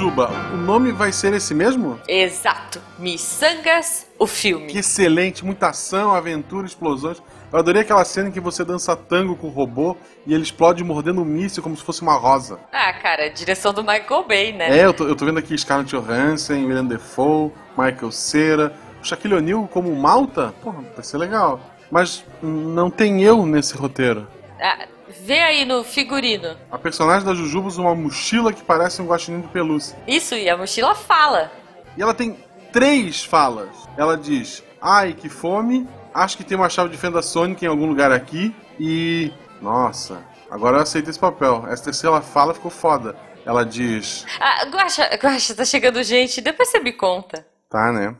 Jujuba, 0.00 0.30
o 0.54 0.56
nome 0.56 0.92
vai 0.92 1.12
ser 1.12 1.34
esse 1.34 1.52
mesmo? 1.52 2.00
Exato. 2.08 2.80
Missangas, 2.98 4.06
o 4.18 4.26
filme. 4.26 4.66
Que 4.66 4.78
excelente, 4.78 5.44
muita 5.44 5.68
ação, 5.68 6.14
aventura, 6.14 6.66
explosões. 6.66 7.22
Eu 7.52 7.58
adorei 7.58 7.82
aquela 7.82 8.02
cena 8.06 8.30
em 8.30 8.32
que 8.32 8.40
você 8.40 8.64
dança 8.64 8.96
tango 8.96 9.36
com 9.36 9.48
o 9.48 9.50
robô 9.50 9.94
e 10.26 10.32
ele 10.32 10.42
explode 10.42 10.82
mordendo 10.82 11.20
um 11.20 11.24
míssil 11.26 11.62
como 11.62 11.76
se 11.76 11.82
fosse 11.82 12.00
uma 12.00 12.14
rosa. 12.14 12.58
Ah, 12.72 12.94
cara, 12.94 13.28
direção 13.28 13.74
do 13.74 13.82
Michael 13.82 14.24
Bay, 14.26 14.52
né? 14.54 14.78
É, 14.78 14.86
eu 14.86 14.94
tô, 14.94 15.06
eu 15.06 15.14
tô 15.14 15.26
vendo 15.26 15.38
aqui 15.38 15.56
Scarlett 15.58 15.94
Johansson, 15.94 16.54
William 16.54 16.86
Defoe, 16.86 17.52
Michael 17.76 18.10
Cera, 18.10 18.72
o 19.02 19.04
Shaquille 19.04 19.34
O'Neal 19.34 19.68
como 19.68 19.94
Malta. 19.94 20.54
Porra, 20.62 20.82
vai 20.94 21.04
ser 21.04 21.18
legal. 21.18 21.60
Mas 21.90 22.24
não 22.42 22.90
tem 22.90 23.22
eu 23.22 23.44
nesse 23.44 23.76
roteiro. 23.76 24.26
Ah, 24.58 24.86
vê 25.24 25.40
aí 25.40 25.64
no 25.64 25.84
figurino. 25.84 26.56
A 26.70 26.78
personagem 26.78 27.26
da 27.26 27.34
Jujuba 27.34 27.68
usa 27.68 27.80
uma 27.80 27.94
mochila 27.94 28.52
que 28.52 28.62
parece 28.62 29.02
um 29.02 29.06
guaxinim 29.06 29.40
de 29.40 29.48
pelúcia. 29.48 29.96
Isso, 30.06 30.34
e 30.34 30.48
a 30.48 30.56
mochila 30.56 30.94
fala. 30.94 31.50
E 31.96 32.02
ela 32.02 32.14
tem 32.14 32.38
três 32.72 33.24
falas. 33.24 33.68
Ela 33.96 34.16
diz, 34.16 34.62
ai, 34.80 35.12
que 35.12 35.28
fome, 35.28 35.88
acho 36.14 36.36
que 36.36 36.44
tem 36.44 36.56
uma 36.56 36.68
chave 36.68 36.90
de 36.90 36.96
fenda 36.96 37.20
Sonic 37.22 37.64
em 37.64 37.68
algum 37.68 37.86
lugar 37.86 38.12
aqui 38.12 38.54
e... 38.78 39.32
Nossa, 39.60 40.22
agora 40.50 40.78
eu 40.78 40.82
aceito 40.82 41.10
esse 41.10 41.18
papel. 41.18 41.64
Essa 41.68 41.84
terceira 41.84 42.20
fala 42.22 42.54
ficou 42.54 42.70
foda. 42.70 43.14
Ela 43.44 43.64
diz... 43.64 44.24
Ah, 44.40 44.64
Guaxa, 44.66 45.04
Guaxa, 45.16 45.54
tá 45.54 45.64
chegando 45.64 46.02
gente, 46.02 46.40
depois 46.40 46.68
você 46.68 46.78
me 46.80 46.92
conta. 46.92 47.46
Tá, 47.68 47.92
né? 47.92 48.14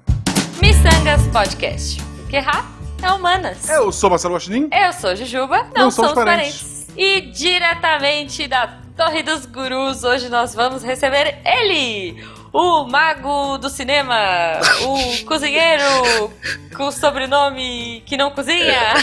Missangas 0.60 1.26
Podcast. 1.32 2.02
Porque 2.20 2.36
errar 2.36 2.66
é 3.02 3.10
humanas. 3.12 3.68
Eu 3.68 3.90
sou 3.90 4.10
Marcelo 4.10 4.34
Guaxinim. 4.34 4.68
Eu 4.72 4.92
sou 4.92 5.16
Jujuba, 5.16 5.64
não, 5.74 5.84
Não 5.84 5.90
somos 5.90 6.10
somos 6.10 6.24
parentes. 6.24 6.79
E 6.96 7.20
diretamente 7.22 8.46
da 8.46 8.78
Torre 8.96 9.22
dos 9.22 9.46
Gurus, 9.46 10.04
hoje 10.04 10.28
nós 10.28 10.54
vamos 10.54 10.82
receber 10.82 11.38
ele, 11.44 12.22
o 12.52 12.84
mago 12.84 13.56
do 13.58 13.70
cinema, 13.70 14.60
o 14.82 15.24
cozinheiro 15.24 16.30
com 16.76 16.90
sobrenome 16.90 18.02
que 18.04 18.16
não 18.16 18.30
cozinha, 18.30 18.94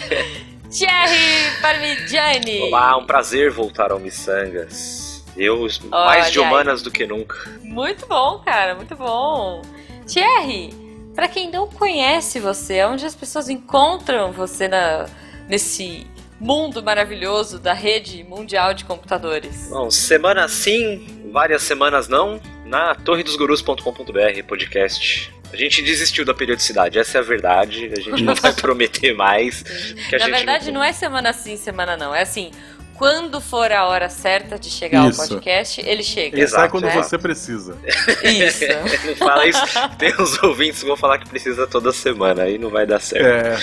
Thierry 0.70 1.60
Parmigiani. 1.60 2.62
Olá, 2.62 2.96
um 2.96 3.04
prazer 3.04 3.50
voltar 3.50 3.92
ao 3.92 3.98
Missangas. 3.98 5.24
Eu, 5.36 5.60
Olha 5.92 6.06
mais 6.06 6.32
de 6.32 6.40
aí. 6.40 6.44
humanas 6.46 6.80
do 6.82 6.90
que 6.90 7.06
nunca. 7.06 7.36
Muito 7.62 8.06
bom, 8.06 8.38
cara, 8.38 8.74
muito 8.74 8.96
bom. 8.96 9.60
Thierry, 10.06 10.70
pra 11.14 11.28
quem 11.28 11.50
não 11.50 11.68
conhece 11.68 12.40
você, 12.40 12.82
onde 12.84 13.04
as 13.04 13.14
pessoas 13.14 13.50
encontram 13.50 14.32
você 14.32 14.66
na, 14.66 15.06
nesse 15.46 16.06
mundo 16.40 16.82
maravilhoso 16.82 17.58
da 17.58 17.72
rede 17.72 18.24
mundial 18.24 18.74
de 18.74 18.84
computadores? 18.84 19.68
Bom, 19.70 19.90
semana 19.90 20.46
sim, 20.48 21.30
várias 21.32 21.62
semanas 21.62 22.08
não, 22.08 22.40
na 22.64 22.94
torredosgurus.com.br, 22.94 24.42
podcast. 24.46 25.32
A 25.52 25.56
gente 25.56 25.80
desistiu 25.80 26.24
da 26.24 26.34
periodicidade, 26.34 26.98
essa 26.98 27.18
é 27.18 27.20
a 27.20 27.24
verdade. 27.24 27.90
A 27.92 28.00
gente 28.00 28.22
não 28.22 28.34
vai 28.34 28.52
prometer 28.54 29.14
mais. 29.14 29.64
Na 30.12 30.26
verdade, 30.26 30.70
não 30.72 30.82
é 30.82 30.92
semana 30.92 31.32
sim, 31.32 31.56
semana 31.56 31.96
não. 31.96 32.14
É 32.14 32.22
assim, 32.22 32.50
quando 32.96 33.40
for 33.40 33.70
a 33.72 33.86
hora 33.86 34.08
certa 34.08 34.58
de 34.58 34.68
chegar 34.70 35.08
Isso. 35.08 35.20
ao 35.22 35.28
podcast, 35.28 35.80
ele 35.80 36.02
chega. 36.02 36.38
Exato, 36.40 36.60
Sai 36.60 36.68
quando 36.70 36.84
né? 36.84 37.02
você 37.02 37.18
precisa. 37.18 37.76
Isso. 38.22 38.64
Não 39.06 39.16
fala 39.16 39.46
isso. 39.46 39.60
Tem 39.98 40.14
uns 40.20 40.42
ouvintes 40.42 40.80
que 40.80 40.86
vão 40.86 40.96
falar 40.96 41.18
que 41.18 41.28
precisa 41.28 41.66
toda 41.66 41.92
semana, 41.92 42.42
aí 42.42 42.58
não 42.58 42.70
vai 42.70 42.86
dar 42.86 43.00
certo. 43.00 43.24
É, 43.26 43.56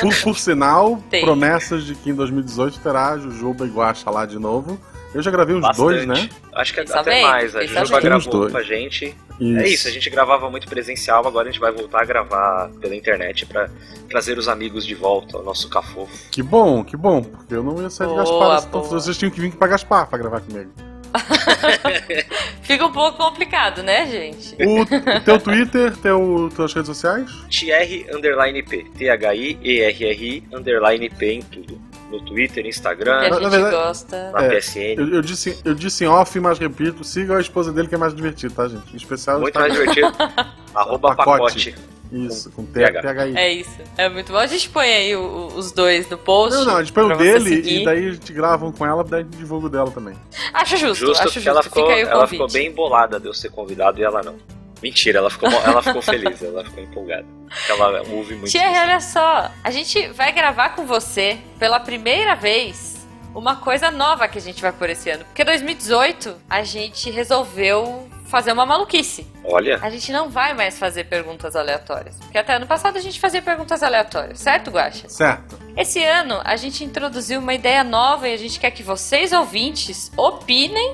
por, 0.00 0.14
por 0.22 0.38
sinal, 0.38 1.02
Tem. 1.10 1.22
promessas 1.24 1.84
de 1.84 1.94
que 1.94 2.10
em 2.10 2.14
2018 2.14 2.80
terá 2.80 3.16
Jujuba 3.18 3.66
e 3.66 3.68
Guaxa 3.70 4.10
lá 4.10 4.26
de 4.26 4.38
novo. 4.38 4.78
Eu 5.14 5.22
já 5.22 5.30
gravei 5.30 5.54
uns 5.54 5.60
Bastante. 5.60 5.78
dois, 5.78 6.06
né? 6.06 6.28
Acho 6.54 6.74
que 6.74 6.80
Pensa 6.80 6.98
até 7.00 7.10
bem, 7.10 7.22
mais. 7.22 7.54
A 7.54 7.64
Jujuba 7.64 8.00
gravou 8.00 8.32
dois. 8.32 8.52
com 8.52 8.58
a 8.58 8.62
gente. 8.62 9.16
É 9.40 9.68
isso, 9.68 9.88
a 9.88 9.90
gente 9.90 10.08
gravava 10.10 10.48
muito 10.48 10.68
presencial, 10.68 11.26
agora 11.26 11.48
a 11.48 11.50
gente 11.50 11.60
vai 11.60 11.72
voltar 11.72 12.02
a 12.02 12.04
gravar 12.04 12.70
pela 12.80 12.94
internet 12.94 13.44
pra 13.46 13.68
trazer 14.08 14.38
os 14.38 14.48
amigos 14.48 14.86
de 14.86 14.94
volta, 14.94 15.38
o 15.38 15.42
nosso 15.42 15.68
cafofo. 15.68 16.30
Que 16.30 16.42
bom, 16.42 16.84
que 16.84 16.96
bom, 16.96 17.22
porque 17.22 17.54
eu 17.54 17.62
não 17.62 17.82
ia 17.82 17.90
sair 17.90 18.08
de 18.08 18.14
Boa, 18.14 18.24
Gaspar. 18.24 18.68
Então 18.68 18.80
boa. 18.80 19.00
vocês 19.00 19.18
tinham 19.18 19.30
que 19.30 19.40
vir 19.40 19.52
pra 19.52 19.66
Gaspar 19.66 20.06
pra 20.06 20.18
gravar 20.18 20.40
comigo. 20.40 20.70
Fica 22.62 22.86
um 22.86 22.92
pouco 22.92 23.18
complicado, 23.18 23.82
né, 23.82 24.06
gente? 24.06 24.56
O, 24.60 24.82
o 24.82 25.20
teu 25.20 25.38
Twitter, 25.38 25.96
teu, 25.98 26.50
tuas 26.54 26.72
redes 26.72 26.88
sociais? 26.88 27.30
TR 27.50 28.16
underline 28.16 28.62
P. 28.62 28.84
T-H-I-E-R-R-I 28.96 30.44
underline 30.52 31.10
P 31.10 31.32
em 31.32 31.42
tudo. 31.42 31.80
No 32.18 32.24
Twitter, 32.24 32.62
Que 32.62 32.68
a 32.68 32.70
Instagram, 32.70 33.12
Na- 33.14 33.28
na 33.28 33.40
gente 33.40 33.50
verdade- 33.50 33.76
gosta. 33.76 34.30
na 34.32 34.44
É, 34.44 34.48
PSN. 34.48 34.94
Eu, 34.98 35.14
eu 35.14 35.22
disse, 35.22 35.58
eu 35.64 35.74
disse 35.74 36.04
em 36.04 36.08
off, 36.08 36.38
mas 36.40 36.58
repito, 36.58 37.02
siga 37.04 37.36
a 37.36 37.40
esposa 37.40 37.72
dele 37.72 37.88
que 37.88 37.94
é 37.94 37.98
mais 37.98 38.14
divertido, 38.14 38.54
tá, 38.54 38.68
gente? 38.68 38.92
Em 38.92 38.96
especial 38.96 39.40
Muito 39.40 39.48
está- 39.58 39.60
mais 39.60 39.72
divertido. 39.72 40.08
Arroba 40.74 41.14
Pacote. 41.14 41.72
pacote. 41.72 41.94
Isso, 42.12 42.50
com. 42.52 42.64
THI. 42.64 43.36
É 43.36 43.52
isso. 43.52 43.76
É 43.96 44.08
muito 44.08 44.30
bom. 44.30 44.38
A 44.38 44.46
gente 44.46 44.68
põe 44.70 44.86
aí 44.86 45.16
o- 45.16 45.20
o- 45.20 45.46
os 45.56 45.72
dois 45.72 46.08
no 46.08 46.16
post. 46.16 46.54
Não, 46.56 46.64
não, 46.64 46.76
a 46.76 46.82
gente 46.82 46.92
põe 46.92 47.02
o 47.04 47.16
dele 47.16 47.60
e 47.80 47.84
daí 47.84 48.08
a 48.08 48.12
gente 48.12 48.32
grava 48.32 48.64
um 48.66 48.70
com 48.70 48.86
ela, 48.86 49.02
daí 49.02 49.20
a 49.20 49.24
gente 49.24 49.36
divulga 49.36 49.66
o 49.66 49.70
dela 49.70 49.90
também. 49.90 50.14
Acho 50.52 50.76
justo, 50.76 51.06
Justo, 51.06 51.22
acho 51.24 51.34
justo. 51.34 51.48
ela 51.48 51.62
ficou, 51.62 51.82
Fica 51.82 51.94
aí 51.96 52.04
o 52.04 52.08
ela 52.08 52.26
ficou 52.28 52.48
bem 52.48 52.70
bolada 52.70 53.18
de 53.18 53.26
eu 53.26 53.34
ser 53.34 53.50
convidado 53.50 53.98
e 53.98 54.04
ela 54.04 54.22
não. 54.22 54.36
Mentira, 54.84 55.18
ela 55.18 55.30
ficou, 55.30 55.48
ela 55.50 55.82
ficou 55.82 56.02
feliz, 56.02 56.42
ela 56.42 56.62
ficou 56.62 56.84
empolgada. 56.84 57.24
Porque 57.48 57.72
ela 57.72 58.02
ouve 58.02 58.34
muito 58.34 58.50
Thierry, 58.50 58.78
olha 58.80 59.00
só. 59.00 59.50
A 59.64 59.70
gente 59.70 60.08
vai 60.08 60.30
gravar 60.30 60.76
com 60.76 60.84
você 60.84 61.38
pela 61.58 61.80
primeira 61.80 62.34
vez 62.34 62.94
uma 63.34 63.56
coisa 63.56 63.90
nova 63.90 64.28
que 64.28 64.36
a 64.36 64.40
gente 64.42 64.60
vai 64.60 64.72
por 64.72 64.90
esse 64.90 65.08
ano. 65.08 65.24
Porque 65.24 65.42
2018 65.42 66.36
a 66.50 66.62
gente 66.62 67.10
resolveu 67.10 68.06
fazer 68.26 68.52
uma 68.52 68.66
maluquice. 68.66 69.26
Olha, 69.42 69.78
A 69.80 69.88
gente 69.88 70.12
não 70.12 70.28
vai 70.28 70.52
mais 70.52 70.78
fazer 70.78 71.04
perguntas 71.04 71.56
aleatórias. 71.56 72.16
Porque 72.18 72.36
até 72.36 72.52
ano 72.52 72.66
passado 72.66 72.98
a 72.98 73.00
gente 73.00 73.18
fazia 73.18 73.40
perguntas 73.40 73.82
aleatórias, 73.82 74.38
certo, 74.38 74.70
Guaxa? 74.70 75.08
Certo. 75.08 75.58
Esse 75.74 76.04
ano 76.04 76.42
a 76.44 76.56
gente 76.56 76.84
introduziu 76.84 77.40
uma 77.40 77.54
ideia 77.54 77.82
nova 77.82 78.28
e 78.28 78.34
a 78.34 78.36
gente 78.36 78.60
quer 78.60 78.70
que 78.70 78.82
vocês 78.82 79.32
ouvintes 79.32 80.12
opinem 80.14 80.92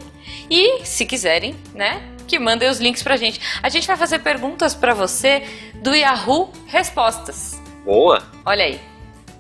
e, 0.49 0.85
se 0.85 1.05
quiserem, 1.05 1.57
né, 1.75 2.01
que 2.31 2.39
mandem 2.39 2.69
os 2.71 2.79
links 2.79 3.03
pra 3.03 3.17
gente. 3.17 3.41
A 3.61 3.69
gente 3.69 3.87
vai 3.87 3.97
fazer 3.97 4.21
perguntas 4.21 4.73
pra 4.75 4.95
você 4.95 5.43
do 5.75 5.93
Yahoo 5.95 6.51
Respostas. 6.69 7.61
boa. 7.85 8.23
Olha 8.47 8.65
aí. 8.65 8.81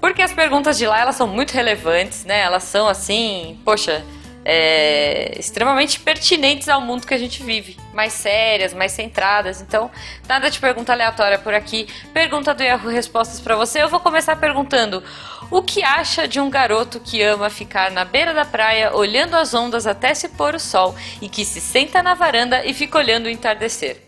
Porque 0.01 0.23
as 0.23 0.33
perguntas 0.33 0.77
de 0.77 0.87
lá 0.87 0.99
elas 1.01 1.15
são 1.15 1.27
muito 1.27 1.53
relevantes, 1.53 2.25
né? 2.25 2.41
Elas 2.41 2.65
são 2.65 2.89
assim, 2.89 3.61
poxa, 3.65 4.05
é, 4.45 5.39
extremamente 5.39 6.01
pertinentes 6.01 6.69
ao 6.69 6.81
mundo 6.81 7.07
que 7.07 7.15
a 7.15 7.19
gente 7.19 7.43
vive. 7.43 7.77
Mais 7.93 8.13
sérias, 8.13 8.73
mais 8.73 8.93
centradas. 8.93 9.61
Então, 9.61 9.91
nada 10.29 10.51
de 10.51 10.59
pergunta 10.59 10.93
aleatória 10.93 11.39
por 11.39 11.55
aqui. 11.55 11.87
Pergunta 12.13 12.55
do 12.55 12.63
Yahoo 12.63 12.91
Respostas 12.91 13.41
pra 13.41 13.57
você. 13.57 13.83
Eu 13.83 13.89
vou 13.89 14.01
começar 14.01 14.37
perguntando: 14.37 15.03
o 15.51 15.63
que 15.63 15.83
acha 15.83 16.27
de 16.27 16.41
um 16.41 16.49
garoto 16.49 17.01
que 17.01 17.23
ama 17.23 17.51
ficar 17.51 17.91
na 17.91 18.05
beira 18.05 18.33
da 18.33 18.45
praia, 18.45 18.95
olhando 18.95 19.35
as 19.35 19.53
ondas 19.53 19.87
até 19.87 20.15
se 20.15 20.29
pôr 20.31 20.55
o 20.55 20.61
sol 20.61 20.95
e 21.21 21.29
que 21.29 21.45
se 21.45 21.61
senta 21.61 22.03
na 22.03 22.15
varanda 22.15 22.65
e 22.65 22.73
fica 22.73 22.99
olhando 22.99 23.27
o 23.27 23.31
entardecer? 23.31 23.99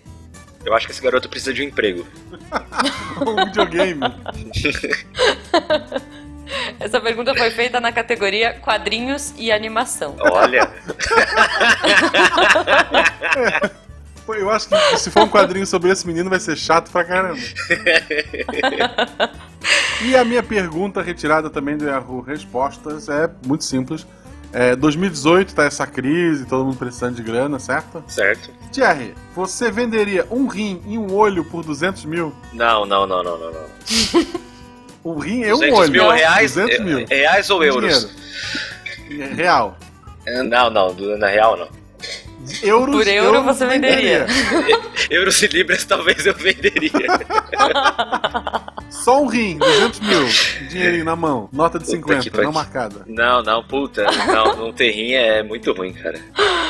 Eu 0.64 0.72
acho 0.74 0.86
que 0.86 0.92
esse 0.92 1.02
garoto 1.02 1.28
precisa 1.28 1.52
de 1.52 1.62
um 1.62 1.66
emprego. 1.66 2.06
Um 3.20 3.44
videogame. 3.44 4.00
Essa 6.78 7.00
pergunta 7.00 7.34
foi 7.34 7.50
feita 7.50 7.80
na 7.80 7.90
categoria 7.92 8.54
quadrinhos 8.60 9.34
e 9.36 9.50
animação. 9.52 10.16
Olha, 10.20 10.70
Pô, 14.24 14.34
eu 14.34 14.48
acho 14.50 14.68
que 14.68 14.96
se 14.98 15.10
for 15.10 15.24
um 15.24 15.28
quadrinho 15.28 15.66
sobre 15.66 15.90
esse 15.90 16.06
menino 16.06 16.30
vai 16.30 16.38
ser 16.38 16.56
chato 16.56 16.92
pra 16.92 17.04
caramba. 17.04 17.40
e 20.00 20.16
a 20.16 20.24
minha 20.24 20.42
pergunta 20.42 21.02
retirada 21.02 21.50
também 21.50 21.76
do 21.76 21.84
Yahoo 21.86 22.20
Respostas 22.20 23.08
é 23.08 23.28
muito 23.44 23.64
simples. 23.64 24.06
É, 24.52 24.76
2018 24.76 25.54
tá 25.54 25.64
essa 25.64 25.86
crise, 25.86 26.44
todo 26.44 26.64
mundo 26.64 26.76
precisando 26.76 27.16
de 27.16 27.22
grana, 27.22 27.58
certo? 27.58 28.04
certo. 28.06 28.50
Thierry, 28.70 29.14
você 29.34 29.70
venderia 29.70 30.26
um 30.30 30.46
rim 30.46 30.82
e 30.86 30.98
um 30.98 31.14
olho 31.14 31.42
por 31.44 31.64
200 31.64 32.04
mil? 32.04 32.34
Não, 32.52 32.84
não, 32.84 33.06
não, 33.06 33.22
não, 33.22 33.38
não, 33.38 33.50
não. 33.50 33.62
Um 35.04 35.18
rim 35.18 35.40
e 35.42 35.52
um 35.52 35.56
200 35.56 35.78
olho. 35.78 35.92
mil 35.92 36.10
reais? 36.10 36.54
200 36.54 36.76
é- 36.76 36.82
mil. 36.82 37.06
Reais 37.06 37.50
ou 37.50 37.64
euros? 37.64 38.08
Dinheiro. 39.08 39.34
Real. 39.34 39.76
Não, 40.26 40.70
não, 40.70 40.94
na 41.18 41.26
real 41.26 41.56
não. 41.56 41.81
Euros, 42.62 42.96
Por 42.96 43.06
euro 43.06 43.36
eu 43.36 43.44
você 43.44 43.66
venderia. 43.66 44.26
Euros 45.10 45.40
e 45.42 45.46
libras 45.46 45.84
talvez 45.84 46.26
eu 46.26 46.34
venderia. 46.34 46.90
Só 48.90 49.22
um 49.22 49.26
rim, 49.26 49.58
200 49.58 50.00
mil. 50.00 50.26
Dinheirinho 50.68 51.04
na 51.04 51.16
mão. 51.16 51.48
Nota 51.52 51.78
de 51.78 51.84
Puta 51.84 51.96
50, 51.96 52.30
que 52.30 52.42
não 52.42 52.52
marcada. 52.52 53.02
Não, 53.06 53.42
não, 53.42 53.62
puta. 53.62 54.04
Não, 54.26 54.56
não 54.56 54.72
ter 54.72 54.90
rim 54.90 55.12
é 55.12 55.42
muito 55.42 55.72
ruim, 55.72 55.92
cara. 55.92 56.20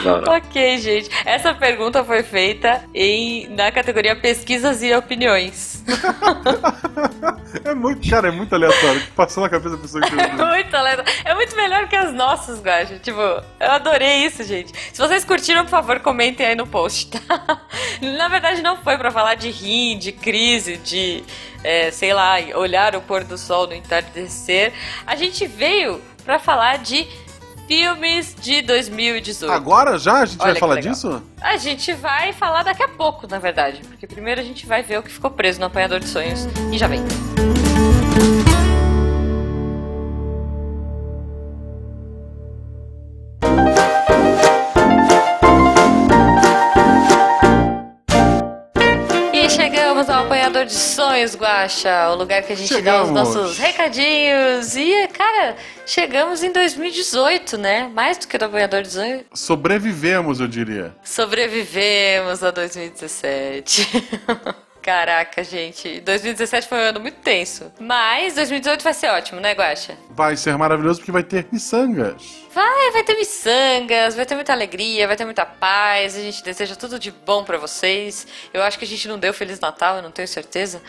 Não, 0.04 0.20
não. 0.20 0.32
Ok, 0.34 0.78
gente. 0.78 1.10
Essa 1.24 1.54
pergunta 1.54 2.04
foi 2.04 2.22
feita 2.22 2.82
em, 2.94 3.48
na 3.48 3.70
categoria 3.72 4.14
pesquisas 4.14 4.82
e 4.82 4.94
opiniões. 4.94 5.82
É 7.64 7.74
muito, 7.74 8.08
cara, 8.08 8.28
é 8.28 8.30
muito 8.30 8.54
aleatório. 8.54 9.02
Passou 9.14 9.42
na 9.42 9.48
cabeça 9.48 9.76
da 9.76 9.82
pessoa 9.82 10.02
que 10.02 10.12
É 10.18 10.32
muito 10.32 10.74
aleatório. 10.74 11.12
É 11.24 11.34
muito 11.34 11.54
melhor 11.54 11.86
que 11.88 11.96
as 11.96 12.12
nossas, 12.12 12.60
Guacha. 12.60 12.98
Tipo, 12.98 13.20
eu 13.20 13.70
adorei 13.70 14.24
isso, 14.24 14.42
gente. 14.42 14.72
Se 14.92 14.98
vocês 14.98 15.24
curtiram, 15.24 15.61
por 15.64 15.70
favor, 15.70 16.00
comentem 16.00 16.46
aí 16.46 16.54
no 16.54 16.66
post, 16.66 17.08
tá? 17.08 17.60
Na 18.00 18.28
verdade, 18.28 18.62
não 18.62 18.76
foi 18.76 18.96
pra 18.98 19.10
falar 19.10 19.34
de 19.34 19.50
rim, 19.50 19.98
de 19.98 20.12
crise, 20.12 20.76
de, 20.78 21.22
é, 21.62 21.90
sei 21.90 22.12
lá, 22.12 22.36
olhar 22.54 22.94
o 22.96 23.00
pôr 23.00 23.24
do 23.24 23.36
sol 23.38 23.66
no 23.66 23.74
entardecer. 23.74 24.72
A 25.06 25.16
gente 25.16 25.46
veio 25.46 26.00
pra 26.24 26.38
falar 26.38 26.78
de 26.78 27.06
filmes 27.66 28.34
de 28.40 28.62
2018. 28.62 29.50
Agora 29.52 29.98
já 29.98 30.20
a 30.20 30.26
gente 30.26 30.40
Olha 30.42 30.52
vai 30.52 30.60
falar 30.60 30.74
legal. 30.74 30.92
disso? 30.92 31.22
A 31.40 31.56
gente 31.56 31.92
vai 31.94 32.32
falar 32.32 32.62
daqui 32.62 32.82
a 32.82 32.88
pouco, 32.88 33.26
na 33.26 33.38
verdade. 33.38 33.80
Porque 33.88 34.06
primeiro 34.06 34.40
a 34.40 34.44
gente 34.44 34.66
vai 34.66 34.82
ver 34.82 34.98
o 34.98 35.02
que 35.02 35.10
ficou 35.10 35.30
preso 35.30 35.60
no 35.60 35.66
apanhador 35.66 36.00
de 36.00 36.08
sonhos 36.08 36.46
e 36.72 36.78
já 36.78 36.86
vem. 36.86 37.00
E 37.00 37.51
chegamos 50.52 50.62
apanhador 50.62 50.66
de 50.66 50.74
sonhos, 50.74 51.34
Guaxa, 51.34 52.10
o 52.10 52.14
lugar 52.14 52.42
que 52.42 52.52
a 52.52 52.56
gente 52.56 52.68
dá 52.82 53.02
os 53.02 53.08
Chegamos. 53.08 53.10
nossos 53.10 53.58
recadinhos. 53.58 54.76
E, 54.76 55.08
cara, 55.08 55.56
chegamos 55.86 56.42
em 56.42 56.52
2018, 56.52 57.56
né? 57.56 57.90
Mais 57.92 58.18
do 58.18 58.28
que 58.28 58.38
no 58.38 58.44
apanhador 58.44 58.82
de 58.82 58.90
sonhos. 58.90 59.22
Sobrevivemos, 59.32 60.40
eu 60.40 60.46
diria. 60.46 60.94
Sobrevivemos 61.02 62.44
a 62.44 62.50
2017. 62.50 63.88
Caraca, 64.82 65.44
gente. 65.44 66.00
2017 66.00 66.68
foi 66.68 66.78
um 66.78 66.82
ano 66.82 67.00
muito 67.00 67.18
tenso. 67.20 67.72
Mas 67.78 68.34
2018 68.34 68.82
vai 68.82 68.92
ser 68.92 69.08
ótimo, 69.08 69.40
né, 69.40 69.52
Guaxa? 69.52 69.96
Vai 70.10 70.36
ser 70.36 70.56
maravilhoso 70.58 70.98
porque 70.98 71.12
vai 71.12 71.22
ter 71.22 71.46
miçangas. 71.52 72.41
Vai, 72.54 72.90
vai 72.90 73.02
ter 73.02 73.16
miçangas, 73.16 74.14
vai 74.14 74.26
ter 74.26 74.34
muita 74.34 74.52
alegria, 74.52 75.06
vai 75.06 75.16
ter 75.16 75.24
muita 75.24 75.46
paz. 75.46 76.16
A 76.16 76.20
gente 76.20 76.42
deseja 76.44 76.76
tudo 76.76 76.98
de 76.98 77.10
bom 77.10 77.44
pra 77.44 77.56
vocês. 77.56 78.26
Eu 78.52 78.62
acho 78.62 78.78
que 78.78 78.84
a 78.84 78.88
gente 78.88 79.08
não 79.08 79.18
deu 79.18 79.32
Feliz 79.32 79.58
Natal, 79.58 79.96
eu 79.96 80.02
não 80.02 80.10
tenho 80.10 80.28
certeza. 80.28 80.82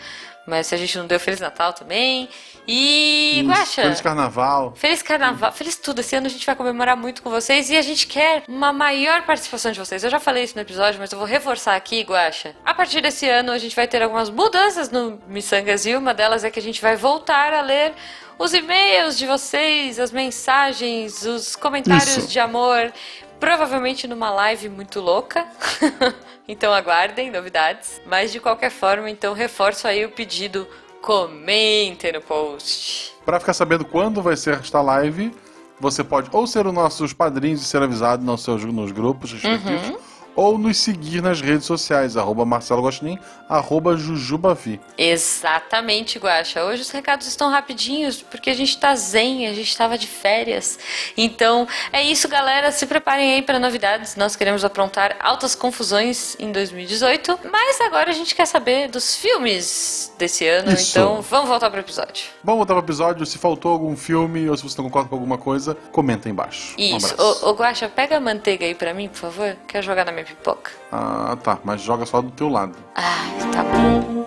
Mas 0.46 0.66
se 0.66 0.74
a 0.74 0.78
gente 0.78 0.98
não 0.98 1.06
deu 1.06 1.18
Feliz 1.18 1.40
Natal 1.40 1.72
também. 1.72 2.28
E, 2.68 3.42
Guaxa. 3.46 3.82
Feliz 3.82 4.00
carnaval. 4.00 4.74
Feliz 4.76 5.02
carnaval, 5.02 5.52
feliz 5.52 5.76
tudo. 5.76 6.00
Esse 6.00 6.16
ano 6.16 6.26
a 6.26 6.30
gente 6.30 6.44
vai 6.44 6.54
comemorar 6.54 6.96
muito 6.96 7.22
com 7.22 7.30
vocês 7.30 7.70
e 7.70 7.76
a 7.76 7.82
gente 7.82 8.06
quer 8.06 8.44
uma 8.46 8.72
maior 8.72 9.22
participação 9.22 9.72
de 9.72 9.78
vocês. 9.78 10.04
Eu 10.04 10.10
já 10.10 10.20
falei 10.20 10.44
isso 10.44 10.54
no 10.54 10.60
episódio, 10.60 11.00
mas 11.00 11.12
eu 11.12 11.18
vou 11.18 11.26
reforçar 11.26 11.76
aqui, 11.76 12.02
Guaxa. 12.02 12.54
A 12.64 12.74
partir 12.74 13.00
desse 13.00 13.28
ano 13.28 13.52
a 13.52 13.58
gente 13.58 13.74
vai 13.74 13.88
ter 13.88 14.02
algumas 14.02 14.28
mudanças 14.28 14.90
no 14.90 15.18
Missangas 15.26 15.86
e 15.86 15.94
uma 15.94 16.12
delas 16.12 16.44
é 16.44 16.50
que 16.50 16.58
a 16.58 16.62
gente 16.62 16.80
vai 16.80 16.96
voltar 16.96 17.54
a 17.54 17.62
ler 17.62 17.94
os 18.38 18.52
e-mails 18.52 19.16
de 19.16 19.26
vocês, 19.26 19.98
as 19.98 20.10
mensagens, 20.10 21.24
os 21.24 21.56
comentários 21.56 22.16
Isso. 22.16 22.28
de 22.28 22.40
amor. 22.40 22.92
Provavelmente 23.38 24.06
numa 24.06 24.30
live 24.30 24.68
muito 24.68 25.00
louca. 25.00 25.46
então 26.48 26.72
aguardem 26.72 27.30
novidades. 27.30 28.00
Mas 28.06 28.32
de 28.32 28.40
qualquer 28.40 28.70
forma, 28.70 29.10
então 29.10 29.34
reforço 29.34 29.86
aí 29.86 30.04
o 30.04 30.10
pedido. 30.10 30.66
Comentem 31.02 32.12
no 32.12 32.22
post. 32.22 33.12
Pra 33.26 33.38
ficar 33.38 33.52
sabendo 33.52 33.84
quando 33.84 34.22
vai 34.22 34.36
ser 34.38 34.54
esta 34.54 34.80
live, 34.80 35.30
você 35.78 36.02
pode 36.02 36.30
ou 36.32 36.46
ser 36.46 36.66
os 36.66 36.72
nossos 36.72 37.12
padrinhos 37.12 37.60
e 37.60 37.64
ser 37.66 37.82
avisado 37.82 38.24
nos, 38.24 38.42
seus, 38.42 38.64
nos 38.64 38.90
grupos 38.90 39.32
respectivos, 39.32 39.90
Uhum. 39.90 39.98
Ou 40.34 40.58
nos 40.58 40.78
seguir 40.78 41.22
nas 41.22 41.40
redes 41.40 41.66
sociais, 41.66 42.16
arroba 42.16 42.44
Marcelo 42.44 42.82
Gostin, 42.82 43.18
arroba 43.48 43.96
Jujubavi. 43.96 44.80
Exatamente, 44.96 46.18
Guaxa. 46.18 46.64
Hoje 46.64 46.82
os 46.82 46.90
recados 46.90 47.26
estão 47.26 47.50
rapidinhos, 47.50 48.22
porque 48.22 48.50
a 48.50 48.54
gente 48.54 48.78
tá 48.78 48.94
zen, 48.94 49.46
a 49.46 49.52
gente 49.52 49.76
tava 49.76 49.96
de 49.96 50.06
férias. 50.06 50.78
Então, 51.16 51.66
é 51.92 52.02
isso, 52.02 52.28
galera. 52.28 52.72
Se 52.72 52.86
preparem 52.86 53.34
aí 53.34 53.42
para 53.42 53.58
novidades. 53.58 54.16
Nós 54.16 54.36
queremos 54.36 54.64
aprontar 54.64 55.16
altas 55.20 55.54
confusões 55.54 56.36
em 56.38 56.50
2018. 56.52 57.40
Mas 57.50 57.80
agora 57.80 58.10
a 58.10 58.14
gente 58.14 58.34
quer 58.34 58.46
saber 58.46 58.88
dos 58.88 59.16
filmes 59.16 60.12
desse 60.18 60.46
ano. 60.46 60.72
Isso. 60.72 60.90
Então, 60.90 61.22
vamos 61.22 61.48
voltar 61.48 61.70
pro 61.70 61.80
episódio. 61.80 62.26
Vamos 62.42 62.58
voltar 62.58 62.74
pro 62.74 62.84
episódio. 62.84 63.26
Se 63.26 63.38
faltou 63.38 63.72
algum 63.72 63.96
filme 63.96 64.48
ou 64.48 64.56
se 64.56 64.62
você 64.62 64.76
não 64.78 64.84
concorda 64.84 65.08
com 65.08 65.14
alguma 65.14 65.38
coisa, 65.38 65.76
comenta 65.92 66.28
aí 66.28 66.32
embaixo. 66.32 66.74
Um 66.78 66.96
Isso. 66.96 67.12
abraço. 67.14 67.44
Ô, 67.46 67.50
ô 67.50 67.54
Guaxa, 67.54 67.88
pega 67.88 68.16
a 68.16 68.20
manteiga 68.20 68.66
aí 68.66 68.74
pra 68.74 68.94
mim, 68.94 69.08
por 69.08 69.18
favor. 69.18 69.56
Quero 69.66 69.84
jogar 69.84 70.04
na 70.04 70.12
minha 70.12 70.23
pipoca. 70.24 70.70
Ah, 70.90 71.36
tá. 71.42 71.58
Mas 71.64 71.80
joga 71.82 72.06
só 72.06 72.20
do 72.20 72.30
teu 72.30 72.48
lado. 72.48 72.76
Ah, 72.94 73.24
tá 73.52 73.62
bom. 73.62 74.24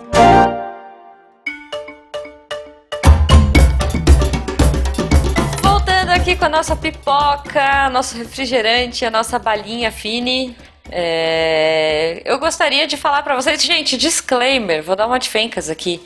Voltando 5.62 6.10
aqui 6.10 6.36
com 6.36 6.44
a 6.44 6.48
nossa 6.48 6.76
pipoca, 6.76 7.90
nosso 7.90 8.16
refrigerante, 8.16 9.04
a 9.04 9.10
nossa 9.10 9.38
balinha 9.38 9.90
fine. 9.90 10.56
É, 10.90 12.22
eu 12.24 12.38
gostaria 12.38 12.86
de 12.86 12.96
falar 12.96 13.22
pra 13.22 13.34
vocês, 13.34 13.62
gente, 13.62 13.96
disclaimer, 13.96 14.82
vou 14.82 14.96
dar 14.96 15.06
uma 15.06 15.18
de 15.18 15.28
fencas 15.28 15.68
aqui. 15.70 16.00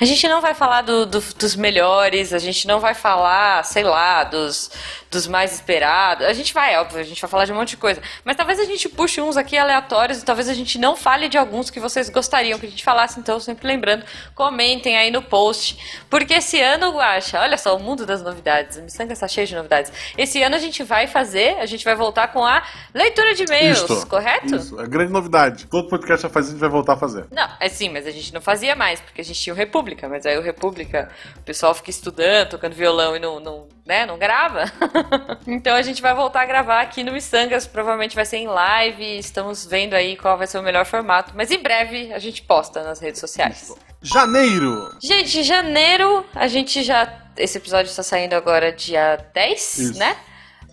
A 0.00 0.04
gente 0.04 0.26
não 0.28 0.40
vai 0.40 0.54
falar 0.54 0.82
do- 0.82 1.06
do- 1.06 1.20
dos 1.38 1.56
melhores, 1.56 2.32
a 2.32 2.38
gente 2.38 2.66
não 2.66 2.80
vai 2.80 2.94
falar, 2.94 3.64
sei 3.64 3.82
lá, 3.84 4.24
dos, 4.24 4.70
dos 5.10 5.26
mais 5.26 5.52
esperados. 5.54 6.26
A 6.26 6.32
gente 6.32 6.52
vai, 6.52 6.76
óbvio, 6.78 7.00
a 7.00 7.04
gente 7.04 7.20
vai 7.20 7.30
falar 7.30 7.44
de 7.44 7.52
um 7.52 7.56
monte 7.56 7.70
de 7.70 7.76
coisa. 7.76 8.00
Mas 8.24 8.36
talvez 8.36 8.58
a 8.58 8.64
gente 8.64 8.88
puxe 8.88 9.20
uns 9.20 9.36
aqui 9.36 9.56
aleatórios 9.56 10.20
e 10.20 10.24
talvez 10.24 10.48
a 10.48 10.54
gente 10.54 10.78
não 10.78 10.96
fale 10.96 11.28
de 11.28 11.38
alguns 11.38 11.70
que 11.70 11.80
vocês 11.80 12.08
gostariam 12.08 12.58
que 12.58 12.66
a 12.66 12.70
gente 12.70 12.84
falasse. 12.84 13.18
Então, 13.20 13.38
sempre 13.40 13.66
lembrando, 13.66 14.04
comentem 14.34 14.96
aí 14.96 15.10
no 15.10 15.22
post. 15.22 16.04
Porque 16.10 16.34
esse 16.34 16.60
ano, 16.60 16.90
Guaxa, 16.92 17.40
olha 17.40 17.56
só, 17.56 17.76
o 17.76 17.80
mundo 17.80 18.04
das 18.04 18.22
novidades. 18.22 18.76
O 18.78 18.82
Missanga 18.82 19.12
está 19.12 19.28
cheio 19.28 19.46
de 19.46 19.54
novidades. 19.54 19.92
Esse 20.18 20.42
ano 20.42 20.56
a 20.56 20.58
gente 20.58 20.82
vai 20.82 21.06
fazer, 21.06 21.56
a 21.60 21.66
gente 21.66 21.84
vai 21.84 21.94
voltar 21.94 22.28
com 22.28 22.44
a 22.44 22.62
leitura 22.92 23.34
de 23.34 23.44
e-mails, 23.44 23.78
Isto. 23.80 24.06
Correto? 24.24 24.56
Isso. 24.56 24.80
É 24.80 24.86
grande 24.86 25.12
novidade. 25.12 25.66
Todo 25.66 25.88
podcast 25.88 26.22
já 26.22 26.28
faz 26.28 26.48
a 26.48 26.50
gente 26.50 26.60
vai 26.60 26.68
voltar 26.68 26.94
a 26.94 26.96
fazer. 26.96 27.26
Não, 27.30 27.48
é 27.60 27.68
sim, 27.68 27.90
mas 27.90 28.06
a 28.06 28.10
gente 28.10 28.32
não 28.32 28.40
fazia 28.40 28.74
mais, 28.74 29.00
porque 29.00 29.20
a 29.20 29.24
gente 29.24 29.38
tinha 29.38 29.52
o 29.52 29.56
República, 29.56 30.08
mas 30.08 30.24
aí 30.24 30.38
o 30.38 30.42
República, 30.42 31.10
o 31.36 31.42
pessoal 31.42 31.74
fica 31.74 31.90
estudando, 31.90 32.50
tocando 32.50 32.74
violão 32.74 33.14
e 33.14 33.20
não, 33.20 33.38
não, 33.38 33.68
né, 33.86 34.06
não 34.06 34.18
grava. 34.18 34.64
então 35.46 35.76
a 35.76 35.82
gente 35.82 36.00
vai 36.00 36.14
voltar 36.14 36.42
a 36.42 36.46
gravar 36.46 36.80
aqui 36.80 37.04
no 37.04 37.12
Missangas, 37.12 37.66
provavelmente 37.66 38.16
vai 38.16 38.24
ser 38.24 38.38
em 38.38 38.48
live, 38.48 39.18
estamos 39.18 39.66
vendo 39.66 39.94
aí 39.94 40.16
qual 40.16 40.38
vai 40.38 40.46
ser 40.46 40.58
o 40.58 40.62
melhor 40.62 40.86
formato, 40.86 41.32
mas 41.34 41.50
em 41.50 41.62
breve 41.62 42.12
a 42.12 42.18
gente 42.18 42.42
posta 42.42 42.82
nas 42.82 43.00
redes 43.00 43.20
sociais. 43.20 43.74
Janeiro! 44.02 44.96
Gente, 45.02 45.42
janeiro, 45.42 46.24
a 46.34 46.46
gente 46.46 46.82
já. 46.82 47.22
Esse 47.36 47.58
episódio 47.58 47.88
está 47.90 48.02
saindo 48.02 48.34
agora 48.34 48.70
dia 48.70 49.16
10, 49.34 49.78
Isso. 49.78 49.98
né? 49.98 50.14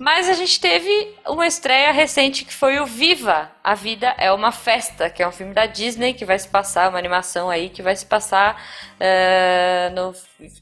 Mas 0.02 0.28
a 0.28 0.34
gente 0.34 0.60
teve 0.60 1.16
uma 1.28 1.46
estreia 1.46 1.92
recente 1.92 2.44
que 2.44 2.52
foi 2.52 2.80
o 2.80 2.88
Viva! 2.88 3.52
A 3.64 3.76
Vida 3.76 4.16
é 4.18 4.32
uma 4.32 4.52
Festa, 4.52 5.12
que 5.12 5.22
é 5.22 5.28
um 5.28 5.32
filme 5.32 5.54
da 5.54 5.68
Disney 5.68 6.16
que 6.16 6.26
vai 6.26 6.40
se 6.40 6.48
passar, 6.48 6.90
uma 6.90 6.98
animação 6.98 7.52
aí 7.52 7.70
que 7.70 7.84
vai 7.84 7.96
se 7.96 8.08
passar, 8.08 8.60
eh, 9.00 9.92
no, 9.94 10.12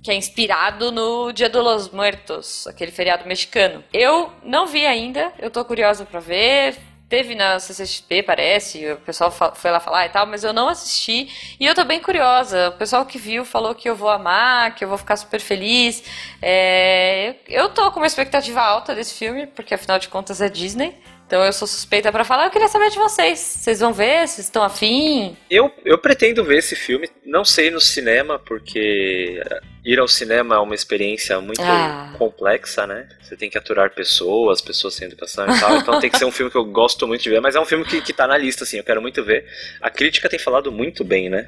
que 0.04 0.12
é 0.12 0.16
inspirado 0.16 0.92
no 0.92 1.32
Dia 1.32 1.48
dos 1.48 1.64
Los 1.64 1.90
Muertos, 1.90 2.68
aquele 2.68 2.92
feriado 2.92 3.26
mexicano. 3.26 3.82
Eu 3.94 4.30
não 4.44 4.68
vi 4.68 4.86
ainda, 4.86 5.32
eu 5.40 5.50
tô 5.50 5.64
curiosa 5.64 6.06
pra 6.06 6.20
ver. 6.20 6.76
Teve 7.10 7.34
na 7.34 7.60
CCXP, 7.60 8.22
parece, 8.22 8.92
o 8.92 8.98
pessoal 8.98 9.32
foi 9.32 9.72
lá 9.72 9.80
falar 9.80 10.06
e 10.06 10.10
tal, 10.10 10.28
mas 10.28 10.44
eu 10.44 10.54
não 10.54 10.70
assisti 10.70 11.28
e 11.60 11.66
eu 11.66 11.74
tô 11.74 11.84
bem 11.84 12.00
curiosa. 12.00 12.70
O 12.70 12.74
pessoal 12.74 13.04
que 13.04 13.18
viu 13.18 13.44
falou 13.44 13.74
que 13.74 13.90
eu 13.90 13.96
vou 13.96 14.10
amar, 14.10 14.76
que 14.76 14.84
eu 14.84 14.88
vou 14.88 14.98
ficar 14.98 15.18
super 15.18 15.40
feliz. 15.40 16.04
É, 16.40 17.36
eu 17.48 17.70
tô 17.70 17.92
com 17.92 18.00
uma 18.00 18.06
expectativa 18.06 18.62
alta 18.62 18.94
desse 18.94 19.16
filme, 19.16 19.48
porque 19.48 19.74
afinal 19.74 19.98
de 19.98 20.08
contas 20.08 20.40
é 20.40 20.48
Disney. 20.48 20.96
Então 21.30 21.46
eu 21.46 21.54
sou 21.54 21.68
suspeita 21.68 22.12
pra 22.12 22.24
falar. 22.24 22.46
Eu 22.46 22.50
queria 22.50 22.68
saber 22.68 22.90
de 22.90 22.98
vocês. 22.98 23.38
Vocês 23.38 23.80
vão 23.80 23.94
ver? 23.94 24.28
Vocês 24.28 24.48
estão 24.48 24.64
afim? 24.64 25.38
Eu, 25.48 25.72
eu 25.86 25.96
pretendo 26.00 26.44
ver 26.44 26.58
esse 26.58 26.76
filme, 26.76 27.08
não 27.24 27.46
sei 27.46 27.70
no 27.70 27.80
cinema, 27.80 28.40
porque 28.40 29.40
ir 29.86 30.00
ao 30.00 30.08
cinema 30.08 30.56
é 30.56 30.58
uma 30.58 30.74
experiência 30.74 31.40
muito 31.40 31.62
Ah. 31.62 32.16
complexa, 32.18 32.88
né? 32.88 33.08
Você 33.22 33.38
tem 33.38 33.48
que 33.48 33.60
aturar 33.60 33.92
pessoas, 33.92 34.60
pessoas 34.60 34.96
sem 34.96 35.06
educação 35.06 35.46
e 35.56 35.60
tal, 35.60 35.78
então 35.78 36.00
tem 36.00 36.10
que 36.10 36.18
ser 36.18 36.26
um 36.26 36.32
filme 36.32 36.50
que 36.52 36.58
eu 36.58 36.66
gosto 36.66 37.08
muito 37.08 37.22
de 37.22 37.30
ver, 37.30 37.40
mas 37.42 37.56
é 37.56 37.60
um 37.60 37.66
filme 37.66 37.86
que, 37.86 38.02
que 38.02 38.12
tá 38.12 38.26
na 38.26 38.36
lista, 38.36 38.64
assim, 38.64 38.78
eu 38.78 38.84
quero 38.84 39.00
muito 39.00 39.24
ver. 39.24 39.46
A 39.80 39.92
crítica 39.92 40.28
tem 40.28 40.40
falado 40.40 40.72
muito 40.72 41.04
bem, 41.04 41.30
né? 41.30 41.48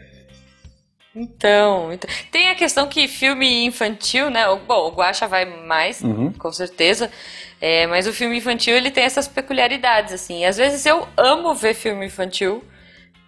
Então, 1.16 1.92
então- 1.92 2.10
tem 2.32 2.50
a 2.50 2.56
questão 2.56 2.88
que 2.88 3.08
filme 3.08 3.66
infantil, 3.66 4.30
né? 4.30 4.44
Bom, 4.68 4.88
o 4.88 4.92
Guaxa 4.92 5.28
vai 5.28 5.46
mais, 5.46 6.02
Uhum. 6.02 6.32
com 6.34 6.52
certeza. 6.52 7.12
É, 7.60 7.86
mas 7.88 8.08
o 8.08 8.14
filme 8.14 8.38
infantil 8.38 8.76
ele 8.76 8.90
tem 8.90 9.04
essas 9.04 9.28
peculiaridades, 9.28 10.14
assim. 10.14 10.46
Às 10.46 10.58
vezes 10.58 10.86
eu 10.86 11.08
amo 11.18 11.54
ver 11.54 11.74
filme 11.74 12.06
infantil 12.06 12.64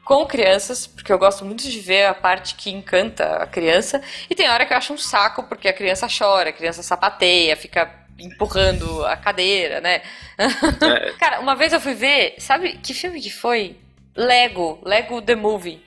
com 0.04 0.26
crianças, 0.26 0.88
porque 0.88 1.12
eu 1.14 1.20
gosto 1.20 1.46
muito 1.46 1.64
de 1.70 1.80
ver 1.80 2.06
a 2.08 2.14
parte 2.14 2.56
que 2.56 2.70
encanta 2.72 3.36
a 3.38 3.46
criança. 3.46 4.02
E 4.30 4.36
tem 4.36 4.50
hora 4.50 4.66
que 4.66 4.74
eu 4.74 4.78
acho 4.78 4.94
um 4.94 4.98
saco, 4.98 5.44
porque 5.44 5.68
a 5.68 5.74
criança 5.74 6.08
chora, 6.08 6.50
a 6.50 6.54
criança 6.54 6.82
sapateia, 6.82 7.56
fica 7.56 7.90
empurrando 8.20 9.06
a 9.06 9.16
cadeira, 9.18 9.82
né? 9.82 10.02
É, 10.82 11.12
Cara, 11.20 11.40
uma 11.40 11.56
vez 11.56 11.72
eu 11.74 11.80
fui 11.82 11.94
ver, 11.94 12.36
sabe 12.40 12.78
que 12.82 12.94
filme 12.94 13.22
que 13.22 13.30
foi? 13.32 13.78
Lego, 14.16 14.80
Lego 14.84 15.22
The 15.22 15.36
Movie. 15.36 15.82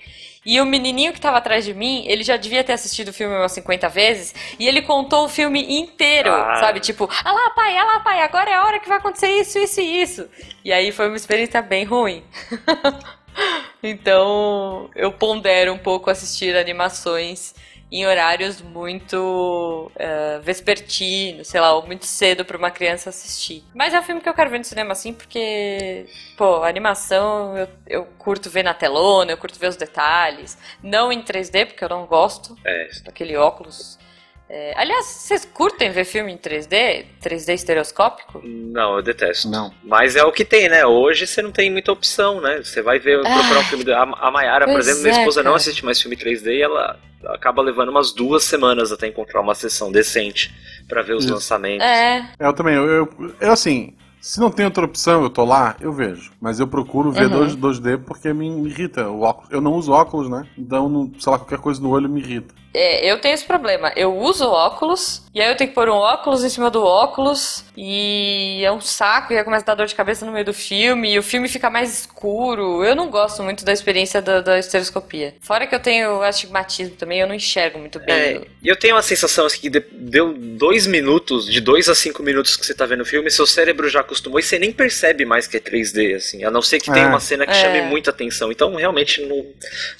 E 0.46 0.60
o 0.60 0.64
menininho 0.64 1.12
que 1.12 1.20
tava 1.20 1.38
atrás 1.38 1.64
de 1.64 1.74
mim, 1.74 2.04
ele 2.06 2.22
já 2.22 2.36
devia 2.36 2.62
ter 2.62 2.72
assistido 2.74 3.08
o 3.08 3.12
filme 3.12 3.34
umas 3.34 3.50
50 3.50 3.88
vezes, 3.88 4.32
e 4.60 4.68
ele 4.68 4.80
contou 4.80 5.24
o 5.24 5.28
filme 5.28 5.78
inteiro, 5.80 6.30
Ah. 6.32 6.56
sabe? 6.60 6.78
Tipo, 6.78 7.08
ah 7.24 7.32
lá, 7.32 7.50
pai, 7.50 7.76
ah 7.76 7.84
lá, 7.84 8.00
pai, 8.00 8.22
agora 8.22 8.48
é 8.48 8.54
a 8.54 8.64
hora 8.64 8.78
que 8.78 8.88
vai 8.88 8.98
acontecer 8.98 9.28
isso, 9.28 9.58
isso 9.58 9.80
e 9.80 10.02
isso. 10.02 10.28
E 10.64 10.72
aí 10.72 10.92
foi 10.92 11.08
uma 11.08 11.16
experiência 11.16 11.60
bem 11.60 11.84
ruim. 11.84 12.22
então, 13.82 14.88
eu 14.94 15.12
pondero 15.12 15.72
um 15.72 15.78
pouco 15.78 16.10
assistir 16.10 16.56
animações 16.56 17.54
em 17.90 18.06
horários 18.06 18.60
muito 18.60 19.90
eh, 19.96 20.40
vespertinos, 20.42 21.48
sei 21.48 21.60
lá, 21.60 21.72
ou 21.74 21.86
muito 21.86 22.04
cedo 22.04 22.44
pra 22.44 22.56
uma 22.58 22.70
criança 22.70 23.10
assistir. 23.10 23.62
Mas 23.74 23.94
é 23.94 24.00
um 24.00 24.02
filme 24.02 24.20
que 24.20 24.28
eu 24.28 24.34
quero 24.34 24.50
ver 24.50 24.58
no 24.58 24.64
cinema 24.64 24.92
assim, 24.92 25.12
porque, 25.12 26.06
pô, 26.36 26.62
a 26.62 26.68
animação 26.68 27.56
eu, 27.56 27.68
eu 27.86 28.04
curto 28.18 28.50
ver 28.50 28.62
na 28.64 28.74
telona, 28.74 29.30
eu 29.30 29.38
curto 29.38 29.58
ver 29.58 29.68
os 29.68 29.76
detalhes. 29.76 30.58
Não 30.82 31.12
em 31.12 31.22
3D, 31.22 31.66
porque 31.66 31.84
eu 31.84 31.88
não 31.88 32.06
gosto 32.06 32.56
É, 32.64 32.88
daquele 33.04 33.36
óculos. 33.36 33.98
É, 34.48 34.74
aliás, 34.76 35.06
vocês 35.06 35.44
curtem 35.44 35.90
ver 35.90 36.04
filme 36.04 36.32
em 36.32 36.36
3D? 36.38 37.04
3D 37.20 37.52
estereoscópico? 37.54 38.40
não, 38.44 38.96
eu 38.96 39.02
detesto. 39.02 39.48
Não. 39.50 39.72
Mas 39.82 40.14
é 40.14 40.22
o 40.24 40.30
que 40.30 40.44
tem, 40.44 40.68
né? 40.68 40.86
Hoje 40.86 41.26
você 41.26 41.42
não 41.42 41.50
tem 41.50 41.70
muita 41.70 41.90
opção, 41.90 42.40
né? 42.40 42.62
Você 42.62 42.80
vai 42.80 42.98
ver, 43.00 43.20
procurar 43.22 43.60
um 43.60 43.64
filme. 43.64 43.84
da- 43.84 44.02
A, 44.04 44.28
a 44.28 44.30
Mayara, 44.30 44.66
por 44.66 44.78
exemplo, 44.78 45.02
minha 45.02 45.14
é, 45.14 45.18
esposa 45.18 45.40
não 45.42 45.50
cara. 45.50 45.56
assiste 45.56 45.84
mais 45.84 46.00
filme 46.00 46.16
3D 46.16 46.46
e 46.58 46.62
ela 46.62 46.96
acaba 47.26 47.60
levando 47.60 47.88
umas 47.88 48.12
duas 48.12 48.44
semanas 48.44 48.92
até 48.92 49.08
encontrar 49.08 49.40
uma 49.40 49.54
sessão 49.54 49.90
decente 49.90 50.54
pra 50.88 51.02
ver 51.02 51.14
os 51.14 51.24
Isso. 51.24 51.34
lançamentos. 51.34 51.84
É, 51.84 52.24
Eu 52.38 52.52
também, 52.52 52.74
eu, 52.76 52.86
eu, 52.86 53.34
eu, 53.40 53.50
assim, 53.50 53.94
se 54.20 54.38
não 54.38 54.50
tem 54.50 54.64
outra 54.64 54.84
opção, 54.84 55.24
eu 55.24 55.30
tô 55.30 55.44
lá, 55.44 55.76
eu 55.80 55.92
vejo. 55.92 56.30
Mas 56.40 56.60
eu 56.60 56.68
procuro 56.68 57.10
ver 57.10 57.24
Uhum. 57.24 57.56
2, 57.56 57.56
2D 57.80 57.98
porque 58.04 58.32
me, 58.32 58.48
me 58.48 58.68
irrita 58.70 59.08
o 59.08 59.22
óculos. 59.22 59.50
Eu 59.50 59.60
não 59.60 59.72
uso 59.72 59.90
óculos, 59.90 60.28
né? 60.30 60.46
Então, 60.56 60.88
não- 60.88 61.10
sei 61.18 61.32
lá, 61.32 61.38
qualquer 61.38 61.58
coisa 61.58 61.80
no 61.82 61.90
olho 61.90 62.08
me 62.08 62.20
irrita. 62.20 62.54
É, 62.76 63.10
eu 63.10 63.18
tenho 63.18 63.34
esse 63.34 63.44
problema. 63.44 63.92
Eu 63.96 64.14
uso 64.16 64.48
óculos, 64.48 65.22
e 65.34 65.40
aí 65.40 65.48
eu 65.48 65.56
tenho 65.56 65.68
que 65.70 65.74
pôr 65.74 65.88
um 65.88 65.94
óculos 65.94 66.44
em 66.44 66.48
cima 66.48 66.70
do 66.70 66.84
óculos, 66.84 67.64
e 67.76 68.62
é 68.64 68.70
um 68.72 68.80
saco, 68.80 69.32
e 69.32 69.38
aí 69.38 69.44
começa 69.44 69.64
a 69.64 69.66
dar 69.68 69.74
dor 69.74 69.86
de 69.86 69.94
cabeça 69.94 70.24
no 70.26 70.32
meio 70.32 70.44
do 70.44 70.52
filme, 70.54 71.12
e 71.14 71.18
o 71.18 71.22
filme 71.22 71.48
fica 71.48 71.70
mais 71.70 72.00
escuro. 72.00 72.84
Eu 72.84 72.94
não 72.94 73.08
gosto 73.10 73.42
muito 73.42 73.64
da 73.64 73.72
experiência 73.72 74.20
da, 74.22 74.40
da 74.40 74.58
estereoscopia. 74.58 75.34
Fora 75.40 75.66
que 75.66 75.74
eu 75.74 75.80
tenho 75.80 76.22
astigmatismo 76.22 76.96
também, 76.96 77.20
eu 77.20 77.26
não 77.26 77.34
enxergo 77.34 77.78
muito 77.78 77.98
bem. 78.00 78.14
É, 78.14 78.40
e 78.62 78.68
eu 78.68 78.76
tenho 78.76 78.94
uma 78.94 79.02
sensação 79.02 79.46
assim, 79.46 79.60
que 79.60 79.70
de- 79.70 79.84
deu 79.92 80.34
dois 80.34 80.86
minutos, 80.86 81.46
de 81.46 81.60
dois 81.60 81.88
a 81.88 81.94
cinco 81.94 82.22
minutos 82.22 82.56
que 82.56 82.64
você 82.66 82.74
tá 82.74 82.84
vendo 82.86 83.00
o 83.02 83.06
filme, 83.06 83.30
seu 83.30 83.46
cérebro 83.46 83.88
já 83.88 84.00
acostumou 84.00 84.38
e 84.38 84.42
você 84.42 84.58
nem 84.58 84.72
percebe 84.72 85.24
mais 85.24 85.46
que 85.46 85.56
é 85.56 85.60
3D, 85.60 86.14
assim, 86.16 86.44
a 86.44 86.50
não 86.50 86.62
ser 86.62 86.78
que 86.80 86.90
tenha 86.92 87.06
É. 87.06 87.08
uma 87.08 87.20
cena 87.20 87.44
que 87.46 87.52
É. 87.52 87.54
chame 87.54 87.82
muita 87.82 88.10
atenção. 88.10 88.50
Então 88.50 88.74
realmente 88.74 89.22
não, 89.22 89.44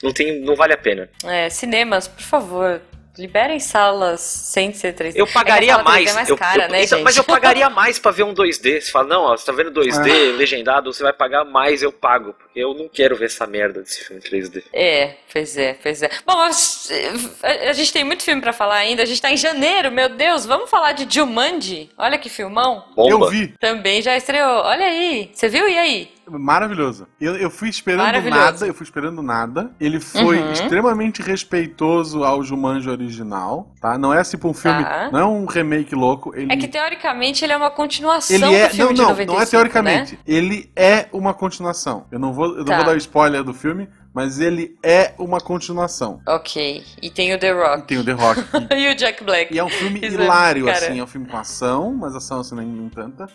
não, 0.03 0.13
tem, 0.13 0.41
não 0.41 0.55
vale 0.57 0.73
a 0.73 0.77
pena. 0.79 1.09
É, 1.25 1.49
cinemas, 1.51 2.09
por 2.09 2.23
favor, 2.23 2.66
liberem 3.19 3.59
salas 3.59 4.21
sem 4.21 4.75
ser 4.75 4.93
3D. 4.95 5.19
Eu 5.19 5.25
É 5.25 5.31
pagaria 5.33 5.73
3D 5.79 5.85
mais. 5.85 6.11
É 6.11 6.13
mais 6.13 6.29
eu- 6.29 6.37
cara, 6.37 6.65
eu- 6.65 6.69
né, 6.69 6.83
então, 6.85 6.99
gente? 6.99 7.05
mas 7.07 7.17
eu 7.17 7.25
pagaria 7.25 7.71
mais 7.71 7.99
pra 7.99 8.11
ver 8.11 8.25
um 8.25 8.35
2D. 8.35 8.79
Você 8.83 8.91
fala, 8.93 9.09
não, 9.09 9.23
ó, 9.23 9.37
você 9.37 9.47
tá 9.47 9.53
vendo 9.53 9.71
2D 9.71 10.11
Ah. 10.11 10.37
legendado, 10.37 10.93
você 10.93 11.03
vai 11.03 11.15
pagar 11.15 11.43
mais, 11.45 11.83
eu 11.83 11.91
pago. 11.91 12.35
Porque 12.35 12.61
eu 12.61 12.75
não 12.75 12.89
quero 12.91 13.17
ver 13.17 13.25
essa 13.27 13.47
merda 13.47 13.81
desse 13.81 14.05
filme 14.05 14.21
3D. 14.21 14.63
É, 14.71 15.15
pois 15.33 15.57
é, 15.57 15.75
pois 15.83 16.03
é. 16.03 16.11
Bom, 16.27 16.35
mas, 16.37 16.91
a, 17.43 17.71
a 17.71 17.73
gente 17.73 17.91
tem 17.91 18.05
muito 18.05 18.23
filme 18.23 18.43
pra 18.43 18.53
falar 18.53 18.77
ainda. 18.77 19.03
A 19.03 19.07
gente 19.07 19.23
tá 19.23 19.31
em 19.31 19.37
janeiro, 19.39 19.91
meu 19.91 20.11
Deus. 20.11 20.45
Vamos 20.45 20.69
falar 20.69 20.93
de 20.93 21.07
Jumanji? 21.13 21.89
Olha 21.97 22.19
que 22.19 22.29
filmão. 22.29 22.85
Bomba. 22.95 23.27
Eu 23.27 23.31
vi, 23.31 23.49
Também 23.59 24.03
já 24.03 24.15
estreou. 24.15 24.61
Olha 24.63 24.85
aí. 24.85 25.31
Você 25.33 25.49
viu? 25.49 25.67
E 25.67 25.79
aí? 25.79 26.16
Maravilhoso. 26.29 27.07
Eu, 27.21 27.37
eu 27.37 27.51
fui 27.51 27.69
esperando 27.69 28.21
nada, 28.31 28.67
eu 28.67 28.75
fui 28.75 28.85
esperando 28.85 29.23
nada. 29.23 29.71
Ele 29.81 30.01
foi 30.01 30.39
Uhum. 30.41 30.53
extremamente 30.53 31.23
respeitoso 31.23 32.25
ao 32.25 32.43
Jumanji 32.43 32.89
original, 32.89 33.73
tá? 33.81 33.97
Não 33.99 34.13
é 34.13 34.23
tipo 34.23 34.49
um 34.49 34.55
filme, 34.55 34.83
Tá. 34.85 35.11
não 35.13 35.19
é 35.21 35.25
um 35.25 35.45
remake 35.47 35.95
louco. 35.95 36.33
Ele, 36.37 36.53
É 36.53 36.57
que 36.57 36.69
teoricamente 36.69 37.45
ele 37.45 37.53
é 37.53 37.57
uma 37.57 37.71
continuação 37.71 38.35
ele 38.37 38.47
do 38.47 38.53
é, 38.55 38.69
filme 38.71 38.95
não, 38.95 39.03
não, 39.05 39.11
95, 39.11 39.33
não 39.35 39.41
é 39.43 39.47
teoricamente. 39.47 40.13
né? 40.15 40.19
Ele 40.27 40.71
é 40.77 41.07
uma 41.13 41.33
continuação. 41.35 42.07
Eu 42.11 42.19
não 42.19 42.33
vou, 42.33 42.47
eu 42.49 42.57
não 42.59 42.65
Tá. 42.65 42.77
vou 42.77 42.87
dar 42.87 42.95
o 42.95 42.99
spoiler 42.99 43.43
do 43.45 43.55
filme, 43.55 43.89
mas 44.13 44.41
ele 44.41 44.77
é 44.83 45.13
uma 45.19 45.41
continuação. 45.41 46.21
Ok. 46.27 46.83
E 47.03 47.11
tem 47.11 47.35
o 47.35 47.39
The 47.39 47.53
Rock. 47.53 47.83
Tem 47.87 47.99
o 47.99 48.05
The 48.05 48.13
Rock. 48.13 48.41
e 48.77 48.91
o 48.91 48.95
Jack 48.97 49.23
Black. 49.25 49.55
E 49.55 49.59
é 49.59 49.65
um 49.65 49.69
filme 49.69 50.01
Isso 50.03 50.19
é- 50.21 50.25
hilário, 50.25 50.69
assim. 50.71 50.99
É 50.99 51.03
um 51.03 51.07
filme 51.07 51.27
com 51.27 51.37
ação, 51.37 51.95
mas 51.95 52.15
ação 52.15 52.41
assim 52.41 52.55
nem 52.57 52.89
tanta. 52.89 53.27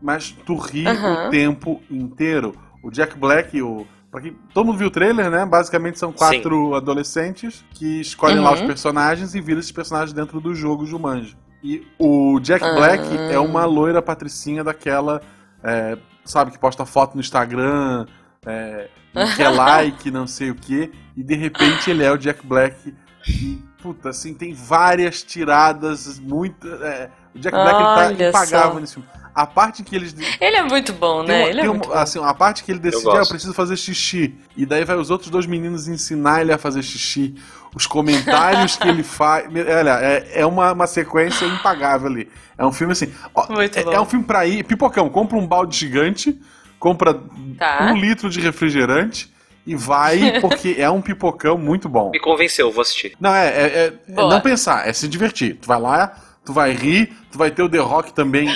Mas 0.00 0.30
tu 0.46 0.56
ri 0.56 0.84
o 0.86 1.30
tempo 1.30 1.82
inteiro. 1.90 2.54
O 2.82 2.90
Jack 2.90 3.16
Black, 3.18 3.60
o. 3.60 3.86
Pra 4.10 4.20
quem, 4.22 4.34
todo 4.54 4.64
mundo 4.66 4.78
viu 4.78 4.88
o 4.88 4.90
trailer, 4.90 5.30
né? 5.30 5.44
Basicamente 5.44 5.98
são 5.98 6.10
quatro 6.12 6.74
adolescentes 6.74 7.62
que 7.74 8.00
escolhem 8.00 8.38
lá 8.40 8.50
Uhum. 8.50 8.54
os 8.54 8.62
personagens 8.62 9.34
e 9.34 9.40
viram 9.40 9.60
esses 9.60 9.72
personagens 9.72 10.12
dentro 10.14 10.40
do 10.40 10.54
jogo 10.54 10.86
Jumanji. 10.86 11.36
E 11.62 11.86
o 11.98 12.38
Jack 12.40 12.64
Ah. 12.64 12.74
Black 12.74 13.04
é 13.30 13.38
uma 13.38 13.64
loira 13.66 14.00
patricinha 14.00 14.64
daquela, 14.64 15.20
é, 15.62 15.98
sabe, 16.24 16.52
que 16.52 16.58
posta 16.58 16.86
foto 16.86 17.16
no 17.16 17.20
Instagram, 17.20 18.06
é, 18.46 18.88
e 19.14 19.36
quer 19.36 19.48
like, 19.50 20.10
não 20.10 20.26
sei 20.26 20.50
o 20.50 20.54
que, 20.54 20.90
e 21.16 21.22
de 21.22 21.34
repente 21.34 21.90
ele 21.90 22.02
é 22.02 22.10
o 22.10 22.16
Jack 22.16 22.46
Black. 22.46 22.94
E, 23.28 23.62
puta, 23.82 24.08
assim, 24.08 24.32
tem 24.32 24.54
várias 24.54 25.22
tiradas, 25.22 26.18
muito. 26.18 26.66
é, 26.66 27.10
o 27.34 27.38
Jack 27.38 27.54
Black 27.54 28.12
ele 28.12 28.16
tá 28.22 28.28
impagável 28.30 28.72
só. 28.74 28.80
nesse 28.80 28.94
filme. 28.94 29.08
A 29.42 29.46
parte 29.46 29.82
que 29.84 29.94
eles. 29.94 30.14
Ele 30.40 30.56
é 30.56 30.62
muito 30.62 30.92
bom, 30.92 31.24
Tem 31.24 31.28
né? 31.36 31.40
uma- 31.42 31.48
ele 31.50 31.58
é 31.58 31.62
tem 31.62 31.70
muito 31.70 31.86
uma- 31.86 31.94
bom. 31.94 32.00
assim, 32.00 32.24
a 32.24 32.34
parte 32.34 32.64
que 32.64 32.72
ele 32.72 32.78
decide, 32.80 33.08
ah, 33.10 33.16
eu 33.20 33.28
preciso 33.28 33.54
fazer 33.54 33.76
xixi. 33.76 34.34
E 34.56 34.66
daí 34.66 34.84
vai 34.84 34.96
os 34.96 35.10
outros 35.10 35.30
dois 35.30 35.46
meninos 35.46 35.86
ensinar 35.86 36.40
ele 36.40 36.52
a 36.52 36.58
fazer 36.58 36.82
xixi. 36.82 37.34
Os 37.74 37.86
comentários 37.86 38.76
que 38.76 38.88
ele 38.88 39.02
faz. 39.04 39.46
Olha, 39.46 39.98
é, 40.00 40.40
é 40.40 40.46
uma, 40.46 40.72
uma 40.72 40.86
sequência 40.86 41.44
impagável 41.44 42.08
ali. 42.08 42.28
É 42.56 42.64
um 42.66 42.72
filme 42.72 42.92
assim. 42.92 43.12
ó, 43.34 43.46
Muito 43.52 43.78
é, 43.78 43.84
bom. 43.84 43.92
é 43.92 44.00
um 44.00 44.04
filme 44.06 44.24
pra 44.24 44.44
ir. 44.46 44.64
Pipocão, 44.64 45.08
compra 45.08 45.36
um 45.36 45.46
balde 45.46 45.76
gigante, 45.76 46.36
compra 46.80 47.14
Tá. 47.58 47.90
um 47.92 47.96
litro 47.96 48.28
de 48.30 48.40
refrigerante 48.40 49.32
e 49.66 49.76
vai, 49.76 50.18
porque 50.40 50.74
é 50.78 50.90
um 50.90 51.00
pipocão 51.00 51.56
muito 51.58 51.88
bom. 51.88 52.10
Me 52.10 52.18
convenceu, 52.18 52.72
vou 52.72 52.82
assistir. 52.82 53.12
Não, 53.20 53.32
é, 53.34 53.46
é, 53.46 53.60
é- 53.62 53.86
é 54.08 54.12
não 54.14 54.40
pensar, 54.40 54.88
é 54.88 54.92
se 54.92 55.06
divertir. 55.06 55.56
Tu 55.60 55.68
vai 55.68 55.78
lá, 55.80 56.16
tu 56.44 56.52
vai 56.52 56.72
rir, 56.72 57.12
tu 57.30 57.36
vai 57.38 57.50
ter 57.50 57.62
o 57.62 57.68
The 57.68 57.78
Rock 57.78 58.12
também. 58.14 58.48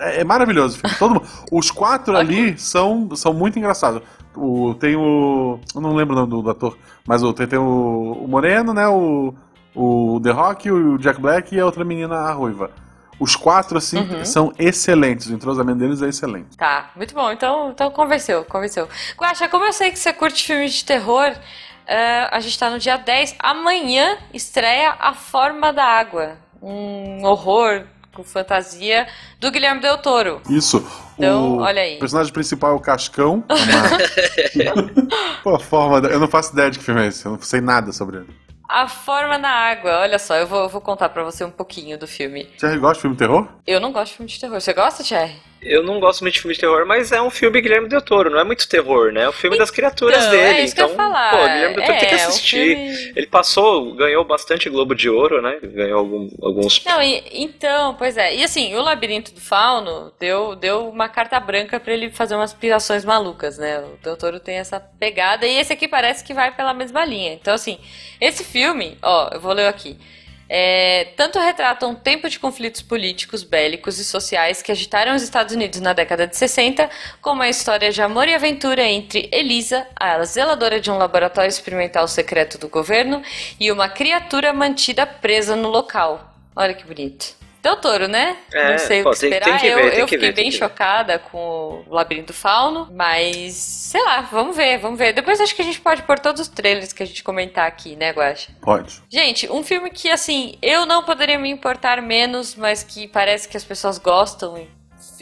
É, 0.00 0.20
é 0.20 0.24
maravilhoso 0.24 0.76
o 0.76 0.80
filme. 0.80 0.96
Todo 0.98 1.14
mundo- 1.14 1.26
os 1.52 1.70
quatro 1.70 2.16
ali 2.16 2.58
são, 2.58 3.08
são 3.14 3.32
muito 3.32 3.58
engraçados. 3.58 4.02
O, 4.36 4.74
tem 4.74 4.94
o. 4.96 5.58
Eu 5.74 5.80
não 5.80 5.94
lembro 5.94 6.14
o 6.14 6.18
nome 6.20 6.30
do, 6.30 6.42
do 6.42 6.50
ator, 6.50 6.76
mas 7.06 7.22
o, 7.22 7.32
tem, 7.32 7.46
tem 7.46 7.58
o, 7.58 8.12
o 8.24 8.28
Moreno, 8.28 8.72
né? 8.72 8.86
O, 8.88 9.34
o 9.74 10.20
The 10.22 10.30
Rock, 10.30 10.70
o 10.70 10.96
Jack 10.98 11.20
Black 11.20 11.54
e 11.54 11.60
a 11.60 11.64
outra 11.66 11.84
menina, 11.84 12.16
a 12.16 12.32
Ruiva. 12.32 12.70
Os 13.20 13.34
quatro, 13.34 13.76
assim, 13.78 13.98
Uhum. 13.98 14.24
são 14.24 14.52
excelentes. 14.56 15.26
O 15.26 15.32
entrosamento 15.34 15.80
deles 15.80 16.00
é 16.02 16.08
excelente. 16.08 16.56
Tá, 16.56 16.90
muito 16.94 17.12
bom. 17.14 17.32
Então, 17.32 17.70
então 17.70 17.90
convenceu, 17.90 18.44
convenceu. 18.44 18.88
Guaxa, 19.18 19.48
como 19.48 19.64
eu 19.64 19.72
sei 19.72 19.90
que 19.90 19.98
você 19.98 20.12
curte 20.12 20.46
filmes 20.46 20.74
de 20.74 20.84
terror, 20.84 21.32
eh, 21.84 22.28
a 22.30 22.38
gente 22.38 22.56
tá 22.56 22.70
no 22.70 22.78
dia 22.78 22.96
10. 22.96 23.34
Amanhã 23.40 24.18
estreia 24.32 24.94
A 25.00 25.14
Forma 25.14 25.72
da 25.72 25.82
Água. 25.84 26.36
Um 26.62 27.24
horror 27.24 27.82
com 28.18 28.24
fantasia 28.24 29.06
do 29.38 29.48
Guilherme 29.48 29.80
Del 29.80 29.98
Toro. 29.98 30.42
Isso. 30.50 30.84
Então, 31.16 31.58
o 31.58 31.60
olha 31.60 31.82
aí. 31.82 31.98
personagem 32.00 32.32
principal 32.32 32.72
é 32.72 32.74
o 32.74 32.80
Cascão. 32.80 33.44
Pô, 35.44 35.54
a 35.54 35.60
forma. 35.60 36.08
Eu 36.08 36.18
não 36.18 36.26
faço 36.26 36.52
ideia 36.52 36.68
de 36.68 36.80
que 36.80 36.84
filme 36.84 37.04
é 37.04 37.06
esse. 37.06 37.24
Eu 37.24 37.32
não 37.32 37.40
sei 37.40 37.60
nada 37.60 37.92
sobre 37.92 38.18
ele. 38.18 38.28
A 38.68 38.86
Forma 38.86 39.38
na 39.38 39.48
Água. 39.48 40.00
Olha 40.00 40.18
só, 40.18 40.36
eu 40.36 40.46
vou, 40.46 40.64
eu 40.64 40.68
vou 40.68 40.80
contar 40.80 41.08
pra 41.08 41.22
você 41.22 41.42
um 41.42 41.50
pouquinho 41.50 41.96
do 41.96 42.06
filme. 42.06 42.44
Thierry 42.58 42.78
gosta 42.78 42.96
de 42.96 43.00
filme 43.00 43.16
de 43.16 43.20
terror? 43.20 43.48
Eu 43.66 43.80
não 43.80 43.92
gosto 43.92 44.10
de 44.10 44.16
filme 44.18 44.30
de 44.30 44.38
terror. 44.38 44.60
Você 44.60 44.74
gosta, 44.74 45.02
Thierry? 45.02 45.36
Eu 45.60 45.82
não 45.82 45.98
gosto 45.98 46.20
muito 46.22 46.34
de 46.34 46.40
filme 46.40 46.54
de 46.54 46.60
terror, 46.60 46.86
mas 46.86 47.10
é 47.10 47.20
um 47.20 47.30
filme 47.30 47.60
Guilherme 47.60 47.88
Del 47.88 48.00
Toro, 48.00 48.30
não 48.30 48.38
é 48.38 48.44
muito 48.44 48.68
terror, 48.68 49.10
né? 49.12 49.22
É 49.22 49.28
o 49.28 49.32
filme 49.32 49.58
das 49.58 49.70
criaturas 49.70 50.18
Então, 50.18 50.30
dele. 50.30 50.42
é 50.60 50.64
isso 50.64 50.74
que 50.74 50.80
então, 50.80 50.86
eu 50.86 50.90
ia 50.92 50.96
falar. 50.96 51.30
pô, 51.30 51.36
Guilherme 51.38 51.74
Del 51.74 51.84
Toro 51.84 51.98
tem 51.98 52.08
que 52.08 52.14
É, 52.14 52.18
um 52.18 52.28
assistir. 52.28 52.76
filme- 52.76 53.12
Ele 53.16 53.26
passou, 53.26 53.94
ganhou 53.94 54.24
bastante 54.24 54.70
Globo 54.70 54.94
de 54.94 55.10
Ouro, 55.10 55.42
né? 55.42 55.58
Ganhou 55.62 55.98
algum- 55.98 56.28
alguns. 56.40 56.84
Não, 56.84 57.02
e- 57.02 57.24
então, 57.32 57.94
pois 57.96 58.16
é. 58.16 58.36
E 58.36 58.44
assim, 58.44 58.74
o 58.76 58.82
Labirinto 58.82 59.32
do 59.32 59.40
Fauno 59.40 60.12
deu, 60.20 60.54
deu 60.54 60.88
uma 60.88 61.08
carta 61.08 61.40
branca 61.40 61.80
pra 61.80 61.92
ele 61.92 62.10
fazer 62.10 62.36
umas 62.36 62.52
pirações 62.54 63.04
malucas, 63.04 63.58
né? 63.58 63.80
O 63.80 63.96
Del 64.02 64.16
Toro 64.16 64.38
tem 64.38 64.56
essa 64.58 64.78
pegada 64.78 65.46
e 65.46 65.58
esse 65.58 65.72
aqui 65.72 65.88
parece 65.88 66.22
que 66.24 66.32
vai 66.32 66.54
pela 66.54 66.72
mesma 66.72 67.04
linha. 67.04 67.32
Então, 67.32 67.52
assim, 67.52 67.78
esse 68.20 68.44
filme, 68.44 68.96
ó, 69.02 69.30
eu 69.32 69.40
vou 69.40 69.52
ler 69.52 69.66
aqui. 69.66 69.98
É, 70.48 71.12
tanto 71.16 71.38
retrata 71.38 71.86
um 71.86 71.94
tempo 71.94 72.28
de 72.28 72.38
conflitos 72.38 72.80
políticos, 72.80 73.42
bélicos 73.42 73.98
e 73.98 74.04
sociais 74.04 74.62
que 74.62 74.72
agitaram 74.72 75.14
os 75.14 75.22
Estados 75.22 75.54
Unidos 75.54 75.80
na 75.80 75.92
década 75.92 76.26
de 76.26 76.36
60, 76.36 76.88
como 77.20 77.42
a 77.42 77.48
história 77.48 77.90
de 77.90 78.00
amor 78.00 78.28
e 78.28 78.34
aventura 78.34 78.82
entre 78.82 79.28
Elisa, 79.30 79.86
a 79.94 80.24
zeladora 80.24 80.80
de 80.80 80.90
um 80.90 80.96
laboratório 80.96 81.48
experimental 81.48 82.08
secreto 82.08 82.56
do 82.56 82.68
governo, 82.68 83.22
e 83.60 83.70
uma 83.70 83.88
criatura 83.88 84.52
mantida 84.52 85.06
presa 85.06 85.54
no 85.54 85.68
local. 85.68 86.34
Olha 86.56 86.72
que 86.72 86.84
bonito. 86.84 87.36
Del 87.62 87.76
Toro, 87.76 88.06
né? 88.08 88.36
É, 88.52 88.70
não 88.72 88.78
sei 88.78 89.02
pô, 89.02 89.10
o 89.10 89.12
que 89.12 89.18
tem- 89.20 89.30
tem 89.30 89.38
esperar. 89.38 89.60
que 89.60 89.66
ver, 89.74 89.84
eu 89.84 89.90
tem 89.90 90.00
eu 90.00 90.06
que 90.06 90.14
fiquei 90.14 90.28
ver, 90.28 90.34
tem 90.34 90.44
bem 90.44 90.52
chocada 90.52 91.18
com 91.18 91.84
o 91.86 91.94
Labirinto 91.94 92.32
Fauno, 92.32 92.88
mas 92.92 93.54
sei 93.54 94.02
lá, 94.04 94.20
vamos 94.20 94.56
ver, 94.56 94.78
vamos 94.78 94.98
ver. 94.98 95.12
Depois 95.12 95.40
acho 95.40 95.54
que 95.54 95.62
a 95.62 95.64
gente 95.64 95.80
pode 95.80 96.02
pôr 96.02 96.18
todos 96.18 96.40
os 96.42 96.48
trailers 96.48 96.92
que 96.92 97.02
a 97.02 97.06
gente 97.06 97.22
comentar 97.22 97.66
aqui, 97.66 97.96
né, 97.96 98.10
Guaxa? 98.12 98.52
Pode. 98.60 99.02
Gente, 99.10 99.50
um 99.50 99.62
filme 99.64 99.90
que, 99.90 100.08
assim, 100.10 100.56
eu 100.62 100.86
não 100.86 101.02
poderia 101.02 101.38
me 101.38 101.50
importar 101.50 102.00
menos, 102.00 102.54
mas 102.54 102.82
que 102.82 103.08
parece 103.08 103.48
que 103.48 103.56
as 103.56 103.64
pessoas 103.64 103.98
gostam 103.98 104.56
e 104.58 104.68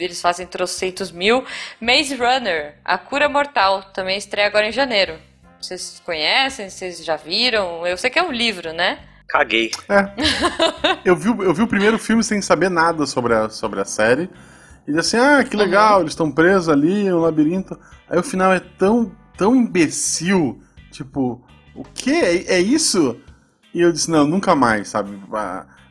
eles 0.03 0.21
fazem 0.21 0.45
trocentos 0.45 1.11
mil. 1.11 1.43
Maze 1.81 2.15
Runner, 2.15 2.75
A 2.85 2.97
Cura 2.99 3.27
Mortal, 3.27 3.81
também 3.93 4.15
estreia 4.17 4.45
agora 4.47 4.67
em 4.67 4.71
janeiro. 4.71 5.17
Vocês 5.59 5.99
conhecem? 6.05 6.69
Vocês 6.69 7.03
já 7.03 7.15
viram? 7.15 7.85
Eu 7.87 7.97
sei 7.97 8.11
que 8.11 8.19
é 8.19 8.23
um 8.23 8.31
livro, 8.31 8.71
né? 8.73 8.99
Caguei. 9.29 9.71
É. 9.89 10.09
eu, 11.03 11.15
vi, 11.15 11.29
o- 11.29 11.43
eu 11.43 11.53
vi 11.53 11.61
o 11.63 11.67
primeiro 11.67 11.99
filme 11.99 12.23
sem 12.23 12.41
saber 12.41 12.69
nada 12.69 13.05
sobre 13.05 13.33
a, 13.33 13.49
sobre 13.49 13.79
a 13.81 13.85
série. 13.85 14.29
E 14.87 14.93
disse 14.93 15.17
assim, 15.17 15.25
ah, 15.25 15.43
que 15.43 15.55
legal, 15.57 15.99
eles 15.99 16.13
estão 16.13 16.31
presos 16.31 16.69
ali 16.69 17.09
no 17.09 17.19
labirinto. 17.19 17.77
Aí 18.09 18.17
o 18.17 18.23
final 18.23 18.53
é 18.53 18.59
tão, 18.59 19.11
tão 19.37 19.55
imbecil. 19.55 20.61
Tipo, 20.91 21.43
o 21.75 21.83
quê? 21.83 22.11
É, 22.11 22.53
é 22.55 22.59
isso? 22.61 23.17
E 23.73 23.81
eu 23.81 23.91
disse, 23.91 24.09
não, 24.09 24.25
nunca 24.25 24.55
mais, 24.55 24.87
sabe? 24.87 25.11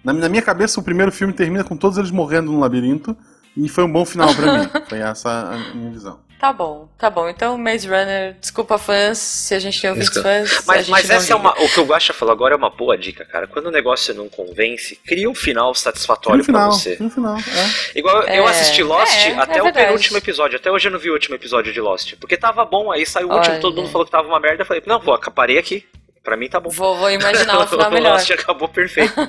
Na, 0.03 0.13
na 0.15 0.29
minha 0.29 0.41
cabeça, 0.43 0.81
o 0.81 0.83
primeiro 0.83 1.13
filme 1.13 1.35
termina 1.35 1.63
com 1.63 1.77
todos 1.77 1.99
eles 1.99 2.11
morrendo 2.11 2.51
no 2.51 2.59
labirinto. 2.59 3.15
E 3.55 3.69
foi 3.69 3.85
um 3.85 3.93
bom 3.93 4.05
final 4.05 4.35
pra 4.35 4.59
mim. 4.59 4.69
Foi 4.87 4.99
essa 4.99 5.31
a 5.31 5.75
minha 5.75 5.91
visão. 5.91 6.19
Tá 6.39 6.53
bom, 6.53 6.87
tá 6.99 7.09
bom. 7.09 7.29
Então, 7.31 7.57
Maze 7.57 7.89
Runner, 7.89 8.37
desculpa 8.39 8.77
fãs, 8.77 9.17
se 9.17 9.55
a 9.55 9.59
gente 9.59 9.81
tem 9.81 9.89
ouvintes 9.89 10.11
Desculpa. 10.13 10.29
fãs. 10.39 10.53
a 10.59 10.63
Mas, 10.67 10.79
gente 10.87 10.91
mas 10.91 11.09
não 11.09 11.17
essa 11.17 11.33
é 11.33 11.37
liga. 11.37 11.49
uma. 11.49 11.63
O 11.65 11.69
que 11.69 11.81
o 11.81 11.85
Guaxa 11.85 12.13
falou 12.13 12.33
agora 12.33 12.55
é 12.55 12.57
uma 12.59 12.69
boa 12.69 12.97
dica, 12.99 13.25
cara. 13.25 13.47
Quando 13.47 13.67
o 13.67 13.71
negócio 13.71 14.13
não 14.15 14.29
convence, 14.29 14.97
cria 15.07 15.31
um 15.31 15.35
final 15.35 15.75
satisfatório 15.75 16.45
final, 16.45 16.69
pra 16.69 16.79
você. 16.79 16.97
no 17.01 17.09
final. 17.09 17.37
É. 17.39 17.99
Igual 17.99 18.23
eu 18.25 18.47
É, 18.47 18.51
assisti 18.51 18.83
Lost 18.83 19.17
é, 19.27 19.35
até 19.35 19.59
é 19.59 19.61
o 19.61 19.65
verdade. 19.65 19.87
penúltimo 19.87 20.19
episódio. 20.19 20.57
Até 20.57 20.71
hoje 20.71 20.89
eu 20.89 20.93
não 20.93 20.99
vi 20.99 21.09
o 21.11 21.15
último 21.15 21.35
episódio 21.35 21.73
de 21.73 21.81
Lost. 21.81 22.15
Porque 22.21 22.37
tava 22.37 22.65
bom, 22.67 22.93
aí 22.93 23.07
saiu 23.07 23.29
o 23.31 23.35
último, 23.35 23.53
Olha. 23.55 23.61
todo 23.63 23.77
mundo 23.81 23.91
falou 23.91 24.05
que 24.05 24.11
tava 24.13 24.29
uma 24.29 24.39
merda. 24.39 24.63
Eu 24.63 24.67
falei, 24.67 24.83
não, 24.87 25.01
pô, 25.01 25.19
parei 25.19 25.57
aqui. 25.59 25.87
Pra 26.27 26.37
mim 26.37 26.49
tá 26.49 26.59
bom. 26.59 26.71
Vou, 26.71 26.97
vou 26.97 27.09
imaginar 27.09 27.61
um 27.61 27.67
final 27.69 27.89
melhor. 27.89 28.15
Lost 28.15 28.29
acabou 28.33 28.69
perfeito. 28.69 29.15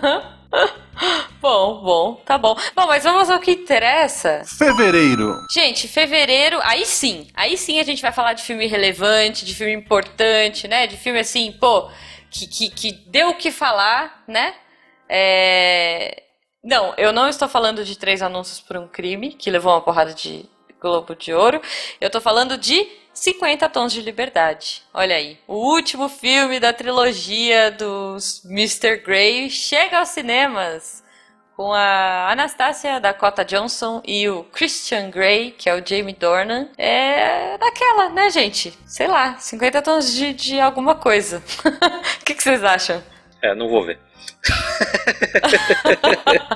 Bom, 1.39 1.83
bom, 1.83 2.15
tá 2.25 2.39
bom. 2.39 2.55
Bom, 2.75 2.87
mas 2.87 3.03
vamos 3.03 3.29
ao 3.29 3.39
que 3.39 3.51
interessa. 3.51 4.41
Fevereiro. 4.57 5.45
Gente, 5.53 5.87
fevereiro, 5.87 6.59
aí 6.63 6.83
sim. 6.85 7.27
Aí 7.35 7.55
sim 7.55 7.79
a 7.79 7.83
gente 7.83 8.01
vai 8.01 8.11
falar 8.11 8.33
de 8.33 8.41
filme 8.41 8.65
relevante, 8.65 9.45
de 9.45 9.53
filme 9.53 9.73
importante, 9.73 10.67
né? 10.67 10.87
De 10.87 10.97
filme 10.97 11.19
assim, 11.19 11.51
pô, 11.51 11.87
que, 12.31 12.47
que, 12.47 12.69
que 12.71 12.91
deu 13.07 13.29
o 13.29 13.35
que 13.35 13.51
falar, 13.51 14.23
né? 14.27 14.55
É... 15.07 16.23
Não, 16.63 16.95
eu 16.97 17.13
não 17.13 17.27
estou 17.27 17.47
falando 17.47 17.85
de 17.85 17.95
Três 17.95 18.23
Anúncios 18.23 18.59
por 18.59 18.75
um 18.75 18.87
Crime, 18.87 19.33
que 19.33 19.51
levou 19.51 19.73
uma 19.73 19.81
porrada 19.81 20.15
de 20.15 20.49
Globo 20.81 21.15
de 21.15 21.31
Ouro. 21.31 21.61
Eu 22.01 22.09
tô 22.09 22.19
falando 22.19 22.57
de 22.57 22.87
50 23.17 23.67
Tons 23.69 23.91
de 23.91 24.01
Liberdade. 24.01 24.83
Olha 24.93 25.15
aí. 25.15 25.39
O 25.47 25.55
último 25.55 26.07
filme 26.07 26.59
da 26.59 26.71
trilogia 26.71 27.71
dos 27.71 28.43
Mr. 28.45 28.97
Grey 28.97 29.49
chega 29.49 29.99
aos 29.99 30.09
cinemas 30.09 31.03
com 31.55 31.73
a 31.73 32.31
Anastasia 32.31 32.99
Dakota 32.99 33.43
Johnson 33.43 33.99
e 34.05 34.29
o 34.29 34.43
Christian 34.43 35.09
Grey, 35.09 35.51
que 35.51 35.67
é 35.67 35.73
o 35.73 35.83
Jamie 35.83 36.13
Dornan. 36.13 36.69
É 36.77 37.57
daquela, 37.57 38.09
né, 38.09 38.29
gente? 38.29 38.77
Sei 38.85 39.07
lá, 39.07 39.35
50 39.39 39.81
tons 39.81 40.13
de, 40.13 40.33
de 40.33 40.59
alguma 40.59 40.95
coisa. 40.95 41.41
O 42.21 42.25
que, 42.27 42.35
que 42.35 42.43
vocês 42.43 42.61
acham? 42.61 43.01
É, 43.41 43.55
não 43.55 43.69
vou 43.69 43.85
ver. 43.85 43.97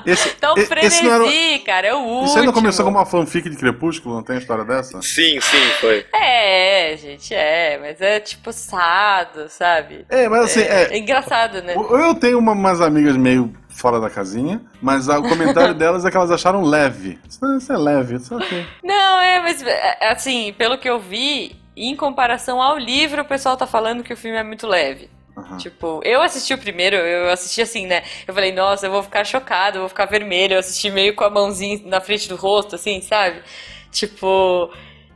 Esse, 0.04 0.28
Então, 0.36 0.56
frenesi, 0.56 0.96
esse 0.96 1.02
não 1.04 1.26
era, 1.26 1.58
cara, 1.64 1.86
é 1.88 1.94
o 1.94 1.98
último. 1.98 2.24
Isso 2.26 2.38
ainda 2.38 2.52
começou 2.52 2.84
como 2.84 2.98
uma 2.98 3.06
fanfic 3.06 3.48
de 3.48 3.56
Crepúsculo, 3.56 4.16
não 4.16 4.22
tem 4.22 4.38
história 4.38 4.64
dessa? 4.64 5.00
Sim, 5.02 5.40
sim, 5.40 5.64
foi. 5.80 6.06
É, 6.14 6.96
gente, 6.96 7.34
é, 7.34 7.78
mas 7.80 8.00
é 8.00 8.20
tipo 8.20 8.52
sado, 8.52 9.48
sabe? 9.48 10.04
É, 10.08 10.28
mas 10.28 10.44
assim, 10.44 10.60
É, 10.62 10.94
é, 10.94 10.98
engraçado, 10.98 11.62
né? 11.62 11.74
eu 11.74 12.14
tenho 12.14 12.38
uma- 12.38 12.52
umas 12.52 12.80
amigas 12.80 13.16
meio 13.16 13.52
fora 13.68 14.00
da 14.00 14.10
casinha, 14.10 14.60
mas 14.80 15.08
o 15.08 15.22
comentário 15.22 15.74
delas 15.74 16.04
é 16.04 16.10
que 16.10 16.16
elas 16.16 16.30
acharam 16.30 16.62
leve. 16.62 17.18
Isso 17.28 17.72
é 17.72 17.76
leve, 17.76 18.16
isso 18.16 18.34
é 18.34 18.36
ok. 18.36 18.66
Não, 18.82 19.20
é, 19.20 19.40
mas 19.40 19.62
é, 19.62 20.08
assim, 20.08 20.54
pelo 20.58 20.78
que 20.78 20.88
eu 20.88 20.98
vi, 20.98 21.56
em 21.76 21.94
comparação 21.96 22.60
ao 22.60 22.76
livro, 22.76 23.22
o 23.22 23.24
pessoal 23.24 23.56
tá 23.56 23.66
falando 23.66 24.02
que 24.02 24.12
o 24.12 24.16
filme 24.16 24.36
é 24.36 24.42
muito 24.42 24.66
leve. 24.66 25.08
Aham. 25.36 25.56
Tipo, 25.56 26.00
eu 26.04 26.20
assisti 26.20 26.52
o 26.52 26.58
primeiro, 26.58 26.96
eu 26.96 27.30
assisti 27.30 27.62
assim, 27.62 27.86
né? 27.86 28.02
Eu 28.26 28.34
falei, 28.34 28.52
nossa, 28.52 28.86
eu 28.86 28.90
vou 28.90 29.02
ficar 29.02 29.24
chocado, 29.24 29.78
eu 29.78 29.82
vou 29.82 29.88
ficar 29.88 30.04
vermelho. 30.06 30.54
Eu 30.54 30.58
assisti 30.58 30.90
meio 30.90 31.14
com 31.14 31.24
a 31.24 31.30
mãozinha 31.30 31.80
na 31.84 32.00
frente 32.00 32.28
do 32.28 32.36
rosto, 32.36 32.74
assim, 32.74 33.00
sabe? 33.00 33.42
Tipo. 33.90 34.70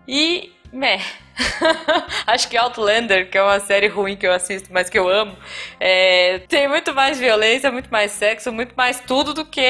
E. 0.08 0.52
Meh. 0.72 1.00
Acho 2.26 2.48
que 2.48 2.56
Outlander, 2.56 3.30
que 3.30 3.36
é 3.36 3.42
uma 3.42 3.60
série 3.60 3.88
ruim 3.88 4.16
que 4.16 4.26
eu 4.26 4.32
assisto, 4.32 4.68
mas 4.72 4.88
que 4.88 4.98
eu 4.98 5.08
amo, 5.08 5.36
é, 5.78 6.40
tem 6.48 6.68
muito 6.68 6.94
mais 6.94 7.18
violência, 7.18 7.70
muito 7.70 7.90
mais 7.90 8.12
sexo, 8.12 8.52
muito 8.52 8.74
mais 8.74 9.00
tudo 9.00 9.34
do 9.34 9.44
que 9.44 9.60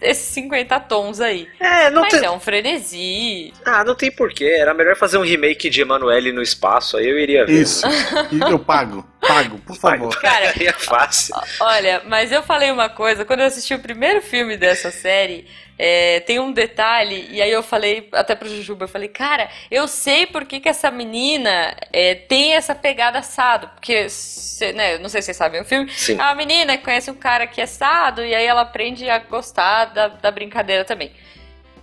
esses 0.00 0.26
50 0.34 0.78
tons 0.80 1.20
aí. 1.20 1.48
É, 1.58 1.90
não 1.90 2.02
mas 2.02 2.12
tem. 2.12 2.24
é 2.24 2.30
um 2.30 2.40
frenesi. 2.40 3.52
Ah, 3.64 3.84
não 3.84 3.94
tem 3.94 4.10
porquê. 4.10 4.56
Era 4.58 4.74
melhor 4.74 4.96
fazer 4.96 5.18
um 5.18 5.24
remake 5.24 5.70
de 5.70 5.80
Emanuele 5.80 6.32
no 6.32 6.42
espaço, 6.42 6.96
aí 6.96 7.08
eu 7.08 7.18
iria 7.18 7.46
ver. 7.46 7.62
Isso. 7.62 7.86
E 8.30 8.40
eu 8.40 8.58
pago, 8.58 9.06
pago, 9.20 9.58
por 9.58 9.76
favor. 9.76 10.20
Cara, 10.20 10.52
é 10.60 10.72
fácil. 10.72 11.34
Olha, 11.60 12.02
mas 12.06 12.30
eu 12.30 12.42
falei 12.42 12.70
uma 12.70 12.88
coisa, 12.88 13.24
quando 13.24 13.40
eu 13.40 13.46
assisti 13.46 13.74
o 13.74 13.78
primeiro 13.78 14.20
filme 14.20 14.56
dessa 14.56 14.90
série, 14.90 15.46
é, 15.82 16.20
tem 16.20 16.38
um 16.38 16.52
detalhe, 16.52 17.26
e 17.30 17.40
aí 17.40 17.50
eu 17.50 17.62
falei 17.62 18.06
até 18.12 18.34
pro 18.34 18.46
Jujuba, 18.46 18.84
eu 18.84 18.88
falei, 18.88 19.08
cara, 19.08 19.48
eu 19.70 19.88
sei 19.88 20.26
por 20.26 20.44
que, 20.44 20.60
que 20.60 20.68
essa 20.68 20.89
menina 20.90 21.76
é, 21.92 22.14
tem 22.14 22.54
essa 22.54 22.74
pegada 22.74 23.18
assado, 23.18 23.68
porque, 23.68 24.08
cê, 24.08 24.72
né, 24.72 24.98
não 24.98 25.08
sei 25.08 25.22
se 25.22 25.26
vocês 25.26 25.36
sabem 25.36 25.60
o 25.60 25.64
filme, 25.64 25.90
Sim. 25.90 26.14
é 26.14 26.22
uma 26.22 26.34
menina 26.34 26.76
que 26.76 26.84
conhece 26.84 27.10
um 27.10 27.14
cara 27.14 27.46
que 27.46 27.60
é 27.60 27.64
assado, 27.64 28.24
e 28.24 28.34
aí 28.34 28.44
ela 28.44 28.62
aprende 28.62 29.08
a 29.08 29.18
gostar 29.18 29.86
da, 29.86 30.08
da 30.08 30.30
brincadeira 30.30 30.84
também. 30.84 31.12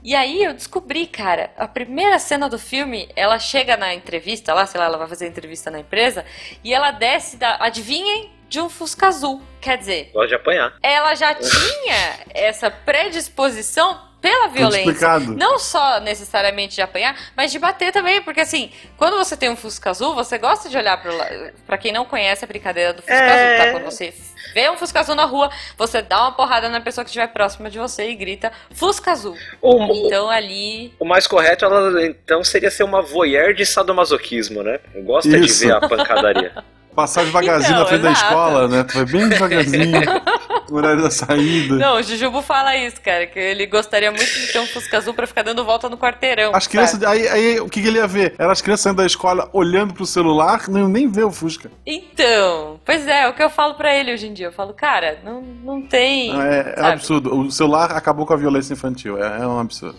E 0.03 0.15
aí 0.15 0.43
eu 0.43 0.53
descobri, 0.53 1.05
cara, 1.07 1.51
a 1.57 1.67
primeira 1.67 2.17
cena 2.19 2.47
do 2.47 2.57
filme, 2.57 3.09
ela 3.15 3.39
chega 3.39 3.75
na 3.75 3.93
entrevista 3.93 4.53
lá, 4.53 4.65
sei 4.65 4.79
lá, 4.79 4.85
ela 4.85 4.97
vai 4.97 5.07
fazer 5.07 5.27
entrevista 5.27 5.69
na 5.69 5.79
empresa, 5.79 6.23
e 6.63 6.73
ela 6.73 6.91
desce 6.91 7.35
da, 7.35 7.57
adivinhem, 7.59 8.31
de 8.47 8.61
um 8.61 8.69
Fusca 8.69 9.07
azul. 9.07 9.41
Quer 9.59 9.77
dizer, 9.77 10.11
Gosto 10.13 10.29
de 10.29 10.35
apanhar. 10.35 10.73
ela 10.81 11.13
já 11.15 11.35
tinha 11.35 12.19
essa 12.33 12.71
predisposição 12.71 14.06
pela 14.29 14.47
violência. 14.47 14.79
explicado. 14.91 15.35
Não 15.35 15.57
só 15.59 15.99
necessariamente 15.99 16.75
de 16.75 16.81
apanhar, 16.81 17.15
mas 17.35 17.51
de 17.51 17.59
bater 17.59 17.91
também, 17.91 18.21
porque 18.21 18.41
assim, 18.41 18.71
quando 18.97 19.17
você 19.17 19.35
tem 19.37 19.49
um 19.49 19.55
Fusca 19.55 19.89
azul, 19.89 20.13
você 20.15 20.37
gosta 20.37 20.69
de 20.69 20.77
olhar 20.77 21.01
pro 21.01 21.15
lado. 21.15 21.51
Pra 21.65 21.77
quem 21.77 21.91
não 21.91 22.05
conhece 22.05 22.43
a 22.43 22.47
brincadeira 22.47 22.93
do 22.93 23.01
Fusca 23.01 23.13
É. 23.13 23.55
azul, 23.55 23.65
tá? 23.65 23.71
Quando 23.79 23.91
você 23.91 24.13
vê 24.53 24.69
um 24.69 24.77
Fusca 24.77 24.99
azul 24.99 25.15
na 25.15 25.25
rua, 25.25 25.49
você 25.77 26.01
dá 26.01 26.21
uma 26.21 26.31
porrada 26.31 26.69
na 26.69 26.81
pessoa 26.81 27.03
que 27.03 27.09
estiver 27.09 27.27
próxima 27.27 27.69
de 27.69 27.77
você 27.77 28.09
e 28.09 28.15
grita 28.15 28.51
Fusca 28.73 29.11
azul. 29.11 29.37
O, 29.61 29.83
Então 30.07 30.29
ali. 30.29 30.93
o 30.99 31.05
mais 31.05 31.27
correto, 31.27 31.65
ela, 31.65 32.05
então, 32.05 32.43
seria 32.43 32.71
ser 32.71 32.83
uma 32.83 33.01
voyeur 33.01 33.53
de 33.53 33.65
sadomasoquismo, 33.65 34.63
né? 34.63 34.79
Gosta 35.03 35.29
Isso. 35.37 35.59
de 35.61 35.65
ver 35.67 35.73
a 35.75 35.81
pancadaria. 35.87 36.51
Passar 36.95 37.23
devagarzinho 37.25 37.73
Então, 37.73 37.83
na 37.83 37.85
frente 37.89 38.01
da 38.01 38.11
exato. 38.11 38.25
escola, 38.25 38.67
né? 38.67 38.83
Tu 38.83 38.93
vai 38.95 39.05
bem 39.05 39.29
devagarzinho, 39.29 40.01
no 40.69 40.77
horário 40.77 41.01
da 41.01 41.12
saída. 41.12 41.75
Não, 41.75 41.97
o 41.97 42.03
Jujubo 42.03 42.41
fala 42.41 42.75
isso, 42.75 43.01
cara, 43.01 43.27
que 43.27 43.39
ele 43.39 43.65
gostaria 43.65 44.12
muito 44.12 44.25
de 44.25 44.51
ter 44.51 44.60
um 44.60 44.67
Fusca 44.67 44.97
azul 44.97 45.13
pra 45.13 45.27
ficar 45.27 45.43
dando 45.43 45.63
volta 45.63 45.89
no 45.89 45.97
quarteirão. 45.97 46.56
As 46.56 46.67
crianças, 46.67 47.01
aí, 47.03 47.27
aí 47.27 47.60
o 47.60 47.69
que, 47.69 47.82
que 47.82 47.88
ele 47.88 47.97
ia 47.97 48.08
ver? 48.08 48.36
Era 48.38 48.51
as 48.51 48.62
crianças 48.62 48.84
saindo 48.84 48.97
da 48.97 49.06
escola 49.06 49.49
olhando 49.53 49.93
pro 49.93 50.06
celular, 50.06 50.67
não 50.67 50.82
iam 50.82 50.89
nem 50.89 51.10
ver 51.10 51.23
o 51.23 51.32
Fusca. 51.32 51.71
Então, 51.86 52.80
pois 52.86 53.08
é, 53.08 53.23
é 53.23 53.27
o 53.27 53.34
que 53.34 53.43
eu 53.43 53.49
falo 53.49 53.75
pra 53.75 53.95
ele 53.95 54.13
hoje 54.13 54.27
em 54.27 54.34
dia. 54.34 54.47
Eu 54.47 54.51
falo, 54.51 54.73
cara, 54.73 55.19
não, 55.23 55.41
não 55.41 55.82
tem. 55.82 56.32
É, 56.41 56.60
é 56.60 56.71
um 56.71 56.75
sabe? 56.75 56.93
absurdo. 56.93 57.39
O 57.39 57.51
celular 57.51 57.91
acabou 57.91 58.25
com 58.25 58.34
a 58.34 58.38
violência 58.38 58.73
infantil. 58.73 59.21
É, 59.21 59.41
é 59.41 59.47
um 59.47 59.60
absurdo. 59.60 59.97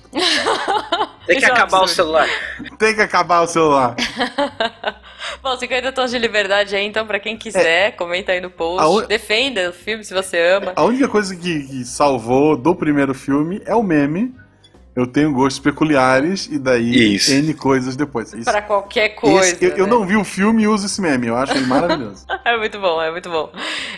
Tem 1.29 1.39
que 1.39 1.45
é 1.45 1.51
acabar 1.51 1.83
o 1.83 1.87
celular. 1.87 2.27
Tem 2.79 2.95
que 2.95 3.03
acabar 3.03 3.43
o 3.43 3.47
celular. 3.47 3.95
Bom, 5.43 5.57
50 5.57 5.93
tons 5.93 6.11
de 6.11 6.19
liberdade 6.19 6.75
aí, 6.75 6.85
então, 6.85 7.07
pra 7.07 7.19
quem 7.21 7.37
quiser, 7.37 7.93
comenta 7.97 8.33
aí 8.33 8.41
no 8.41 8.51
post. 8.51 8.83
É. 8.83 8.87
Un- 8.87 9.07
Defenda 9.07 9.71
o 9.71 9.73
filme 9.73 10.05
se 10.05 10.13
você 10.13 10.39
ama. 10.39 10.73
A 10.75 10.83
única 10.85 11.09
coisa 11.09 11.35
que, 11.37 11.63
que 11.67 11.85
salvou 11.85 12.57
do 12.57 12.75
primeiro 12.75 13.15
filme 13.15 13.63
é 13.65 13.75
o 13.75 13.83
meme. 13.83 14.35
Eu 14.97 15.07
tenho 15.07 15.33
gostos 15.33 15.61
peculiares 15.61 16.47
e 16.47 16.59
daí 16.59 17.15
Isso. 17.15 17.31
N 17.33 17.55
coisas 17.55 17.95
depois. 17.95 18.33
Isso- 18.35 18.51
Pra 18.51 18.61
qualquer 18.61 19.11
coisa. 19.11 19.49
esse- 19.55 19.65
eu, 19.65 19.71
eu 19.77 19.85
né? 19.85 19.91
não 19.91 20.05
vi 20.05 20.17
o 20.17 20.25
filme 20.25 20.65
e 20.65 20.67
uso 20.69 20.87
esse 20.87 21.01
meme. 21.01 21.29
Eu 21.29 21.37
acho 21.37 21.53
ele 21.53 21.67
maravilhoso. 21.67 22.27
É 22.45 22.57
muito 22.59 22.81
bom, 22.81 23.01
é 23.01 23.09
muito 23.11 23.31
bom. 23.31 23.53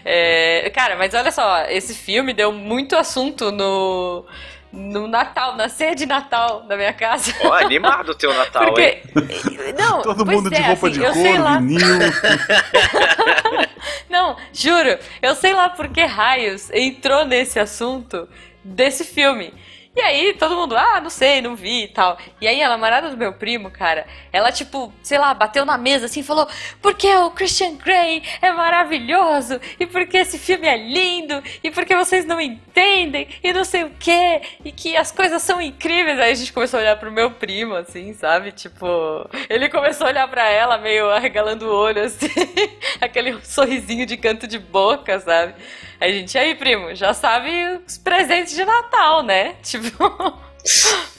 É, 0.05 0.71
cara, 0.75 0.97
mas 0.97 1.15
olha 1.15 1.33
só, 1.33 1.65
esse 1.71 1.95
filme 1.95 2.35
deu 2.35 2.53
muito 2.53 2.95
assunto 2.97 3.51
no, 3.51 4.27
no 4.73 5.09
Natal, 5.09 5.57
na 5.57 5.69
ceia 5.69 5.95
de 5.95 6.07
Natal 6.07 6.63
da 6.63 6.77
minha 6.77 6.93
casa. 6.93 7.35
Ó, 7.43 7.53
animado 7.55 8.11
o 8.11 8.15
teu 8.15 8.33
Natal, 8.33 8.79
hein? 8.79 9.01
Porque. 9.13 9.73
Não, 9.77 10.03
Todo 10.03 10.25
pois 10.25 10.37
mundo 10.37 10.51
de 10.51 10.57
é, 10.57 10.67
roupa 10.67 10.89
assim, 10.89 10.99
de 10.99 11.05
eu 11.05 11.13
sei 11.13 11.33
couro, 11.33 11.45
lá. 11.45 11.59
vinil. 11.59 11.81
Não, 14.09 14.37
juro, 14.53 14.99
eu 15.23 15.35
sei 15.35 15.53
lá 15.53 15.69
por 15.69 15.89
que 15.89 16.05
raios 16.05 16.71
entrou 16.71 17.25
nesse 17.25 17.59
assunto 17.59 18.29
desse 18.63 19.05
filme. 19.05 19.53
E 20.01 20.03
aí, 20.03 20.33
todo 20.33 20.57
mundo, 20.57 20.75
ah, 20.79 20.99
não 20.99 21.11
sei, 21.11 21.43
não 21.43 21.55
vi 21.55 21.85
e 21.85 21.89
tal. 21.89 22.17
E 22.41 22.49
aí, 22.49 22.63
a 22.63 22.71
namorada 22.71 23.11
do 23.11 23.19
meu 23.19 23.35
primo, 23.35 23.71
cara, 23.71 24.07
ela, 24.33 24.51
tipo, 24.51 24.91
sei 25.03 25.19
lá, 25.19 25.35
bateu 25.35 25.67
na 25.67 25.77
mesa 25.77 26.07
assim 26.07 26.21
e 26.21 26.25
falou: 26.25 26.49
porque 26.81 27.07
o 27.17 27.31
Christian 27.33 27.75
Grey 27.77 28.23
é 28.41 28.51
maravilhoso, 28.51 29.61
e 29.79 29.87
porque 29.87 30.17
esse 30.17 30.39
filme 30.39 30.67
é 30.67 30.75
lindo, 30.79 31.43
e 31.63 31.71
porque 31.71 31.95
vocês 31.95 32.25
não 32.25 32.41
entendem, 32.41 33.29
e 33.45 33.53
não 33.53 33.63
sei 33.63 33.85
o 33.85 33.91
quê, 33.91 34.41
e 34.65 34.73
que 34.73 34.97
as 34.97 35.13
coisas 35.13 35.43
são 35.43 35.61
incríveis. 35.61 36.19
Aí 36.19 36.33
a 36.33 36.35
gente 36.35 36.55
começou 36.55 36.79
a 36.79 36.83
olhar 36.83 36.97
pro 36.97 37.13
meu 37.13 37.33
primo, 37.33 37.75
assim, 37.75 38.15
sabe? 38.15 38.53
Tipo, 38.53 39.29
ele 39.51 39.69
começou 39.69 40.07
a 40.07 40.11
olhar 40.11 40.29
pra 40.29 40.49
ela, 40.49 40.79
meio 40.79 41.11
arregalando 41.11 41.67
o 41.67 41.75
olho, 41.75 42.05
assim, 42.05 42.27
aquele 43.03 43.39
sorrisinho 43.45 44.07
de 44.07 44.17
canto 44.17 44.47
de 44.47 44.59
boca, 44.59 45.21
sabe? 45.21 45.55
A 46.01 46.09
gente, 46.09 46.39
aí, 46.39 46.55
primo, 46.55 46.95
já 46.95 47.13
sabe 47.13 47.51
os 47.87 47.99
presentes 47.99 48.55
de 48.55 48.65
Natal, 48.65 49.23
né? 49.23 49.57
Tipo, 49.63 50.39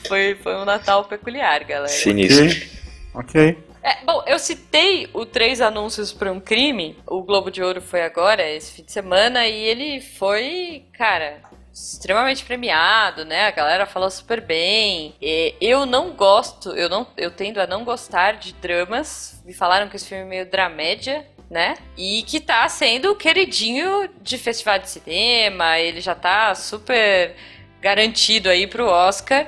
foi, 0.08 0.34
foi 0.34 0.56
um 0.56 0.64
Natal 0.64 1.04
peculiar, 1.04 1.62
galera. 1.64 1.88
Sinistro. 1.88 2.68
Ok. 3.14 3.58
É, 3.82 4.04
bom, 4.04 4.22
eu 4.26 4.38
citei 4.38 5.08
o 5.12 5.26
Três 5.26 5.60
Anúncios 5.60 6.12
para 6.12 6.30
um 6.30 6.38
Crime. 6.38 6.96
O 7.06 7.22
Globo 7.22 7.50
de 7.50 7.62
Ouro 7.62 7.80
foi 7.80 8.02
agora, 8.02 8.48
esse 8.48 8.72
fim 8.72 8.84
de 8.84 8.92
semana, 8.92 9.46
e 9.46 9.54
ele 9.54 10.00
foi, 10.00 10.84
cara, 10.92 11.40
extremamente 11.72 12.44
premiado, 12.44 13.24
né? 13.24 13.46
A 13.46 13.50
galera 13.50 13.86
falou 13.86 14.10
super 14.10 14.40
bem. 14.40 15.14
E 15.20 15.54
eu 15.60 15.86
não 15.86 16.10
gosto, 16.10 16.70
eu 16.70 16.88
não, 16.88 17.06
eu 17.16 17.30
tendo 17.30 17.60
a 17.60 17.66
não 17.66 17.84
gostar 17.84 18.32
de 18.32 18.52
dramas. 18.54 19.42
Me 19.44 19.52
falaram 19.52 19.88
que 19.88 19.96
esse 19.96 20.06
filme 20.06 20.24
é 20.24 20.26
meio 20.26 20.50
dramédia, 20.50 21.26
né? 21.52 21.76
E 21.98 22.22
que 22.22 22.40
tá 22.40 22.66
sendo 22.66 23.14
queridinho 23.14 24.08
de 24.22 24.38
festival 24.38 24.78
de 24.78 24.88
cinema, 24.88 25.78
ele 25.78 26.00
já 26.00 26.14
tá 26.14 26.54
super 26.54 27.36
garantido 27.78 28.48
aí 28.48 28.66
pro 28.66 28.86
Oscar. 28.86 29.46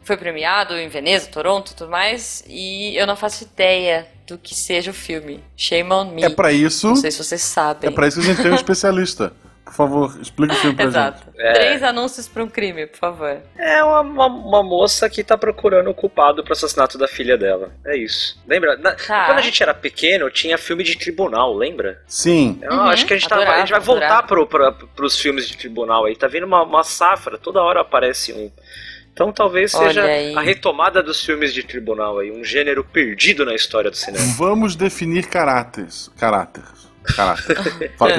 Foi 0.00 0.16
premiado 0.16 0.76
em 0.76 0.88
Veneza, 0.88 1.28
Toronto 1.28 1.72
e 1.72 1.74
tudo 1.74 1.90
mais, 1.90 2.44
e 2.46 2.96
eu 2.96 3.04
não 3.04 3.16
faço 3.16 3.42
ideia 3.42 4.06
do 4.28 4.38
que 4.38 4.54
seja 4.54 4.92
o 4.92 4.94
filme. 4.94 5.42
Shame 5.56 5.92
on 5.92 6.04
me. 6.12 6.22
É 6.22 6.30
pra 6.30 6.52
isso. 6.52 6.86
Não 6.86 6.96
sei 6.96 7.10
se 7.10 7.18
vocês 7.18 7.42
sabem. 7.42 7.90
É 7.90 7.92
pra 7.92 8.06
isso 8.06 8.20
que 8.20 8.26
a 8.26 8.32
gente 8.32 8.42
tem 8.42 8.52
um 8.52 8.54
especialista. 8.56 9.32
Por 9.70 9.76
favor, 9.76 10.18
explica 10.20 10.52
o 10.52 10.56
filme 10.56 10.74
pra 10.76 10.84
Exato. 10.84 11.24
gente. 11.26 11.40
É. 11.40 11.52
Três 11.52 11.82
anúncios 11.82 12.26
pra 12.28 12.42
um 12.42 12.48
crime, 12.48 12.86
por 12.88 12.98
favor. 12.98 13.38
É 13.56 13.82
uma, 13.84 14.00
uma, 14.00 14.26
uma 14.26 14.62
moça 14.62 15.08
que 15.08 15.22
tá 15.22 15.38
procurando 15.38 15.88
o 15.90 15.94
culpado 15.94 16.42
pro 16.42 16.52
assassinato 16.52 16.98
da 16.98 17.06
filha 17.06 17.38
dela. 17.38 17.70
É 17.86 17.96
isso. 17.96 18.38
Lembra? 18.46 18.76
Na- 18.76 18.92
Tá. 18.92 19.26
Quando 19.26 19.38
a 19.38 19.42
gente 19.42 19.62
era 19.62 19.72
pequeno, 19.72 20.28
tinha 20.30 20.58
filme 20.58 20.82
de 20.84 20.96
tribunal, 20.98 21.54
lembra? 21.54 22.02
Sim. 22.06 22.58
Eu 22.62 22.72
Uhum, 22.72 22.80
acho 22.82 23.06
que 23.06 23.14
a 23.14 23.16
gente, 23.16 23.28
tá, 23.28 23.36
adorava, 23.36 23.56
a 23.56 23.60
gente 23.60 23.70
vai 23.70 23.80
voltar 23.80 24.06
adorava. 24.18 24.26
pro, 24.26 24.46
pra, 24.46 24.72
pros 24.72 25.18
filmes 25.18 25.48
de 25.48 25.56
tribunal 25.56 26.04
aí. 26.04 26.16
Tá 26.16 26.26
vindo 26.26 26.44
uma, 26.46 26.62
uma 26.64 26.82
safra, 26.82 27.38
toda 27.38 27.62
hora 27.62 27.80
aparece 27.80 28.32
um. 28.32 28.50
Então 29.12 29.32
talvez 29.32 29.74
Olha 29.74 29.86
seja 29.88 30.02
aí. 30.04 30.34
a 30.36 30.40
retomada 30.40 31.02
dos 31.02 31.24
filmes 31.24 31.52
de 31.54 31.62
tribunal 31.62 32.18
aí, 32.18 32.30
um 32.30 32.42
gênero 32.44 32.82
perdido 32.84 33.44
na 33.44 33.54
história 33.54 33.90
do 33.90 33.96
cinema. 33.96 34.24
Vamos 34.36 34.74
definir 34.76 35.26
caráteres. 35.28 36.10
Caráteres. 36.18 36.89
Caráter. 37.14 37.92
Fala, 37.98 38.12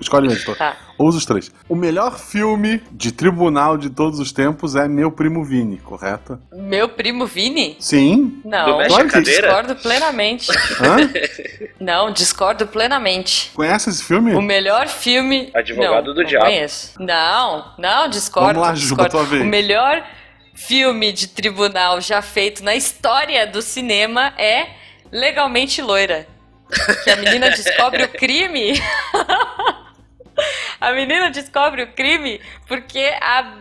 Escolhe 0.00 0.28
um, 0.28 0.32
editor. 0.32 0.56
Tá. 0.56 0.76
Usa 0.98 1.18
os 1.18 1.26
três. 1.26 1.52
O 1.68 1.74
melhor 1.74 2.18
filme 2.18 2.82
de 2.92 3.12
tribunal 3.12 3.76
de 3.76 3.90
todos 3.90 4.18
os 4.18 4.32
tempos 4.32 4.74
é 4.74 4.88
Meu 4.88 5.10
Primo 5.10 5.44
Vini, 5.44 5.76
correto? 5.78 6.38
Meu 6.52 6.88
primo 6.88 7.26
Vini? 7.26 7.76
Sim. 7.78 8.40
Do 8.42 8.48
Não, 8.48 8.78
Mexe 8.78 9.00
a 9.00 9.04
Cadeira? 9.04 9.42
discordo 9.48 9.76
plenamente. 9.76 10.50
Hã? 10.80 10.96
Não, 11.78 12.10
discordo 12.10 12.66
plenamente. 12.66 13.50
Conhece 13.54 13.90
esse 13.90 14.02
filme? 14.02 14.34
O 14.34 14.40
melhor 14.40 14.88
filme. 14.88 15.50
Advogado 15.54 16.06
não, 16.06 16.14
do 16.14 16.20
não 16.22 16.28
Diabo. 16.28 16.46
Conheço. 16.46 16.94
Não, 16.98 17.74
não, 17.78 18.08
discordo. 18.08 18.54
Vamos 18.54 18.68
lá, 18.68 18.74
Juba, 18.74 19.04
discordo. 19.04 19.10
tua 19.10 19.24
vez. 19.24 19.42
O 19.42 19.46
melhor 19.46 20.02
filme 20.54 21.12
de 21.12 21.28
tribunal 21.28 22.00
já 22.00 22.22
feito 22.22 22.64
na 22.64 22.74
história 22.74 23.46
do 23.46 23.60
cinema 23.60 24.32
é 24.38 24.68
Legalmente 25.12 25.82
Loira. 25.82 26.26
Que 27.04 27.10
a 27.10 27.16
menina 27.16 27.50
descobre 27.50 28.04
o 28.04 28.08
crime. 28.08 28.80
a 30.80 30.92
menina 30.92 31.30
descobre 31.30 31.84
o 31.84 31.92
crime 31.92 32.40
porque 32.66 33.14
a, 33.20 33.54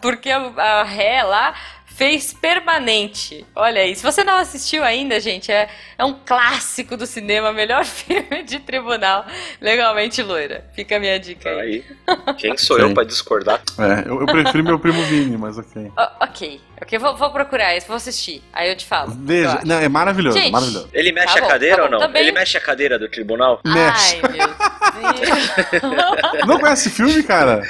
porque 0.00 0.30
a, 0.30 0.52
a 0.56 0.82
ré 0.82 1.22
lá 1.22 1.54
fez 1.96 2.32
permanente. 2.32 3.46
Olha 3.54 3.80
aí, 3.82 3.94
se 3.94 4.02
você 4.02 4.24
não 4.24 4.36
assistiu 4.38 4.82
ainda, 4.84 5.20
gente, 5.20 5.50
é, 5.52 5.68
é 5.98 6.04
um 6.04 6.14
clássico 6.24 6.96
do 6.96 7.06
cinema, 7.06 7.52
melhor 7.52 7.84
filme 7.86 8.42
de 8.42 8.58
tribunal, 8.60 9.24
legalmente 9.60 10.22
loira. 10.22 10.64
Fica 10.74 10.96
a 10.96 11.00
minha 11.00 11.18
dica 11.20 11.48
aí. 11.50 11.84
Aí, 12.08 12.34
quem 12.38 12.56
sou 12.56 12.76
Sim. 12.76 12.82
eu 12.82 12.94
pra 12.94 13.04
discordar? 13.04 13.60
É, 13.78 14.08
eu, 14.08 14.20
eu 14.20 14.26
prefiro 14.26 14.64
Meu 14.64 14.78
Primo 14.78 15.02
Vini, 15.04 15.36
mas 15.36 15.58
ok. 15.58 15.90
O- 15.96 16.24
ok, 16.24 16.60
ok, 16.80 16.98
vou, 16.98 17.16
vou 17.16 17.30
procurar 17.30 17.76
esse, 17.76 17.86
vou 17.86 17.96
assistir. 17.96 18.42
Aí 18.52 18.68
eu 18.68 18.76
te 18.76 18.84
falo. 18.86 19.12
Veja, 19.18 19.60
não, 19.64 19.76
é 19.78 19.88
maravilhoso, 19.88 20.38
Gente. 20.38 20.50
maravilhoso. 20.50 20.88
Ele 20.92 21.12
mexe 21.12 21.34
Tá 21.34 21.38
a 21.38 21.42
bom, 21.42 21.48
cadeira 21.48 21.76
tá 21.76 21.82
ou 21.82 21.88
bom, 21.88 21.94
não? 21.96 22.00
também- 22.06 22.22
Ele 22.22 22.32
mexe 22.32 22.56
a 22.56 22.60
cadeira 22.60 22.98
do 22.98 23.08
tribunal? 23.08 23.60
Mexe. 23.64 24.20
Ai, 24.22 24.30
meu 24.32 25.12
Deus. 26.32 26.46
Não 26.46 26.58
conhece 26.58 26.88
esse 26.88 26.96
filme, 26.96 27.22
cara? 27.22 27.62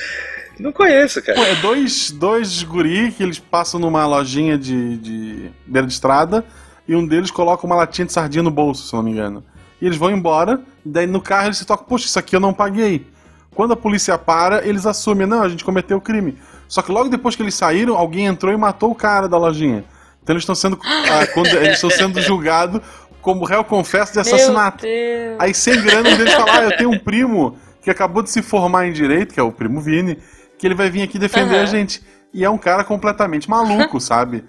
Não 0.59 0.73
conheço, 0.73 1.23
cara. 1.23 1.39
Pô, 1.39 1.45
é 1.45 1.55
dois, 1.57 2.11
dois 2.11 2.63
guri 2.63 3.13
que 3.13 3.23
eles 3.23 3.39
passam 3.39 3.81
numa 3.81 4.07
lojinha 4.07 4.57
de, 4.57 4.97
de 4.99 5.51
beira 5.67 5.87
de 5.87 5.93
estrada 5.93 6.45
e 6.87 6.95
um 6.95 7.07
deles 7.07 7.31
coloca 7.31 7.67
uma 7.67 7.77
latinha 7.77 8.07
de 8.07 8.13
sardinha 8.13 8.43
no 8.43 8.51
bolso, 8.51 8.87
se 8.87 8.95
eu 8.95 8.99
não 8.99 9.05
me 9.05 9.13
engano. 9.13 9.45
E 9.81 9.87
eles 9.87 9.97
vão 9.97 10.11
embora, 10.11 10.61
e 10.85 10.89
daí 10.89 11.07
no 11.07 11.21
carro 11.21 11.47
eles 11.47 11.59
se 11.59 11.65
tocam, 11.65 11.87
poxa, 11.87 12.07
isso 12.07 12.19
aqui 12.19 12.37
eu 12.37 12.41
não 12.41 12.53
paguei. 12.53 13.07
Quando 13.55 13.73
a 13.73 13.77
polícia 13.77 14.17
para, 14.17 14.67
eles 14.67 14.87
assumem, 14.87 15.27
não, 15.27 15.43
a 15.43 15.49
gente 15.49 15.65
cometeu 15.65 15.99
o 15.99 16.01
crime. 16.01 16.39
Só 16.69 16.81
que 16.81 16.91
logo 16.91 17.09
depois 17.09 17.37
que 17.37 17.43
eles 17.43 17.55
saíram, 17.55 17.97
alguém 17.97 18.27
entrou 18.27 18.53
e 18.53 18.57
matou 18.57 18.91
o 18.91 18.95
cara 18.95 19.29
da 19.29 19.37
lojinha. 19.37 19.85
Então 20.23 20.35
eles 20.35 20.43
estão 20.43 20.55
sendo, 20.55 20.79
ah, 20.85 21.27
eles 21.61 21.75
estão 21.75 21.91
sendo 21.91 22.21
julgados 22.21 22.81
como 23.23 23.45
réu 23.45 23.65
confesso 23.65 24.13
de 24.13 24.19
assassinato. 24.19 24.85
Aí, 25.39 25.55
sem 25.55 25.81
grana, 25.81 26.11
um 26.11 26.17
deles 26.17 26.35
fala: 26.35 26.59
Ah, 26.59 26.65
eu 26.65 26.77
tenho 26.77 26.91
um 26.91 26.99
primo 26.99 27.57
que 27.81 27.91
acabou 27.91 28.23
de 28.23 28.31
se 28.31 28.43
formar 28.43 28.87
em 28.87 28.93
direito, 28.93 29.33
que 29.33 29.41
é 29.41 29.43
o 29.43 29.53
primo 29.53 29.81
Vini, 29.81 30.19
que 30.63 30.67
ele 30.69 30.77
vai 30.77 30.89
vir 30.89 31.03
aqui 31.03 31.19
defender 31.19 31.57
Aham. 31.57 31.63
a 31.65 31.67
gente. 31.67 32.01
E 32.33 32.45
é 32.45 32.49
um 32.49 32.57
cara 32.57 32.85
completamente 32.85 33.51
maluco, 33.51 33.99
sabe? 34.01 34.45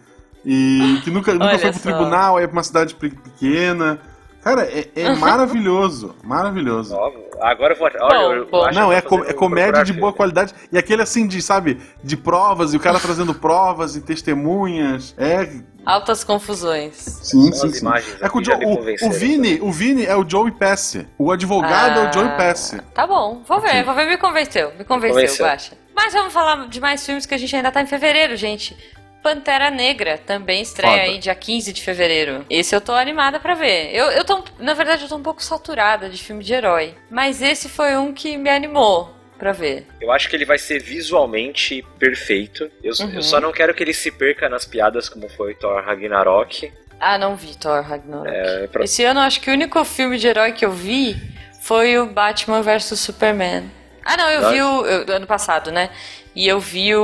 E 0.46 1.02
que 1.04 1.10
nunca, 1.10 1.34
nunca 1.34 1.46
Olha 1.48 1.58
foi 1.58 1.72
pro 1.72 1.80
só. 1.80 1.90
tribunal, 1.90 2.38
aí 2.38 2.44
é 2.44 2.48
pra 2.48 2.56
uma 2.56 2.62
cidade 2.64 2.94
pe- 2.94 3.10
pequena. 3.10 4.00
Cara, 4.44 4.62
é, 4.64 4.90
é 4.96 5.16
maravilhoso. 5.16 6.14
Maravilhoso. 6.24 6.94
Ó, 6.96 7.12
agora 7.42 7.74
eu 7.74 7.80
vou. 7.80 7.88
Olha, 7.88 8.20
Bom, 8.20 8.34
eu 8.34 8.48
bom. 8.48 8.64
acho 8.66 8.80
Não, 8.80 8.92
é, 8.92 9.02
com- 9.02 9.24
é 9.24 9.34
comédia 9.34 9.84
de 9.84 9.92
boa 9.94 10.14
qualidade. 10.14 10.54
E 10.72 10.78
aquele 10.78 11.02
assim 11.02 11.26
de, 11.26 11.42
sabe, 11.42 11.80
de 12.04 12.16
provas, 12.16 12.74
e 12.76 12.78
o 12.78 12.80
cara 12.80 13.00
trazendo 13.00 13.34
provas 13.34 13.96
e 13.96 14.02
testemunhas. 14.02 15.16
É. 15.18 15.50
Altas 15.84 16.24
confusões. 16.24 16.94
Sim, 16.96 17.50
as 17.50 17.80
imagens 17.80 18.16
É 18.22 18.30
que 18.30 18.36
o, 18.38 18.40
aqui 18.40 18.44
Jo- 18.44 19.06
o, 19.06 19.08
o 19.08 19.12
Vini, 19.12 19.60
o 19.62 19.72
Vini 19.72 20.06
é 20.06 20.16
o 20.16 20.24
Joey 20.30 20.52
Pesci. 20.52 21.08
O 21.18 21.32
advogado 21.32 22.00
é 22.02 22.10
o 22.10 22.14
Joey 22.14 22.38
Pesci. 22.38 22.80
Tá 22.94 23.08
bom, 23.08 23.42
vou 23.48 23.60
ver, 23.60 23.70
Ok. 23.70 23.84
vou 23.84 23.96
ver, 23.96 24.06
me 24.08 24.18
convenceu, 24.18 24.72
me 24.78 24.84
convenceu, 24.86 25.16
Convenceu. 25.22 25.46
Guaxa. 25.46 25.83
Mas 25.96 26.14
vamos 26.14 26.34
falar 26.34 26.68
de 26.68 26.80
mais 26.80 27.06
filmes 27.06 27.26
que 27.26 27.34
a 27.34 27.38
gente 27.38 27.56
ainda 27.56 27.72
tá 27.72 27.82
em 27.82 27.86
fevereiro, 27.88 28.36
gente. 28.36 28.76
Pantera 29.22 29.70
Negra 29.70 30.18
também 30.18 30.62
estreia 30.62 30.92
Foda. 30.98 31.04
aí 31.04 31.18
dia 31.18 31.34
15 31.36 31.72
de 31.72 31.82
fevereiro. 31.82 32.46
Esse 32.50 32.76
eu 32.76 32.82
tô 32.82 32.92
animada 32.94 33.40
pra 33.40 33.54
ver. 33.54 33.94
Eu, 33.96 34.08
eu 34.12 34.26
tô, 34.26 34.44
na 34.60 34.74
verdade, 34.74 35.04
eu 35.04 35.08
tô 35.10 35.16
um 35.16 35.24
pouco 35.24 35.42
saturada 35.42 36.10
de 36.10 36.22
filme 36.22 36.44
de 36.44 36.54
herói. 36.54 36.94
Mas 37.10 37.42
esse 37.42 37.70
foi 37.70 37.96
um 37.96 38.12
que 38.14 38.36
me 38.36 38.50
animou 38.50 39.16
pra 39.40 39.54
ver. 39.54 39.88
Eu 40.02 40.12
acho 40.12 40.30
que 40.30 40.36
ele 40.36 40.44
vai 40.46 40.58
ser 40.58 40.80
visualmente 40.80 41.86
perfeito. 41.98 42.70
Eu, 42.84 42.94
Uhum. 43.00 43.14
eu 43.16 43.22
só 43.24 43.40
não 43.40 43.52
quero 43.54 43.74
que 43.74 43.82
ele 43.82 43.94
se 43.94 44.12
perca 44.12 44.50
nas 44.50 44.66
piadas 44.66 45.08
como 45.08 45.30
foi 45.30 45.54
Thor 45.56 45.82
Ragnarok. 45.86 46.74
Ah, 47.00 47.18
não 47.18 47.36
vi 47.36 47.56
Thor 47.58 47.82
Ragnarok. 47.82 48.28
É, 48.30 48.68
pra- 48.68 48.84
Esse 48.84 49.04
ano, 49.06 49.22
eu 49.22 49.24
acho 49.24 49.40
que 49.40 49.50
o 49.50 49.54
único 49.54 49.84
filme 49.86 50.18
de 50.18 50.28
herói 50.28 50.52
que 50.52 50.66
eu 50.66 50.72
vi 50.72 51.16
foi 51.62 51.98
o 51.98 52.06
Batman 52.08 52.62
vs 52.62 53.00
Superman. 53.00 53.70
Ah, 54.06 54.18
não, 54.18 54.30
eu 54.30 54.42
Nossa. 54.42 54.54
vi 54.54 54.62
o. 54.62 54.86
eu- 54.86 55.16
ano 55.16 55.28
passado, 55.28 55.72
né? 55.72 55.90
E 56.36 56.48
eu 56.48 56.60
vi 56.60 56.96
o, 56.96 57.04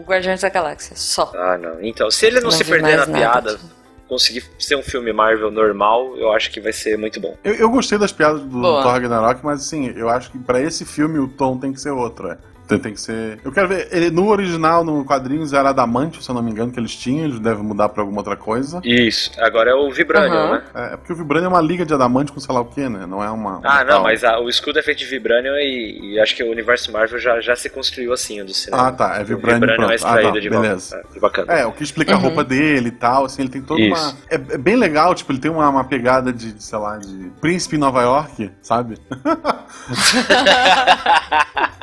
o 0.00 0.04
Guardiões 0.06 0.40
da 0.40 0.48
Galáxia, 0.48 0.94
só. 0.96 1.32
Ah, 1.34 1.56
não. 1.58 1.82
Então, 1.82 2.10
se 2.10 2.26
ele 2.26 2.36
não, 2.36 2.44
Não 2.44 2.50
se 2.50 2.64
perder 2.64 2.98
na 2.98 3.06
piada, 3.06 3.58
conseguir 4.06 4.44
ser 4.58 4.76
um 4.76 4.82
filme 4.82 5.12
Marvel 5.12 5.50
normal, 5.50 6.16
eu 6.16 6.30
acho 6.32 6.50
que 6.50 6.60
vai 6.60 6.72
ser 6.72 6.96
muito 6.98 7.18
bom. 7.20 7.36
Eu, 7.42 7.54
eu 7.54 7.70
gostei 7.70 7.96
das 7.98 8.12
piadas 8.12 8.42
do 8.42 8.60
Boa. 8.60 8.82
Thor 8.82 8.92
Ragnarok, 8.92 9.40
mas 9.42 9.60
assim, 9.62 9.92
eu 9.96 10.08
acho 10.10 10.30
que 10.30 10.38
pra 10.38 10.60
esse 10.60 10.84
filme 10.84 11.18
o 11.18 11.26
tom 11.26 11.58
tem 11.58 11.72
que 11.72 11.80
ser 11.80 11.90
outro, 11.90 12.30
é. 12.30 12.38
Tem, 12.66 12.78
tem 12.78 12.94
que 12.94 13.00
ser. 13.00 13.38
Eu 13.44 13.52
quero 13.52 13.68
ver. 13.68 13.88
Ele, 13.92 14.10
no 14.10 14.28
original, 14.28 14.82
no 14.84 15.04
quadrinhos, 15.04 15.52
era 15.52 15.68
adamante, 15.68 16.22
se 16.24 16.30
eu 16.30 16.34
não 16.34 16.42
me 16.42 16.50
engano, 16.50 16.72
que 16.72 16.80
eles 16.80 16.96
tinham. 16.96 17.24
Eles 17.26 17.38
devem 17.38 17.62
mudar 17.62 17.90
pra 17.90 18.02
alguma 18.02 18.20
outra 18.20 18.36
coisa. 18.36 18.80
Isso. 18.82 19.30
Agora 19.38 19.70
é 19.70 19.74
o 19.74 19.90
Vibranium, 19.92 20.34
Aham. 20.34 20.52
né? 20.52 20.62
É, 20.74 20.94
é 20.94 20.96
porque 20.96 21.12
o 21.12 21.16
Vibranium 21.16 21.46
é 21.46 21.48
uma 21.50 21.60
liga 21.60 21.84
de 21.84 21.92
adamante 21.92 22.32
com 22.32 22.40
sei 22.40 22.54
lá 22.54 22.60
o 22.62 22.64
que, 22.64 22.88
né? 22.88 23.04
Não 23.06 23.22
é 23.22 23.30
uma. 23.30 23.60
Ah, 23.62 23.84
não, 23.84 23.90
tal- 23.94 24.02
mas 24.04 24.24
a- 24.24 24.38
o 24.40 24.48
escudo 24.48 24.78
é 24.78 24.82
feito 24.82 24.98
de 24.98 25.04
Vibranium 25.04 25.54
e, 25.56 26.14
e 26.14 26.20
acho 26.20 26.34
que 26.34 26.42
o 26.42 26.50
universo 26.50 26.90
Marvel 26.90 27.18
já, 27.18 27.38
já 27.40 27.54
se 27.54 27.68
construiu 27.68 28.12
assim, 28.14 28.40
o 28.40 28.46
do 28.46 28.54
cinema. 28.54 28.88
Ah, 28.88 28.92
tá. 28.92 29.16
É 29.18 29.22
O 29.22 29.26
Vibranium. 29.26 29.60
Vibranium 29.60 29.76
pronto. 29.76 29.92
é 29.92 29.94
extraído 29.96 30.28
ah, 30.28 30.32
tá, 30.32 30.40
de 30.40 30.48
volta. 30.48 30.62
beleza. 30.68 30.96
É, 30.96 31.02
que 31.12 31.20
bacana. 31.20 31.52
É, 31.52 31.66
o 31.66 31.72
que 31.72 31.82
explica 31.82 32.14
a 32.14 32.16
Uhum. 32.16 32.22
roupa 32.22 32.42
dele 32.44 32.88
e 32.88 32.92
tal, 32.92 33.26
assim, 33.26 33.42
ele 33.42 33.50
tem 33.50 33.60
toda 33.60 33.80
Isso. 33.82 33.92
uma. 34.10 34.16
É, 34.30 34.36
é 34.54 34.58
bem 34.58 34.76
legal, 34.76 35.14
tipo, 35.14 35.30
ele 35.32 35.38
tem 35.38 35.50
uma, 35.50 35.68
uma 35.68 35.84
pegada 35.84 36.32
de, 36.32 36.54
sei 36.62 36.78
lá, 36.78 36.96
de 36.96 37.30
príncipe 37.42 37.76
em 37.76 37.78
Nova 37.78 38.00
York, 38.00 38.50
sabe? 38.62 38.96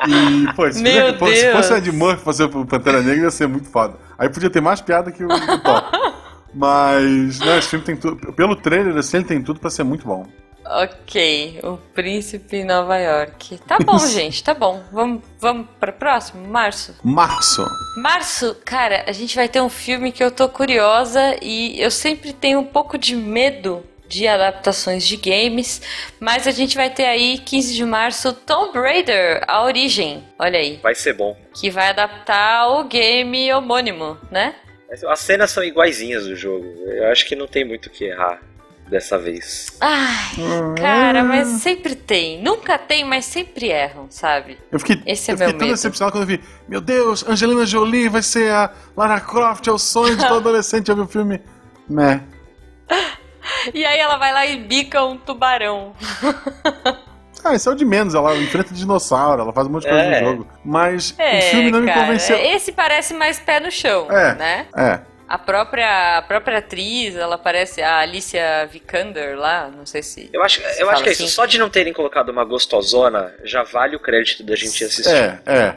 e, 0.08 0.52
pô, 0.54 0.70
se, 0.70 0.82
Meu 0.82 1.14
pô, 1.14 1.26
se 1.26 1.42
Deus. 1.42 1.56
fosse 1.56 1.72
o 1.72 1.76
Ed 1.76 1.92
Murphy 1.92 2.22
fazer 2.24 2.44
o 2.44 2.66
Pantera 2.66 3.02
Negra, 3.02 3.24
ia 3.24 3.30
ser 3.30 3.46
muito 3.46 3.68
foda. 3.68 3.94
Aí 4.18 4.28
podia 4.28 4.50
ter 4.50 4.60
mais 4.60 4.80
piada 4.80 5.10
que 5.10 5.24
o, 5.24 5.28
que 5.28 5.50
o 5.50 5.58
Thor. 5.60 5.82
Mas, 6.54 7.38
né, 7.38 7.58
esse 7.58 7.68
filme 7.68 7.84
tem 7.84 7.96
tudo. 7.96 8.32
Pelo 8.34 8.54
trailer, 8.54 8.96
assim, 8.96 9.18
ele 9.18 9.26
tem 9.26 9.42
tudo 9.42 9.58
pra 9.58 9.70
ser 9.70 9.84
muito 9.84 10.06
bom. 10.06 10.26
Ok, 10.64 11.60
o 11.64 11.76
príncipe 11.76 12.58
em 12.58 12.64
Nova 12.64 12.96
York. 12.96 13.58
Tá 13.66 13.78
bom, 13.78 13.98
gente, 14.06 14.42
tá 14.44 14.54
bom. 14.54 14.82
Vamos, 14.92 15.22
vamos 15.40 15.66
para 15.80 15.92
próximo, 15.92 16.46
março. 16.46 16.94
Março. 17.02 17.64
Março, 17.96 18.56
cara, 18.64 19.04
a 19.06 19.12
gente 19.12 19.34
vai 19.34 19.48
ter 19.48 19.60
um 19.60 19.68
filme 19.68 20.12
que 20.12 20.22
eu 20.22 20.30
tô 20.30 20.48
curiosa 20.48 21.36
e 21.42 21.80
eu 21.80 21.90
sempre 21.90 22.32
tenho 22.32 22.60
um 22.60 22.64
pouco 22.64 22.96
de 22.96 23.16
medo 23.16 23.82
de 24.12 24.28
adaptações 24.28 25.06
de 25.06 25.16
games, 25.16 25.80
mas 26.20 26.46
a 26.46 26.50
gente 26.50 26.76
vai 26.76 26.90
ter 26.90 27.06
aí 27.06 27.38
15 27.38 27.74
de 27.74 27.84
março 27.84 28.32
Tomb 28.32 28.78
Raider, 28.78 29.42
a 29.48 29.64
origem. 29.64 30.22
Olha 30.38 30.58
aí, 30.58 30.78
Vai 30.82 30.94
ser 30.94 31.14
bom. 31.14 31.36
que 31.54 31.70
vai 31.70 31.88
adaptar 31.88 32.68
o 32.68 32.84
game 32.84 33.52
homônimo, 33.52 34.18
né? 34.30 34.54
As 35.08 35.20
cenas 35.20 35.50
são 35.50 35.64
iguaizinhas 35.64 36.26
do 36.26 36.36
jogo. 36.36 36.66
Eu 36.86 37.10
acho 37.10 37.24
que 37.24 37.34
não 37.34 37.46
tem 37.46 37.64
muito 37.64 37.86
o 37.86 37.90
que 37.90 38.04
errar 38.04 38.40
dessa 38.90 39.18
vez. 39.18 39.68
Ai, 39.80 40.34
cara, 40.76 41.24
mas 41.24 41.48
sempre 41.62 41.94
tem. 41.94 42.42
Nunca 42.42 42.76
tem, 42.76 43.02
mas 43.02 43.24
sempre 43.24 43.68
erram, 43.70 44.06
sabe? 44.10 44.58
Eu 44.70 44.78
fiquei, 44.78 45.00
Esse 45.06 45.30
é 45.30 45.32
eu 45.32 45.38
fiquei 45.38 45.46
meu 45.52 45.58
tão 45.58 45.66
medo. 45.68 45.76
decepcionado 45.76 46.12
quando 46.12 46.24
eu 46.30 46.36
vi. 46.36 46.44
Meu 46.68 46.82
Deus, 46.82 47.26
Angelina 47.26 47.64
Jolie 47.64 48.10
vai 48.10 48.20
ser 48.22 48.50
a 48.52 48.70
Lara 48.94 49.18
Croft, 49.18 49.66
é 49.66 49.72
o 49.72 49.78
sonho 49.78 50.14
de 50.14 50.22
todo 50.28 50.36
adolescente. 50.44 50.90
Eu 50.90 50.96
vi 50.96 51.00
o 51.02 51.08
filme. 51.08 51.40
Meh. 51.88 52.20
E 53.74 53.84
aí 53.84 53.98
ela 53.98 54.16
vai 54.16 54.32
lá 54.32 54.46
e 54.46 54.56
bica 54.58 55.04
um 55.04 55.16
tubarão. 55.16 55.92
Ah, 57.44 57.56
isso 57.56 57.68
é 57.68 57.72
o 57.72 57.74
de 57.74 57.84
menos. 57.84 58.14
Ela 58.14 58.36
enfrenta 58.36 58.72
dinossauro, 58.72 59.42
ela 59.42 59.52
faz 59.52 59.66
um 59.66 59.70
monte 59.70 59.82
de 59.82 59.88
coisa 59.88 60.04
É. 60.04 60.20
no 60.20 60.28
jogo. 60.30 60.46
Mas 60.64 61.12
É, 61.18 61.38
o 61.38 61.42
filme 61.50 61.70
não 61.72 61.80
me 61.80 61.88
cara, 61.88 62.02
convenceu. 62.02 62.36
Esse 62.38 62.70
parece 62.70 63.12
mais 63.14 63.40
pé 63.40 63.58
no 63.58 63.68
chão, 63.68 64.06
É. 64.12 64.34
né? 64.36 64.66
É. 64.76 65.00
A 65.28 65.38
própria, 65.38 66.18
a 66.18 66.22
própria 66.22 66.58
atriz, 66.58 67.16
ela 67.16 67.36
parece 67.36 67.82
a 67.82 67.98
Alicia 67.98 68.68
Vikander 68.70 69.36
lá, 69.36 69.68
não 69.76 69.84
sei 69.84 70.04
se. 70.04 70.30
Eu 70.32 70.40
acho, 70.44 70.60
se 70.60 70.80
eu 70.80 70.88
acho 70.88 71.02
que 71.02 71.08
é 71.08 71.12
isso. 71.12 71.24
assim. 71.24 71.32
Só 71.32 71.44
de 71.44 71.58
não 71.58 71.68
terem 71.68 71.92
colocado 71.92 72.28
uma 72.28 72.44
gostosona 72.44 73.34
já 73.42 73.64
vale 73.64 73.96
o 73.96 73.98
crédito 73.98 74.44
da 74.44 74.54
gente 74.54 74.84
assistir. 74.84 75.10
É, 75.12 75.40
é. 75.46 75.74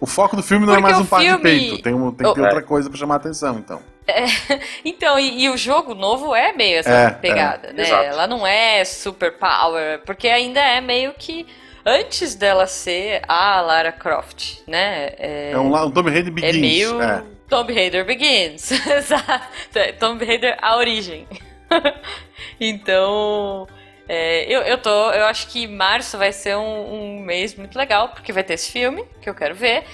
O 0.00 0.06
foco 0.06 0.36
do 0.36 0.42
filme 0.44 0.66
não 0.66 0.74
é 0.74 0.76
Porque 0.76 0.92
mais 0.92 1.00
o 1.00 1.02
um 1.02 1.06
par 1.06 1.18
de 1.20 1.26
filme- 1.26 1.42
peito. 1.42 1.82
Tem, 1.82 1.94
um, 1.94 2.12
tem 2.12 2.28
que 2.28 2.34
ter 2.34 2.40
Oh, 2.42 2.44
outra 2.44 2.60
é. 2.60 2.62
coisa 2.62 2.88
pra 2.88 2.96
chamar 2.96 3.14
a 3.14 3.16
atenção, 3.16 3.58
então. 3.58 3.82
Então, 4.84 5.18
e, 5.18 5.42
e 5.44 5.48
o 5.50 5.56
jogo 5.56 5.94
novo 5.94 6.34
é 6.34 6.52
meio 6.52 6.78
essa 6.78 6.90
É, 6.90 7.10
pegada, 7.10 7.68
é. 7.68 7.72
né? 7.72 7.82
Exato. 7.82 8.04
Ela 8.04 8.26
não 8.26 8.46
é 8.46 8.84
super 8.84 9.32
power, 9.32 10.00
porque 10.04 10.28
ainda 10.28 10.60
é 10.60 10.80
meio 10.80 11.12
que 11.18 11.46
antes 11.84 12.34
dela 12.34 12.66
ser 12.66 13.22
a 13.28 13.60
Lara 13.60 13.92
Croft, 13.92 14.58
né? 14.66 15.10
É, 15.18 15.50
É 15.52 15.58
um, 15.58 15.74
um 15.74 15.90
Tomb 15.90 16.10
Raider 16.10 16.28
é 16.28 16.34
Begins. 16.34 16.56
meio 16.60 17.02
É. 17.02 17.22
Tomb 17.48 17.72
Raider 17.72 18.04
Begins. 18.04 18.70
Exato. 18.86 19.48
É 19.74 19.92
Tomb 19.92 20.24
Raider 20.24 20.56
a 20.60 20.76
origem. 20.76 21.26
então, 22.60 23.66
é, 24.08 24.44
eu, 24.52 24.62
eu 24.62 24.78
tô. 24.78 25.10
Eu 25.12 25.24
acho 25.26 25.48
que 25.48 25.66
março 25.66 26.16
vai 26.18 26.32
ser 26.32 26.56
um, 26.56 26.92
um 27.18 27.20
mês 27.20 27.54
muito 27.54 27.76
legal, 27.78 28.08
porque 28.08 28.32
vai 28.32 28.42
ter 28.42 28.54
esse 28.54 28.70
filme, 28.70 29.04
que 29.20 29.28
eu 29.28 29.34
quero 29.34 29.54
ver. 29.54 29.84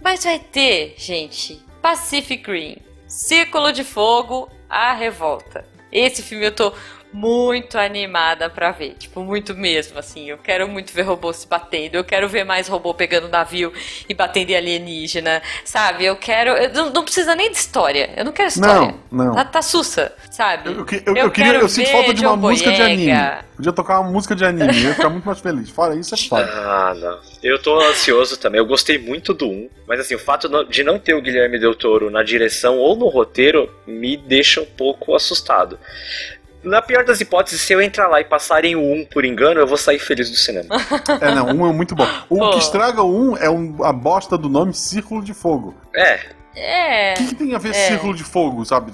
Mas 0.00 0.24
vai 0.24 0.38
ter, 0.38 0.94
gente, 0.96 1.60
Pacific 1.82 2.50
Rim, 2.50 2.76
Círculo 3.10 3.72
de 3.72 3.82
Fogo, 3.82 4.48
A 4.68 4.92
Revolta. 4.92 5.66
Esse 5.90 6.22
filme 6.22 6.46
eu 6.46 6.54
tô 6.54 6.72
muito 7.12 7.76
animada 7.78 8.48
pra 8.48 8.70
ver, 8.70 8.94
tipo, 8.98 9.22
muito 9.22 9.54
mesmo, 9.54 9.98
assim. 9.98 10.28
Eu 10.28 10.38
quero 10.38 10.68
muito 10.68 10.92
ver 10.92 11.02
robô 11.02 11.32
se 11.32 11.46
batendo, 11.46 11.96
eu 11.96 12.04
quero 12.04 12.28
ver 12.28 12.44
mais 12.44 12.68
robô 12.68 12.94
pegando 12.94 13.28
navio 13.28 13.72
e 14.08 14.14
batendo 14.14 14.50
em 14.50 14.56
alienígena, 14.56 15.42
sabe? 15.64 16.04
Eu 16.04 16.16
quero. 16.16 16.50
eu 16.50 16.72
não, 16.72 16.90
não 16.90 17.02
precisa 17.04 17.34
nem 17.34 17.50
de 17.50 17.56
história, 17.56 18.10
eu 18.16 18.24
não 18.24 18.32
quero 18.32 18.48
história. 18.48 18.94
Não, 19.10 19.26
não. 19.26 19.34
Tá, 19.34 19.44
tá 19.44 19.62
sussa, 19.62 20.12
sabe? 20.30 20.70
Eu, 20.70 20.74
eu, 20.74 20.86
eu, 21.06 21.16
eu 21.16 21.30
queria, 21.30 21.52
quero 21.52 21.64
eu 21.64 21.68
sinto 21.68 21.86
ver 21.86 21.92
falta 21.92 22.14
de 22.14 22.24
uma 22.24 22.36
John 22.36 22.40
música 22.40 22.72
de 22.72 22.82
anime. 22.82 23.12
Podia 23.56 23.72
tocar 23.72 24.00
uma 24.00 24.10
música 24.10 24.34
de 24.34 24.44
anime, 24.44 24.82
eu 24.82 24.88
ia 24.88 24.94
ficar 24.94 25.10
muito 25.10 25.24
mais 25.24 25.40
feliz. 25.40 25.68
Fora 25.70 25.94
isso, 25.94 26.14
é 26.14 26.18
foda. 26.18 26.50
Ah, 26.50 26.94
não. 26.94 27.18
Eu 27.42 27.60
tô 27.60 27.78
ansioso 27.80 28.38
também. 28.38 28.58
Eu 28.58 28.66
gostei 28.66 28.98
muito 28.98 29.34
do 29.34 29.46
1, 29.46 29.68
mas 29.86 30.00
assim, 30.00 30.14
o 30.14 30.18
fato 30.18 30.48
de 30.66 30.82
não 30.82 30.98
ter 30.98 31.14
o 31.14 31.20
Guilherme 31.20 31.58
Del 31.58 31.74
Toro 31.74 32.10
na 32.10 32.22
direção 32.22 32.78
ou 32.78 32.96
no 32.96 33.08
roteiro 33.08 33.70
me 33.86 34.16
deixa 34.16 34.60
um 34.60 34.66
pouco 34.66 35.14
assustado. 35.14 35.78
Na 36.62 36.82
pior 36.82 37.04
das 37.04 37.20
hipóteses, 37.20 37.60
se 37.62 37.72
eu 37.72 37.80
entrar 37.80 38.06
lá 38.08 38.20
e 38.20 38.24
passarem 38.24 38.76
o 38.76 38.80
1 38.80 39.06
por 39.06 39.24
engano, 39.24 39.60
eu 39.60 39.66
vou 39.66 39.76
sair 39.78 39.98
feliz 39.98 40.30
do 40.30 40.36
cinema. 40.36 40.68
É, 41.20 41.34
não, 41.34 41.46
um 41.46 41.68
é 41.68 41.72
muito 41.72 41.94
bom. 41.94 42.06
O 42.28 42.38
Pô. 42.38 42.50
que 42.50 42.58
estraga 42.58 43.02
o 43.02 43.30
um 43.30 43.36
é 43.36 43.48
um- 43.50 43.82
a 43.84 43.92
bosta 43.92 44.36
do 44.38 44.48
nome 44.48 44.74
Círculo 44.74 45.22
de 45.22 45.32
Fogo. 45.34 45.74
É, 45.94 46.20
É. 46.56 47.14
O 47.14 47.16
que, 47.18 47.26
que 47.28 47.34
tem 47.36 47.54
a 47.54 47.58
ver 47.58 47.70
É. 47.70 47.88
Círculo 47.88 48.14
de 48.14 48.24
Fogo, 48.24 48.64
sabe? 48.64 48.92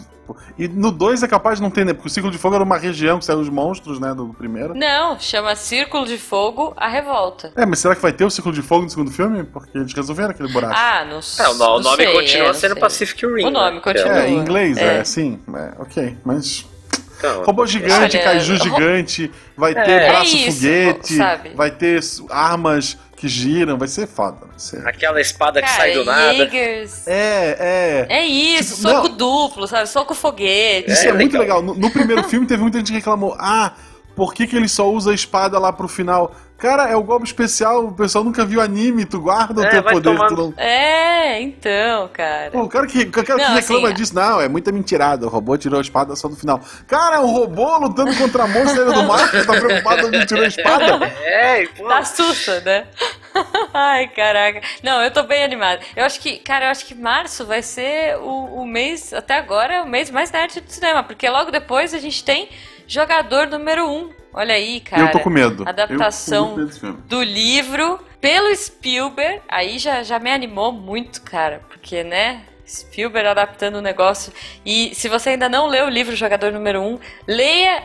E 0.58 0.66
no 0.66 0.90
2 0.90 1.22
é 1.22 1.28
capaz 1.28 1.58
de 1.58 1.62
não 1.62 1.70
ter, 1.70 1.84
né? 1.86 1.92
Porque 1.94 2.08
o 2.08 2.10
Círculo 2.10 2.32
de 2.32 2.38
Fogo 2.38 2.54
era 2.56 2.64
uma 2.64 2.76
região 2.76 3.18
que 3.18 3.24
saiu 3.24 3.38
os 3.38 3.48
monstros, 3.48 4.00
né? 4.00 4.12
Do 4.12 4.28
primeiro. 4.34 4.74
Não, 4.74 5.18
chama 5.20 5.54
Círculo 5.54 6.04
de 6.04 6.18
Fogo, 6.18 6.74
A 6.76 6.88
Revolta. 6.88 7.52
É, 7.56 7.64
mas 7.64 7.78
será 7.78 7.94
que 7.94 8.02
vai 8.02 8.12
ter 8.12 8.24
o 8.24 8.30
Círculo 8.30 8.52
de 8.54 8.60
Fogo 8.60 8.82
no 8.82 8.90
segundo 8.90 9.10
filme? 9.12 9.44
Porque 9.44 9.78
eles 9.78 9.92
resolveram 9.94 10.30
aquele 10.30 10.52
buraco. 10.52 10.74
Ah, 10.76 11.04
não 11.08 11.18
é 11.18 11.22
sei. 11.22 11.46
o, 11.46 11.54
no- 11.54 11.64
o 11.64 11.68
não 11.76 11.80
nome 11.80 11.96
sei, 12.04 12.12
continua 12.12 12.44
é, 12.44 12.48
não 12.48 12.54
sendo 12.54 12.72
sei. 12.72 12.80
Pacific 12.80 13.24
Rim. 13.26 13.44
O 13.46 13.50
nome 13.50 13.76
né? 13.76 13.80
continua. 13.80 14.18
é, 14.18 14.28
em 14.28 14.36
inglês, 14.36 14.76
é, 14.76 14.98
é. 14.98 15.04
sim. 15.04 15.38
É, 15.54 15.80
ok, 15.80 16.16
mas. 16.24 16.66
Então, 17.18 17.44
Robô 17.44 17.66
gigante, 17.66 18.16
Olha, 18.16 18.24
kaiju 18.24 18.52
ro- 18.56 18.62
gigante, 18.62 19.30
vai 19.56 19.74
ter 19.74 19.88
É, 19.90 20.08
braço 20.10 20.36
é 20.36 20.38
isso, 20.40 20.56
foguete, 20.60 21.16
sabe? 21.16 21.48
vai 21.54 21.70
ter 21.70 22.00
armas 22.30 22.98
que 23.16 23.26
giram, 23.28 23.78
vai 23.78 23.88
ser 23.88 24.06
foda. 24.06 24.46
Aquela 24.84 25.20
espada 25.20 25.62
que 25.62 25.66
Cara, 25.66 25.80
sai 25.80 25.92
do 25.94 26.04
nada. 26.04 26.34
Jaegers. 26.36 27.06
É, 27.08 28.06
é. 28.10 28.16
É 28.18 28.26
isso, 28.26 28.76
Tipo, 28.76 28.88
soco 28.90 29.08
não. 29.08 29.16
duplo, 29.16 29.66
sabe? 29.66 29.88
Soco 29.88 30.14
foguete. 30.14 30.90
Isso 30.92 31.06
É 31.06 31.08
é, 31.08 31.12
muito 31.14 31.38
legal. 31.38 31.60
legal. 31.60 31.74
No, 31.74 31.80
no 31.80 31.90
primeiro 31.90 32.22
filme 32.24 32.46
teve 32.46 32.60
muita 32.62 32.78
gente 32.78 32.88
que 32.88 32.98
reclamou: 32.98 33.34
ah, 33.38 33.72
por 34.16 34.32
que, 34.32 34.46
que 34.46 34.56
ele 34.56 34.66
só 34.66 34.90
usa 34.90 35.10
a 35.10 35.14
espada 35.14 35.58
lá 35.58 35.70
pro 35.70 35.86
final? 35.86 36.34
Cara, 36.56 36.88
é 36.88 36.96
o 36.96 37.02
golpe 37.02 37.26
especial, 37.26 37.84
o 37.84 37.92
pessoal 37.92 38.24
nunca 38.24 38.42
viu 38.42 38.62
anime, 38.62 39.04
tu 39.04 39.20
guarda 39.20 39.62
É, 39.62 39.66
o 39.66 39.70
teu 39.70 39.82
poder. 39.82 40.16
tomar 40.16 40.28
Tu 40.28 40.36
não... 40.36 40.54
É, 40.56 41.38
então, 41.42 42.08
cara. 42.10 42.50
Pô, 42.50 42.62
o 42.62 42.68
cara 42.68 42.86
que, 42.86 43.00
o 43.02 43.10
cara 43.12 43.36
Não, 43.36 43.46
que 43.48 43.52
reclama 43.52 43.88
assim, 43.88 43.96
disso, 43.96 44.14
não, 44.14 44.40
é 44.40 44.48
muita 44.48 44.72
mentirada. 44.72 45.26
O 45.26 45.28
robô 45.28 45.54
tirou 45.58 45.78
a 45.78 45.82
espada 45.82 46.16
só 46.16 46.30
no 46.30 46.34
final. 46.36 46.58
Cara, 46.86 47.16
é 47.16 47.18
um 47.20 47.30
robô 47.30 47.76
lutando 47.76 48.16
contra 48.16 48.44
a 48.44 48.48
monstro 48.48 48.90
do 48.90 49.02
mar, 49.02 49.30
você 49.30 49.44
tá 49.44 49.52
preocupado 49.52 50.06
onde 50.06 50.16
ele 50.16 50.26
tirou 50.26 50.44
a 50.44 50.48
espada? 50.48 51.12
É, 51.26 51.66
pô, 51.66 51.86
Tá 51.86 52.02
sussa, 52.02 52.60
né? 52.62 52.86
Ai, 53.74 54.08
caraca. 54.08 54.62
Não, 54.82 55.02
eu 55.02 55.10
tô 55.10 55.24
bem 55.24 55.44
animada. 55.44 55.80
Eu 55.94 56.06
acho 56.06 56.18
que, 56.20 56.38
cara, 56.38 56.66
eu 56.66 56.70
acho 56.70 56.86
que 56.86 56.94
março 56.94 57.44
vai 57.44 57.60
ser 57.60 58.16
o, 58.16 58.62
o 58.62 58.66
mês, 58.66 59.12
até 59.12 59.36
agora, 59.36 59.82
o 59.82 59.86
mês 59.86 60.10
mais 60.10 60.30
nerd 60.30 60.58
do 60.62 60.72
cinema, 60.72 61.02
porque 61.02 61.28
logo 61.28 61.50
depois 61.50 61.92
a 61.92 61.98
gente 61.98 62.24
tem 62.24 62.48
jogador 62.86 63.46
número 63.46 63.88
um. 63.88 64.10
Olha 64.32 64.54
aí, 64.54 64.80
cara. 64.80 65.02
eu 65.02 65.10
tô 65.12 65.20
com 65.20 65.30
medo. 65.30 65.64
Adaptação 65.66 66.50
com 66.50 66.56
medo 66.56 66.92
do 67.06 67.22
livro 67.22 67.98
pelo 68.20 68.54
Spielberg. 68.54 69.40
Aí 69.48 69.78
já, 69.78 70.02
já 70.02 70.18
me 70.18 70.30
animou 70.30 70.72
muito, 70.72 71.22
cara, 71.22 71.62
porque, 71.68 72.04
né? 72.04 72.42
Spielberg 72.68 73.28
adaptando 73.28 73.76
o 73.76 73.80
negócio. 73.80 74.32
E 74.64 74.94
se 74.94 75.08
você 75.08 75.30
ainda 75.30 75.48
não 75.48 75.66
leu 75.66 75.86
o 75.86 75.88
livro 75.88 76.14
Jogador 76.14 76.52
Número 76.52 76.82
1, 76.82 76.98
leia, 77.26 77.82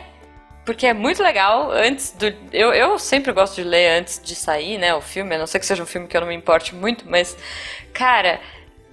porque 0.64 0.86
é 0.86 0.92
muito 0.92 1.22
legal. 1.22 1.70
Antes 1.70 2.10
do. 2.12 2.26
Eu, 2.52 2.72
eu 2.74 2.98
sempre 2.98 3.32
gosto 3.32 3.54
de 3.54 3.64
ler 3.64 4.00
antes 4.00 4.20
de 4.22 4.34
sair, 4.34 4.78
né? 4.78 4.94
O 4.94 5.00
filme, 5.00 5.34
a 5.34 5.38
não 5.38 5.46
ser 5.46 5.58
que 5.58 5.66
seja 5.66 5.82
um 5.82 5.86
filme 5.86 6.08
que 6.08 6.16
eu 6.16 6.20
não 6.20 6.28
me 6.28 6.34
importe 6.34 6.74
muito, 6.74 7.04
mas, 7.08 7.36
cara. 7.92 8.40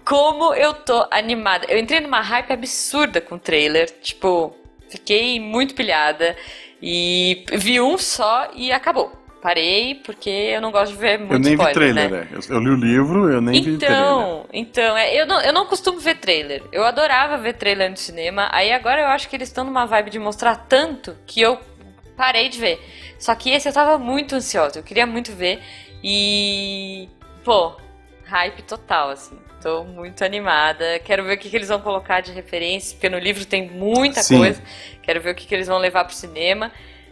Como 0.05 0.55
eu 0.55 0.73
tô 0.73 1.05
animada. 1.11 1.67
Eu 1.69 1.77
entrei 1.77 1.99
numa 1.99 2.19
hype 2.19 2.51
absurda 2.51 3.21
com 3.21 3.35
o 3.35 3.39
trailer. 3.39 3.91
Tipo, 4.01 4.55
fiquei 4.89 5.39
muito 5.39 5.75
pilhada. 5.75 6.35
E 6.81 7.45
vi 7.53 7.79
um 7.81 7.97
só 7.97 8.49
e 8.53 8.71
acabou. 8.71 9.11
Parei 9.41 9.95
porque 9.95 10.29
eu 10.29 10.59
não 10.59 10.69
gosto 10.69 10.91
de 10.91 10.97
ver 10.97 11.17
muito 11.17 11.33
Eu 11.33 11.39
nem 11.39 11.55
vi 11.55 11.63
spoiler, 11.63 11.73
trailer, 11.73 12.09
né? 12.11 12.17
né? 12.19 12.27
Eu, 12.31 12.55
eu 12.55 12.59
li 12.59 12.69
o 12.69 12.75
livro, 12.75 13.29
eu 13.29 13.41
nem 13.41 13.61
vi 13.61 13.77
trailer. 13.77 13.99
Então, 13.99 14.45
então 14.51 14.97
é, 14.97 15.15
eu, 15.15 15.25
não, 15.25 15.41
eu 15.41 15.53
não 15.53 15.65
costumo 15.65 15.97
ver 15.97 16.15
trailer. 16.15 16.61
Eu 16.73 16.83
adorava 16.83 17.37
ver 17.37 17.53
trailer 17.53 17.89
no 17.89 17.95
cinema. 17.95 18.49
Aí 18.51 18.71
agora 18.71 19.01
eu 19.01 19.07
acho 19.07 19.29
que 19.29 19.35
eles 19.35 19.47
estão 19.47 19.63
numa 19.63 19.85
vibe 19.85 20.09
de 20.09 20.19
mostrar 20.19 20.55
tanto 20.55 21.15
que 21.25 21.39
eu 21.39 21.57
parei 22.17 22.49
de 22.49 22.59
ver. 22.59 22.81
Só 23.17 23.33
que 23.33 23.49
esse 23.49 23.67
eu 23.69 23.73
tava 23.73 23.97
muito 23.97 24.35
ansiosa. 24.35 24.79
Eu 24.79 24.83
queria 24.83 25.05
muito 25.05 25.31
ver. 25.31 25.61
E. 26.03 27.07
Pô, 27.43 27.75
hype 28.25 28.61
total, 28.63 29.09
assim. 29.09 29.37
Tô 29.61 29.83
muito 29.83 30.23
animada. 30.23 30.99
Quero 31.03 31.23
ver 31.23 31.35
o 31.35 31.37
que, 31.37 31.49
que 31.49 31.55
eles 31.55 31.67
vão 31.67 31.79
colocar 31.81 32.21
de 32.21 32.31
referência, 32.31 32.95
porque 32.95 33.09
no 33.09 33.19
livro 33.19 33.45
tem 33.45 33.69
muita 33.69 34.21
Sim. 34.23 34.37
coisa. 34.37 34.61
Quero 35.01 35.21
ver 35.21 35.31
o 35.31 35.35
que, 35.35 35.45
que 35.45 35.53
eles 35.53 35.67
vão 35.67 35.77
levar 35.77 36.05
pro 36.05 36.15
cinema. 36.15 36.71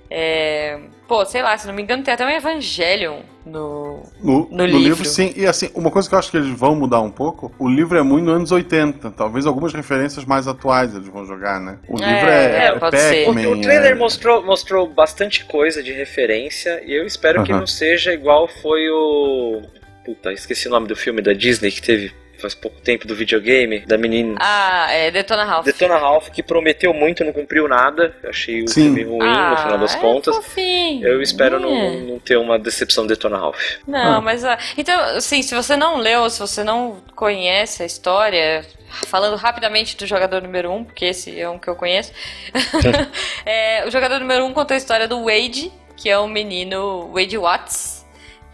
É, 0.09 0.79
Pô, 1.05 1.25
sei 1.25 1.41
lá, 1.41 1.57
se 1.57 1.67
não 1.67 1.73
me 1.73 1.81
engano, 1.81 2.01
tem 2.03 2.13
até 2.13 2.25
um 2.25 2.29
Evangelion 2.29 3.19
no. 3.45 4.03
No, 4.21 4.39
No 4.49 4.57
no 4.59 4.65
livro. 4.65 4.79
livro. 4.79 5.05
sim. 5.05 5.33
E 5.35 5.45
assim, 5.45 5.69
uma 5.75 5.91
coisa 5.91 6.07
que 6.07 6.15
eu 6.15 6.19
acho 6.19 6.31
que 6.31 6.37
eles 6.37 6.49
vão 6.57 6.75
mudar 6.75 7.01
um 7.01 7.11
pouco, 7.11 7.51
o 7.59 7.67
livro 7.67 7.97
é 7.97 8.01
muito 8.01 8.23
nos 8.25 8.35
anos 8.35 8.51
80. 8.53 9.11
Talvez 9.11 9.45
algumas 9.45 9.73
referências 9.73 10.23
mais 10.23 10.47
atuais 10.47 10.95
eles 10.95 11.07
vão 11.09 11.25
jogar, 11.25 11.59
né? 11.59 11.77
O 11.89 12.01
É, 12.01 12.05
livro 12.13 12.29
é, 12.29 12.65
é, 12.67 12.79
pode 12.79 12.97
ser. 12.97 13.25
Pac-Man. 13.25 13.47
O, 13.49 13.51
o 13.53 13.61
trailer 13.61 13.91
é- 13.91 13.95
mostrou, 13.95 14.41
mostrou 14.45 14.87
bastante 14.87 15.43
coisa 15.43 15.83
de 15.83 15.91
referência 15.91 16.81
e 16.85 16.93
eu 16.93 17.05
espero 17.05 17.43
que 17.43 17.51
Aham. 17.51 17.59
não 17.61 17.67
seja 17.67 18.13
igual 18.13 18.47
foi 18.47 18.89
o 18.89 19.61
Puta, 20.05 20.31
esqueci 20.31 20.69
o 20.69 20.71
nome 20.71 20.87
do 20.87 20.95
filme 20.95 21.21
da 21.21 21.33
Disney 21.33 21.69
que 21.69 21.81
teve 21.81 22.13
faz 22.39 22.53
pouco 22.55 22.79
tempo 22.81 23.07
do 23.07 23.15
videogame, 23.15 23.79
da 23.81 23.97
menina. 23.97 24.35
Ah, 24.39 24.87
é 24.91 25.11
Detona 25.11 25.43
Ralph. 25.43 25.65
Detona 25.65 25.97
Ralph, 25.97 26.29
que 26.29 26.41
prometeu 26.43 26.93
muito, 26.93 27.23
não 27.23 27.33
cumpriu 27.33 27.67
nada. 27.67 28.15
Eu 28.23 28.29
achei 28.29 28.63
o 28.63 28.67
Sim. 28.67 28.93
filme 28.95 29.03
ruim 29.03 29.27
ah, 29.27 29.51
no 29.51 29.57
final 29.57 29.77
das 29.77 29.95
é 29.95 29.99
contas. 29.99 30.35
fofinho. 30.35 31.07
Eu 31.07 31.21
espero 31.21 31.57
É. 31.57 31.59
não, 31.59 31.93
não 32.01 32.19
ter 32.19 32.37
uma 32.37 32.57
decepção 32.59 33.03
de 33.03 33.09
Detona 33.09 33.37
Ralph. 33.37 33.77
Não, 33.87 34.17
Ah. 34.17 34.21
mas. 34.21 34.43
então, 34.77 34.99
assim, 35.15 35.41
se 35.41 35.53
você 35.55 35.75
não 35.75 35.97
leu, 35.97 36.29
se 36.29 36.39
você 36.39 36.63
não 36.63 36.97
conhece 37.15 37.83
a 37.83 37.85
história, 37.85 38.65
falando 39.07 39.35
rapidamente 39.35 39.97
do 39.97 40.05
jogador 40.05 40.41
número 40.41 40.71
1, 40.71 40.75
um, 40.75 40.83
porque 40.83 41.05
esse 41.05 41.39
é 41.39 41.49
um 41.49 41.57
que 41.59 41.67
eu 41.67 41.75
conheço. 41.75 42.11
é, 43.45 43.85
o 43.85 43.91
jogador 43.91 44.19
número 44.19 44.43
1 44.45 44.47
um 44.47 44.53
conta 44.53 44.73
a 44.73 44.77
história 44.77 45.07
do 45.07 45.23
Wade, 45.25 45.71
que 45.95 46.09
é 46.09 46.19
um 46.19 46.27
menino, 46.27 47.11
Wade 47.13 47.37
Watts, 47.37 47.96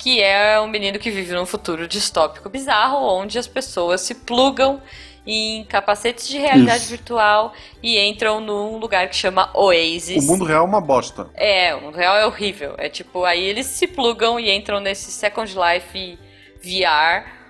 que 0.04 0.22
é 0.22 0.60
um 0.60 0.68
menino 0.68 1.00
que 1.00 1.10
vive 1.10 1.34
num 1.34 1.46
futuro 1.46 1.88
distópico 1.88 2.50
bizarro, 2.50 2.98
onde 2.98 3.40
as 3.40 3.48
pessoas 3.48 4.02
se 4.02 4.14
plugam 4.14 4.82
em 5.26 5.64
capacetes 5.64 6.28
de 6.28 6.38
realidade 6.38 6.80
Isso. 6.80 6.90
virtual 6.90 7.54
e 7.82 7.98
entram 7.98 8.42
num 8.42 8.76
lugar 8.76 9.08
que 9.08 9.16
chama 9.16 9.50
O 9.54 9.68
Oasis. 9.68 10.26
mundo 10.26 10.44
real 10.44 10.66
é 10.66 10.68
uma 10.68 10.82
bosta. 10.82 11.30
É, 11.34 11.74
o 11.74 11.80
mundo 11.84 11.96
real 11.96 12.18
é 12.18 12.26
horrível. 12.26 12.76
É 12.78 12.90
tipo, 12.90 13.24
aí 13.24 13.42
eles 13.42 13.66
se 13.66 13.88
plugam 13.88 14.38
e 14.38 14.52
entram 14.52 14.82
nesse 14.82 15.10
Second 15.10 15.56
Life 15.58 16.20
VR. 16.62 17.42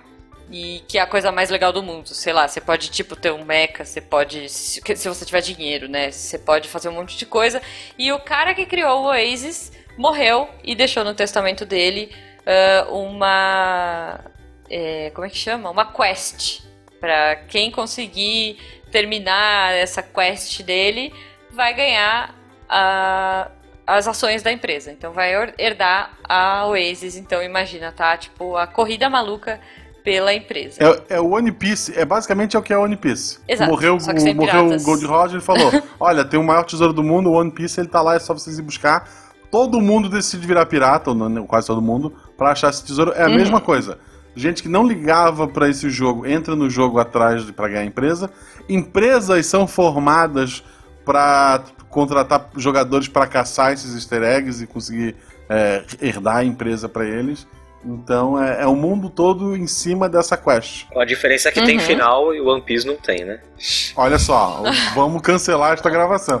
E 0.48 0.84
que 0.86 0.96
é 0.96 1.00
a 1.00 1.06
coisa 1.08 1.32
mais 1.32 1.50
legal 1.50 1.72
do 1.72 1.82
mundo. 1.82 2.10
Sei 2.10 2.32
lá, 2.32 2.46
você 2.46 2.60
pode, 2.60 2.88
tipo, 2.88 3.16
ter 3.16 3.32
um 3.32 3.44
mecha, 3.44 3.84
você 3.84 4.00
pode. 4.00 4.48
Se, 4.48 4.80
se 4.94 5.08
você 5.08 5.24
tiver 5.24 5.40
dinheiro, 5.40 5.88
né? 5.88 6.12
Você 6.12 6.38
pode 6.38 6.68
fazer 6.68 6.88
um 6.88 6.92
monte 6.92 7.16
de 7.16 7.26
coisa. 7.26 7.60
E 7.98 8.12
o 8.12 8.20
cara 8.20 8.54
que 8.54 8.64
criou 8.64 9.00
o 9.00 9.06
Oasis 9.06 9.72
morreu 9.98 10.48
e 10.62 10.74
deixou 10.76 11.02
no 11.02 11.14
testamento 11.14 11.64
dele 11.64 12.12
ah, 12.46 12.86
uma. 12.90 14.20
é, 14.70 15.10
como 15.14 15.26
é 15.26 15.30
que 15.30 15.36
chama? 15.36 15.70
Uma 15.70 15.84
quest. 15.84 16.62
Pra 17.00 17.36
quem 17.36 17.70
conseguir 17.70 18.58
terminar 18.90 19.72
essa 19.74 20.02
quest 20.02 20.62
dele, 20.62 21.12
vai 21.50 21.74
ganhar 21.74 22.34
a- 22.68 23.48
as 23.86 24.08
ações 24.08 24.42
da 24.42 24.50
empresa. 24.50 24.90
Então 24.90 25.12
vai 25.12 25.32
herdar 25.58 26.12
a 26.26 26.66
Oasis. 26.66 27.16
Então 27.16 27.42
imagina, 27.42 27.92
tá? 27.92 28.16
Tipo, 28.16 28.56
a 28.56 28.66
corrida 28.66 29.10
maluca 29.10 29.60
pela 30.02 30.32
empresa. 30.34 30.78
É, 31.08 31.16
é 31.16 31.20
o 31.20 31.30
One 31.34 31.50
Piece, 31.50 31.98
é 31.98 32.04
basicamente 32.04 32.56
é 32.56 32.58
o 32.58 32.62
que 32.62 32.72
é 32.72 32.78
o 32.78 32.82
One 32.82 32.96
Piece. 32.96 33.38
Exato, 33.48 33.70
Morreu, 33.70 33.96
o, 33.96 34.34
morreu 34.34 34.66
o. 34.68 34.82
Gold 34.82 35.04
Roger 35.06 35.38
e 35.38 35.42
falou: 35.42 35.70
Olha, 36.00 36.24
tem 36.24 36.38
o 36.38 36.42
maior 36.44 36.64
tesouro 36.64 36.92
do 36.92 37.02
mundo, 37.02 37.30
o 37.30 37.34
One 37.34 37.50
Piece, 37.50 37.80
ele 37.80 37.88
tá 37.88 38.00
lá, 38.02 38.14
é 38.14 38.18
só 38.18 38.32
vocês 38.34 38.58
ir 38.58 38.62
buscar. 38.62 39.08
Todo 39.54 39.80
mundo 39.80 40.08
decide 40.08 40.44
virar 40.48 40.66
pirata, 40.66 41.10
ou 41.10 41.14
não, 41.14 41.46
quase 41.46 41.68
todo 41.68 41.80
mundo, 41.80 42.12
pra 42.36 42.50
achar 42.50 42.70
esse 42.70 42.84
tesouro. 42.84 43.12
É 43.14 43.22
a 43.22 43.28
Uhum. 43.28 43.36
mesma 43.36 43.60
coisa. 43.60 43.98
Gente 44.34 44.60
que 44.60 44.68
não 44.68 44.84
ligava 44.84 45.46
pra 45.46 45.68
esse 45.68 45.88
jogo 45.90 46.26
entra 46.26 46.56
no 46.56 46.68
jogo 46.68 46.98
atrás 46.98 47.46
de 47.46 47.52
pra 47.52 47.68
ganhar 47.68 47.84
empresa. 47.84 48.28
Empresas 48.68 49.46
são 49.46 49.64
formadas 49.68 50.64
pra 51.04 51.62
contratar 51.88 52.50
jogadores 52.56 53.06
pra 53.06 53.28
caçar 53.28 53.72
esses 53.72 53.94
easter 53.94 54.24
eggs 54.24 54.60
e 54.60 54.66
conseguir 54.66 55.14
é, 55.48 55.84
herdar 56.02 56.38
a 56.38 56.44
empresa 56.44 56.88
pra 56.88 57.04
eles. 57.04 57.46
Então 57.86 58.42
é, 58.42 58.62
é 58.62 58.66
o 58.66 58.74
mundo 58.74 59.10
todo 59.10 59.54
em 59.56 59.66
cima 59.66 60.08
dessa 60.08 60.36
quest. 60.36 60.86
A 60.96 61.04
diferença 61.04 61.48
é 61.48 61.52
que 61.52 61.60
tem 61.64 61.76
Uhum. 61.78 61.84
final 61.84 62.34
e 62.34 62.40
o 62.40 62.46
One 62.48 62.62
Piece 62.62 62.86
não 62.86 62.96
tem, 62.96 63.24
né? 63.24 63.40
Olha 63.96 64.18
só, 64.18 64.62
vamos 64.94 65.20
cancelar 65.22 65.74
esta 65.74 65.90
gravação. 65.90 66.40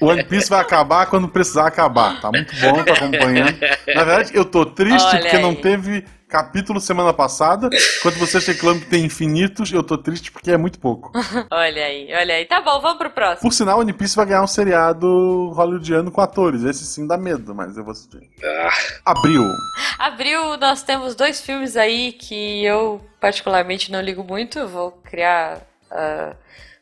O 0.00 0.06
One 0.10 0.24
Piece 0.24 0.48
vai 0.50 0.60
acabar 0.60 1.06
quando 1.06 1.28
precisar 1.28 1.66
acabar. 1.66 2.20
Tá 2.20 2.30
muito 2.30 2.54
bom, 2.56 2.82
tá 2.84 2.92
acompanhando. 2.94 3.56
Na 3.94 4.04
verdade, 4.04 4.30
eu 4.34 4.44
tô 4.44 4.64
triste 4.66 5.06
Olha 5.06 5.20
porque 5.20 5.38
não 5.38 5.50
aí. 5.50 5.56
teve 5.56 6.04
capítulo 6.32 6.80
semana 6.80 7.12
passada. 7.12 7.68
Enquanto 7.98 8.18
vocês 8.18 8.46
reclamam 8.46 8.80
que 8.80 8.86
tem 8.86 9.04
infinitos, 9.04 9.70
eu 9.70 9.82
tô 9.82 9.98
triste 9.98 10.32
porque 10.32 10.50
é 10.50 10.56
muito 10.56 10.78
pouco. 10.80 11.12
Olha 11.52 11.84
aí, 11.84 12.08
olha 12.14 12.34
aí. 12.36 12.46
Tá 12.46 12.60
bom, 12.62 12.80
vamos 12.80 12.96
pro 12.96 13.10
próximo. 13.10 13.42
Por 13.42 13.52
sinal, 13.52 13.78
One 13.80 13.92
Piece 13.92 14.16
vai 14.16 14.24
ganhar 14.24 14.42
um 14.42 14.46
seriado 14.46 15.50
hollywoodiano 15.54 16.10
com 16.10 16.22
atores. 16.22 16.64
Esse 16.64 16.86
sim 16.86 17.06
dá 17.06 17.18
medo, 17.18 17.54
mas 17.54 17.76
eu 17.76 17.84
vou 17.84 17.92
assistir. 17.92 18.30
Ah, 18.42 18.70
Abril. 19.12 19.44
Abril, 19.98 20.56
nós 20.56 20.82
temos 20.82 21.14
dois 21.14 21.40
filmes 21.42 21.76
aí 21.76 22.12
que 22.12 22.64
eu 22.64 23.00
particularmente 23.20 23.92
não 23.92 24.00
ligo 24.00 24.24
muito. 24.24 24.58
Eu 24.58 24.68
Vou 24.68 24.92
criar 25.04 25.60
a 25.90 26.34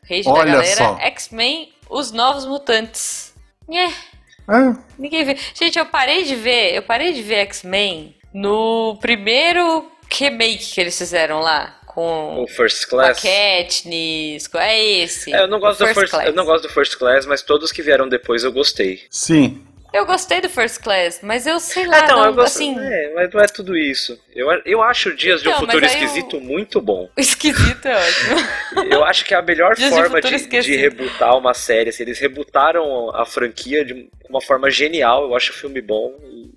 rage 0.09 0.23
da 0.23 0.31
Olha 0.31 0.51
galera. 0.53 0.75
só. 0.75 0.97
X-Men, 0.99 1.73
Os 1.89 2.13
Novos 2.13 2.45
Mutantes. 2.45 3.33
É, 3.69 3.87
É, 4.53 4.75
ninguém 4.97 5.25
vê. 5.25 5.37
Gente, 5.53 5.77
eu 5.77 5.85
parei 5.85 6.23
de 6.23 6.35
ver, 6.35 6.73
eu 6.75 6.83
parei 6.83 7.11
de 7.13 7.21
ver 7.21 7.35
X-Men 7.47 8.15
no 8.33 8.97
primeiro 9.01 9.89
remake 10.11 10.73
que 10.73 10.81
eles 10.81 10.97
fizeram 10.97 11.39
lá. 11.39 11.77
Com, 11.85 12.41
o 12.43 12.47
First 12.47 12.87
com 12.87 12.97
a 12.99 13.13
Class. 13.13 13.21
Katniss, 13.21 14.47
com- 14.47 14.57
é 14.57 14.81
esse. 14.81 15.33
É, 15.33 15.41
eu 15.41 15.47
não 15.47 15.59
gosto 15.59 15.83
o 15.83 15.87
do 15.87 15.93
First, 15.93 16.09
Class. 16.11 16.25
eu 16.27 16.33
não 16.33 16.45
gosto 16.45 16.63
do 16.67 16.73
First 16.73 16.95
Class, 16.95 17.25
mas 17.25 17.41
todos 17.41 17.69
que 17.71 17.81
vieram 17.81 18.07
depois 18.07 18.43
eu 18.43 18.51
gostei. 18.51 19.01
sim. 19.09 19.61
Eu 19.93 20.05
gostei 20.05 20.39
do 20.39 20.47
First 20.47 20.81
Class, 20.81 21.19
mas 21.21 21.45
eu 21.45 21.59
sei 21.59 21.85
lá, 21.85 21.97
Ah, 21.97 22.03
então, 22.05 22.17
não, 22.19 22.25
eu 22.27 22.33
gosto, 22.33 22.55
assim, 22.55 22.79
é, 22.79 23.11
mas 23.13 23.29
não 23.33 23.41
é 23.41 23.45
tudo 23.47 23.75
isso. 23.77 24.17
Eu, 24.33 24.47
eu 24.65 24.81
acho 24.81 25.13
Dias 25.13 25.41
de 25.41 25.49
um 25.49 25.51
Então, 25.51 25.65
Futuro 25.65 25.85
Esquisito 25.85 26.39
muito 26.39 26.79
bom. 26.79 27.09
esquisito 27.17 27.85
é 27.85 27.97
ótimo. 27.97 28.87
Eu 28.89 29.03
acho 29.03 29.25
que 29.25 29.33
é 29.33 29.37
a 29.37 29.41
melhor 29.41 29.75
Dias 29.75 29.89
de 29.89 29.95
forma 29.97 30.21
de, 30.21 30.29
de 30.29 30.35
Esquecido. 30.35 30.79
rebutar 30.79 31.37
uma 31.37 31.53
série. 31.53 31.89
Assim, 31.89 32.03
eles 32.03 32.19
rebutaram 32.19 33.13
a 33.13 33.25
franquia 33.25 33.83
de 33.83 34.09
uma 34.29 34.39
forma 34.39 34.71
genial. 34.71 35.23
Eu 35.25 35.35
acho 35.35 35.51
o 35.51 35.55
filme 35.55 35.81
bom. 35.81 36.13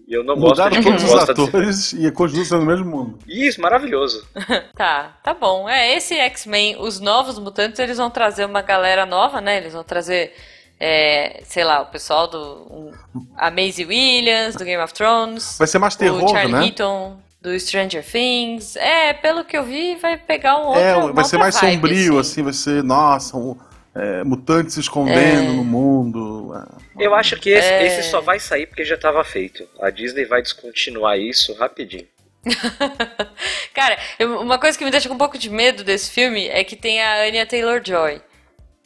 E 0.07 0.12
eu 0.14 0.23
não 0.23 0.35
gosto 0.37 0.51
Mudaram 0.62 0.77
de 0.77 0.83
quem 0.83 0.93
todos 0.93 1.05
os 1.05 1.11
gosta 1.11 1.33
de... 1.35 1.43
atores 1.43 1.93
e 1.99 2.11
continua 2.12 2.45
sendo 2.45 2.62
o 2.62 2.67
mesmo 2.67 2.85
mundo. 2.85 3.19
Isso, 3.27 3.61
maravilhoso. 3.61 4.27
Tá, 4.77 5.17
tá 5.23 5.33
bom. 5.33 5.69
É, 5.69 5.95
esse 5.97 6.14
X-Men, 6.14 6.77
os 6.79 7.01
novos 7.01 7.38
mutantes, 7.38 7.79
eles 7.79 7.97
vão 7.97 8.11
trazer 8.11 8.45
uma 8.45 8.61
galera 8.61 9.07
nova, 9.07 9.40
né? 9.40 9.57
Eles 9.57 9.73
vão 9.73 9.83
trazer, 9.85 10.35
é, 10.79 11.40
sei 11.45 11.64
lá, 11.64 11.81
o 11.81 11.87
pessoal 11.87 12.27
do. 12.29 12.38
Um, 12.71 12.93
a 13.37 13.51
Maisie 13.51 13.87
Williams, 13.87 14.57
do 14.57 14.64
Game 14.64 14.83
of 14.83 14.93
Thrones. 14.93 15.57
Vai 15.59 15.67
ser 15.69 15.79
mais 15.79 15.95
o 15.95 15.99
terror, 15.99 16.29
Charlie 16.29 16.53
né? 16.53 16.67
Heaton, 16.67 17.17
do 17.40 17.59
Stranger 17.59 18.05
Things. 18.05 18.77
É, 18.77 19.12
pelo 19.14 19.45
que 19.45 19.57
eu 19.57 19.64
vi, 19.64 19.95
vai 19.97 20.19
pegar 20.19 20.59
um 20.59 20.67
outro. 20.67 20.81
É, 20.83 20.97
uma 20.97 21.12
vai 21.12 21.25
ser 21.25 21.37
outra 21.37 21.38
mais 21.38 21.59
vibe, 21.61 21.75
sombrio, 21.75 22.19
assim. 22.19 22.43
vai 22.43 22.53
ser, 22.53 22.83
nossa, 22.83 23.37
um, 23.37 23.57
é, 23.95 24.23
mutantes 24.25 24.75
se 24.75 24.81
escondendo 24.81 25.53
É. 25.53 25.57
no 25.57 25.64
mundo. 25.64 26.53
é. 26.57 26.84
Eu 26.98 27.14
acho 27.14 27.37
que 27.37 27.50
esse, 27.50 27.68
É. 27.68 27.87
esse 27.87 28.11
só 28.11 28.20
vai 28.20 28.38
sair 28.38 28.66
porque 28.66 28.85
já 28.85 28.94
estava 28.94 29.22
feito. 29.24 29.68
A 29.80 29.90
Disney 29.90 30.24
vai 30.24 30.42
descontinuar 30.42 31.18
isso 31.18 31.52
rapidinho. 31.54 32.07
Cara, 33.74 33.98
uma 34.20 34.59
coisa 34.59 34.76
que 34.78 34.85
me 34.85 34.90
deixa 34.90 35.09
com 35.09 35.14
um 35.14 35.18
pouco 35.18 35.38
de 35.38 35.50
medo 35.50 35.83
desse 35.83 36.11
filme 36.11 36.46
é 36.48 36.62
que 36.62 36.76
tem 36.76 37.00
a 37.00 37.22
Anya 37.24 37.46
Taylor-Joy, 37.46 38.20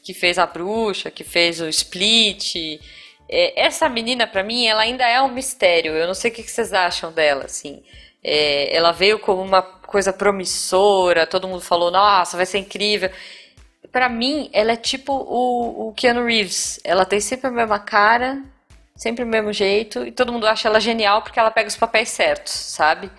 que 0.03 0.15
fez 0.15 0.39
a 0.39 0.47
Bruxa, 0.47 1.11
que 1.11 1.25
fez 1.25 1.61
o 1.61 1.69
Split. 1.69 2.81
É, 3.29 3.61
essa 3.61 3.89
menina, 3.89 4.27
pra 4.27 4.43
mim, 4.43 4.67
ela 4.67 4.83
ainda 4.83 5.07
é 5.07 5.21
um 5.21 5.29
mistério. 5.33 5.93
Eu 5.93 6.07
não 6.07 6.15
sei 6.15 6.31
o 6.31 6.35
que 6.35 6.43
que 6.43 6.51
vocês 6.51 6.73
acham 6.73 7.13
dela, 7.13 7.45
assim. 7.45 7.83
É, 8.23 8.75
ela 8.75 8.93
veio 8.93 9.19
como 9.19 9.43
uma 9.43 9.61
coisa 9.63 10.13
promissora, 10.13 11.27
todo 11.27 11.49
mundo 11.49 11.61
falou, 11.63 11.91
nossa, 11.91 12.37
vai 12.37 12.47
ser 12.47 12.59
incrível. 12.59 13.11
Pra 13.93 14.09
mim, 14.09 14.51
ela 14.53 14.73
é 14.73 14.77
tipo 14.77 15.13
o, 15.13 15.89
o 15.89 15.93
Keanu 15.95 16.25
Reeves. 16.27 16.79
Ela 16.85 17.05
tem 17.05 17.21
sempre 17.21 17.49
a 17.49 17.51
mesma 17.51 17.79
cara, 17.79 18.43
sempre 18.97 19.25
o 19.25 19.27
mesmo 19.27 19.53
jeito, 19.53 20.07
e 20.07 20.13
todo 20.13 20.33
mundo 20.33 20.47
acha 20.47 20.69
ela 20.69 20.81
genial 20.81 21.23
porque 21.23 21.39
ela 21.39 21.51
pega 21.51 21.69
os 21.69 21.77
papéis 21.77 22.09
certos, 22.11 22.53
sabe? 22.53 23.11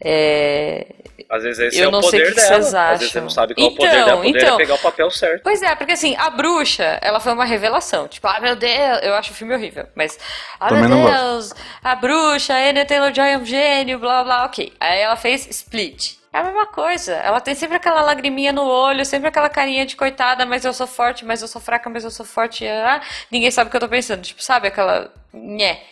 É, 0.00 0.86
Às 1.28 1.42
vezes 1.42 1.58
esse 1.58 1.80
Eu 1.80 1.90
é 1.90 1.96
o 1.96 2.00
poder 2.00 2.34
dela. 2.34 2.56
Às 2.56 3.00
vezes 3.00 3.12
você 3.12 3.20
não 3.20 3.28
sabe 3.28 3.54
qual 3.54 3.66
é 3.66 3.70
o 3.70 3.74
poder 3.74 3.88
Então, 3.88 4.06
dela. 4.06 4.20
O 4.20 4.22
poder 4.22 4.42
então. 4.42 4.54
é 4.54 4.56
pegar 4.56 4.74
o 4.74 4.78
papel 4.78 5.10
certo. 5.10 5.42
Pois 5.42 5.60
é, 5.60 5.74
porque 5.74 5.92
assim, 5.92 6.14
a 6.16 6.30
bruxa, 6.30 6.98
ela 7.02 7.18
foi 7.18 7.32
uma 7.32 7.44
revelação. 7.44 8.06
Tipo, 8.06 8.28
ah, 8.28 8.38
meu 8.40 8.54
Deus, 8.54 9.02
eu 9.02 9.14
acho 9.14 9.32
o 9.32 9.34
filme 9.34 9.54
horrível. 9.54 9.86
Mas, 9.96 10.18
ah, 10.60 10.68
Também 10.68 10.88
meu 10.88 11.02
Deus, 11.10 11.52
a 11.82 11.94
bruxa, 11.96 12.54
a 12.54 12.58
Anya 12.58 12.86
Taylor-Joy 12.86 13.30
é 13.32 13.38
um 13.38 13.44
gênio, 13.44 13.98
blá, 13.98 14.22
blá, 14.22 14.44
ok. 14.44 14.72
Aí 14.78 15.00
ela 15.00 15.16
fez 15.16 15.48
Split. 15.48 16.17
É 16.32 16.38
a 16.38 16.44
mesma 16.44 16.66
coisa. 16.66 17.14
Ela 17.14 17.40
tem 17.40 17.54
sempre 17.54 17.76
aquela 17.76 18.02
lagriminha 18.02 18.52
no 18.52 18.64
olho, 18.64 19.04
sempre 19.04 19.28
aquela 19.28 19.48
carinha 19.48 19.86
de 19.86 19.96
coitada, 19.96 20.44
mas 20.44 20.64
eu 20.64 20.72
sou 20.72 20.86
forte, 20.86 21.24
mas 21.24 21.42
eu 21.42 21.48
sou 21.48 21.60
fraca, 21.60 21.88
mas 21.88 22.04
eu 22.04 22.10
sou 22.10 22.26
forte. 22.26 22.66
Ah, 22.66 23.00
ninguém 23.30 23.50
sabe 23.50 23.68
o 23.68 23.70
que 23.70 23.76
eu 23.76 23.80
tô 23.80 23.88
pensando. 23.88 24.22
Tipo, 24.22 24.42
sabe 24.42 24.68
aquela. 24.68 25.12
Nhé. 25.32 25.82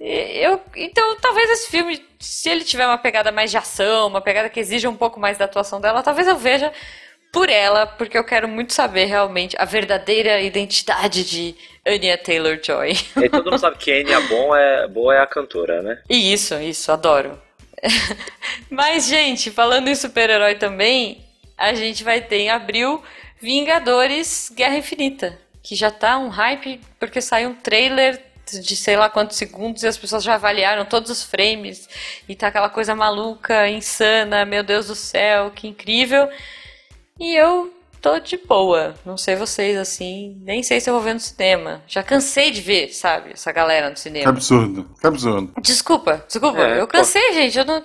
Eu, 0.00 0.60
então, 0.76 1.16
talvez 1.16 1.48
esse 1.50 1.70
filme, 1.70 2.04
se 2.18 2.48
ele 2.50 2.64
tiver 2.64 2.86
uma 2.86 2.98
pegada 2.98 3.32
mais 3.32 3.50
de 3.50 3.56
ação, 3.56 4.08
uma 4.08 4.20
pegada 4.20 4.50
que 4.50 4.60
exija 4.60 4.90
um 4.90 4.96
pouco 4.96 5.18
mais 5.18 5.38
da 5.38 5.46
atuação 5.46 5.80
dela, 5.80 6.02
talvez 6.02 6.28
eu 6.28 6.36
veja 6.36 6.72
por 7.32 7.48
ela, 7.48 7.86
porque 7.86 8.16
eu 8.16 8.24
quero 8.24 8.46
muito 8.46 8.72
saber 8.72 9.06
realmente 9.06 9.56
a 9.58 9.64
verdadeira 9.64 10.40
identidade 10.40 11.24
de 11.24 11.56
Anya 11.84 12.16
Taylor-Joy. 12.16 12.92
E 13.16 13.24
aí 13.24 13.28
todo 13.28 13.50
mundo 13.50 13.58
sabe 13.58 13.76
que 13.76 13.90
Enya 13.90 14.20
bom 14.20 14.54
é, 14.54 14.86
boa 14.86 15.14
é 15.14 15.20
a 15.20 15.26
cantora, 15.26 15.82
né? 15.82 16.00
E 16.08 16.32
isso, 16.32 16.54
isso, 16.60 16.92
adoro. 16.92 17.36
Mas, 18.70 19.06
gente, 19.06 19.50
falando 19.50 19.88
em 19.88 19.94
super-herói 19.94 20.54
também, 20.54 21.24
a 21.56 21.74
gente 21.74 22.04
vai 22.04 22.20
ter 22.20 22.38
em 22.38 22.50
abril 22.50 23.02
Vingadores 23.40 24.50
Guerra 24.54 24.78
Infinita, 24.78 25.38
que 25.62 25.74
já 25.74 25.90
tá 25.90 26.18
um 26.18 26.28
hype 26.28 26.80
porque 26.98 27.20
saiu 27.20 27.50
um 27.50 27.54
trailer 27.54 28.22
de 28.62 28.76
sei 28.76 28.96
lá 28.96 29.08
quantos 29.08 29.36
segundos 29.36 29.82
e 29.82 29.88
as 29.88 29.96
pessoas 29.96 30.22
já 30.22 30.34
avaliaram 30.34 30.84
todos 30.84 31.10
os 31.10 31.22
frames 31.22 31.88
e 32.28 32.36
tá 32.36 32.48
aquela 32.48 32.68
coisa 32.68 32.94
maluca, 32.94 33.68
insana, 33.68 34.44
meu 34.44 34.62
Deus 34.62 34.86
do 34.86 34.94
céu, 34.94 35.50
que 35.50 35.66
incrível. 35.66 36.28
E 37.18 37.34
eu 37.34 37.73
tô 38.04 38.18
de 38.18 38.36
boa. 38.36 38.94
Não 39.02 39.16
sei 39.16 39.34
vocês, 39.34 39.78
assim. 39.78 40.36
Nem 40.42 40.62
sei 40.62 40.78
se 40.78 40.90
eu 40.90 40.94
vou 40.94 41.02
ver 41.02 41.14
no 41.14 41.20
cinema. 41.20 41.82
Já 41.86 42.02
cansei 42.02 42.50
de 42.50 42.60
ver, 42.60 42.88
sabe? 42.92 43.30
Essa 43.32 43.50
galera 43.50 43.88
no 43.88 43.94
Que 43.94 44.00
cinema. 44.00 44.28
absurdo, 44.28 44.86
que 45.00 45.06
absurdo. 45.06 45.54
Desculpa, 45.62 46.22
desculpa. 46.28 46.60
É, 46.60 46.80
eu 46.80 46.86
cansei, 46.86 47.32
gente. 47.32 47.58
Eu 47.58 47.64
não... 47.64 47.82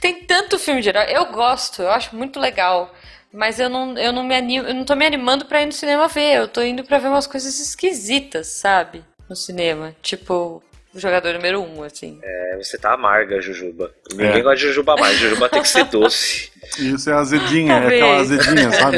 Tem 0.00 0.24
tanto 0.24 0.58
filme 0.58 0.82
de 0.82 0.88
herói. 0.88 1.06
Eu 1.08 1.26
gosto, 1.26 1.80
eu 1.80 1.90
acho 1.90 2.16
muito 2.16 2.40
legal. 2.40 2.92
Mas 3.32 3.60
eu 3.60 3.68
não, 3.68 3.96
eu 3.96 4.12
não 4.12 4.24
me 4.24 4.34
animo, 4.34 4.66
eu 4.66 4.74
não 4.74 4.84
tô 4.84 4.96
me 4.96 5.06
animando 5.06 5.44
pra 5.44 5.62
ir 5.62 5.66
no 5.66 5.72
cinema 5.72 6.08
ver. 6.08 6.38
Eu 6.38 6.48
tô 6.48 6.60
indo 6.62 6.82
pra 6.82 6.98
ver 6.98 7.06
umas 7.06 7.28
coisas 7.28 7.60
esquisitas, 7.60 8.48
sabe? 8.48 9.04
No 9.28 9.36
cinema. 9.36 9.94
Tipo, 10.02 10.60
jogador 10.94 11.34
número 11.34 11.60
um, 11.62 11.82
assim. 11.82 12.18
É, 12.22 12.56
você 12.56 12.76
tá 12.78 12.92
amarga, 12.94 13.40
Jujuba. 13.40 13.90
Ninguém 14.10 14.26
É. 14.38 14.40
gosta 14.42 14.56
de 14.56 14.62
Jujuba 14.62 14.96
mais. 14.96 15.16
Jujuba 15.18 15.48
tem 15.48 15.62
que 15.62 15.68
ser 15.68 15.84
doce. 15.90 16.50
Isso 16.78 17.10
é 17.10 17.12
azedinha, 17.14 17.74
é 17.74 17.80
Talvez. 17.80 18.02
aquela 18.02 18.16
azedinha, 18.20 18.72
sabe? 18.72 18.96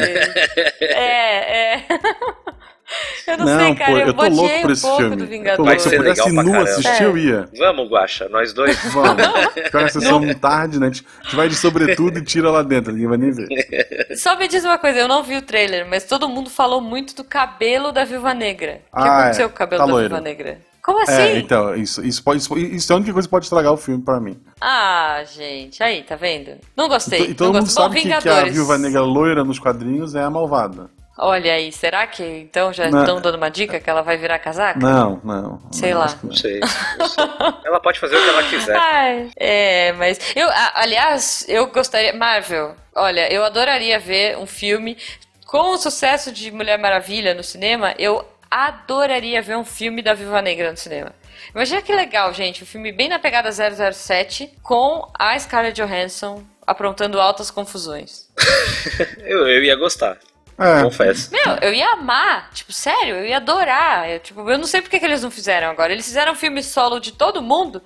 É, 0.81 1.75
é. 1.75 1.85
Eu 3.27 3.39
não, 3.39 3.47
Não, 3.47 3.59
sei, 3.59 3.75
cara. 3.75 3.91
pô, 3.93 3.99
eu 3.99 4.07
eu 4.09 4.13
tô 4.15 4.29
louco 4.29 4.61
por 4.61 4.69
um 4.69 4.73
esse 4.73 4.83
pouco 4.83 4.97
filme. 4.99 5.17
do 5.17 5.25
Eu 5.25 5.57
tô 5.57 5.63
louco. 5.63 5.81
Se 5.81 5.89
eu 5.89 6.03
Vai 6.03 6.15
ser 6.15 6.23
pudesse 6.25 6.33
nu 6.33 6.61
assistir, 6.61 7.03
eu 7.05 7.17
ia. 7.17 7.49
Vamos, 7.57 7.89
Guaxa, 7.91 8.29
nós 8.29 8.53
dois. 8.53 8.77
Vamos. 8.93 9.17
Pega 9.55 9.85
a 9.87 9.89
sessão 9.89 10.35
tarde, 10.35 10.79
né? 10.79 10.89
A 10.89 10.91
gente 10.91 11.07
vai 11.35 11.49
de 11.49 11.55
sobretudo 11.55 12.19
e 12.19 12.23
tira 12.23 12.51
lá 12.51 12.63
dentro, 12.63 12.93
ninguém 12.93 13.09
vai 13.09 13.17
nem 13.17 13.31
ver. 13.31 13.49
Só 14.17 14.37
me 14.37 14.47
diz 14.47 14.63
uma 14.65 14.77
coisa, 14.77 14.99
eu 14.99 15.09
não 15.09 15.23
vi 15.23 15.37
o 15.39 15.43
trailer, 15.43 15.87
mas 15.89 16.05
todo 16.05 16.29
mundo 16.29 16.51
falou 16.51 16.83
muito 16.83 17.15
do 17.15 17.25
cabelo 17.25 17.93
da 17.93 18.05
Viúva 18.05 18.35
Negra. 18.35 18.81
O 18.93 19.01
que 19.01 19.09
Ah, 19.09 19.19
aconteceu 19.21 19.47
é. 19.47 19.49
com 19.49 19.55
o 19.55 19.59
cabelo 19.59 19.81
Tá 19.81 19.87
da 19.87 19.93
loiro. 19.93 20.09
Viúva 20.11 20.21
Negra? 20.23 20.59
Como 20.83 21.01
assim? 21.01 21.13
É, 21.13 21.39
então, 21.39 21.77
isso, 21.77 22.05
isso, 22.05 22.23
pode, 22.25 22.39
isso, 22.75 22.93
é 22.93 22.95
a 22.95 22.97
única 22.97 23.13
coisa 23.13 23.29
que 23.29 23.31
pode 23.31 23.45
estragar 23.45 23.73
o 23.73 23.77
filme 23.77 24.03
pra 24.03 24.19
mim. 24.19 24.37
Ah, 24.61 25.23
gente, 25.33 25.81
aí, 25.81 26.03
tá 26.03 26.17
vendo? 26.17 26.57
Não 26.77 26.89
gostei. 26.89 27.21
E, 27.21 27.31
e 27.31 27.35
todo 27.35 27.53
não 27.53 27.61
mundo 27.61 27.67
gostei. 27.67 27.85
Bom, 27.85 27.89
sabe 27.89 28.01
que, 28.01 28.23
que 28.23 28.29
a 28.29 28.45
viúva 28.45 28.77
negra 28.77 29.01
loira 29.03 29.45
nos 29.45 29.61
quadrinhos 29.61 30.17
é 30.17 30.23
a 30.23 30.31
malvada. 30.31 30.91
Olha 31.17 31.53
aí, 31.53 31.71
será 31.71 32.07
que 32.07 32.25
então 32.25 32.73
já 32.73 32.91
Não. 32.91 33.01
estão 33.01 33.21
dando 33.21 33.37
uma 33.37 33.51
dica 33.51 33.79
que 33.79 33.89
ela 33.89 34.03
vai 34.03 34.17
virar 34.17 34.39
casaca? 34.39 34.81
Não, 34.81 35.21
não. 35.23 35.61
Sei 35.71 35.93
não, 35.93 36.01
lá. 36.01 36.19
Não 36.23 36.35
sei, 36.35 36.59
não 36.99 37.07
sei. 37.07 37.25
Ela 37.65 37.79
pode 37.81 38.01
fazer 38.01 38.17
o 38.17 38.23
que 38.23 38.29
ela 38.29 38.43
quiser. 38.43 38.77
Ai, 38.77 39.31
é, 39.37 39.93
mas 39.93 40.19
eu, 40.35 40.49
aliás, 40.75 41.45
eu 41.49 41.67
gostaria, 41.67 42.13
Marvel, 42.15 42.75
olha, 42.95 43.33
eu 43.33 43.45
adoraria 43.45 44.01
ver 44.01 44.39
um 44.39 44.47
filme 44.47 44.97
com 45.47 45.75
o 45.75 45.77
sucesso 45.77 46.33
de 46.33 46.51
Mulher 46.51 46.79
Maravilha 46.79 47.35
no 47.35 47.43
cinema, 47.43 47.95
eu 47.99 48.27
adoraria 48.53 49.41
ver 49.41 49.57
um 49.57 49.65
filme 49.65 50.03
da 50.03 50.13
Viúva 50.13 50.43
Negra 50.43 50.71
no 50.71 50.77
cinema. 50.77 51.15
Imagina 51.55 51.81
que 51.83 51.93
legal, 51.95 52.33
gente, 52.35 52.63
um 52.63 52.67
filme 52.67 52.93
bem 52.93 53.09
na 53.09 53.19
pegada 53.19 53.51
007 53.51 54.53
com 54.63 55.11
a 55.19 55.39
Scarlett 55.39 55.81
Johansson 55.81 56.45
aprontando 56.67 57.21
altas 57.21 57.51
confusões. 57.51 58.29
Eu, 59.25 59.49
eu 59.49 59.65
ia 59.65 59.75
gostar, 59.77 60.19
É, 60.59 60.83
confesso. 60.83 61.31
Meu, 61.33 61.57
eu 61.63 61.73
ia 61.73 61.93
amar, 61.93 62.51
tipo, 62.53 62.73
sério, 62.73 63.17
eu 63.17 63.25
ia 63.27 63.39
adorar. 63.39 64.09
Eu, 64.11 64.21
tipo, 64.21 64.49
eu 64.49 64.59
não 64.59 64.67
sei 64.67 64.83
porque 64.83 64.99
que 64.99 65.05
eles 65.05 65.23
não 65.23 65.31
fizeram 65.31 65.71
agora. 65.71 65.93
Eles 65.93 66.05
fizeram 66.05 66.33
um 66.33 66.37
filme 66.37 66.63
solo 66.63 67.01
de 67.01 67.13
todo 67.13 67.43
mundo 67.43 67.83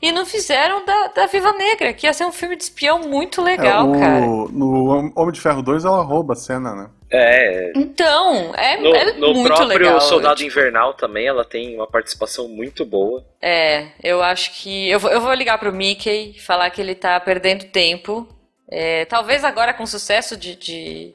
e 0.00 0.10
não 0.12 0.24
fizeram 0.24 0.84
da, 0.84 1.08
da 1.08 1.26
Viva 1.26 1.52
Negra, 1.52 1.92
que 1.92 2.06
ia 2.06 2.12
ser 2.12 2.24
um 2.24 2.32
filme 2.32 2.56
de 2.56 2.62
espião 2.64 3.00
muito 3.00 3.40
é, 3.40 3.44
legal, 3.44 3.90
o- 3.90 3.98
cara. 3.98 4.20
No 4.20 5.12
Homem 5.14 5.32
de 5.32 5.40
Ferro 5.40 5.62
2 5.62 5.84
ela 5.84 6.02
rouba 6.02 6.32
a 6.32 6.36
cena, 6.36 6.74
né? 6.74 6.90
É, 7.12 7.72
Então, 7.74 8.54
é, 8.54 8.76
no, 8.76 8.94
é 8.94 9.12
no 9.14 9.34
muito 9.34 9.46
próprio 9.48 9.66
legal. 9.66 10.00
Soldado 10.00 10.42
Invernal 10.44 10.94
também, 10.94 11.26
ela 11.26 11.44
tem 11.44 11.74
uma 11.74 11.86
participação 11.86 12.48
muito 12.48 12.84
boa. 12.84 13.24
É, 13.42 13.88
eu 14.02 14.22
acho 14.22 14.52
que. 14.54 14.88
Eu 14.88 15.00
vou, 15.00 15.10
eu 15.10 15.20
vou 15.20 15.34
ligar 15.34 15.58
pro 15.58 15.72
Mickey 15.72 16.34
e 16.36 16.40
falar 16.40 16.70
que 16.70 16.80
ele 16.80 16.94
tá 16.94 17.18
perdendo 17.18 17.64
tempo. 17.64 18.28
É, 18.70 19.04
talvez 19.06 19.42
agora 19.42 19.74
com 19.74 19.84
sucesso 19.84 20.36
de, 20.36 20.54
de, 20.54 21.12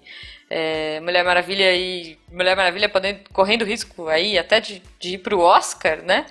é, 0.50 1.00
Mulher 1.00 1.24
Maravilha 1.24 1.74
e. 1.74 2.18
Mulher 2.30 2.58
Maravilha 2.58 2.90
podendo, 2.90 3.22
correndo 3.32 3.64
risco 3.64 4.10
aí 4.10 4.38
até 4.38 4.60
de, 4.60 4.82
de 5.00 5.14
ir 5.14 5.20
pro 5.20 5.40
Oscar, 5.40 6.04
né? 6.04 6.26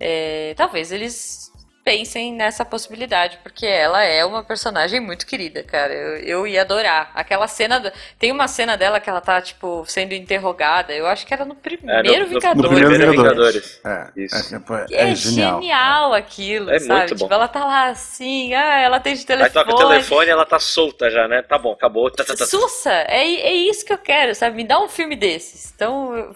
É, 0.00 0.52
talvez 0.56 0.90
eles 0.90 1.52
pensem 1.86 2.32
nessa 2.32 2.64
possibilidade, 2.64 3.38
porque 3.44 3.64
ela 3.64 4.02
é 4.02 4.24
uma 4.24 4.42
personagem 4.42 4.98
muito 4.98 5.24
querida, 5.24 5.62
cara. 5.62 5.94
Eu, 5.94 6.16
eu 6.16 6.46
ia 6.46 6.62
adorar. 6.62 7.12
Aquela 7.14 7.46
cena. 7.46 7.78
da- 7.78 7.92
Tem 8.18 8.32
uma 8.32 8.48
cena 8.48 8.76
dela 8.76 8.98
que 8.98 9.08
ela 9.08 9.20
tá, 9.20 9.40
tipo, 9.40 9.84
sendo 9.86 10.12
interrogada. 10.12 10.92
Eu 10.92 11.06
acho 11.06 11.24
que 11.24 11.32
era 11.32 11.44
no 11.44 11.54
primeiro 11.54 12.08
É, 12.08 12.18
no- 12.18 12.24
no- 12.24 12.26
Vingador. 12.26 12.56
no 12.56 12.68
primeiro 12.76 13.10
Vingadores. 13.12 13.78
Vingadores. 13.78 13.80
É, 14.16 14.20
Isso. 14.20 14.54
é, 14.56 14.58
é, 14.58 15.06
É, 15.06 15.10
é 15.12 15.14
genial. 15.14 16.12
aquilo, 16.12 16.70
É 16.72 16.80
sabe? 16.80 16.98
muito 16.98 17.14
Tipo, 17.14 17.28
bom. 17.28 17.34
ela 17.36 17.46
tá 17.46 17.64
lá 17.64 17.86
assim, 17.86 18.52
ah, 18.52 18.78
ela 18.80 18.98
tem 18.98 19.14
de 19.14 19.20
Aí 19.20 19.26
telefone. 19.26 19.52
toca 19.64 19.72
o 19.72 19.88
telefone 19.88 20.26
e 20.26 20.30
ela 20.30 20.44
tá 20.44 20.58
solta 20.58 21.08
já, 21.08 21.28
né? 21.28 21.40
Tá 21.42 21.56
bom, 21.56 21.70
acabou. 21.72 22.10
Tá, 22.10 22.24
tá, 22.24 22.34
tá. 22.34 22.46
Sussa, 22.46 22.90
é, 22.92 23.22
é 23.22 23.52
isso 23.54 23.84
que 23.86 23.92
eu 23.92 23.98
quero, 23.98 24.34
sabe? 24.34 24.56
Me 24.56 24.64
dá 24.64 24.80
um 24.80 24.88
filme 24.88 25.14
desses. 25.14 25.72
Então, 25.72 26.34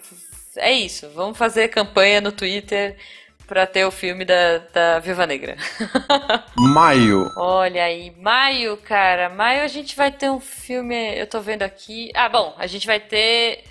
é 0.55 0.71
isso. 0.71 1.09
Vamos 1.13 1.37
fazer 1.37 1.67
campanha 1.67 2.21
no 2.21 2.31
Twitter 2.31 2.95
pra 3.51 3.67
ter 3.67 3.83
o 3.83 3.91
filme 3.91 4.23
da, 4.23 4.59
da 4.73 4.99
Viva 4.99 5.27
Negra. 5.27 5.57
Maio. 6.55 7.29
Olha 7.35 7.83
aí, 7.83 8.09
maio, 8.17 8.77
cara. 8.77 9.27
Maio 9.27 9.61
a 9.63 9.67
gente 9.67 9.93
vai 9.93 10.09
ter 10.09 10.31
um 10.31 10.39
filme. 10.39 11.19
Eu 11.19 11.27
tô 11.27 11.41
vendo 11.41 11.61
aqui. 11.61 12.09
Ah, 12.15 12.29
bom, 12.29 12.55
a 12.57 12.65
gente 12.65 12.87
vai 12.87 12.97
ter 12.97 13.65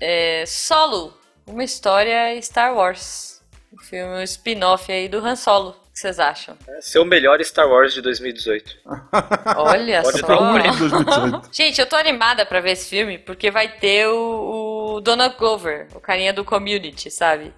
é, 0.00 0.44
Solo, 0.46 1.12
uma 1.46 1.62
história 1.62 2.40
Star 2.40 2.74
Wars. 2.74 3.42
Um 3.70 3.76
filme, 3.82 4.14
um 4.14 4.22
spin-off 4.22 4.90
aí 4.90 5.10
do 5.10 5.18
Han 5.18 5.36
Solo. 5.36 5.70
O 5.72 5.92
que 5.92 5.98
vocês 6.00 6.18
acham? 6.18 6.56
Ser 6.80 6.98
o 7.00 7.04
melhor 7.04 7.38
Star 7.44 7.68
Wars 7.68 7.92
de 7.92 8.00
2018. 8.00 8.78
Olha 9.58 10.00
Pode 10.04 10.20
só. 10.20 10.26
dar 10.26 10.54
Prêmio 10.54 10.88
2018. 10.88 11.50
Gente, 11.52 11.78
eu 11.78 11.86
tô 11.86 11.96
animada 11.96 12.46
pra 12.46 12.60
ver 12.60 12.70
esse 12.70 12.88
filme 12.88 13.18
porque 13.18 13.50
vai 13.50 13.68
ter 13.68 14.08
o, 14.08 14.94
o 14.94 15.00
Donald 15.02 15.36
Glover, 15.36 15.86
o 15.94 16.00
carinha 16.00 16.32
do 16.32 16.46
Community, 16.46 17.10
sabe? 17.10 17.52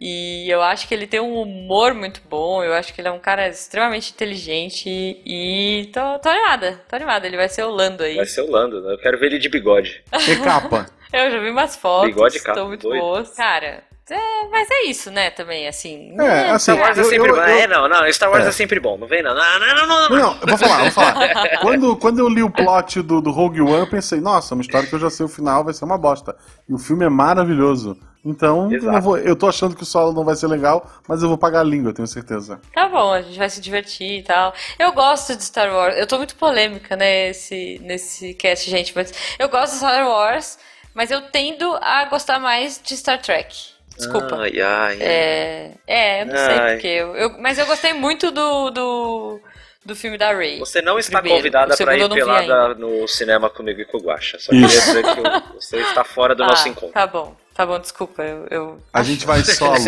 E 0.00 0.48
eu 0.50 0.60
acho 0.62 0.86
que 0.88 0.94
ele 0.94 1.06
tem 1.06 1.20
um 1.20 1.40
humor 1.40 1.94
muito 1.94 2.20
bom, 2.28 2.62
eu 2.62 2.74
acho 2.74 2.92
que 2.92 3.00
ele 3.00 3.08
é 3.08 3.12
um 3.12 3.18
cara 3.18 3.48
extremamente 3.48 4.10
inteligente 4.12 4.88
e 5.24 5.88
tô, 5.92 6.18
tô 6.18 6.28
animada, 6.28 6.80
tô 6.88 6.96
animada. 6.96 7.26
Ele 7.26 7.36
vai 7.36 7.48
ser 7.48 7.62
o 7.64 7.70
Lando 7.70 8.02
aí. 8.02 8.16
Vai 8.16 8.26
ser 8.26 8.42
o 8.42 8.50
Lando, 8.50 8.80
né? 8.82 8.92
Eu 8.94 8.98
quero 8.98 9.18
ver 9.18 9.26
ele 9.26 9.38
de 9.38 9.48
bigode. 9.48 10.02
E 10.28 10.36
capa. 10.36 10.86
Eu 11.12 11.30
já 11.30 11.38
vi 11.38 11.48
umas 11.48 11.76
fotos, 11.76 12.08
Bigode 12.08 12.38
capa, 12.40 12.50
estão 12.50 12.66
muito 12.68 12.88
doido. 12.88 13.00
boas. 13.00 13.30
Cara, 13.36 13.84
é, 14.10 14.48
mas 14.50 14.68
é 14.68 14.86
isso, 14.86 15.12
né, 15.12 15.30
também, 15.30 15.68
assim. 15.68 16.10
É, 16.14 16.16
né, 16.16 16.50
assim, 16.50 16.72
Star 16.72 16.78
Wars 16.84 16.98
é 16.98 17.00
eu- 17.00 17.04
sempre 17.04 17.30
eu- 17.30 17.34
bom. 17.36 17.40
eu- 17.40 17.46
É, 17.46 17.66
não, 17.68 17.88
não. 17.88 18.12
Star 18.12 18.30
Wars 18.32 18.44
é. 18.44 18.48
É. 18.48 18.50
sempre 18.52 18.80
bom. 18.80 18.98
Não 18.98 19.06
vem, 19.06 19.22
não. 19.22 19.32
Não, 19.32 19.60
não, 19.60 19.74
não, 19.76 19.86
não. 19.86 20.08
Não, 20.08 20.16
não, 20.18 20.38
eu 20.42 20.48
vou 20.48 20.58
falar, 20.58 20.78
eu 20.78 20.90
vou 20.90 20.90
falar. 20.90 21.48
Quando, 21.62 21.96
quando 21.96 22.18
eu 22.18 22.28
li 22.28 22.42
o 22.42 22.50
plot 22.50 23.00
do, 23.00 23.20
do 23.20 23.30
Rogue 23.30 23.60
One, 23.60 23.78
eu 23.78 23.86
pensei, 23.88 24.20
nossa, 24.20 24.54
uma 24.56 24.60
história 24.62 24.88
que 24.88 24.94
eu 24.94 24.98
já 24.98 25.08
sei 25.08 25.24
o 25.24 25.28
final 25.28 25.62
vai 25.62 25.72
ser 25.72 25.84
uma 25.84 25.96
bosta. 25.96 26.36
E 26.68 26.74
o 26.74 26.78
filme 26.78 27.04
é 27.04 27.08
maravilhoso. 27.08 27.96
Então, 28.24 28.72
eu, 28.72 29.00
vou- 29.02 29.18
eu 29.18 29.36
tô 29.36 29.46
achando 29.48 29.76
que 29.76 29.82
o 29.82 29.86
solo 29.86 30.12
não 30.12 30.24
vai 30.24 30.34
ser 30.34 30.46
legal, 30.46 30.90
mas 31.06 31.22
eu 31.22 31.28
vou 31.28 31.36
pagar 31.36 31.60
a 31.60 31.64
língua, 31.64 31.90
eu 31.90 31.94
tenho 31.94 32.08
certeza. 32.08 32.60
Tá 32.72 32.88
bom, 32.88 33.12
a 33.12 33.20
gente 33.20 33.38
vai 33.38 33.50
se 33.50 33.60
divertir 33.60 34.20
e 34.20 34.22
tal. 34.22 34.54
Eu 34.78 34.92
gosto 34.92 35.36
de 35.36 35.44
Star 35.44 35.70
Wars. 35.74 35.94
Eu 35.98 36.06
tô 36.06 36.16
muito 36.16 36.34
polêmica 36.36 36.96
nesse, 36.96 37.78
nesse 37.82 38.32
cast, 38.34 38.70
gente, 38.70 38.92
mas 38.96 39.12
eu 39.38 39.48
gosto 39.48 39.72
de 39.72 39.78
Star 39.78 40.08
Wars, 40.08 40.58
mas 40.94 41.10
eu 41.10 41.20
tendo 41.30 41.74
a 41.82 42.06
gostar 42.06 42.38
mais 42.38 42.80
de 42.82 42.96
Star 42.96 43.20
Trek. 43.20 43.74
Desculpa. 43.96 44.36
Ai, 44.40 44.60
ai. 44.60 44.98
É, 45.00 45.70
é, 45.86 46.22
eu 46.22 46.26
não 46.26 46.36
sei 46.36 46.56
Ai. 46.58 46.72
porque. 46.72 46.88
Eu, 46.88 47.14
eu- 47.16 47.38
mas 47.40 47.58
eu 47.58 47.66
gostei 47.66 47.92
muito 47.92 48.30
do, 48.32 48.70
do, 48.70 49.40
do 49.84 49.94
filme 49.94 50.18
da 50.18 50.32
Rey. 50.34 50.58
Você 50.58 50.82
não 50.82 50.98
está 50.98 51.18
Primeiro. 51.18 51.38
convidada 51.38 51.76
para 51.76 51.96
ir 51.96 52.08
pelada 52.08 52.74
no 52.74 53.06
cinema 53.06 53.48
comigo 53.48 53.80
e 53.80 53.84
com 53.84 53.98
o 53.98 54.02
Guaxa. 54.02 54.38
Só 54.40 54.50
queria 54.50 54.66
dizer 54.66 55.04
que 55.04 55.54
você 55.54 55.76
está 55.76 56.02
fora 56.02 56.34
do 56.34 56.42
ah, 56.44 56.48
nosso 56.48 56.68
encontro. 56.68 56.92
Tá 56.92 57.06
bom, 57.06 57.36
tá 57.54 57.64
bom, 57.66 57.78
desculpa. 57.78 58.22
Eu, 58.22 58.46
eu- 58.50 58.78
A 58.92 59.02
gente 59.02 59.24
vai 59.26 59.42
solo. 59.42 59.76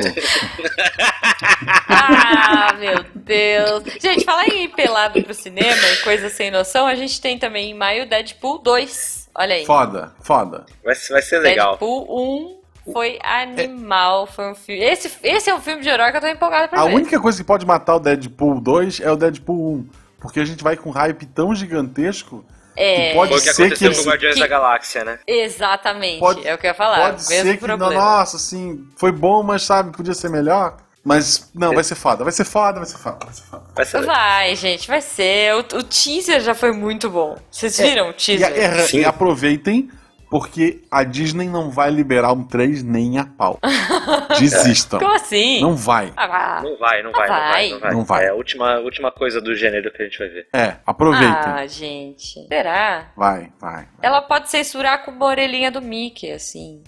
Ah, 1.88 2.72
meu 2.78 3.04
Deus. 3.14 3.84
Gente, 4.00 4.24
falar 4.24 4.46
em 4.48 4.64
ir 4.64 4.68
pelado 4.68 5.22
pro 5.22 5.34
cinema 5.34 5.76
e 5.92 5.96
coisa 6.02 6.28
sem 6.28 6.50
noção, 6.50 6.86
a 6.86 6.94
gente 6.94 7.20
tem 7.20 7.38
também 7.38 7.70
em 7.70 7.74
maio 7.74 8.08
Deadpool 8.08 8.58
2. 8.58 9.28
Olha 9.34 9.54
aí. 9.54 9.66
Foda, 9.66 10.12
foda. 10.20 10.64
Vai, 10.84 10.94
vai 11.10 11.22
ser 11.22 11.38
legal. 11.40 11.70
Deadpool 11.72 12.56
1 12.86 12.92
foi 12.92 13.18
animal. 13.22 14.26
Foi 14.26 14.50
um 14.50 14.54
filme. 14.54 14.82
Esse, 14.82 15.10
esse 15.22 15.50
é 15.50 15.54
um 15.54 15.60
filme 15.60 15.82
de 15.82 15.88
herói 15.88 16.10
que 16.10 16.16
eu 16.16 16.20
tô 16.20 16.26
empolgada 16.28 16.68
pra 16.68 16.80
A 16.80 16.86
ver. 16.86 16.94
única 16.94 17.20
coisa 17.20 17.38
que 17.38 17.44
pode 17.44 17.66
matar 17.66 17.96
o 17.96 18.00
Deadpool 18.00 18.60
2 18.60 19.00
é 19.00 19.10
o 19.10 19.16
Deadpool 19.16 19.74
1. 19.78 19.88
Porque 20.20 20.40
a 20.40 20.44
gente 20.44 20.62
vai 20.64 20.76
com 20.76 20.88
um 20.90 20.92
hype 20.92 21.26
tão 21.26 21.54
gigantesco 21.54 22.44
É, 22.76 23.08
que 23.08 23.14
pode 23.14 23.30
Foi 23.30 23.38
o 23.38 23.42
que 23.42 23.48
ser 23.48 23.54
que 23.56 23.62
aconteceu 23.62 23.86
eles 23.88 23.98
com 23.98 24.04
o 24.04 24.06
Guardiões 24.10 24.34
que- 24.34 24.40
da 24.40 24.46
Galáxia, 24.46 25.04
né? 25.04 25.18
exatamente. 25.26 26.18
Pode- 26.20 26.46
é 26.46 26.54
o 26.54 26.58
que 26.58 26.66
eu 26.66 26.70
ia 26.70 26.74
falar. 26.74 26.96
Pode 27.12 27.28
mesmo 27.28 27.50
ser 27.50 27.56
que, 27.58 27.64
problema. 27.64 27.92
nossa, 27.94 28.36
assim, 28.36 28.86
foi 28.96 29.10
bom, 29.12 29.42
mas 29.42 29.62
sabe, 29.62 29.96
podia 29.96 30.14
ser 30.14 30.28
melhor. 30.28 30.76
Mas, 31.04 31.50
não, 31.54 31.72
vai 31.72 31.84
ser 31.84 31.94
foda, 31.94 32.24
vai 32.24 32.32
ser 32.32 32.44
foda, 32.44 32.80
vai 32.80 32.86
ser 32.88 32.98
foda, 32.98 33.18
vai 33.24 33.32
ser 33.32 33.42
foda. 33.44 33.62
Vai 33.76 33.84
ser. 33.84 34.02
Vai, 34.04 34.56
gente, 34.56 34.88
vai 34.88 35.00
ser. 35.00 35.54
O, 35.54 35.58
o 35.60 35.82
teaser 35.84 36.40
já 36.40 36.52
foi 36.52 36.72
muito 36.72 37.08
bom. 37.08 37.36
Vocês 37.48 37.78
viram 37.78 38.08
o 38.08 38.10
E, 38.10 38.14
teaser? 38.14 38.46
a- 38.48 38.56
é- 38.56 38.82
Sim. 38.88 38.98
e 38.98 39.04
aproveitem 39.04 39.88
Porque 40.30 40.82
a 40.90 41.04
Disney 41.04 41.48
não 41.48 41.70
vai 41.70 41.90
liberar 41.90 42.32
um 42.32 42.42
3 42.42 42.82
nem 42.82 43.18
a 43.18 43.24
pau. 43.24 43.58
Desistam. 44.38 44.98
Como 44.98 45.14
assim? 45.14 45.60
Não 45.60 45.74
vai. 45.76 46.12
Ah, 46.16 46.60
Não 46.64 46.76
vai, 46.78 47.02
não 47.02 47.12
vai, 47.12 47.28
não 47.28 47.36
vai, 47.36 47.50
vai. 47.52 47.70
não 47.70 47.78
vai. 47.80 47.92
Não 47.94 48.04
vai. 48.04 48.24
É 48.24 48.28
a 48.30 48.34
última, 48.34 48.78
última 48.80 49.10
coisa 49.12 49.40
do 49.40 49.54
gênero 49.54 49.90
que 49.92 50.02
a 50.02 50.04
gente 50.04 50.18
vai 50.18 50.28
ver. 50.28 50.48
É, 50.52 50.76
aproveitem. 50.86 51.28
ah, 51.28 51.66
gente. 51.66 52.46
Será? 52.48 53.06
Vai, 53.16 53.52
vai. 53.60 53.86
Ela 54.02 54.20
pode 54.22 54.50
censurar 54.50 55.04
com 55.04 55.10
uma 55.10 55.26
orelhinha 55.26 55.70
do 55.70 55.80
Mickey, 55.80 56.32
assim. 56.32 56.82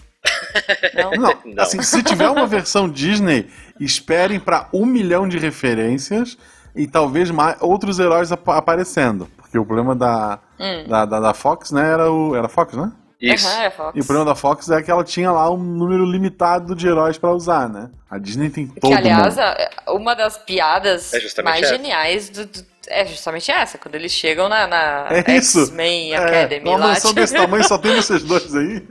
Não? 0.93 1.11
Não, 1.11 1.33
Não. 1.45 1.63
assim, 1.63 1.81
se 1.81 2.03
tiver 2.03 2.29
uma 2.29 2.45
versão 2.45 2.89
Disney, 2.89 3.49
esperem 3.79 4.39
pra 4.39 4.67
um 4.73 4.85
milhão 4.85 5.27
de 5.27 5.37
referências 5.37 6.37
e 6.75 6.85
talvez 6.87 7.31
mais 7.31 7.55
outros 7.61 7.99
heróis 7.99 8.31
ap- 8.31 8.49
aparecendo. 8.49 9.27
Porque 9.37 9.57
o 9.57 9.65
problema 9.65 9.95
da, 9.95 10.39
Hum. 10.59 10.83
da, 10.89 11.05
da, 11.05 11.19
da 11.19 11.33
Fox, 11.33 11.71
né, 11.71 11.89
era 11.93 12.11
o. 12.11 12.35
Era 12.35 12.47
Fox, 12.49 12.73
né? 12.75 12.91
Isso. 13.21 13.47
Aham, 13.47 13.61
é 13.63 13.69
Fox. 13.69 13.91
E 13.97 13.99
o 13.99 14.05
problema 14.05 14.25
da 14.29 14.35
Fox 14.35 14.69
é 14.69 14.81
que 14.81 14.89
ela 14.89 15.03
tinha 15.03 15.31
lá 15.31 15.51
um 15.51 15.57
número 15.57 16.05
limitado 16.05 16.73
de 16.75 16.87
heróis 16.87 17.17
pra 17.17 17.31
usar, 17.31 17.67
né? 17.67 17.89
A 18.09 18.17
Disney 18.17 18.49
tem 18.49 18.65
todo 18.67 18.89
Que, 18.89 18.93
aliás, 18.97 19.35
mundo. 19.35 19.43
a- 19.85 19.93
uma 19.93 20.13
das 20.15 20.37
piadas 20.37 21.13
É 21.13 21.41
mais 21.41 21.63
essa. 21.63 21.75
geniais 21.75 22.29
do, 22.29 22.45
do- 22.45 22.65
é 22.89 23.05
justamente 23.05 23.49
essa, 23.51 23.77
quando 23.77 23.95
eles 23.95 24.11
chegam 24.11 24.49
na, 24.49 24.67
na 24.67 25.07
É 25.11 25.37
isso. 25.37 25.61
X-Men 25.61 26.13
É, 26.13 26.17
Academy 26.17 26.67
uma 26.69 26.77
lá. 26.77 26.87
mansão 26.89 27.13
desse 27.13 27.33
tamanho 27.35 27.63
só 27.63 27.77
tem 27.77 27.95
vocês 27.95 28.23
dois 28.23 28.53
aí. 28.55 28.81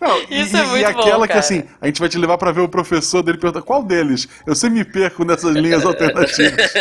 Não, 0.00 0.20
e- 0.30 0.40
Isso 0.42 0.56
é 0.56 0.60
e, 0.60 0.66
muito 0.66 0.82
e 0.82 0.84
aquela 0.84 1.26
bom, 1.26 1.32
que 1.32 1.38
assim, 1.38 1.64
a 1.80 1.86
gente 1.86 1.98
vai 2.00 2.08
te 2.08 2.18
levar 2.18 2.38
pra 2.38 2.52
ver 2.52 2.60
o 2.60 2.68
professor 2.68 3.22
dele 3.22 3.38
e 3.38 3.40
pergunta 3.40 3.62
qual 3.64 3.82
deles? 3.82 4.28
Eu 4.46 4.54
sempre 4.54 4.78
me 4.78 4.84
perco 4.84 5.24
nessas 5.24 5.54
linhas 5.56 5.84
alternativas. 5.84 6.72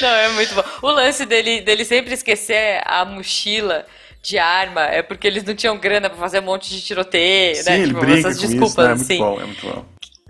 Não, 0.00 0.08
é 0.08 0.28
muito 0.30 0.54
bom. 0.54 0.64
O 0.82 0.90
lance 0.90 1.24
dele, 1.26 1.60
dele 1.60 1.84
sempre 1.84 2.14
esquecer 2.14 2.80
a 2.86 3.04
mochila 3.04 3.84
de 4.22 4.38
arma 4.38 4.82
é 4.82 5.02
porque 5.02 5.26
eles 5.26 5.42
não 5.44 5.54
tinham 5.54 5.76
grana 5.78 6.08
pra 6.10 6.18
fazer 6.18 6.40
um 6.40 6.44
monte 6.44 6.68
de 6.70 6.80
tiroteio, 6.82 7.56
Sim, 7.56 7.70
né? 7.70 7.78
ele 7.78 7.86
Tipo, 7.88 8.00
brinca 8.00 8.18
essas 8.28 8.38
desculpas, 8.38 8.70
isso, 8.70 8.80
né? 8.80 8.84
É 8.84 8.88
muito 8.94 9.02
assim. 9.02 9.18
bom, 9.18 9.40
é 9.40 9.44
muito 9.44 9.66
bom. 9.66 9.84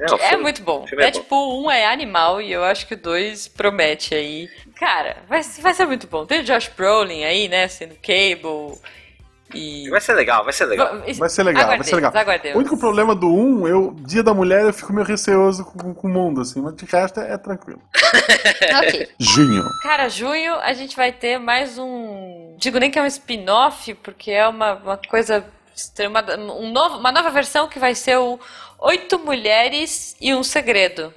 Não, 0.09 0.17
É 0.17 0.29
filme- 0.29 0.43
muito 0.43 0.63
bom. 0.63 0.85
É, 0.93 0.95
é 1.07 1.11
bom. 1.11 1.21
tipo, 1.21 1.63
um 1.63 1.71
é 1.71 1.87
animal 1.87 2.41
e 2.41 2.51
eu 2.53 2.65
acho 2.65 2.87
que 2.87 2.95
o 2.95 2.97
dois 2.97 3.49
promete 3.49 4.15
aí. 4.15 4.49
Cara, 4.77 5.19
vai, 5.29 5.43
vai 5.43 5.75
ser 5.75 5.87
muito 5.87 6.07
bom. 6.07 6.25
Tem 6.25 6.41
o 6.41 6.45
Josh 6.45 6.71
Brolin 6.77 7.25
aí, 7.25 7.49
né? 7.49 7.69
Sendo 7.69 7.95
Cable. 7.97 8.79
E. 9.53 9.91
Vai 9.91 10.01
ser 10.01 10.13
legal, 10.15 10.45
vai 10.45 10.53
ser 10.53 10.65
legal. 10.67 11.01
Vai 11.19 11.29
ser 11.29 11.43
legal, 11.43 11.67
vai 11.67 11.83
ser 11.83 11.97
legal. 11.97 12.13
Aguardemos. 12.15 12.57
O 12.57 12.61
único 12.61 12.79
problema 12.79 13.17
do 13.17 13.27
1, 13.35 13.67
eu, 13.67 13.97
Dia 14.07 14.23
da 14.23 14.33
Mulher, 14.33 14.63
eu 14.63 14.73
fico 14.73 14.93
meio 14.93 15.05
receoso 15.05 15.65
com, 15.65 15.93
com 15.93 16.07
o 16.07 16.11
mundo, 16.11 16.41
assim, 16.41 16.61
mas 16.63 16.77
de 16.77 16.85
resto 16.85 17.19
é, 17.21 17.33
é 17.33 17.37
tranquilo. 17.37 17.83
Ok. 18.79 19.09
Junho. 19.19 19.65
Cara, 19.83 20.09
junho 20.09 20.55
a 20.55 20.73
gente 20.73 20.95
vai 20.97 21.11
ter 21.13 21.39
mais 21.39 21.79
um. 21.79 22.55
Digo 22.59 22.79
nem 22.79 22.91
que 22.91 22.99
é 22.99 23.03
um 23.03 23.07
spin-off, 23.07 23.93
porque 23.95 24.31
é 24.31 24.47
uma, 24.47 24.75
uma 24.75 24.97
coisa 24.97 25.45
extrema. 25.81 26.25
Um 26.39 26.71
novo, 26.73 26.99
uma 26.99 27.13
nova 27.13 27.31
versão 27.31 27.69
que 27.69 27.79
vai 27.79 27.95
ser 27.95 28.17
o 28.19 28.39
Oito 28.79 29.19
Mulheres 29.19 30.17
e 30.21 30.35
um 30.35 30.43
Segredo. 30.43 31.13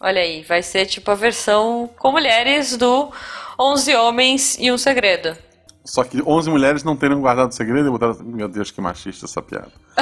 Olha 0.00 0.20
aí, 0.20 0.42
vai 0.42 0.62
ser 0.62 0.86
tipo 0.86 1.10
a 1.10 1.14
versão 1.14 1.88
com 1.98 2.10
mulheres 2.12 2.76
do 2.76 3.10
Onze 3.58 3.94
Homens 3.94 4.56
e 4.58 4.70
um 4.70 4.76
Segredo. 4.78 5.36
Só 5.84 6.02
que 6.02 6.22
11 6.22 6.48
mulheres 6.50 6.82
não 6.82 6.96
teriam 6.96 7.20
guardado 7.20 7.50
o 7.50 7.54
segredo 7.54 7.88
e 7.88 7.90
botaram. 7.90 8.16
Meu 8.24 8.48
Deus, 8.48 8.70
que 8.70 8.80
machista 8.80 9.26
essa 9.26 9.42
piada. 9.42 9.70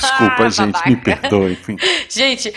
Desculpa, 0.00 0.48
gente, 0.48 0.88
me 0.88 0.96
perdoe, 0.96 1.52
enfim. 1.54 1.76
Gente, 2.08 2.54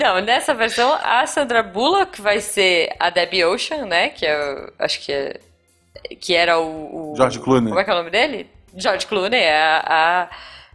não, 0.00 0.20
nessa 0.20 0.52
versão 0.54 0.92
a 1.04 1.24
Sandra 1.26 1.62
Bullock 1.62 2.20
vai 2.20 2.40
ser 2.40 2.94
a 2.98 3.10
Debbie 3.10 3.44
Ocean, 3.44 3.86
né? 3.86 4.08
Que 4.08 4.26
é, 4.26 4.70
acho 4.80 5.00
que 5.04 5.12
é, 5.12 5.40
que 6.20 6.34
era 6.34 6.58
o, 6.58 7.12
o- 7.12 7.16
George 7.16 7.38
Clooney. 7.38 7.68
Como 7.68 7.80
é 7.80 7.84
que 7.84 7.90
é 7.90 7.94
o 7.94 7.96
nome 7.98 8.10
dele? 8.10 8.50
George 8.76 9.06
Clooney, 9.06 9.40
é 9.40 9.56
a, 9.56 9.82
a- 9.86 10.30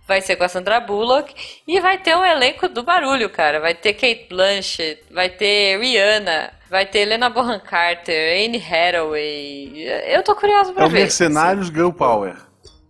vai 0.08 0.22
ser 0.22 0.36
com 0.36 0.44
a 0.44 0.48
Sandra 0.50 0.80
Bullock 0.80 1.34
e 1.68 1.80
vai 1.80 1.98
ter 2.00 2.16
o 2.16 2.26
elenco 2.26 2.68
do 2.68 2.82
barulho, 2.84 3.30
cara. 3.30 3.60
Vai 3.60 3.76
ter 3.76 3.94
Kate 3.94 4.26
Blanchett, 4.30 5.04
vai 5.12 5.30
ter 5.30 5.80
Rihanna, 5.80 6.52
vai 6.70 6.86
ter 6.86 7.00
Helena 7.00 7.30
Bonham 7.30 7.60
Carter, 7.60 8.44
Anne 8.44 8.58
Hathaway. 8.58 9.84
Eu 10.08 10.24
tô 10.24 10.36
curiosa 10.36 10.74
pra 10.74 10.84
É 10.84 10.88
o 10.88 10.90
ver. 10.90 11.00
Mercenários 11.02 11.68
Girl 11.68 11.92
Power. 11.92 12.36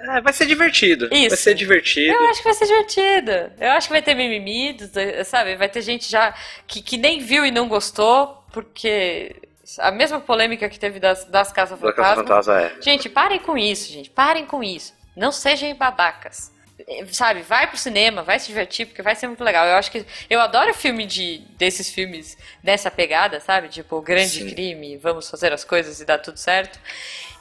É, 0.02 0.22
vai 0.22 0.32
ser 0.32 0.46
divertido. 0.46 1.10
Vai 1.10 1.20
Isso. 1.26 1.36
ser 1.36 1.54
divertido. 1.54 2.14
Eu 2.16 2.30
acho 2.30 2.38
que 2.40 2.46
vai 2.46 2.54
ser 2.54 2.68
divertido. 2.68 3.32
Eu 3.60 3.72
acho 3.72 3.88
que 3.88 3.94
vai 3.94 4.02
ter 4.02 4.16
mimimi, 4.16 4.72
dois, 4.72 5.28
sabe? 5.28 5.58
Vai 5.58 5.68
ter 5.68 5.82
gente 5.82 6.10
já 6.10 6.34
que, 6.66 6.82
que 6.82 6.96
nem 6.96 7.20
viu 7.20 7.46
e 7.46 7.52
não 7.52 7.68
gostou, 7.68 8.42
porque 8.54 9.36
a 9.78 9.92
mesma 9.92 10.22
polêmica 10.22 10.70
que 10.70 10.80
teve 10.80 11.02
das, 11.02 11.26
das 11.26 11.52
Casas 11.52 11.78
Da 11.82 11.92
Casa 11.92 12.16
Fantasma. 12.24 12.46
Fantasma 12.54 12.62
é. 12.80 12.82
Gente, 12.82 13.10
parem 13.10 13.40
com 13.40 13.58
isso, 13.58 13.92
gente. 13.92 14.10
Parem 14.10 14.46
com 14.46 14.64
isso. 14.64 14.98
Não 15.20 15.34
sejam 15.34 15.76
babacas. 15.76 16.50
Sabe, 17.12 17.42
vai 17.42 17.68
pro 17.68 17.78
cinema, 17.78 18.24
vai 18.24 18.40
se 18.40 18.48
divertir, 18.48 18.86
porque 18.86 19.02
vai 19.02 19.14
ser 19.14 19.28
muito 19.28 19.44
legal. 19.44 19.68
Eu 19.68 19.76
acho 19.76 19.92
que. 19.92 20.06
Eu 20.30 20.40
adoro 20.40 20.74
filme 20.74 21.06
de. 21.06 21.40
desses 21.58 21.90
filmes 21.90 22.38
dessa 22.64 22.90
pegada, 22.90 23.42
sabe? 23.42 23.68
Tipo, 23.68 24.02
grande 24.02 24.40
Sim. 24.40 24.50
crime, 24.50 24.96
vamos 24.96 25.30
fazer 25.30 25.52
as 25.52 25.66
coisas 25.66 26.00
e 26.00 26.06
dar 26.06 26.20
tudo 26.20 26.38
certo. 26.38 26.80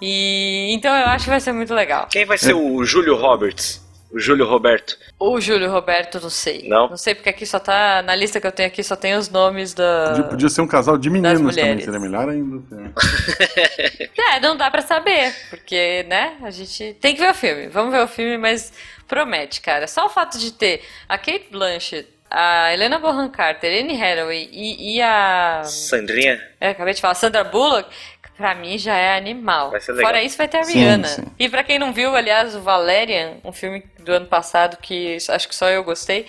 E 0.02 0.72
então 0.72 0.92
eu 0.92 1.06
acho 1.06 1.24
que 1.24 1.30
vai 1.30 1.38
ser 1.38 1.52
muito 1.52 1.72
legal. 1.72 2.08
Quem 2.10 2.24
vai 2.24 2.36
ser 2.36 2.52
o 2.52 2.84
Júlio 2.84 3.14
Roberts? 3.14 3.80
O 4.10 4.18
Júlio 4.18 4.46
Roberto. 4.46 4.96
O 5.18 5.38
Júlio 5.38 5.70
Roberto, 5.70 6.18
não 6.20 6.30
sei. 6.30 6.66
Não? 6.66 6.88
Não 6.88 6.96
sei 6.96 7.14
porque 7.14 7.28
aqui 7.28 7.44
só 7.44 7.58
tá. 7.58 8.02
Na 8.02 8.14
lista 8.14 8.40
que 8.40 8.46
eu 8.46 8.52
tenho 8.52 8.68
aqui 8.68 8.82
só 8.82 8.96
tem 8.96 9.14
os 9.14 9.28
nomes 9.28 9.74
da. 9.74 10.08
Podia, 10.08 10.24
podia 10.24 10.48
ser 10.48 10.62
um 10.62 10.66
casal 10.66 10.96
de 10.96 11.10
meninos 11.10 11.54
também, 11.54 11.80
seria 11.80 12.00
melhor 12.00 12.28
ainda. 12.28 12.62
É, 14.30 14.40
não 14.40 14.56
dá 14.56 14.70
pra 14.70 14.82
saber. 14.82 15.34
Porque, 15.48 16.04
né? 16.06 16.36
A 16.42 16.50
gente 16.50 16.94
tem 17.00 17.14
que 17.14 17.20
ver 17.20 17.30
o 17.30 17.34
filme. 17.34 17.68
Vamos 17.68 17.92
ver 17.92 18.02
o 18.02 18.08
filme, 18.08 18.36
mas 18.36 18.72
promete, 19.06 19.60
cara. 19.60 19.86
Só 19.86 20.06
o 20.06 20.10
fato 20.10 20.38
de 20.38 20.52
ter 20.52 20.82
a 21.08 21.16
Kate 21.16 21.46
Blanchett, 21.50 22.06
a 22.30 22.72
Helena 22.72 22.98
Bonham 22.98 23.30
Carter, 23.30 23.82
Anne 23.82 24.00
Hathaway 24.00 24.48
e, 24.52 24.96
e 24.96 25.02
a. 25.02 25.62
Sandrinha. 25.64 26.38
Eu 26.60 26.70
acabei 26.70 26.92
de 26.92 27.00
falar, 27.00 27.14
Sandra 27.14 27.42
Bullock. 27.42 27.88
Pra 28.38 28.54
mim 28.54 28.78
já 28.78 28.94
é 28.94 29.18
animal. 29.18 29.70
Vai 29.72 29.80
ser 29.80 29.92
legal. 29.92 30.10
Fora 30.10 30.22
isso, 30.22 30.38
vai 30.38 30.46
ter 30.48 30.58
a 30.58 30.64
Sim, 30.64 30.78
Rihanna. 30.78 31.08
sim. 31.08 31.24
E 31.38 31.48
pra 31.48 31.64
quem 31.64 31.78
não 31.78 31.92
viu, 31.92 32.14
aliás, 32.14 32.54
o 32.54 32.60
Valerian, 32.60 33.32
um 33.44 33.52
filme 33.52 33.84
do 33.98 34.12
ano 34.12 34.26
passado 34.26 34.78
que 34.80 35.18
acho 35.28 35.48
que 35.48 35.54
só 35.56 35.68
eu 35.68 35.82
gostei. 35.84 36.24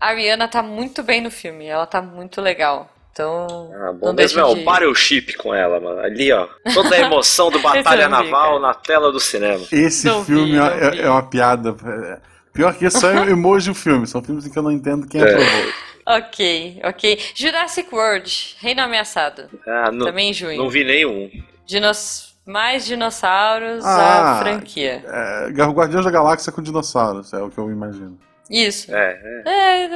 A 0.00 0.12
Rihanna 0.12 0.48
tá 0.48 0.62
muito 0.62 1.02
bem 1.02 1.20
no 1.20 1.30
filme. 1.30 1.66
Ela 1.66 1.86
tá 1.86 2.00
muito 2.02 2.40
legal. 2.40 2.90
Então. 3.12 3.70
Ah, 3.74 3.92
bom 3.92 4.06
não 4.08 4.12
mesmo 4.14 4.40
é 4.40 4.44
o 4.44 4.54
de- 4.54 4.62
Battleship 4.64 5.34
com 5.38 5.54
ela, 5.54 5.78
mano. 5.80 6.00
Ali, 6.00 6.32
ó. 6.32 6.48
Toda 6.74 6.94
a 6.94 6.98
emoção 7.00 7.50
do 7.50 7.58
Batalha 7.62 8.04
vi, 8.06 8.10
Naval 8.10 8.48
cara. 8.52 8.60
na 8.60 8.74
tela 8.74 9.12
do 9.12 9.20
cinema. 9.20 9.64
Esse 9.72 10.06
Não 10.06 10.20
vi, 10.20 10.34
filme 10.34 10.52
não 10.56 10.66
é, 10.66 10.90
vi. 10.90 11.00
é 11.00 11.08
uma 11.10 11.22
piada. 11.22 11.74
É, 11.86 12.18
Pior 12.52 12.74
que 12.74 12.86
isso, 12.86 12.98
só 13.00 13.10
é 13.10 13.16
emoji 13.30 13.70
o 13.70 13.74
filme. 13.74 14.06
São 14.06 14.22
filmes 14.22 14.46
em 14.46 14.50
que 14.50 14.58
eu 14.58 14.62
não 14.62 14.72
entendo 14.72 15.06
quem 15.06 15.20
É. 15.20 15.24
aprovou. 15.24 15.72
Ok, 16.06 16.80
ok. 16.84 17.18
Jurassic 17.34 17.92
World, 17.94 18.56
Reino 18.60 18.82
Ameaçado. 18.82 19.48
Ah, 19.66 19.90
não, 19.90 20.06
Também 20.06 20.30
em 20.30 20.32
junho. 20.32 20.56
não 20.58 20.70
vi 20.70 20.84
nenhum. 20.84 21.30
Dinos... 21.66 22.24
Mais 22.48 22.86
dinossauros, 22.86 23.84
Ah. 23.84 24.36
a 24.36 24.38
franquia. 24.38 25.04
É, 25.04 25.48
Guardiões 25.50 26.04
da 26.04 26.12
Galáxia 26.12 26.52
com 26.52 26.62
dinossauros, 26.62 27.32
é 27.32 27.42
o 27.42 27.50
que 27.50 27.58
eu 27.58 27.68
imagino. 27.72 28.16
Isso. 28.50 28.94
É, 28.94 29.42
é. 29.44 29.86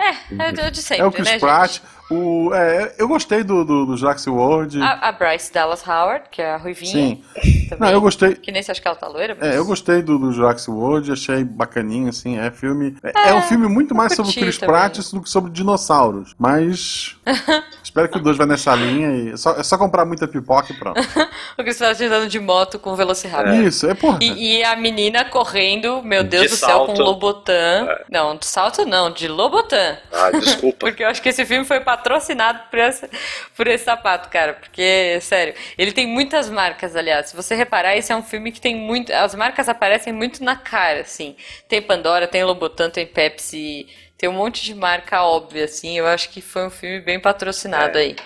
É, 0.00 0.08
é, 0.38 0.66
é 0.66 0.70
de 0.70 0.82
sempre, 0.82 1.04
É 1.04 1.06
o 1.06 1.12
Chris 1.12 1.28
né, 1.28 1.38
Pratt. 1.38 1.72
gente? 1.74 1.82
O, 2.10 2.52
é, 2.52 2.92
eu 2.98 3.06
gostei 3.06 3.44
do, 3.44 3.64
do, 3.64 3.86
do 3.86 4.34
World. 4.34 4.82
A, 4.82 5.08
a 5.08 5.12
Bryce 5.12 5.52
Dallas 5.52 5.86
Howard, 5.86 6.24
que 6.28 6.42
é 6.42 6.54
a 6.54 6.56
Ruivinha. 6.56 6.90
Sim. 6.92 7.68
Também, 7.68 7.88
Não, 7.88 7.90
eu 7.90 8.00
gostei. 8.00 8.34
Que 8.34 8.50
nem 8.50 8.62
você 8.62 8.72
acha 8.72 8.80
que 8.80 8.88
ela 8.88 8.96
tá 8.96 9.06
loira, 9.06 9.36
mas... 9.38 9.54
É, 9.54 9.56
eu 9.56 9.64
gostei 9.64 10.02
do, 10.02 10.18
do 10.18 10.32
Jurassic 10.32 10.70
World, 10.70 11.12
achei 11.12 11.44
bacaninho, 11.44 12.08
assim, 12.08 12.36
é 12.36 12.50
filme... 12.50 12.96
É, 13.02 13.28
é 13.28 13.34
um 13.34 13.42
filme 13.42 13.68
muito 13.68 13.94
mais 13.94 14.14
sobre 14.14 14.32
o 14.32 14.34
Chris 14.34 14.58
também. 14.58 14.74
Pratt 14.74 14.98
do 15.12 15.22
que 15.22 15.30
sobre 15.30 15.52
dinossauros, 15.52 16.34
mas... 16.36 17.16
espero 17.90 18.08
que 18.08 18.18
o 18.18 18.22
2 18.22 18.36
vá 18.36 18.46
nessa 18.46 18.74
linha 18.74 19.10
e... 19.10 19.32
É 19.32 19.36
só, 19.36 19.52
é 19.56 19.62
só 19.62 19.76
comprar 19.76 20.04
muita 20.04 20.26
pipoca 20.26 20.72
e 20.72 20.76
pronto. 20.76 21.00
O 21.58 21.62
Chris 21.62 21.78
Pratt 21.78 22.00
andando 22.00 22.28
de 22.28 22.38
moto 22.38 22.78
com 22.78 22.94
Velociraptor. 22.94 23.54
Isso, 23.54 23.86
é 23.88 23.94
porra. 23.94 24.18
E, 24.22 24.58
e 24.58 24.64
a 24.64 24.76
menina 24.76 25.24
correndo, 25.24 26.02
meu 26.02 26.22
Deus 26.22 26.44
De 26.44 26.48
do 26.50 26.56
céu, 26.56 26.80
com 26.80 26.86
salto. 26.86 27.02
Lobotan. 27.02 27.86
É. 27.88 28.04
Não, 28.08 28.36
de 28.36 28.46
salto 28.46 28.86
não, 28.86 29.10
de 29.10 29.28
Lobotan. 29.28 29.98
Ah, 30.12 30.30
desculpa. 30.30 30.78
Porque 30.80 31.02
eu 31.02 31.08
acho 31.08 31.20
que 31.20 31.28
esse 31.28 31.44
filme 31.44 31.64
foi 31.64 31.80
patrocinado 31.80 32.60
por 32.70 32.78
esse, 32.78 33.10
por 33.56 33.66
esse 33.66 33.84
sapato, 33.84 34.28
cara. 34.28 34.54
Porque, 34.54 35.18
sério, 35.20 35.54
ele 35.76 35.92
tem 35.92 36.06
muitas 36.06 36.48
marcas, 36.48 36.96
aliás. 36.96 37.28
Se 37.28 37.36
você 37.36 37.54
reparar, 37.54 37.96
esse 37.96 38.12
é 38.12 38.16
um 38.16 38.22
filme 38.22 38.52
que 38.52 38.60
tem 38.60 38.74
muito. 38.76 39.12
As 39.12 39.34
marcas 39.34 39.68
aparecem 39.68 40.12
muito 40.12 40.42
na 40.42 40.56
cara, 40.56 41.00
assim. 41.00 41.36
Tem 41.68 41.82
Pandora, 41.82 42.26
tem 42.26 42.44
Lobotan, 42.44 42.90
tem 42.90 43.06
Pepsi. 43.06 43.86
Tem 44.20 44.28
um 44.28 44.34
monte 44.34 44.62
de 44.62 44.74
marca 44.74 45.22
óbvia, 45.22 45.64
assim. 45.64 45.96
Eu 45.96 46.06
acho 46.06 46.28
que 46.28 46.42
foi 46.42 46.66
um 46.66 46.70
filme 46.70 47.00
bem 47.00 47.18
patrocinado 47.18 47.96
É. 47.96 48.02
aí. 48.02 48.16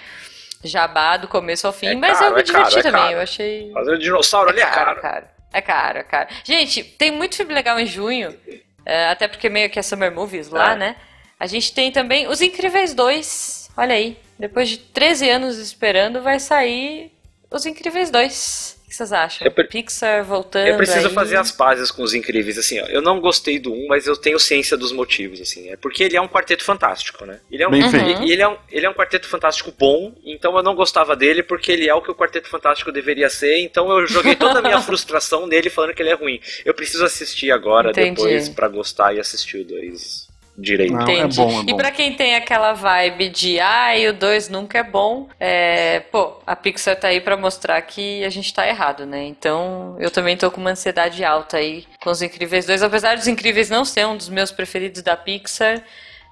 Jabá 0.64 1.16
do 1.16 1.28
começo 1.28 1.66
ao 1.68 1.72
fim, 1.72 1.86
É 1.88 1.94
mas 1.94 2.18
caro, 2.18 2.30
eu 2.32 2.34
me 2.34 2.40
é 2.40 2.44
caro, 2.44 2.58
diverti 2.64 2.78
é 2.78 2.82
também. 2.82 3.00
caro. 3.02 3.14
Eu 3.14 3.20
achei. 3.20 3.70
Fazer 3.72 3.92
o 3.92 3.98
dinossauro 3.98 4.50
ali 4.50 4.60
é 4.60 4.66
caro. 4.66 5.00
cara. 5.00 5.30
É 5.52 5.60
caro, 5.60 5.98
é 5.98 6.02
caro. 6.02 6.28
Gente, 6.42 6.82
tem 6.82 7.12
muito 7.12 7.36
filme 7.36 7.54
legal 7.54 7.78
em 7.78 7.86
junho, 7.86 8.36
é, 8.84 9.06
até 9.06 9.28
porque 9.28 9.48
meio 9.48 9.70
que 9.70 9.78
é 9.78 9.82
Summer 9.82 10.10
Movies 10.12 10.48
lá, 10.48 10.72
É. 10.72 10.76
né? 10.76 10.96
A 11.38 11.46
gente 11.46 11.72
tem 11.72 11.92
também 11.92 12.26
Os 12.26 12.40
Incríveis 12.42 12.92
2. 12.94 13.70
Olha 13.76 13.94
aí, 13.94 14.18
depois 14.38 14.68
de 14.68 14.78
13 14.78 15.28
anos 15.30 15.58
esperando, 15.58 16.22
vai 16.22 16.40
sair 16.40 17.12
Os 17.50 17.66
Incríveis 17.66 18.10
2. 18.10 18.78
O 18.84 18.88
que 18.88 18.94
vocês 18.94 19.12
acham? 19.12 19.46
Eu 19.46 19.50
pre- 19.50 19.64
Pixar 19.64 20.22
voltando 20.24 20.68
Eu 20.68 20.76
preciso 20.76 21.08
aí. 21.08 21.14
fazer 21.14 21.36
as 21.36 21.50
pazes 21.50 21.90
com 21.90 22.02
os 22.02 22.12
incríveis, 22.14 22.58
assim, 22.58 22.80
ó. 22.80 22.84
Eu 22.86 23.00
não 23.00 23.18
gostei 23.18 23.58
do 23.58 23.72
1, 23.72 23.86
mas 23.88 24.06
eu 24.06 24.14
tenho 24.16 24.38
ciência 24.38 24.76
dos 24.76 24.92
motivos, 24.92 25.40
assim. 25.40 25.70
É 25.70 25.76
porque 25.76 26.04
ele 26.04 26.16
é 26.16 26.20
um 26.20 26.28
quarteto 26.28 26.62
fantástico, 26.62 27.24
né? 27.24 27.40
Ele 27.50 27.62
é 27.62 27.66
um, 27.66 27.70
Bem 27.70 27.82
Uhum. 27.82 27.90
feito. 27.90 28.22
e 28.22 28.30
ele 28.30 28.42
é, 28.42 28.48
um, 28.48 28.56
ele 28.70 28.86
é 28.86 28.90
um 28.90 28.94
quarteto 28.94 29.26
fantástico 29.26 29.72
bom, 29.76 30.14
então 30.24 30.56
eu 30.56 30.62
não 30.62 30.74
gostava 30.74 31.16
dele 31.16 31.42
porque 31.42 31.72
ele 31.72 31.88
é 31.88 31.94
o 31.94 32.02
que 32.02 32.10
o 32.10 32.14
quarteto 32.14 32.48
fantástico 32.48 32.92
deveria 32.92 33.28
ser, 33.30 33.58
então 33.60 33.90
eu 33.98 34.06
joguei 34.06 34.36
toda 34.36 34.58
a 34.58 34.62
minha 34.62 34.80
frustração 34.82 35.46
nele 35.46 35.70
falando 35.70 35.94
que 35.94 36.02
ele 36.02 36.10
é 36.10 36.14
ruim. 36.14 36.38
Eu 36.64 36.74
preciso 36.74 37.04
assistir 37.04 37.50
agora, 37.50 37.90
Entendi. 37.90 38.10
depois, 38.10 38.48
pra 38.50 38.68
gostar 38.68 39.14
e 39.14 39.18
assistir 39.18 39.58
o 39.62 39.64
2 39.64 40.28
direito. 40.56 40.92
Não, 40.92 41.02
é 41.08 41.26
bom, 41.26 41.58
é 41.58 41.62
E 41.62 41.66
bom. 41.72 41.76
pra 41.76 41.90
quem 41.90 42.12
tem 42.14 42.34
aquela 42.36 42.72
vibe 42.72 43.28
de 43.28 43.58
ai, 43.60 44.06
o 44.08 44.12
2 44.12 44.48
nunca 44.48 44.78
é 44.78 44.82
bom, 44.82 45.28
é, 45.40 46.00
pô, 46.12 46.38
a 46.46 46.54
Pixar 46.54 46.96
tá 46.96 47.08
aí 47.08 47.20
pra 47.20 47.36
mostrar 47.36 47.80
que 47.82 48.24
a 48.24 48.30
gente 48.30 48.52
tá 48.54 48.66
errado, 48.68 49.04
né? 49.06 49.24
Então 49.24 49.96
eu 49.98 50.10
também 50.10 50.36
tô 50.36 50.50
com 50.50 50.60
uma 50.60 50.70
ansiedade 50.70 51.24
alta 51.24 51.56
aí 51.56 51.84
com 52.02 52.10
os 52.10 52.22
Incríveis 52.22 52.66
2. 52.66 52.82
Apesar 52.82 53.16
dos 53.16 53.26
Incríveis 53.26 53.68
não 53.70 53.84
ser 53.84 54.06
um 54.06 54.16
dos 54.16 54.28
meus 54.28 54.50
preferidos 54.52 55.02
da 55.02 55.16
Pixar, 55.16 55.82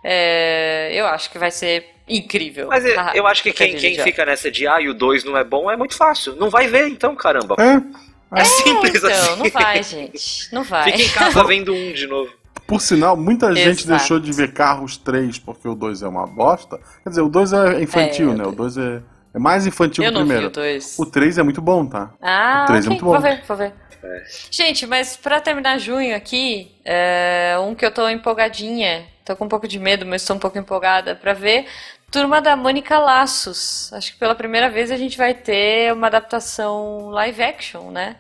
é, 0.05 0.91
eu 0.93 1.07
acho 1.07 1.31
que 1.31 1.39
vai 1.39 1.51
ser 1.51 1.87
incrível. 2.09 2.69
Mas 2.69 2.85
eu, 2.85 2.99
Ah, 2.99 3.13
eu 3.15 3.27
acho 3.27 3.43
que 3.43 3.53
quem, 3.53 3.75
quem 3.77 3.99
fica 3.99 4.25
nessa 4.25 4.51
de 4.51 4.67
ah, 4.67 4.81
e 4.81 4.89
o 4.89 4.95
2 4.95 5.25
não 5.25 5.37
é 5.37 5.45
bom 5.45 5.71
é 5.71 5.77
muito 5.77 5.97
fácil. 5.97 6.35
Não 6.37 6.51
vai 6.51 6.67
ver 6.67 6.89
então, 6.89 7.15
caramba. 7.15 7.57
É, 7.59 8.41
É 8.41 8.45
simples 8.45 8.97
Então, 8.97 9.11
assim. 9.11 9.43
não 9.43 9.51
vai, 9.51 9.83
gente. 9.83 10.53
Não 10.55 10.63
vai. 10.65 10.85
Fica 10.91 11.03
em 11.03 11.09
casa 11.09 11.45
vendo 11.47 11.73
um 11.75 11.93
de 11.93 12.07
novo. 12.07 12.33
Por 12.73 12.81
sinal, 12.81 13.17
muita 13.17 13.55
gente 13.55 13.85
Exato. 13.85 13.99
deixou 13.99 14.19
de 14.19 14.33
ver 14.33 14.53
Carros 14.55 14.97
3 14.97 15.39
porque 15.39 15.69
o 15.69 15.75
2 15.75 16.03
é 16.03 16.09
uma 16.09 16.27
bosta. 16.27 16.79
Quer 17.03 17.11
dizer, 17.11 17.21
o 17.21 17.29
2 17.29 17.53
é 17.53 17.83
infantil, 17.83 18.33
É, 18.33 18.35
né? 18.35 18.45
O 18.47 18.53
2 18.53 18.79
é, 18.79 19.03
é 19.35 19.39
mais 19.39 19.67
infantil 19.67 20.03
que 20.05 20.11
o 20.11 20.15
primeiro. 20.15 20.47
o 20.47 20.51
2. 20.51 20.99
O 20.99 21.05
3 21.05 21.37
é 21.39 21.43
muito 21.43 21.61
bom, 21.61 21.85
tá? 21.85 22.11
Ah, 22.23 22.63
O 22.65 22.67
três 22.69 22.87
é 22.87 22.89
ok, 22.89 22.91
muito 22.91 23.05
bom. 23.05 23.13
vou 23.13 23.21
ver, 23.21 23.43
vou 23.47 23.57
ver. 23.57 23.75
É. 24.03 24.23
Gente, 24.51 24.87
mas 24.87 25.17
pra 25.17 25.39
terminar 25.41 25.79
junho 25.79 26.17
aqui, 26.17 26.73
é 26.85 27.57
um 27.63 27.75
que 27.75 27.85
eu 27.85 27.91
tô 27.93 28.09
empolgadinha, 28.09 29.05
tô 29.25 29.37
com 29.37 29.45
um 29.45 29.49
pouco 29.49 29.69
de 29.69 29.79
medo, 29.79 30.05
mas 30.07 30.25
tô 30.25 30.33
um 30.35 30.39
pouco 30.39 30.59
empolgada 30.59 31.15
pra 31.15 31.35
ver, 31.35 31.67
Turma 32.11 32.41
da 32.41 32.57
Mônica 32.57 32.99
Laços. 32.99 33.93
Acho 33.93 34.13
que 34.13 34.19
pela 34.19 34.35
primeira 34.35 34.69
vez 34.71 34.91
a 34.91 34.97
gente 34.97 35.17
vai 35.17 35.35
ter 35.35 35.93
uma 35.93 36.09
adaptação 36.09 37.09
live 37.11 37.43
action, 37.43 37.91
né? 37.91 38.17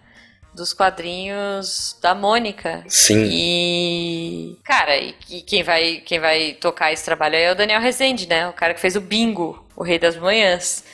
Dos 0.55 0.73
quadrinhos 0.73 1.97
da 2.03 2.15
Mônica. 2.15 2.85
Sim. 2.87 3.29
E, 3.31 4.59
cara, 4.63 4.97
e, 4.99 5.15
e 5.31 5.41
quem 5.41 5.63
vai 5.63 6.03
quem 6.05 6.21
vai 6.21 6.53
tocar 6.53 6.93
esse 6.93 7.05
trabalho 7.05 7.37
é 7.37 7.53
o 7.53 7.55
Daniel 7.55 7.81
Rezende, 7.81 8.29
né? 8.29 8.47
O 8.49 8.53
cara 8.53 8.75
que 8.75 8.81
fez 8.81 8.95
o 8.95 9.01
Bingo, 9.01 9.67
o 9.75 9.83
Rei 9.83 9.99
das 9.99 10.17
Manhãs. 10.17 10.85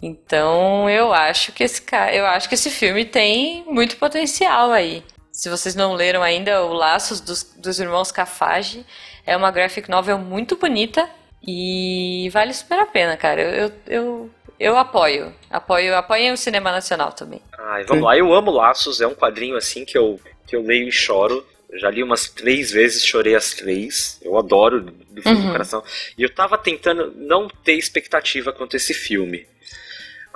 Então, 0.00 0.88
eu 0.88 1.12
acho 1.12 1.50
que 1.52 1.64
esse 1.64 1.82
cara, 1.82 2.14
eu 2.14 2.24
acho 2.26 2.48
que 2.48 2.54
esse 2.54 2.70
filme 2.70 3.04
tem 3.04 3.64
muito 3.66 3.96
potencial 3.96 4.70
aí. 4.70 5.02
Se 5.32 5.48
vocês 5.48 5.74
não 5.74 5.94
leram 5.94 6.22
ainda, 6.22 6.64
o 6.64 6.72
Laços 6.72 7.20
dos, 7.20 7.42
dos 7.56 7.78
Irmãos 7.80 8.10
Cafage 8.12 8.84
é 9.26 9.36
uma 9.36 9.50
graphic 9.50 9.90
novel 9.90 10.18
muito 10.18 10.56
bonita 10.56 11.08
e 11.46 12.28
vale 12.32 12.52
super 12.52 12.78
a 12.78 12.86
pena, 12.86 13.16
cara. 13.16 13.40
Eu, 13.40 13.50
eu, 13.50 13.72
eu, 13.86 14.30
eu 14.58 14.76
apoio. 14.76 15.34
Apoio, 15.50 15.94
apoio 15.96 16.32
o 16.32 16.36
cinema 16.36 16.70
nacional 16.72 17.12
também. 17.12 17.40
Ai, 17.58 17.84
vamos 17.84 18.04
lá, 18.04 18.16
eu 18.16 18.32
amo 18.32 18.50
Laços, 18.50 19.00
é 19.00 19.06
um 19.06 19.14
quadrinho 19.14 19.56
assim 19.56 19.84
que 19.84 19.96
eu, 19.96 20.20
que 20.46 20.54
eu 20.56 20.62
leio 20.62 20.88
e 20.88 20.92
choro. 20.92 21.44
Eu 21.70 21.78
já 21.78 21.90
li 21.90 22.02
umas 22.02 22.28
três 22.28 22.70
vezes, 22.70 23.04
chorei 23.04 23.34
as 23.34 23.52
três. 23.52 24.18
Eu 24.22 24.38
adoro 24.38 24.80
do 24.80 25.22
fundo 25.22 25.38
Uhum. 25.40 25.46
do 25.46 25.52
coração. 25.52 25.84
E 26.16 26.22
eu 26.22 26.34
tava 26.34 26.56
tentando 26.56 27.12
não 27.14 27.46
ter 27.48 27.74
expectativa 27.74 28.52
quanto 28.52 28.74
a 28.74 28.78
esse 28.78 28.94
filme. 28.94 29.46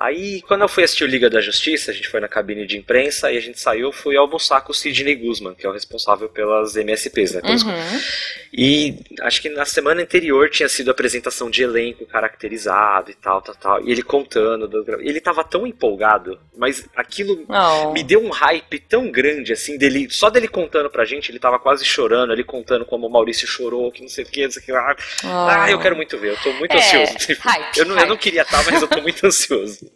Aí, 0.04 0.42
quando 0.42 0.62
eu 0.62 0.68
fui 0.68 0.82
assistir 0.82 1.04
o 1.04 1.06
Liga 1.06 1.30
da 1.30 1.40
Justiça, 1.40 1.90
a 1.90 1.94
gente 1.94 2.08
foi 2.08 2.18
na 2.18 2.26
cabine 2.26 2.66
de 2.66 2.76
imprensa 2.76 3.30
e 3.30 3.36
a 3.36 3.40
gente 3.40 3.60
saiu, 3.60 3.92
fui 3.92 4.16
almoçar 4.16 4.60
com 4.62 4.72
o 4.72 4.74
Sidney 4.74 5.14
Guzman, 5.14 5.54
que 5.54 5.64
é 5.64 5.68
o 5.68 5.72
responsável 5.72 6.28
pelas 6.28 6.74
MSPs, 6.74 7.34
né? 7.34 7.40
Uhum. 7.44 8.00
E 8.52 8.96
acho 9.22 9.40
que 9.40 9.48
na 9.48 9.64
semana 9.64 10.02
anterior 10.02 10.50
tinha 10.50 10.68
sido 10.68 10.88
a 10.88 10.90
apresentação 10.92 11.48
de 11.48 11.62
elenco 11.62 12.04
caracterizado 12.06 13.10
e 13.10 13.14
tal, 13.14 13.40
tal, 13.40 13.54
tal. 13.54 13.84
E 13.86 13.90
ele 13.92 14.02
contando. 14.02 14.66
do- 14.66 14.82
Ele 15.00 15.20
tava 15.20 15.44
tão 15.44 15.66
empolgado, 15.66 16.38
mas 16.56 16.84
aquilo 16.96 17.46
Oh. 17.48 17.92
me 17.92 18.02
deu 18.02 18.20
um 18.22 18.30
hype 18.30 18.78
tão 18.80 19.10
grande, 19.10 19.52
assim, 19.52 19.78
dele. 19.78 20.08
Só 20.10 20.28
dele 20.30 20.48
contando 20.48 20.90
pra 20.90 21.04
gente, 21.04 21.30
ele 21.30 21.38
tava 21.38 21.58
quase 21.58 21.84
chorando, 21.84 22.32
ele 22.32 22.44
contando 22.44 22.84
como 22.84 23.06
o 23.06 23.10
Maurício 23.10 23.46
chorou, 23.46 23.90
que 23.92 24.02
não 24.02 24.08
sei 24.08 24.24
o 24.24 24.26
que, 24.26 24.44
não 24.44 24.50
sei 24.50 24.62
o 24.62 24.64
que. 24.66 24.72
Ah, 24.72 24.96
Oh. 25.24 25.28
ah, 25.28 25.70
eu 25.70 25.78
quero 25.78 25.94
muito 25.96 26.18
ver, 26.18 26.30
eu 26.32 26.36
tô 26.38 26.52
muito 26.54 26.72
É, 26.72 26.76
ansioso. 26.76 27.14
hype, 27.40 27.76
eu, 27.78 27.84
não, 27.86 27.94
eu 27.96 28.00
não 28.02 28.08
hype. 28.08 28.18
queria 28.20 28.42
estar, 28.42 28.64
mas 28.64 28.82
eu 28.82 28.88
tô 28.88 29.00
muito 29.00 29.24
ansioso. 29.26 29.91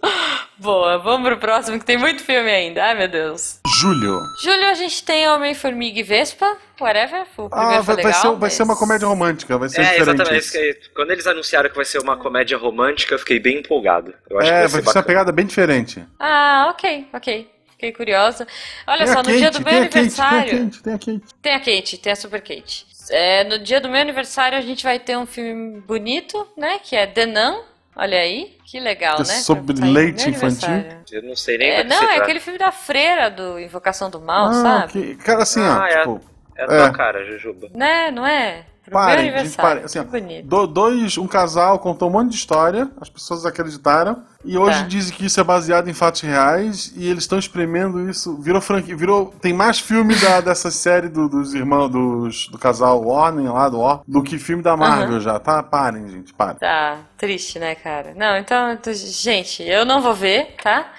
Boa, 0.58 0.96
vamos 0.98 1.28
pro 1.28 1.38
próximo 1.38 1.78
que 1.78 1.84
tem 1.84 1.98
muito 1.98 2.22
filme 2.24 2.50
ainda. 2.50 2.82
Ai, 2.84 2.94
meu 2.94 3.08
Deus. 3.08 3.60
Julho. 3.78 4.18
Julho 4.42 4.70
a 4.70 4.74
gente 4.74 5.02
tem 5.04 5.28
Homem-Formiga 5.28 6.00
e 6.00 6.02
Vespa, 6.02 6.56
whatever. 6.80 7.26
O 7.36 7.50
primeiro 7.50 7.74
Ah, 7.80 7.84
foi 7.84 7.94
vai, 7.94 7.96
vai 7.96 8.04
legal, 8.06 8.20
ser, 8.22 8.28
vai 8.28 8.36
mas- 8.40 8.52
ser 8.54 8.62
uma 8.62 8.76
comédia 8.76 9.06
romântica, 9.06 9.58
vai 9.58 9.68
ser 9.68 9.80
É, 9.82 9.84
diferente. 9.84 10.02
exatamente. 10.20 10.42
isso. 10.42 10.52
que- 10.52 10.80
Quando 10.94 11.10
eles 11.10 11.26
anunciaram 11.26 11.68
que 11.68 11.76
vai 11.76 11.84
ser 11.84 11.98
uma 11.98 12.16
comédia 12.16 12.56
romântica, 12.56 13.14
eu 13.14 13.18
fiquei 13.18 13.38
bem 13.38 13.58
empolgado. 13.58 14.14
Eu 14.30 14.38
acho 14.38 14.48
que 14.48 14.54
É, 14.54 14.58
vai 14.60 14.68
vai 14.68 14.82
ser 14.82 14.90
ser 14.92 14.98
uma 14.98 15.04
pegada 15.04 15.30
bem 15.32 15.44
diferente. 15.46 16.02
Ah, 16.18 16.68
ok, 16.70 17.06
ok. 17.12 17.50
Fiquei 17.72 17.92
curiosa. 17.92 18.46
Olha 18.86 19.04
Tem 19.04 19.12
só, 19.12 19.22
no 19.22 19.28
dia 19.30 19.40
Kate, 19.50 19.58
do 19.58 19.64
tem 19.64 19.74
meu 19.74 19.82
a 19.82 19.84
Kate, 19.88 19.92
tem 19.92 20.00
a 20.00 20.28
aniversário. 20.28 20.64
Kate, 20.64 20.82
tem 20.82 20.92
a 20.94 20.98
Kate. 20.98 21.34
Tem 21.42 21.52
a 21.54 21.58
Kate, 21.60 21.98
tem 21.98 22.12
a 22.12 22.16
Super 22.16 22.40
Kate. 22.40 22.86
É, 23.10 23.44
no 23.44 23.58
dia 23.58 23.78
do 23.82 23.88
meu 23.90 24.00
aniversário 24.00 24.56
a 24.56 24.62
gente 24.62 24.82
vai 24.82 24.98
ter 24.98 25.18
um 25.18 25.26
filme 25.26 25.80
bonito, 25.82 26.48
né? 26.56 26.80
Que 26.82 26.96
é 26.96 27.06
The 27.06 27.26
Nun. 27.26 27.60
Olha 27.98 28.18
aí, 28.18 28.54
que 28.64 28.78
legal, 28.78 29.16
É 29.16 29.18
né? 29.20 29.24
sobre 29.24 29.80
no 29.80 29.90
leite 29.90 30.26
meu 30.28 30.34
infantil? 30.36 30.84
Eu 31.10 31.22
não 31.22 31.34
sei 31.34 31.56
nem 31.56 31.70
É, 31.70 31.84
não, 31.84 31.96
é 31.96 32.06
trata. 32.06 32.22
aquele 32.22 32.40
filme 32.40 32.58
da 32.58 32.70
freira 32.70 33.30
do 33.30 33.58
Invocação 33.58 34.10
do 34.10 34.20
Mal, 34.20 34.48
Ah, 34.48 34.52
sabe? 34.52 34.92
que- 34.92 35.14
cara, 35.16 35.42
assim, 35.42 35.60
ó, 35.62 35.80
Ah, 35.82 35.88
é. 35.88 35.98
tipo, 36.00 36.20
É 36.58 36.62
a 36.62 36.66
tua 36.66 36.86
É. 36.86 36.92
cara, 36.92 37.24
Jujuba. 37.26 37.68
Né, 37.74 38.10
não 38.10 38.26
é? 38.26 38.64
Pro 38.90 38.98
meu 38.98 39.06
parem, 39.08 39.38
gente, 39.38 39.56
parem. 39.56 39.84
Assim, 39.84 39.98
ó, 39.98 40.66
dois, 40.66 41.18
um 41.18 41.26
casal 41.26 41.78
contou 41.78 42.08
um 42.08 42.12
monte 42.12 42.30
de 42.30 42.36
história, 42.36 42.88
as 43.00 43.08
pessoas 43.08 43.44
acreditaram, 43.44 44.22
e 44.44 44.56
hoje 44.56 44.80
Tá. 44.82 44.86
dizem 44.86 45.12
que 45.16 45.26
isso 45.26 45.40
é 45.40 45.44
baseado 45.44 45.88
em 45.88 45.92
fatos 45.92 46.20
reais, 46.20 46.92
e 46.94 47.08
eles 47.08 47.24
estão 47.24 47.38
espremendo 47.38 48.08
isso, 48.08 48.36
virou 48.40 48.60
franquia, 48.60 48.96
virou, 48.96 49.34
tem 49.40 49.52
mais 49.52 49.80
filme 49.80 50.14
da, 50.14 50.40
dessa 50.40 50.70
série 50.70 51.08
do- 51.08 51.28
dos 51.28 51.52
irmãos, 51.52 51.88
dos, 51.90 52.48
do 52.48 52.58
casal 52.58 53.02
Warner 53.02 53.52
lá, 53.52 53.68
do 53.68 53.80
War, 53.80 54.00
do 54.06 54.22
que 54.22 54.38
filme 54.38 54.62
da 54.62 54.76
Marvel 54.76 55.18
já, 55.20 55.38
tá? 55.40 55.62
Parem, 55.62 56.08
gente, 56.08 56.32
parem. 56.32 56.56
Tá, 56.56 56.98
triste, 57.18 57.58
né, 57.58 57.74
cara? 57.74 58.12
Não, 58.16 58.36
então, 58.38 58.72
então, 58.72 58.92
gente, 58.94 59.62
eu 59.64 59.84
não 59.84 60.00
vou 60.00 60.14
ver, 60.14 60.54
tá? 60.62 60.92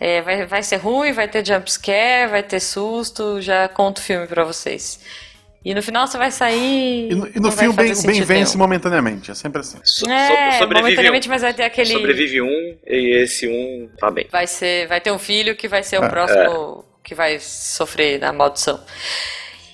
É, 0.00 0.20
vai, 0.22 0.44
vai 0.46 0.62
ser 0.62 0.76
ruim, 0.76 1.12
vai 1.12 1.28
ter 1.28 1.46
jumpscare, 1.46 2.28
vai 2.30 2.42
ter 2.42 2.58
susto, 2.60 3.40
já 3.40 3.68
conto 3.68 3.98
o 3.98 4.02
filme 4.02 4.26
pra 4.26 4.44
vocês. 4.44 4.98
E 5.64 5.74
no 5.74 5.82
final 5.82 6.06
você 6.06 6.18
vai 6.18 6.30
sair. 6.30 7.10
E 7.10 7.14
no, 7.14 7.26
e 7.26 7.34
no 7.36 7.42
bem, 7.42 7.50
fazer 7.52 7.68
o 7.68 7.72
bem 7.72 7.94
sentido 7.94 8.26
vence 8.26 8.56
momentaneamente, 8.58 9.30
é 9.30 9.34
sempre 9.34 9.60
assim. 9.60 9.78
So, 9.82 10.10
É, 10.10 10.52
so- 10.52 10.58
sobrevive, 10.58 10.82
momentaneamente, 10.82 11.28
mas 11.28 11.40
vai 11.42 11.54
ter 11.54 11.62
aquele. 11.64 11.88
sobrevive 11.92 12.42
um 12.42 12.76
e 12.86 13.16
esse 13.22 13.48
um 13.48 13.88
tá 13.98 14.10
bem. 14.10 14.26
Vai, 14.30 14.46
ser, 14.46 14.86
vai 14.88 15.00
ter 15.00 15.10
um 15.10 15.18
filho 15.18 15.56
que 15.56 15.66
vai 15.66 15.82
ser 15.82 15.98
o 16.00 16.04
É. 16.04 16.08
próximo 16.08 16.84
que 17.02 17.14
vai 17.14 17.38
sofrer 17.40 18.18
na 18.20 18.32
maldição. 18.32 18.78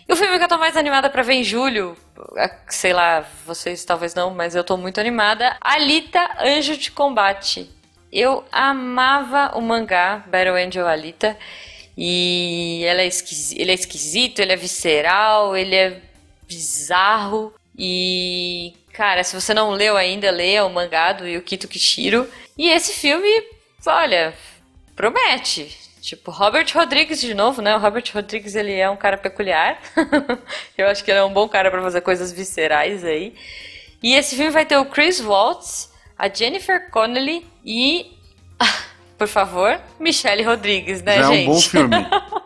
E 0.09 0.13
o 0.13 0.17
filme 0.17 0.39
que 0.39 0.45
eu 0.45 0.49
tô 0.49 0.59
mais 0.59 0.77
animada 0.77 1.09
pra 1.11 1.23
ver 1.23 1.35
em 1.35 1.45
julho, 1.45 1.97
é, 2.37 2.51
sei 2.69 2.93
lá, 2.93 3.25
vocês 3.47 3.85
talvez 3.85 4.15
não, 4.15 4.31
mas 4.35 4.55
eu 4.55 4.63
tô 4.65 4.77
muito 4.77 5.01
animada. 5.01 5.57
Alita 5.61 6.21
Anjo 6.41 6.77
de 6.77 6.91
Combate. 6.91 7.69
Eu 8.13 8.45
amava 8.51 9.53
o 9.57 9.61
mangá 9.61 10.25
Battle 10.29 10.57
Angel 10.57 10.87
Alita. 10.87 11.37
E 12.03 12.83
ela 12.87 13.03
é 13.03 13.07
esquisi- 13.07 13.61
ele 13.61 13.73
é 13.73 13.75
esquisito, 13.75 14.39
ele 14.39 14.53
é 14.53 14.57
visceral, 14.57 15.55
ele 15.55 15.75
é 15.77 16.01
bizarro. 16.49 17.53
E, 17.79 18.73
cara, 18.95 19.23
se 19.23 19.39
você 19.39 19.53
não 19.53 19.71
leu 19.73 19.99
ainda, 19.99 20.31
leia 20.31 20.65
o 20.65 20.71
mangá 20.73 21.13
do 21.13 21.29
Yukito 21.29 21.69
Kishiro. 21.69 22.27
E 22.57 22.69
esse 22.71 22.95
filme, 22.95 23.29
olha, 23.87 24.33
promete. 24.97 25.77
Tipo, 26.01 26.31
Robert 26.31 26.67
Rodrigues 26.75 27.21
de 27.21 27.35
novo, 27.35 27.61
né? 27.61 27.77
O 27.77 27.79
Robert 27.79 28.05
Rodrigues, 28.15 28.55
ele 28.55 28.73
é 28.73 28.89
um 28.89 28.97
cara 28.97 29.19
peculiar. 29.19 29.79
Eu 30.77 30.87
acho 30.89 31.05
que 31.05 31.11
ele 31.11 31.19
é 31.19 31.25
um 31.25 31.33
bom 31.33 31.47
cara 31.47 31.71
pra 31.71 31.83
fazer 31.83 32.01
coisas 32.01 32.33
viscerais 32.33 33.05
aí. 33.05 33.35
E 34.03 34.15
esse 34.15 34.35
filme 34.37 34.51
vai 34.51 34.65
ter 34.65 34.79
o 34.79 34.87
Chris 34.87 35.21
Waltz, 35.21 35.93
a 36.17 36.27
Jennifer 36.29 36.91
Connelly 36.91 37.47
e, 37.63 38.17
por 39.21 39.29
favor, 39.29 39.79
Michelle 39.99 40.43
Rodrigues, 40.43 41.03
né, 41.03 41.17
Já 41.19 41.21
é 41.21 41.27
gente? 41.27 41.51
um 41.51 41.53
bom 41.53 41.61
filme. 41.61 41.95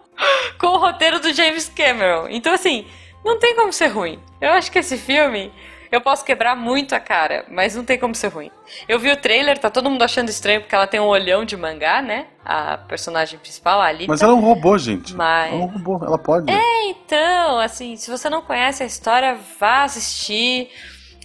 com 0.58 0.66
o 0.66 0.76
roteiro 0.78 1.20
do 1.20 1.32
James 1.32 1.68
Cameron. 1.68 2.26
Então, 2.28 2.52
assim, 2.52 2.84
não 3.24 3.38
tem 3.38 3.54
como 3.54 3.72
ser 3.72 3.86
ruim. 3.86 4.18
Eu 4.40 4.50
acho 4.50 4.72
que 4.72 4.80
esse 4.80 4.98
filme, 4.98 5.52
eu 5.92 6.00
posso 6.00 6.24
quebrar 6.24 6.56
muito 6.56 6.92
a 6.92 6.98
cara, 6.98 7.44
mas 7.48 7.76
não 7.76 7.84
tem 7.84 7.96
como 7.96 8.12
ser 8.12 8.26
ruim. 8.26 8.50
Eu 8.88 8.98
vi 8.98 9.08
o 9.12 9.16
trailer, 9.16 9.56
tá 9.56 9.70
todo 9.70 9.88
mundo 9.88 10.02
achando 10.02 10.28
estranho 10.30 10.62
porque 10.62 10.74
ela 10.74 10.88
tem 10.88 10.98
um 10.98 11.06
olhão 11.06 11.44
de 11.44 11.56
mangá, 11.56 12.02
né? 12.02 12.26
A 12.44 12.76
personagem 12.76 13.38
principal, 13.38 13.80
a 13.80 13.86
Alita. 13.86 14.10
Mas 14.10 14.20
ela 14.20 14.32
é 14.32 14.34
um 14.34 14.40
robô, 14.40 14.76
gente. 14.76 15.14
Mas- 15.14 15.52
É 15.52 15.54
um 15.56 15.66
robô, 15.66 16.04
ela 16.04 16.18
pode. 16.18 16.52
Então, 16.88 17.60
assim, 17.60 17.94
se 17.94 18.10
você 18.10 18.28
não 18.28 18.42
conhece 18.42 18.82
a 18.82 18.86
história, 18.86 19.38
vá 19.60 19.84
assistir. 19.84 20.70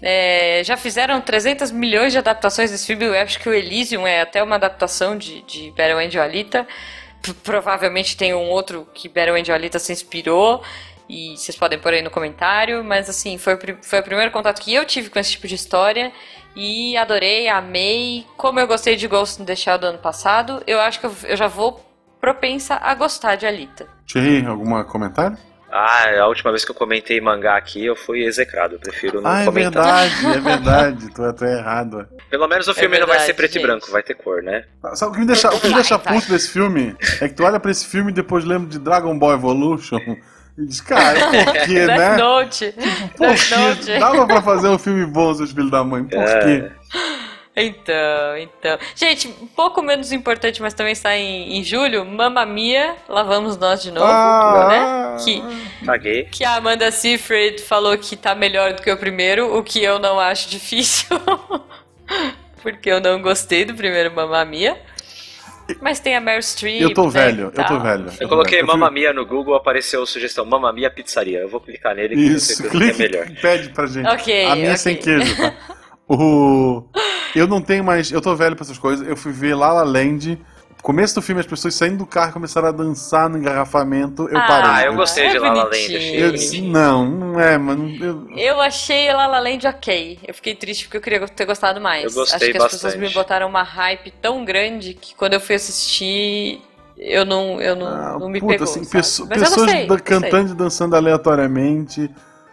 É, 0.02 0.62
já 0.64 0.78
fizeram 0.78 1.20
300 1.20 1.72
milhões 1.72 2.12
de 2.12 2.18
adaptações 2.18 2.72
desse 2.72 2.88
filme. 2.88 3.06
Eu 3.06 3.14
acho 3.14 3.40
que 3.40 3.50
o 3.50 3.54
Elysium 3.54 4.08
é 4.08 4.22
até 4.22 4.42
uma 4.42 4.56
adaptação 4.56 5.18
de, 5.18 5.42
de 5.42 5.72
Battle 5.72 6.00
Angel 6.00 6.24
Alita. 6.24 6.68
provavelmente 7.44 8.16
tem 8.16 8.34
um 8.34 8.50
outro 8.50 8.88
que 8.94 9.10
Battle 9.10 9.36
Angel 9.36 9.56
Alita 9.56 9.80
se 9.80 9.92
inspirou. 9.92 10.64
E 11.08 11.36
vocês 11.36 11.58
podem 11.58 11.80
pôr 11.80 11.94
aí 11.94 12.02
no 12.02 12.12
comentário. 12.12 12.84
Mas 12.84 13.10
assim, 13.10 13.38
foi, 13.38 13.58
foi 13.82 14.00
o 14.00 14.04
primeiro 14.04 14.32
contato 14.32 14.62
que 14.62 14.74
eu 14.74 14.86
tive 14.86 15.10
com 15.10 15.20
esse 15.20 15.32
tipo 15.32 15.48
de 15.48 15.56
história. 15.56 16.12
E 16.56 16.96
adorei, 16.98 17.48
amei. 17.48 18.26
Como 18.38 18.60
eu 18.60 18.68
gostei 18.68 18.96
de 18.96 19.08
Ghost 19.08 19.42
in 19.42 19.46
the 19.46 19.56
Shell 19.56 19.78
do 19.78 19.88
ano 19.88 20.00
passado, 20.00 20.64
eu 20.66 20.80
acho 20.80 21.00
que 21.00 21.06
eu, 21.06 21.16
eu 21.24 21.38
já 21.38 21.48
vou 21.48 21.86
propensa 22.20 22.76
a 22.76 22.94
gostar 22.96 23.36
de 23.36 23.46
Alita. 23.46 23.88
Thierry, 24.06 24.46
algum 24.46 24.84
comentário? 24.84 25.38
Ah, 25.72 26.22
a 26.22 26.28
última 26.28 26.52
vez 26.52 26.66
que 26.66 26.72
eu 26.72 26.76
comentei 26.76 27.22
mangá 27.22 27.56
aqui, 27.56 27.86
eu 27.86 27.96
fui 27.96 28.24
execrado. 28.24 28.76
Eu 28.76 28.80
prefiro 28.80 29.22
não 29.22 29.30
ah, 29.30 29.42
é 29.42 29.46
comentar. 29.46 30.08
verdade, 30.10 30.38
é 30.38 30.40
verdade. 30.42 31.14
tu, 31.14 31.34
tu 31.34 31.46
é 31.46 31.58
errado. 31.60 32.08
Pelo 32.30 32.48
menos 32.48 32.68
o 32.68 32.74
filme 32.74 32.96
é 32.96 33.00
verdade, 33.00 33.12
não 33.12 33.18
vai 33.18 33.26
ser 33.26 33.34
preto 33.36 33.54
gente. 33.54 33.64
e 33.64 33.68
branco, 33.68 33.92
vai 33.92 34.02
ter 34.04 34.16
cor, 34.16 34.42
né? 34.42 34.64
Sabe 34.96 35.12
o 35.12 35.14
que 35.14 35.20
me 35.22 35.28
deixa, 35.28 35.48
o 35.50 35.60
que 35.60 35.68
me 35.68 35.74
Vai, 35.74 35.82
deixa 35.82 35.98
vai. 35.98 36.16
puto 36.16 36.30
desse 36.32 36.50
filme? 36.50 36.96
É 37.22 37.28
que 37.28 37.36
tu 37.36 37.44
olha 37.44 37.60
pra 37.60 37.70
esse 37.72 37.86
filme 37.86 38.12
e 38.12 38.14
depois 38.14 38.44
lembra 38.46 38.68
de 38.70 38.80
Dragon 38.80 39.18
Ball 39.18 39.34
Evolution 39.34 40.00
e 40.58 40.66
diz, 40.66 40.82
cara, 40.82 41.20
por 41.30 41.54
quê, 41.54 41.86
Death 41.86 41.98
né? 41.98 42.18
Note. 42.18 42.74
Por 43.16 43.28
Death 43.28 43.86
quê? 43.86 44.00
Dava 44.00 44.26
pra 44.26 44.42
fazer 44.42 44.68
um 44.70 44.80
filme 44.80 45.06
bom, 45.06 45.34
seus 45.36 45.52
filhos 45.52 45.70
da 45.72 45.84
mãe. 45.84 46.04
Por 46.04 46.18
É. 46.18 46.40
quê? 46.40 46.72
Então, 47.62 48.38
então. 48.38 48.78
Gente, 48.96 49.28
um 49.42 49.48
pouco 49.48 49.82
menos 49.82 50.12
importante, 50.12 50.62
mas 50.62 50.74
também 50.74 50.94
está 50.94 51.16
em, 51.18 51.58
em 51.58 51.64
julho, 51.64 52.06
Mamma 52.06 52.46
Mia, 52.46 52.96
lá 53.08 53.24
vamos 53.24 53.58
nós 53.58 53.82
de 53.82 53.92
novo, 53.92 54.06
Ah. 54.08 54.68
né? 54.70 55.24
Que, 55.24 55.86
Caguei. 55.86 56.24
que 56.26 56.44
a 56.44 56.56
Amanda 56.56 56.92
Seyfried 56.92 57.62
falou 57.62 57.98
que 57.98 58.16
tá 58.16 58.34
melhor 58.36 58.74
do 58.74 58.82
que 58.82 58.92
o 58.92 58.98
primeiro, 58.98 59.58
o 59.58 59.64
que 59.64 59.84
eu 59.84 60.00
não 60.00 60.20
acho 60.20 60.50
difícil, 60.50 61.08
porque 62.64 62.90
eu 62.90 63.00
não 63.02 63.22
gostei 63.22 63.66
do 63.66 63.74
primeiro 63.74 64.12
Mamma 64.14 64.44
Mia. 64.46 64.78
Mas 65.82 66.00
tem 66.00 66.16
a 66.16 66.20
Meryl 66.20 66.42
Streep. 66.42 66.82
Eu 66.82 66.94
tô 66.96 67.04
né, 67.06 67.12
velho, 67.12 67.54
e 67.56 67.60
eu 67.60 67.66
tô 67.68 67.80
velho. 67.80 68.06
Eu 68.20 68.28
coloquei 68.28 68.60
Eu 68.60 68.66
Mamma 68.66 68.90
Mia 68.90 69.14
no 69.14 69.24
Google, 69.24 69.54
apareceu 69.54 70.02
a 70.02 70.06
sugestão 70.08 70.44
Mamma 70.44 70.74
Mia 70.74 70.90
Pizzaria. 70.90 71.38
Eu 71.42 71.48
vou 71.48 71.60
clicar 71.62 71.94
nele 71.94 72.16
Isso, 72.16 72.56
certeza 72.56 72.70
que 72.72 72.76
é 72.78 72.80
clique 72.80 73.00
melhor. 73.00 73.28
e 73.30 73.36
pede 73.36 73.70
pra 73.70 73.86
gente. 73.86 74.08
Ok, 74.08 74.46
a 74.46 74.56
minha 74.56 74.66
é 74.70 74.70
ok. 74.72 74.78
sem 74.78 74.96
queijo, 74.96 75.38
tá? 75.38 75.54
O... 76.10 76.84
Eu 77.36 77.48
não 77.48 77.62
tenho 77.62 77.84
mais. 77.84 78.12
Eu 78.12 78.20
tô 78.22 78.36
velho 78.36 78.56
pra 78.56 78.64
essas 78.66 78.78
coisas. 78.78 79.08
Eu 79.08 79.16
fui 79.16 79.32
ver 79.32 79.54
La 79.56 79.72
La 79.72 79.84
Land. 79.84 80.38
No 80.78 80.84
começo 80.84 81.14
do 81.14 81.22
filme, 81.22 81.42
as 81.42 81.46
pessoas 81.46 81.76
saindo 81.76 81.98
do 81.98 82.06
carro 82.06 82.30
e 82.30 82.34
começaram 82.34 82.70
a 82.70 82.72
dançar 82.72 83.30
no 83.30 83.38
engarrafamento. 83.38 84.28
Eu 84.30 84.38
Ah, 84.38 84.48
parei. 84.48 84.72
Ah, 84.72 84.86
eu 84.86 84.96
gostei 84.96 85.26
É 85.26 85.30
de 85.32 85.38
La 85.38 85.50
La 85.54 85.64
Land. 85.66 85.76
achei 85.76 86.24
Eu 86.24 86.32
disse, 86.32 86.62
não, 86.62 87.06
não 87.06 87.40
é, 87.40 87.58
mano. 87.58 87.90
Eu... 88.04 88.28
Eu 88.36 88.62
achei 88.62 89.12
La 89.14 89.28
La 89.28 89.40
Land 89.40 89.68
ok. 89.68 90.20
Eu 90.28 90.34
fiquei 90.34 90.56
triste 90.56 90.86
porque 90.86 90.98
eu 90.98 91.02
queria 91.02 91.28
ter 91.28 91.46
gostado 91.46 91.80
mais. 91.82 92.06
Eu 92.06 92.12
gostei 92.14 92.36
Acho 92.50 92.52
que 92.52 92.58
as 92.58 92.64
pessoas 92.72 92.94
bastante. 92.94 93.08
me 93.08 93.14
botaram 93.14 93.48
uma 93.48 93.62
hype 93.62 94.10
tão 94.22 94.44
grande 94.46 94.94
que 94.96 95.14
quando 95.16 95.34
eu 95.34 95.40
fui 95.42 95.56
assistir, 95.56 96.62
eu 96.98 97.26
não, 97.26 97.62
eu 97.62 97.76
não, 97.76 97.88
Ah, 97.88 98.18
não 98.20 98.30
me 98.30 98.40
puta, 98.40 98.54
pegou. 98.54 98.64
assim, 98.64 98.86
pessoas 98.86 99.28
gostei, 99.30 99.86
da- 99.86 99.96
gostei. 99.96 100.20
cantando 100.20 100.52
e 100.54 100.56
dançando 100.56 100.96
aleatoriamente. 100.96 102.10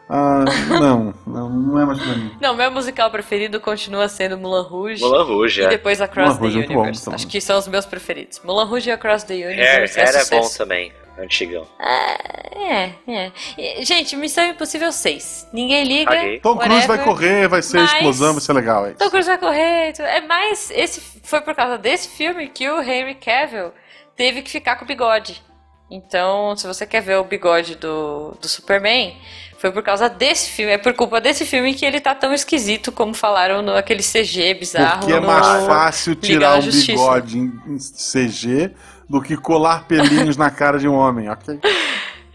Ah, 0.08 0.44
não, 0.68 1.12
não, 1.26 1.48
não 1.50 1.80
é 1.80 1.84
mais 1.84 1.98
pra 1.98 2.12
mim. 2.14 2.36
Não, 2.40 2.54
meu 2.54 2.70
musical 2.70 3.10
preferido 3.10 3.58
continua 3.60 4.08
sendo 4.08 4.38
Mulan 4.38 4.62
Rouge. 4.62 5.02
Moulin 5.02 5.24
Rouge, 5.24 5.60
E 5.60 5.64
é. 5.64 5.68
depois 5.68 6.00
Across 6.00 6.38
Moulin 6.38 6.52
the 6.52 6.58
Rouge 6.58 6.58
é 6.58 6.66
bom, 6.74 6.80
Universe. 6.80 7.02
então. 7.02 7.14
Acho 7.14 7.26
que 7.26 7.40
são 7.40 7.58
os 7.58 7.66
meus 7.66 7.84
preferidos. 7.86 8.40
Mulan 8.44 8.64
Rouge 8.66 8.88
e 8.88 8.92
Across 8.92 9.24
the 9.24 9.36
Era, 9.40 9.52
Universe. 9.52 9.98
é, 9.98 10.02
era 10.04 10.24
bom 10.26 10.48
também, 10.56 10.92
antigão. 11.18 11.66
É, 11.80 12.90
é. 13.08 13.32
E, 13.58 13.84
Gente, 13.84 14.14
Missão 14.16 14.44
Impossível 14.44 14.92
6. 14.92 15.48
Ninguém 15.52 15.82
liga. 15.84 16.10
Caguei. 16.12 16.38
Tom 16.40 16.56
Cruise 16.56 16.86
vai 16.86 17.02
correr, 17.02 17.48
vai 17.48 17.62
ser 17.62 17.78
Mas- 17.80 17.92
explosão, 17.94 18.32
vai 18.32 18.40
ser 18.42 18.52
legal. 18.52 18.86
É. 18.86 18.90
Tom 18.92 19.10
Cruise 19.10 19.28
vai 19.28 19.38
correr. 19.38 19.92
É 19.98 20.20
mais. 20.20 20.70
Esse 20.70 21.00
foi 21.24 21.40
por 21.40 21.54
causa 21.54 21.76
desse 21.78 22.10
filme 22.10 22.48
que 22.48 22.68
o 22.70 22.80
Henry 22.80 23.16
Cavill 23.16 23.72
teve 24.14 24.42
que 24.42 24.50
ficar 24.50 24.76
com 24.76 24.84
o 24.84 24.88
bigode. 24.88 25.42
Então, 25.90 26.56
se 26.56 26.66
você 26.66 26.84
quer 26.84 27.00
ver 27.00 27.16
o 27.18 27.24
bigode 27.24 27.76
do, 27.76 28.32
do 28.40 28.48
Superman, 28.48 29.16
foi 29.58 29.70
por 29.70 29.82
causa 29.82 30.08
desse 30.08 30.50
filme. 30.50 30.72
É 30.72 30.78
por 30.78 30.92
culpa 30.94 31.20
desse 31.20 31.44
filme 31.44 31.74
que 31.74 31.84
ele 31.84 32.00
tá 32.00 32.14
tão 32.14 32.32
esquisito 32.32 32.92
como 32.92 33.14
falaram 33.14 33.62
no 33.62 33.74
aquele 33.74 34.02
CG 34.02 34.54
bizarro. 34.54 35.00
Porque 35.00 35.12
é 35.12 35.20
mais 35.20 35.66
fácil 35.66 36.14
tirar 36.14 36.58
um 36.58 36.70
bigode 36.70 37.38
em 37.38 37.78
CG 37.78 38.72
do 39.08 39.20
que 39.20 39.36
colar 39.36 39.86
pelinhos 39.86 40.36
na 40.36 40.50
cara 40.50 40.78
de 40.78 40.88
um 40.88 40.94
homem, 40.94 41.28
ok? 41.30 41.58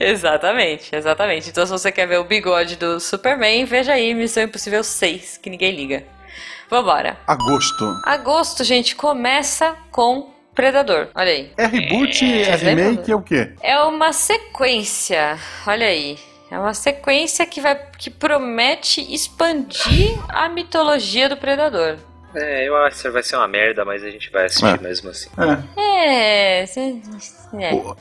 Exatamente, 0.03 0.95
exatamente. 0.95 1.51
Então, 1.51 1.63
se 1.63 1.72
você 1.72 1.91
quer 1.91 2.07
ver 2.07 2.17
o 2.17 2.24
bigode 2.24 2.76
do 2.76 2.99
Superman, 2.99 3.65
veja 3.65 3.93
aí 3.93 4.15
Missão 4.15 4.41
Impossível 4.41 4.84
6, 4.84 5.38
que 5.38 5.47
ninguém 5.47 5.76
liga. 5.76 6.03
Vambora. 6.67 7.19
Agosto. 7.28 7.86
Agosto, 8.03 8.63
gente, 8.63 8.95
começa 8.95 9.76
com 9.91 10.32
Predador. 10.55 11.07
Olha 11.15 11.32
aí. 11.32 11.51
É 11.55 11.65
reboot, 11.65 12.26
é, 12.26 12.45
Vocês 12.45 12.63
lembram? 12.63 12.89
remake, 12.91 13.11
é 13.11 13.15
o 13.15 13.22
quê? 13.22 13.51
É 13.61 13.80
uma 13.82 14.11
sequência. 14.11 15.38
Olha 15.65 15.88
aí. 15.88 16.17
É 16.52 16.60
uma 16.60 16.74
sequência 16.74 17.45
que 17.45 17.62
vai 17.62 17.80
que 17.97 18.10
promete 18.10 19.02
expandir 19.14 20.20
a 20.30 20.49
mitologia 20.49 21.30
do 21.30 21.38
Predador. 21.38 21.95
É, 22.36 22.68
eu 22.68 22.76
acho 22.78 23.02
que 23.02 23.10
vai 23.10 23.24
ser 23.24 23.36
uma 23.38 23.47
merda, 23.47 23.84
mas 23.86 24.04
a 24.04 24.10
gente 24.10 24.30
vai 24.32 24.45
assistir 24.45 24.66
É. 24.66 24.78
mesmo 24.78 25.10
assim. 25.10 25.30
É. 25.78 26.62
É, 26.62 26.66
cê- 26.66 27.02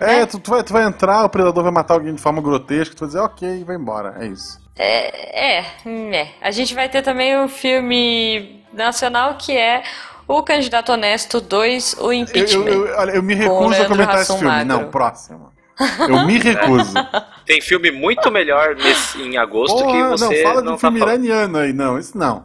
é. 0.01 0.21
É, 0.21 0.27
tu, 0.27 0.39
tu 0.39 0.51
vai, 0.51 0.63
tu 0.63 0.73
vai 0.73 0.85
entrar, 0.85 1.25
o 1.25 1.29
predador 1.29 1.63
vai 1.65 1.73
matar 1.73 1.95
alguém 1.95 2.15
de 2.15 2.21
forma 2.21 2.41
grotesca, 2.41 2.95
tu 2.95 3.01
vai 3.01 3.09
dizer, 3.09 3.21
ok, 3.21 3.49
e 3.61 3.65
vai 3.65 3.77
embora. 3.77 4.17
É 4.21 4.27
isso. 4.27 4.61
É, 4.77 5.59
é, 5.59 5.65
hum, 5.85 6.11
é. 6.13 6.29
A 6.41 6.51
gente 6.53 6.75
vai 6.75 6.89
ter 6.89 7.03
também 7.03 7.37
um 7.39 7.49
filme 7.49 8.65
nacional 8.73 9.35
que 9.35 9.57
é 9.57 9.83
O 10.29 10.43
Candidato 10.45 10.93
Honesto 10.93 11.41
2, 11.41 11.95
O 11.99 12.07
Eu, 12.07 12.13
Impeachment. 12.13 12.67
eu, 12.67 12.87
eu, 12.87 12.97
olha, 12.99 13.11
eu 13.13 13.23
me 13.23 13.35
Com 13.37 13.43
recuso 13.69 13.83
a 13.83 13.87
comentar 13.87 14.21
esse 14.23 14.27
filme. 14.33 14.45
Magro. 14.45 14.67
Não, 14.67 14.91
próximo. 14.91 15.51
Eu 16.09 16.25
me 16.27 16.39
recuso. 16.39 16.95
Tem 17.45 17.61
filme 17.61 17.91
muito 17.91 18.31
melhor 18.31 18.75
nesse, 18.77 19.21
em 19.21 19.37
agosto 19.37 19.77
que 19.79 19.83
Porra, 19.83 20.09
você 20.11 20.25
não, 20.25 20.43
fala 20.51 20.63
não 20.63 20.75
de 20.75 20.81
tá 20.81 20.87
filme 20.89 20.99
falando. 21.01 21.25
iraniano 21.25 21.59
aí, 21.59 21.73
não, 21.73 21.99
isso 21.99 22.17
não. 22.17 22.45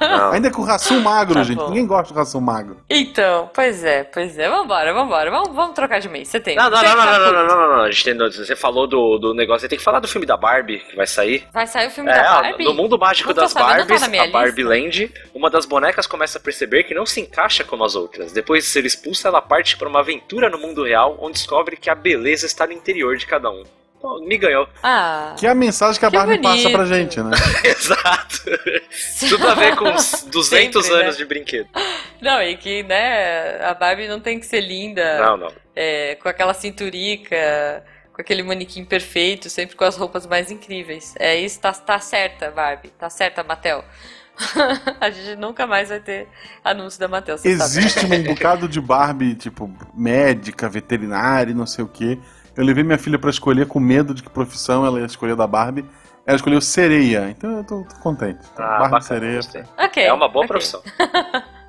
Não. 0.00 0.32
Ainda 0.32 0.48
é 0.48 0.50
com 0.50 0.62
ração 0.62 1.00
magro, 1.00 1.34
Tá 1.34 1.42
gente. 1.42 1.56
bom. 1.58 1.68
Ninguém 1.68 1.86
gosta 1.86 2.12
de 2.12 2.18
ração 2.18 2.40
magro. 2.40 2.76
Então, 2.88 3.50
pois 3.52 3.82
é, 3.84 4.04
pois 4.04 4.38
é. 4.38 4.48
Vambora, 4.48 4.92
vambora. 4.92 5.30
Vamos, 5.30 5.54
vamos 5.54 5.74
trocar 5.74 6.00
de 6.00 6.08
mês. 6.08 6.28
Você 6.28 6.38
tem. 6.40 6.56
Não, 6.56 6.70
não, 6.70 6.82
não, 6.82 6.88
não, 6.88 6.96
tá 6.96 7.18
não, 7.18 7.32
não, 7.32 7.32
não, 7.32 7.56
não, 7.58 7.76
não, 7.76 7.82
A 7.84 7.90
gente 7.90 8.04
tem, 8.04 8.16
você 8.16 8.56
falou 8.56 8.86
do, 8.86 9.18
do 9.18 9.34
negócio, 9.34 9.60
você 9.60 9.68
tem 9.68 9.78
que 9.78 9.84
falar 9.84 10.00
do 10.00 10.08
filme 10.08 10.26
da 10.26 10.36
Barbie 10.36 10.78
que 10.80 10.96
vai 10.96 11.06
sair. 11.06 11.46
Vai 11.52 11.66
sair 11.66 11.88
o 11.88 11.90
filme 11.90 12.10
É, 12.10 12.14
da 12.14 12.40
Barbie? 12.42 12.64
no 12.64 12.74
mundo 12.74 12.98
mágico 12.98 13.32
das 13.34 13.52
tá 13.52 13.60
Barbies, 13.60 14.06
minha 14.08 14.24
a 14.24 14.30
Barbie 14.30 14.62
lista. 14.62 14.68
Land, 14.68 15.12
uma 15.34 15.50
das 15.50 15.66
bonecas 15.66 16.06
começa 16.06 16.38
a 16.38 16.40
perceber 16.40 16.84
que 16.84 16.94
não 16.94 17.04
se 17.06 17.20
encaixa 17.20 17.64
como 17.64 17.84
as 17.84 17.94
outras. 17.94 18.32
Depois 18.32 18.64
de 18.64 18.70
ser 18.70 18.84
expulsa, 18.84 19.28
ela 19.28 19.40
parte 19.42 19.76
para 19.76 19.88
uma 19.88 20.00
aventura 20.00 20.48
no 20.48 20.58
mundo 20.58 20.84
real, 20.84 21.16
onde 21.20 21.38
descobre 21.38 21.76
que 21.76 21.90
a 21.90 21.94
beleza 21.94 22.46
está 22.46 22.66
no 22.66 22.72
interior 22.72 23.16
de 23.16 23.26
cada 23.26 23.50
um. 23.50 23.62
Me 24.26 24.38
ganhou. 24.38 24.68
Ah. 24.82 25.34
Que 25.38 25.46
é 25.46 25.50
a 25.50 25.54
mensagem 25.54 25.98
que 25.98 26.06
a 26.06 26.10
Que 26.10 26.16
Barbie 26.16 26.38
passa 26.40 26.56
bonito. 26.62 26.72
pra 26.72 26.84
gente, 26.86 27.20
né? 27.20 27.30
Exato. 27.64 28.42
Tudo 29.28 29.48
a 29.48 29.54
ver 29.54 29.76
com 29.76 29.92
os 29.92 30.24
200 30.30 30.84
Sempre, 30.84 31.00
anos 31.02 31.14
né? 31.16 31.18
de 31.22 31.24
brinquedo. 31.24 31.68
Não, 32.20 32.42
e 32.42 32.56
que, 32.56 32.82
né, 32.84 33.60
a 33.64 33.74
Barbie 33.74 34.08
não 34.08 34.20
tem 34.20 34.38
que 34.38 34.46
ser 34.46 34.60
linda, 34.60 35.18
Não, 35.18 35.36
não. 35.36 35.52
é, 35.74 36.14
com 36.16 36.28
aquela 36.28 36.54
cinturica, 36.54 37.84
com 38.12 38.20
aquele 38.20 38.42
manequim 38.42 38.84
perfeito, 38.84 39.50
sempre 39.50 39.76
com 39.76 39.84
as 39.84 39.96
roupas 39.96 40.26
mais 40.26 40.50
incríveis. 40.50 41.14
É 41.18 41.36
isso, 41.36 41.60
tá, 41.60 41.72
tá 41.72 41.98
certa, 41.98 42.50
Barbie. 42.50 42.90
Tá 42.90 43.10
certa, 43.10 43.42
Mattel. 43.42 43.84
a 45.00 45.10
gente 45.10 45.36
nunca 45.36 45.66
mais 45.66 45.88
vai 45.88 46.00
ter 46.00 46.28
anúncio 46.62 47.00
da 47.00 47.08
sabe. 47.08 47.40
Existe 47.44 48.06
um 48.06 48.22
bocado 48.22 48.68
de 48.68 48.80
Barbie, 48.80 49.34
tipo, 49.34 49.68
médica, 49.94 50.68
veterinária, 50.68 51.50
e 51.50 51.54
não 51.54 51.66
sei 51.66 51.84
o 51.84 51.88
quê. 51.88 52.18
Eu 52.58 52.64
levei 52.64 52.82
minha 52.82 52.98
filha 52.98 53.18
pra 53.18 53.30
escolher 53.30 53.66
com 53.66 53.78
medo 53.78 54.12
de 54.12 54.22
que 54.22 54.28
profissão 54.28 54.84
ela 54.84 54.98
ia 54.98 55.06
escolher 55.06 55.36
da 55.36 55.46
Barbie. 55.46 55.84
Ela 56.26 56.36
escolheu 56.36 56.60
sereia, 56.60 57.30
então 57.30 57.58
eu 57.58 57.64
tô, 57.64 57.84
tô 57.84 57.94
contente. 58.00 58.40
Ah, 58.56 58.62
Barbie 58.80 58.82
bacana, 58.90 59.00
sereia. 59.00 59.36
gostei. 59.36 59.62
Ok, 59.78 60.02
É 60.02 60.12
uma 60.12 60.28
boa 60.28 60.44
ok. 60.44 60.48
profissão. 60.48 60.82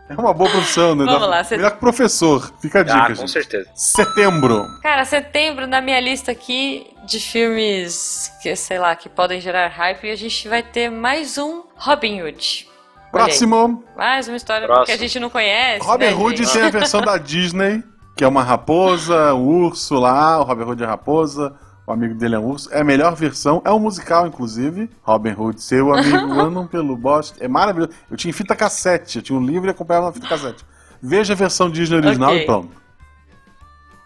É 0.09 0.13
uma 0.19 0.33
boa 0.33 0.49
profissão, 0.49 0.95
né? 0.95 1.05
Vamos 1.05 1.29
lá, 1.29 1.43
você- 1.43 1.55
Melhor 1.55 1.71
que 1.73 1.77
professor. 1.77 2.51
Fica 2.59 2.79
a 2.79 2.83
dica, 2.83 2.97
Ah, 2.97 3.07
com 3.09 3.13
gente. 3.15 3.31
certeza. 3.31 3.69
Setembro. 3.75 4.65
Cara, 4.81 5.05
setembro 5.05 5.67
na 5.67 5.79
minha 5.79 5.99
lista 5.99 6.31
aqui 6.31 6.87
de 7.05 7.19
filmes 7.19 8.31
que, 8.41 8.55
sei 8.55 8.79
lá, 8.79 8.95
que 8.95 9.07
podem 9.07 9.39
gerar 9.39 9.67
hype, 9.67 10.09
a 10.09 10.15
gente 10.15 10.49
vai 10.49 10.63
ter 10.63 10.89
mais 10.89 11.37
um 11.37 11.61
Robin 11.75 12.23
Hood. 12.23 12.67
Próximo. 13.11 13.83
Mais 13.95 14.27
uma 14.27 14.35
história 14.37 14.65
Próximo. 14.65 14.85
que 14.87 14.91
a 14.91 14.97
gente 14.97 15.19
não 15.19 15.29
conhece. 15.29 15.85
Robin 15.85 16.05
né, 16.07 16.13
Hood 16.15 16.37
gente? 16.43 16.53
tem 16.53 16.63
a 16.63 16.69
versão 16.69 17.01
da 17.01 17.17
Disney, 17.17 17.83
que 18.19 18.23
é 18.25 18.27
uma 18.27 18.43
raposa, 18.43 19.33
um 19.33 19.63
urso 19.63 19.97
lá, 19.97 20.37
o 20.41 20.43
Robin 20.43 20.63
Hood 20.63 20.83
é 20.83 20.85
raposa, 20.85 21.55
o 21.87 21.91
amigo 21.93 22.13
dele 22.13 22.35
é 22.35 22.39
um 22.39 22.47
urso. 22.47 22.69
É 22.73 22.81
a 22.81 22.83
melhor 22.83 23.15
versão, 23.15 23.61
é 23.63 23.71
um 23.71 23.79
musical, 23.79 24.27
inclusive. 24.27 24.89
Robin 25.03 25.31
Hood, 25.31 25.61
seu 25.61 25.93
amigo, 25.93 26.17
andam 26.37 26.67
pelo 26.67 26.97
bosque. 26.97 27.41
É 27.41 27.47
maravilhoso. 27.47 27.93
Eu 28.11 28.17
tinha 28.17 28.33
fita 28.33 28.57
cassete, 28.57 29.19
eu 29.19 29.21
tinha 29.21 29.39
um 29.39 29.45
livro 29.45 29.69
e 29.69 29.71
acompanhava 29.71 30.07
na 30.07 30.11
fita 30.11 30.27
cassete. 30.27 30.65
Veja 31.01 31.31
a 31.31 31.35
versão 31.37 31.69
Disney 31.69 31.95
original 31.95 32.31
Ok. 32.31 32.43
e 32.43 32.45
pronto. 32.45 32.81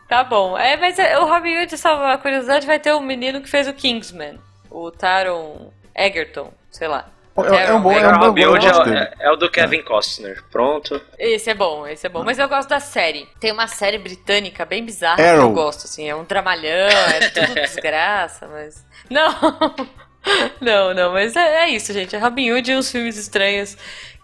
Tá 0.08 0.24
bom. 0.24 0.56
É, 0.60 0.78
mas 0.78 1.00
é, 1.00 1.18
o 1.18 1.26
Robin 1.26 1.58
Hood, 1.58 1.76
só 1.76 1.98
uma 1.98 2.16
curiosidade, 2.20 2.68
vai 2.68 2.78
ter 2.78 2.94
o 2.94 3.00
menino 3.02 3.42
que 3.42 3.50
fez 3.50 3.68
o 3.68 3.74
Kingsman. 3.74 4.38
O 4.70 4.92
Taron 4.92 5.72
Egerton, 5.96 6.54
sei 6.70 6.88
lá. 6.88 7.08
É, 7.36 7.66
é 7.70 7.74
um 7.74 7.82
bom, 7.82 7.92
é 7.92 8.08
um 8.08 8.20
bom, 8.34 8.38
é, 8.38 9.00
é- 9.22 9.26
é 9.28 9.32
o 9.32 9.36
do 9.36 9.50
Kevin 9.50 9.82
Costner. 9.82 10.44
Pronto. 10.52 11.02
Esse 11.18 11.50
é 11.50 11.54
bom, 11.56 11.88
esse 11.88 12.06
é 12.06 12.10
bom. 12.10 12.24
Mas 12.24 12.38
eu 12.38 12.48
gosto 12.48 12.70
da 12.70 12.80
série. 12.80 13.28
Tem 13.40 13.52
uma 13.52 13.68
série 13.68 13.98
britânica 13.98 14.66
bem 14.66 14.86
bizarra 14.86 15.16
que 15.16 15.22
Arrow. 15.24 15.50
eu 15.50 15.52
gosto, 15.52 15.86
assim. 15.86 16.08
É 16.08 16.16
um 16.16 16.24
dramalhão, 16.24 16.90
é 16.90 17.30
tudo 17.30 17.54
desgraça, 17.56 18.48
mas. 18.48 18.86
Não! 19.10 19.34
Não, 20.62 20.94
não, 20.94 21.12
mas 21.12 21.36
é, 21.36 21.66
é 21.66 21.70
isso, 21.72 21.92
gente. 21.92 22.16
É 22.16 22.20
Robin 22.20 22.50
Hood 22.54 22.72
e 22.72 22.78
uns 22.78 22.90
filmes 22.90 23.18
estranhos 23.18 23.76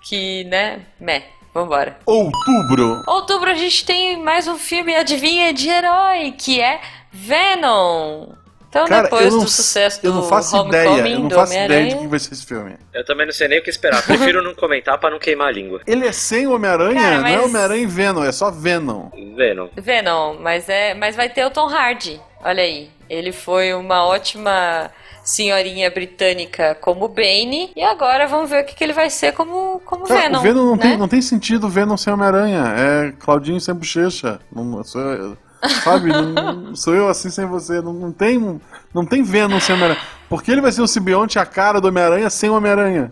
que, 0.01 0.45
né? 0.45 0.79
Meh. 0.97 1.23
Vambora. 1.53 1.97
Outubro. 2.05 3.03
Outubro 3.05 3.49
a 3.49 3.53
gente 3.53 3.83
tem 3.85 4.15
mais 4.15 4.47
um 4.47 4.57
filme, 4.57 4.95
adivinha, 4.95 5.51
de 5.51 5.67
herói, 5.67 6.31
que 6.37 6.61
é 6.61 6.79
Venom. 7.11 8.29
Então, 8.69 8.85
Cara, 8.85 9.03
depois 9.03 9.33
não, 9.33 9.39
do 9.43 9.49
sucesso 9.49 9.99
do 10.01 10.07
eu 10.09 10.13
não 10.13 10.23
faço 10.23 10.55
Homecoming, 10.55 10.99
ideia, 10.99 11.13
eu 11.15 11.19
não 11.21 11.27
do 11.27 11.33
faço 11.35 11.53
ideia 11.53 11.67
de 11.67 11.73
Homem-Aranha. 11.73 12.01
que 12.03 12.07
vai 12.07 12.19
ser 12.19 12.33
esse 12.35 12.45
filme. 12.45 12.75
Eu 12.93 13.03
também 13.03 13.25
não 13.25 13.33
sei 13.33 13.47
nem 13.47 13.57
o 13.59 13.63
que 13.63 13.69
esperar. 13.71 14.03
Prefiro 14.05 14.43
não 14.43 14.53
comentar 14.53 14.97
pra 14.99 15.09
não 15.09 15.17
queimar 15.17 15.47
a 15.47 15.51
língua. 15.51 15.81
Ele 15.87 16.05
é 16.05 16.11
sem 16.11 16.45
Homem-Aranha? 16.47 17.01
Cara, 17.01 17.17
Não 17.21 17.27
é 17.27 17.35
mas- 17.37 17.45
Homem-Aranha 17.45 17.81
e 17.81 17.85
Venom, 17.87 18.23
é 18.23 18.31
só 18.31 18.51
Venom. 18.51 19.09
Venom. 19.35 19.69
Venom, 19.75 20.37
mas 20.39 20.69
é, 20.69 20.93
mas 20.93 21.15
vai 21.15 21.29
ter 21.29 21.43
o 21.45 21.49
Tom 21.49 21.67
Hardy. 21.67 22.21
Olha 22.43 22.61
aí, 22.61 22.91
ele 23.09 23.31
foi 23.31 23.73
uma 23.73 24.05
ótima 24.05 24.91
senhorinha 25.23 25.89
britânica 25.91 26.75
como 26.79 27.07
Bane 27.07 27.71
e 27.75 27.83
agora 27.83 28.27
vamos 28.27 28.49
ver 28.49 28.63
o 28.63 28.65
que, 28.65 28.75
que 28.75 28.83
ele 28.83 28.93
vai 28.93 29.09
ser 29.09 29.33
como 29.33 29.79
como 29.85 30.05
Cara, 30.07 30.21
Venom. 30.21 30.39
o 30.39 30.41
Venom 30.41 30.65
não, 30.65 30.75
né? 30.75 30.81
tem, 30.81 30.97
não 30.97 31.07
tem 31.07 31.21
sentido 31.21 31.67
Venom 31.69 31.97
sem 31.97 32.13
Homem-Aranha. 32.13 32.63
É 32.77 33.13
Claudinho 33.19 33.59
sem 33.59 33.73
bochecha. 33.73 34.39
Não, 34.51 34.83
sou 34.83 35.01
eu, 35.01 35.37
sabe? 35.83 36.09
não, 36.09 36.75
sou 36.75 36.95
eu 36.95 37.07
assim 37.07 37.29
sem 37.29 37.45
você. 37.45 37.81
Não, 37.81 37.93
não 37.93 38.11
tem, 38.11 38.59
não 38.93 39.05
tem 39.05 39.23
Venom 39.23 39.59
sem 39.59 39.75
Homem-Aranha. 39.75 40.01
Porque 40.29 40.51
ele 40.51 40.61
vai 40.61 40.71
ser 40.71 40.83
o 40.83 40.87
simbionte, 40.87 41.39
a 41.39 41.45
cara 41.45 41.81
do 41.81 41.87
Homem-Aranha 41.87 42.29
sem 42.29 42.51
o 42.51 42.55
Homem-Aranha. 42.55 43.11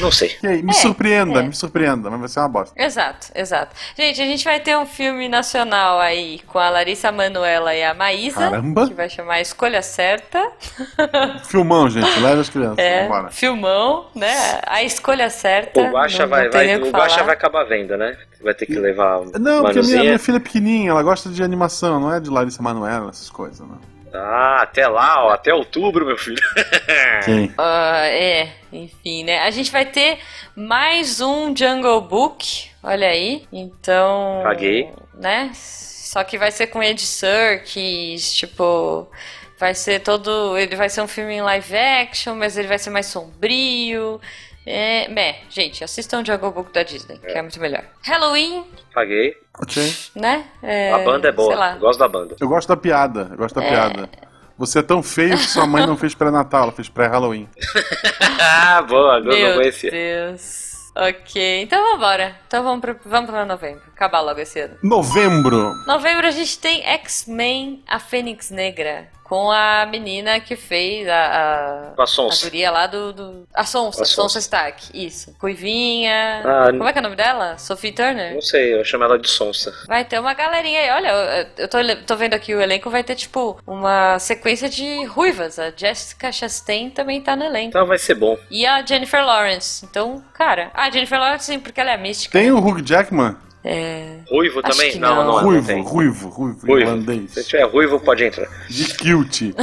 Não 0.00 0.10
sei. 0.10 0.36
Aí, 0.42 0.60
me 0.60 0.70
É, 0.70 0.74
surpreenda, 0.74 1.38
é. 1.38 1.42
me 1.44 1.54
surpreenda, 1.54 2.10
mas 2.10 2.18
vai 2.18 2.28
ser 2.28 2.40
uma 2.40 2.48
bosta. 2.48 2.82
Exato, 2.82 3.28
exato. 3.32 3.76
Gente, 3.96 4.20
a 4.20 4.24
gente 4.24 4.42
vai 4.42 4.58
ter 4.58 4.76
um 4.76 4.86
filme 4.86 5.28
nacional 5.28 6.00
aí 6.00 6.40
com 6.48 6.58
a 6.58 6.68
Larissa 6.68 7.12
Manoela 7.12 7.72
e 7.76 7.84
a 7.84 7.94
Maísa, 7.94 8.40
Caramba. 8.40 8.88
que 8.88 8.94
vai 8.94 9.08
chamar 9.08 9.40
Escolha 9.40 9.82
Certa. 9.82 10.50
Filmão, 11.46 11.88
gente, 11.88 12.18
leve 12.18 12.40
as 12.40 12.48
crianças. 12.48 12.78
É, 12.78 13.02
Vambora. 13.04 13.30
filmão, 13.30 14.06
né? 14.14 14.60
A 14.66 14.82
escolha 14.82 15.30
certa. 15.30 15.80
O 15.80 15.90
Guaxa 15.92 16.22
não- 16.22 16.28
vai, 16.28 16.44
não 16.46 16.50
vai, 16.52 16.76
o 16.76 16.82
que 16.82 16.90
falar. 16.90 17.22
vai 17.22 17.34
acabar 17.34 17.64
vendo, 17.64 17.96
né? 17.96 18.16
Vai 18.42 18.54
ter 18.54 18.66
que 18.66 18.74
levar 18.78 19.20
Não, 19.20 19.26
porque 19.26 19.38
a 19.38 19.38
minha, 19.38 19.62
manuzinha. 19.74 20.02
minha 20.02 20.18
filha 20.18 20.36
é 20.36 20.40
pequenininha, 20.40 20.90
ela 20.90 21.02
gosta 21.04 21.28
de 21.28 21.40
animação, 21.42 22.00
não 22.00 22.12
é 22.12 22.18
de 22.18 22.30
Larissa 22.30 22.60
Manoela, 22.62 23.10
essas 23.10 23.30
coisas, 23.30 23.60
não. 23.60 23.78
Ah, 24.12 24.62
até 24.62 24.86
lá, 24.88 25.24
ó, 25.24 25.30
até 25.30 25.54
outubro, 25.54 26.06
meu 26.06 26.18
filho. 26.18 26.42
Quem? 27.24 27.52
Ah, 27.56 28.06
é, 28.06 28.52
enfim, 28.72 29.24
né? 29.24 29.38
A 29.40 29.50
gente 29.50 29.70
vai 29.70 29.86
ter 29.86 30.18
mais 30.54 31.20
um 31.20 31.54
Jungle 31.56 32.00
Book, 32.00 32.70
olha 32.82 33.08
aí. 33.08 33.46
Então. 33.52 34.40
Paguei. 34.42 34.90
Né? 35.14 35.50
Só 35.54 36.24
que 36.24 36.36
vai 36.36 36.50
ser 36.50 36.68
com 36.68 36.82
Ed 36.82 37.00
Serkis, 37.00 38.34
tipo. 38.34 39.08
Vai 39.58 39.74
ser 39.74 40.00
todo. 40.00 40.56
Ele 40.58 40.74
vai 40.74 40.88
ser 40.88 41.02
um 41.02 41.08
filme 41.08 41.34
em 41.34 41.42
live 41.42 41.76
action, 41.76 42.34
mas 42.34 42.56
ele 42.56 42.66
vai 42.66 42.78
ser 42.78 42.90
mais 42.90 43.06
sombrio. 43.06 44.20
É, 44.66 45.08
meh, 45.08 45.36
gente, 45.48 45.82
assistam 45.82 46.20
o 46.20 46.24
Jungle 46.24 46.50
Book 46.50 46.72
da 46.72 46.82
Disney, 46.82 47.18
que 47.18 47.26
é 47.28 47.42
muito 47.42 47.60
melhor. 47.60 47.84
Halloween, 48.02 48.64
Paguei. 48.92 49.36
Ok. 49.62 49.94
né? 50.16 50.44
É, 50.62 50.92
A 50.92 50.98
banda 51.00 51.28
é 51.28 51.32
boa. 51.32 51.74
Gosto 51.76 51.98
da 51.98 52.08
banda. 52.08 52.36
Eu 52.40 52.48
gosto 52.48 52.68
da 52.68 52.76
piada, 52.76 53.28
eu 53.30 53.36
gosto 53.36 53.54
da 53.54 53.62
piada. 53.66 54.08
Você 54.58 54.80
é 54.80 54.82
tão 54.82 55.02
feio 55.02 55.36
que 55.38 55.44
sua 55.44 55.66
mãe 55.66 55.86
não 55.86 55.96
fez 55.96 56.14
pré-natal, 56.14 56.64
ela 56.64 56.72
fez 56.72 56.88
pré-Halloween. 56.88 57.48
ah, 58.40 58.82
boa, 58.88 59.16
agora 59.16 59.34
eu 59.34 59.40
não 59.40 59.48
Meu 59.48 59.54
conhecia. 59.56 59.90
Deus. 59.90 60.70
Ok, 60.96 61.62
então 61.62 61.92
vambora. 61.92 62.36
Então 62.46 62.62
vamos 62.64 62.80
pra, 62.80 62.96
vamos 63.06 63.30
pra 63.30 63.46
novembro. 63.46 63.80
Acabar 63.94 64.20
logo 64.20 64.40
esse 64.40 64.60
ano. 64.60 64.76
Novembro. 64.82 65.72
Novembro 65.86 66.26
a 66.26 66.30
gente 66.30 66.58
tem 66.58 66.82
X-Men, 66.84 67.82
a 67.88 67.98
Fênix 67.98 68.50
Negra. 68.50 69.08
Com 69.30 69.48
a 69.48 69.86
menina 69.86 70.40
que 70.40 70.56
fez 70.56 71.08
a. 71.08 71.92
A 71.96 72.02
A, 72.02 72.06
Sonsa. 72.06 72.46
guria 72.46 72.68
lá 72.72 72.88
do. 72.88 73.12
do 73.12 73.48
a 73.54 73.64
Sonsa, 73.64 74.02
A 74.02 74.04
Sonsa. 74.04 74.22
Sonsa 74.22 74.38
Stark. 74.40 74.90
Isso. 74.92 75.36
Ruivinha. 75.40 76.42
Ah, 76.44 76.66
Como 76.72 76.88
é 76.88 76.92
que 76.92 76.98
é 76.98 77.00
o 77.00 77.04
nome 77.04 77.14
dela? 77.14 77.56
Sophie 77.56 77.92
Turner? 77.92 78.34
Não 78.34 78.40
sei, 78.42 78.74
eu 78.74 78.84
chamo 78.84 79.04
ela 79.04 79.16
de 79.16 79.28
Sonsa. 79.28 79.72
Vai 79.86 80.04
ter 80.04 80.18
uma 80.18 80.34
galerinha 80.34 80.80
aí. 80.80 80.90
Olha, 80.90 81.08
eu, 81.08 81.46
eu 81.58 81.68
tô, 81.68 81.78
tô 82.08 82.16
vendo 82.16 82.34
aqui 82.34 82.52
o 82.56 82.60
elenco. 82.60 82.90
Vai 82.90 83.04
ter, 83.04 83.14
tipo, 83.14 83.56
uma 83.64 84.18
sequência 84.18 84.68
de 84.68 85.04
ruivas. 85.04 85.60
A 85.60 85.70
Jessica 85.70 86.32
Chastain 86.32 86.90
também 86.90 87.20
tá 87.20 87.36
no 87.36 87.44
elenco. 87.44 87.68
Então 87.68 87.86
vai 87.86 87.98
ser 87.98 88.16
bom. 88.16 88.36
E 88.50 88.66
a 88.66 88.84
Jennifer 88.84 89.24
Lawrence. 89.24 89.86
Então, 89.88 90.24
cara. 90.34 90.72
Ah, 90.74 90.86
a 90.86 90.90
Jennifer 90.90 91.20
Lawrence 91.20 91.44
sim, 91.44 91.60
porque 91.60 91.80
ela 91.80 91.92
é 91.92 91.96
mística. 91.96 92.36
Tem 92.36 92.50
o 92.50 92.58
Hugh 92.58 92.82
Jackman? 92.84 93.36
É. 93.62 94.20
Ruivo 94.26 94.60
Acho 94.64 94.70
também? 94.78 94.98
Não, 94.98 95.14
não. 95.16 95.24
não, 95.24 95.32
não 95.36 95.42
ruivo, 95.42 95.66
tem. 95.66 95.82
ruivo, 95.82 96.28
ruivo, 96.30 96.66
Ruivo. 96.66 96.78
irlandês. 96.90 97.30
Se 97.32 97.44
tiver 97.44 97.64
ruivo, 97.64 98.00
pode 98.00 98.24
entrar. 98.24 98.48
De 98.68 98.84
kilt. 98.94 99.40
Eu 99.42 99.54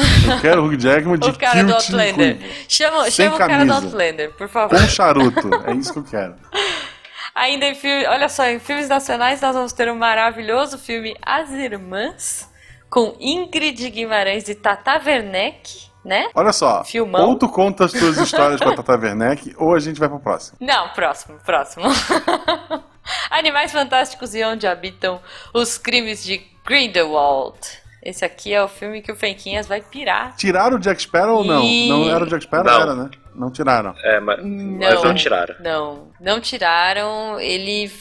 quero 0.41 0.61
o 0.63 0.67
Hugh 0.67 0.79
Jackman 0.79 1.17
de 1.17 1.29
O 1.29 1.33
cara 1.37 1.63
do 1.63 1.73
kilt 1.77 1.89
Outlander. 1.89 2.37
ruivo. 2.37 2.53
Chama, 2.69 3.09
chama 3.11 3.35
o 3.35 3.37
cara 3.39 3.65
do. 3.65 3.73
Outlander, 3.73 4.31
por 4.33 4.47
favor. 4.47 4.79
Com 4.79 4.87
charuto, 4.87 5.49
é 5.65 5.73
isso 5.73 5.93
que 5.93 5.99
eu 5.99 6.03
quero. 6.03 6.35
Ainda 7.33 7.65
em 7.67 7.75
filme, 7.75 8.05
olha 8.07 8.29
só, 8.29 8.45
em 8.45 8.59
filmes 8.59 8.87
nacionais 8.89 9.41
nós 9.41 9.55
vamos 9.55 9.71
ter 9.73 9.91
um 9.91 9.95
maravilhoso 9.95 10.77
filme 10.77 11.15
As 11.21 11.51
Irmãs, 11.51 12.49
com 12.89 13.15
Ingrid 13.19 13.89
Guimarães 13.91 14.47
e 14.49 14.55
Tata 14.55 14.99
Werneck, 15.05 15.87
né? 16.05 16.29
Olha 16.33 16.53
só, 16.53 16.83
Filmão. 16.83 17.29
ou 17.29 17.35
tu 17.37 17.49
conta 17.49 17.85
as 17.85 17.91
tuas 17.91 18.17
histórias 18.17 18.59
com 18.61 18.69
a 18.69 18.75
Tata 18.75 18.97
Werneck, 18.97 19.53
ou 19.59 19.73
a 19.75 19.79
gente 19.79 19.99
vai 19.99 20.07
pro 20.07 20.19
próximo. 20.19 20.57
Não, 20.61 20.89
próximo, 20.89 21.37
próximo. 21.45 21.85
Animais 23.31 23.71
Fantásticos 23.71 24.35
e 24.35 24.43
Onde 24.43 24.67
Habitam 24.67 25.19
os 25.53 25.77
Crimes 25.77 26.23
de 26.23 26.41
Grindelwald. 26.65 27.57
Esse 28.03 28.23
aqui 28.23 28.53
é 28.53 28.63
o 28.63 28.67
filme 28.67 29.01
que 29.01 29.11
o 29.11 29.15
Fenquinhas 29.15 29.67
vai 29.67 29.81
pirar. 29.81 30.35
Tiraram 30.37 30.77
o 30.77 30.79
Jack 30.79 31.01
Sparrow 31.01 31.37
ou 31.39 31.43
não? 31.43 31.61
Ih. 31.63 31.89
Não 31.89 32.09
era 32.09 32.23
o 32.23 32.27
Jack 32.27 32.43
Sparrow? 32.43 32.65
Não. 32.65 32.81
Era, 32.81 32.95
né? 32.95 33.09
Não 33.35 33.51
tiraram. 33.51 33.93
É, 34.03 34.19
mas, 34.19 34.39
mas 34.43 35.03
não 35.03 35.13
tiraram. 35.13 35.55
Não, 35.59 36.07
não 36.19 36.39
tiraram. 36.39 37.39
Ele 37.39 37.91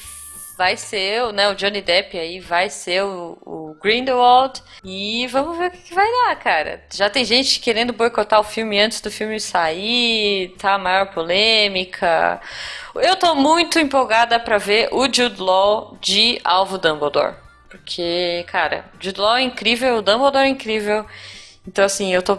vai 0.57 0.76
ser, 0.76 1.22
o- 1.24 1.32
né, 1.32 1.49
o 1.51 1.55
Johnny 1.55 1.82
Depp 1.82 2.16
aí 2.18 2.40
vai 2.40 2.70
ser 2.70 3.03
o, 3.05 3.36
o 3.44 3.66
Grindelwald 3.83 4.62
e 4.85 5.27
vamos 5.29 5.59
ver 5.59 5.68
o 5.68 5.70
que, 5.70 5.79
que 5.79 5.95
vai 5.95 6.07
dar, 6.07 6.37
cara. 6.37 6.85
Já 6.93 7.09
tem 7.11 7.24
gente 7.24 7.61
querendo 7.61 7.93
boicotar 7.93 8.41
o 8.41 8.45
filme 8.45 8.79
antes 8.81 9.01
do 9.01 9.11
filme 9.11 9.39
sair, 9.41 10.55
tá 10.59 10.79
maior 10.79 11.07
polêmica. 11.12 12.41
Eu 12.95 13.16
tô 13.16 13.35
muito 13.35 13.79
empolgada 13.79 14.39
pra 14.41 14.59
ver 14.59 14.89
o 14.93 15.05
Jude 15.05 15.41
Law 15.41 15.97
de 16.01 16.41
Alvo 16.45 16.79
Dumbledore. 16.79 17.35
Porque, 17.68 18.45
cara, 18.49 18.85
Jude 19.01 19.20
Law 19.20 19.37
é 19.37 19.43
incrível, 19.43 19.97
o 19.97 20.03
Dumbledore 20.03 20.47
é 20.47 20.49
incrível. 20.49 21.05
Então, 21.66 21.85
assim, 21.85 22.12
eu 22.12 22.22
tô 22.22 22.39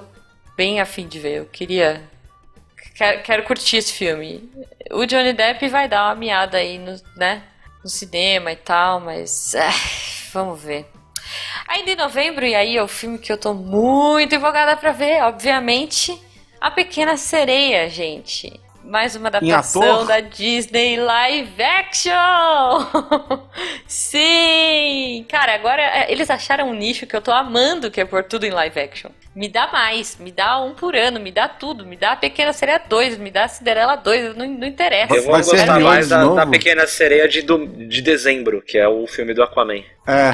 bem 0.56 0.80
afim 0.80 1.08
de 1.08 1.20
ver. 1.20 1.38
Eu 1.40 1.46
queria 1.46 2.02
Quero, 2.98 3.22
quero 3.22 3.44
curtir 3.44 3.78
esse 3.78 3.94
filme. 3.94 4.52
O 4.92 5.06
Johnny 5.06 5.32
Depp 5.32 5.68
vai 5.68 5.88
dar 5.88 6.06
uma 6.06 6.16
miada 6.16 6.58
aí 6.58 6.80
no, 6.80 7.00
né, 7.16 7.44
no 7.84 7.90
cinema 7.90 8.52
e 8.52 8.56
tal, 8.56 9.00
mas 9.00 9.54
ah, 9.54 9.70
vamos 10.34 10.60
ver. 10.64 10.88
Ainda 11.68 11.92
em 11.92 11.96
novembro, 11.96 12.46
e 12.46 12.56
aí 12.56 12.78
é 12.78 12.84
o 12.84 12.88
filme 12.88 13.18
que 13.18 13.32
eu 13.32 13.38
tô 13.38 13.54
muito 13.54 14.34
empolgada 14.36 14.76
pra 14.78 14.92
ver, 14.92 15.22
obviamente, 15.24 16.20
A 16.60 16.72
Pequena 16.72 17.18
Sereia, 17.18 17.90
gente. 17.90 18.60
Mais 18.88 19.18
uma 19.18 19.28
adaptação 19.28 20.06
da 20.06 20.22
Disney 20.22 20.96
Live 20.96 21.62
Action! 21.62 23.42
Sim! 23.86 25.26
Cara, 25.30 25.56
agora 25.56 25.82
é, 25.82 26.10
eles 26.12 26.30
acharam 26.30 26.70
um 26.70 26.74
nicho 26.74 27.06
que 27.06 27.14
eu 27.14 27.22
tô 27.22 27.32
amando, 27.32 27.92
que 27.92 28.00
é 28.00 28.06
pôr 28.06 28.24
tudo 28.24 28.46
em 28.46 28.50
live 28.50 28.80
action. 28.80 29.10
Me 29.36 29.50
dá 29.50 29.68
mais, 29.68 30.16
me 30.18 30.32
dá 30.32 30.60
um 30.62 30.74
por 30.74 30.96
ano, 30.96 31.20
me 31.20 31.32
dá 31.32 31.50
tudo, 31.50 31.86
me 31.86 31.98
dá 31.98 32.14
a 32.14 32.16
Pequena 32.16 32.54
Sereia 32.54 32.82
2, 32.88 33.18
me 33.18 33.30
dá 33.30 33.44
a 33.44 33.48
Cinderela 33.50 33.96
2, 33.98 34.36
não, 34.38 34.48
não 34.48 34.66
interessa. 34.68 35.14
Eu 35.14 35.24
vou 35.24 35.34
Vai 35.34 35.44
gostar 35.44 35.80
mais 35.82 36.08
da, 36.08 36.24
da 36.26 36.48
Pequena 36.48 36.88
Sereia 36.88 37.28
de, 37.28 37.42
do- 37.42 37.68
de 37.68 38.02
dezembro, 38.02 38.62
que 38.62 38.78
é 38.78 38.88
o 38.88 39.06
filme 39.06 39.34
do 39.34 39.44
Aquaman. 39.44 39.84
É, 40.08 40.32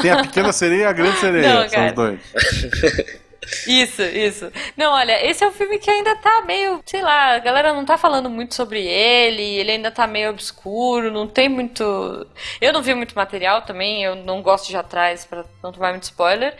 tem 0.00 0.10
a 0.12 0.22
pequena 0.22 0.52
sereia 0.52 0.82
e 0.82 0.84
a 0.84 0.92
grande 0.92 1.18
sereia, 1.18 1.48
Não, 1.54 1.62
são 1.62 1.70
cara. 1.70 1.86
os 1.88 1.92
dois. 1.92 3.16
Isso, 3.66 4.02
isso. 4.02 4.52
Não, 4.76 4.92
olha, 4.92 5.24
esse 5.24 5.44
é 5.44 5.48
um 5.48 5.52
filme 5.52 5.78
que 5.78 5.90
ainda 5.90 6.16
tá 6.16 6.42
meio, 6.42 6.80
sei 6.84 7.02
lá, 7.02 7.34
a 7.34 7.38
galera 7.38 7.72
não 7.72 7.84
tá 7.84 7.96
falando 7.96 8.28
muito 8.28 8.54
sobre 8.54 8.84
ele, 8.84 9.42
ele 9.42 9.72
ainda 9.72 9.90
tá 9.90 10.06
meio 10.06 10.30
obscuro, 10.30 11.12
não 11.12 11.26
tem 11.26 11.48
muito. 11.48 12.26
Eu 12.60 12.72
não 12.72 12.82
vi 12.82 12.94
muito 12.94 13.14
material 13.14 13.62
também, 13.62 14.02
eu 14.02 14.14
não 14.16 14.42
gosto 14.42 14.68
de 14.68 14.76
atrás 14.76 15.24
pra 15.24 15.44
não 15.62 15.72
tomar 15.72 15.90
muito 15.90 16.04
spoiler. 16.04 16.56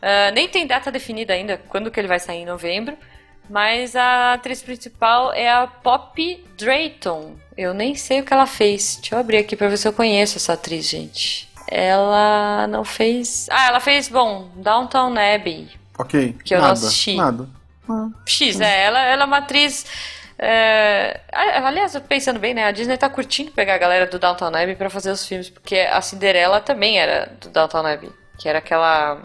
Ah, 0.00 0.30
nem 0.30 0.48
tem 0.48 0.66
data 0.66 0.92
definida 0.92 1.32
ainda, 1.32 1.60
quando 1.68 1.90
que 1.90 1.98
ele 1.98 2.08
vai 2.08 2.20
sair 2.20 2.42
em 2.42 2.46
novembro. 2.46 2.96
Mas 3.48 3.94
a 3.94 4.32
atriz 4.34 4.60
principal 4.60 5.32
é 5.32 5.48
a 5.48 5.66
Poppy 5.66 6.44
Drayton. 6.58 7.36
Eu 7.56 7.72
nem 7.72 7.94
sei 7.94 8.20
o 8.20 8.24
que 8.24 8.32
ela 8.32 8.46
fez. 8.46 8.96
Deixa 8.96 9.14
eu 9.14 9.18
abrir 9.20 9.38
aqui 9.38 9.54
pra 9.54 9.68
ver 9.68 9.76
se 9.76 9.86
eu 9.86 9.92
conheço 9.92 10.36
essa 10.36 10.54
atriz, 10.54 10.88
gente. 10.88 11.48
Ela 11.68 12.66
não 12.68 12.84
fez. 12.84 13.46
Ah, 13.50 13.68
ela 13.68 13.80
fez, 13.80 14.08
bom, 14.08 14.50
Downtown 14.56 15.14
Abbey. 15.16 15.68
Ok, 15.98 16.34
Que 16.44 16.54
eu 16.54 16.60
não 16.60 16.68
nada, 16.68 16.72
assisti. 16.72 17.14
nada. 17.16 17.48
Ah, 17.88 18.08
X, 18.26 18.60
é, 18.60 18.84
ela, 18.84 19.00
ela 19.00 19.22
é 19.22 19.26
uma 19.26 19.38
atriz 19.38 19.86
É, 20.38 21.20
aliás, 21.32 21.96
pensando 22.08 22.38
bem, 22.38 22.52
né? 22.52 22.64
A 22.66 22.70
Disney 22.70 22.98
tá 22.98 23.08
curtindo 23.08 23.50
pegar 23.52 23.74
a 23.74 23.78
galera 23.78 24.06
do 24.06 24.18
Downtown 24.18 24.48
Abbey 24.48 24.74
pra 24.76 24.90
fazer 24.90 25.10
os 25.10 25.26
filmes, 25.26 25.48
porque 25.48 25.76
a 25.78 26.00
Cinderela 26.02 26.60
também 26.60 26.98
era 26.98 27.32
do 27.40 27.48
Downtown 27.48 27.86
Abbey, 27.86 28.10
que 28.38 28.46
era 28.48 28.58
aquela 28.58 29.18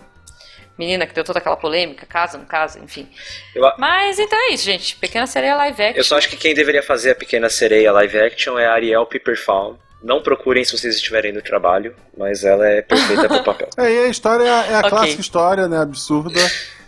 menina 0.77 1.05
que 1.05 1.13
deu 1.13 1.23
toda 1.23 1.39
aquela 1.39 1.57
polêmica, 1.57 2.05
casa, 2.05 2.37
não 2.37 2.45
casa, 2.45 2.79
enfim. 2.79 3.09
Eu, 3.53 3.63
Mas 3.77 4.17
então 4.19 4.39
é 4.39 4.53
isso, 4.53 4.63
gente. 4.63 4.95
Pequena 4.95 5.27
Sereia 5.27 5.55
live 5.55 5.83
action. 5.83 5.97
Eu 5.99 6.03
só 6.05 6.17
acho 6.17 6.29
que 6.29 6.37
quem 6.37 6.53
deveria 6.55 6.81
fazer 6.81 7.11
a 7.11 7.15
Pequena 7.15 7.49
Sereia 7.49 7.91
live 7.91 8.17
action 8.17 8.57
é 8.57 8.65
a 8.65 8.73
Ariel 8.73 9.05
Piperfawn. 9.05 9.75
Não 10.03 10.21
procurem 10.21 10.63
se 10.63 10.77
vocês 10.77 10.95
estiverem 10.95 11.31
no 11.31 11.41
trabalho, 11.41 11.93
mas 12.17 12.43
ela 12.43 12.67
é 12.67 12.81
perfeita 12.81 13.27
pro 13.27 13.43
papel. 13.43 13.69
É, 13.77 13.91
e 13.91 13.99
a 14.05 14.07
história 14.07 14.43
é 14.43 14.75
a 14.75 14.79
okay. 14.79 14.89
clássica 14.89 15.21
história, 15.21 15.67
né, 15.67 15.79
absurda 15.79 16.41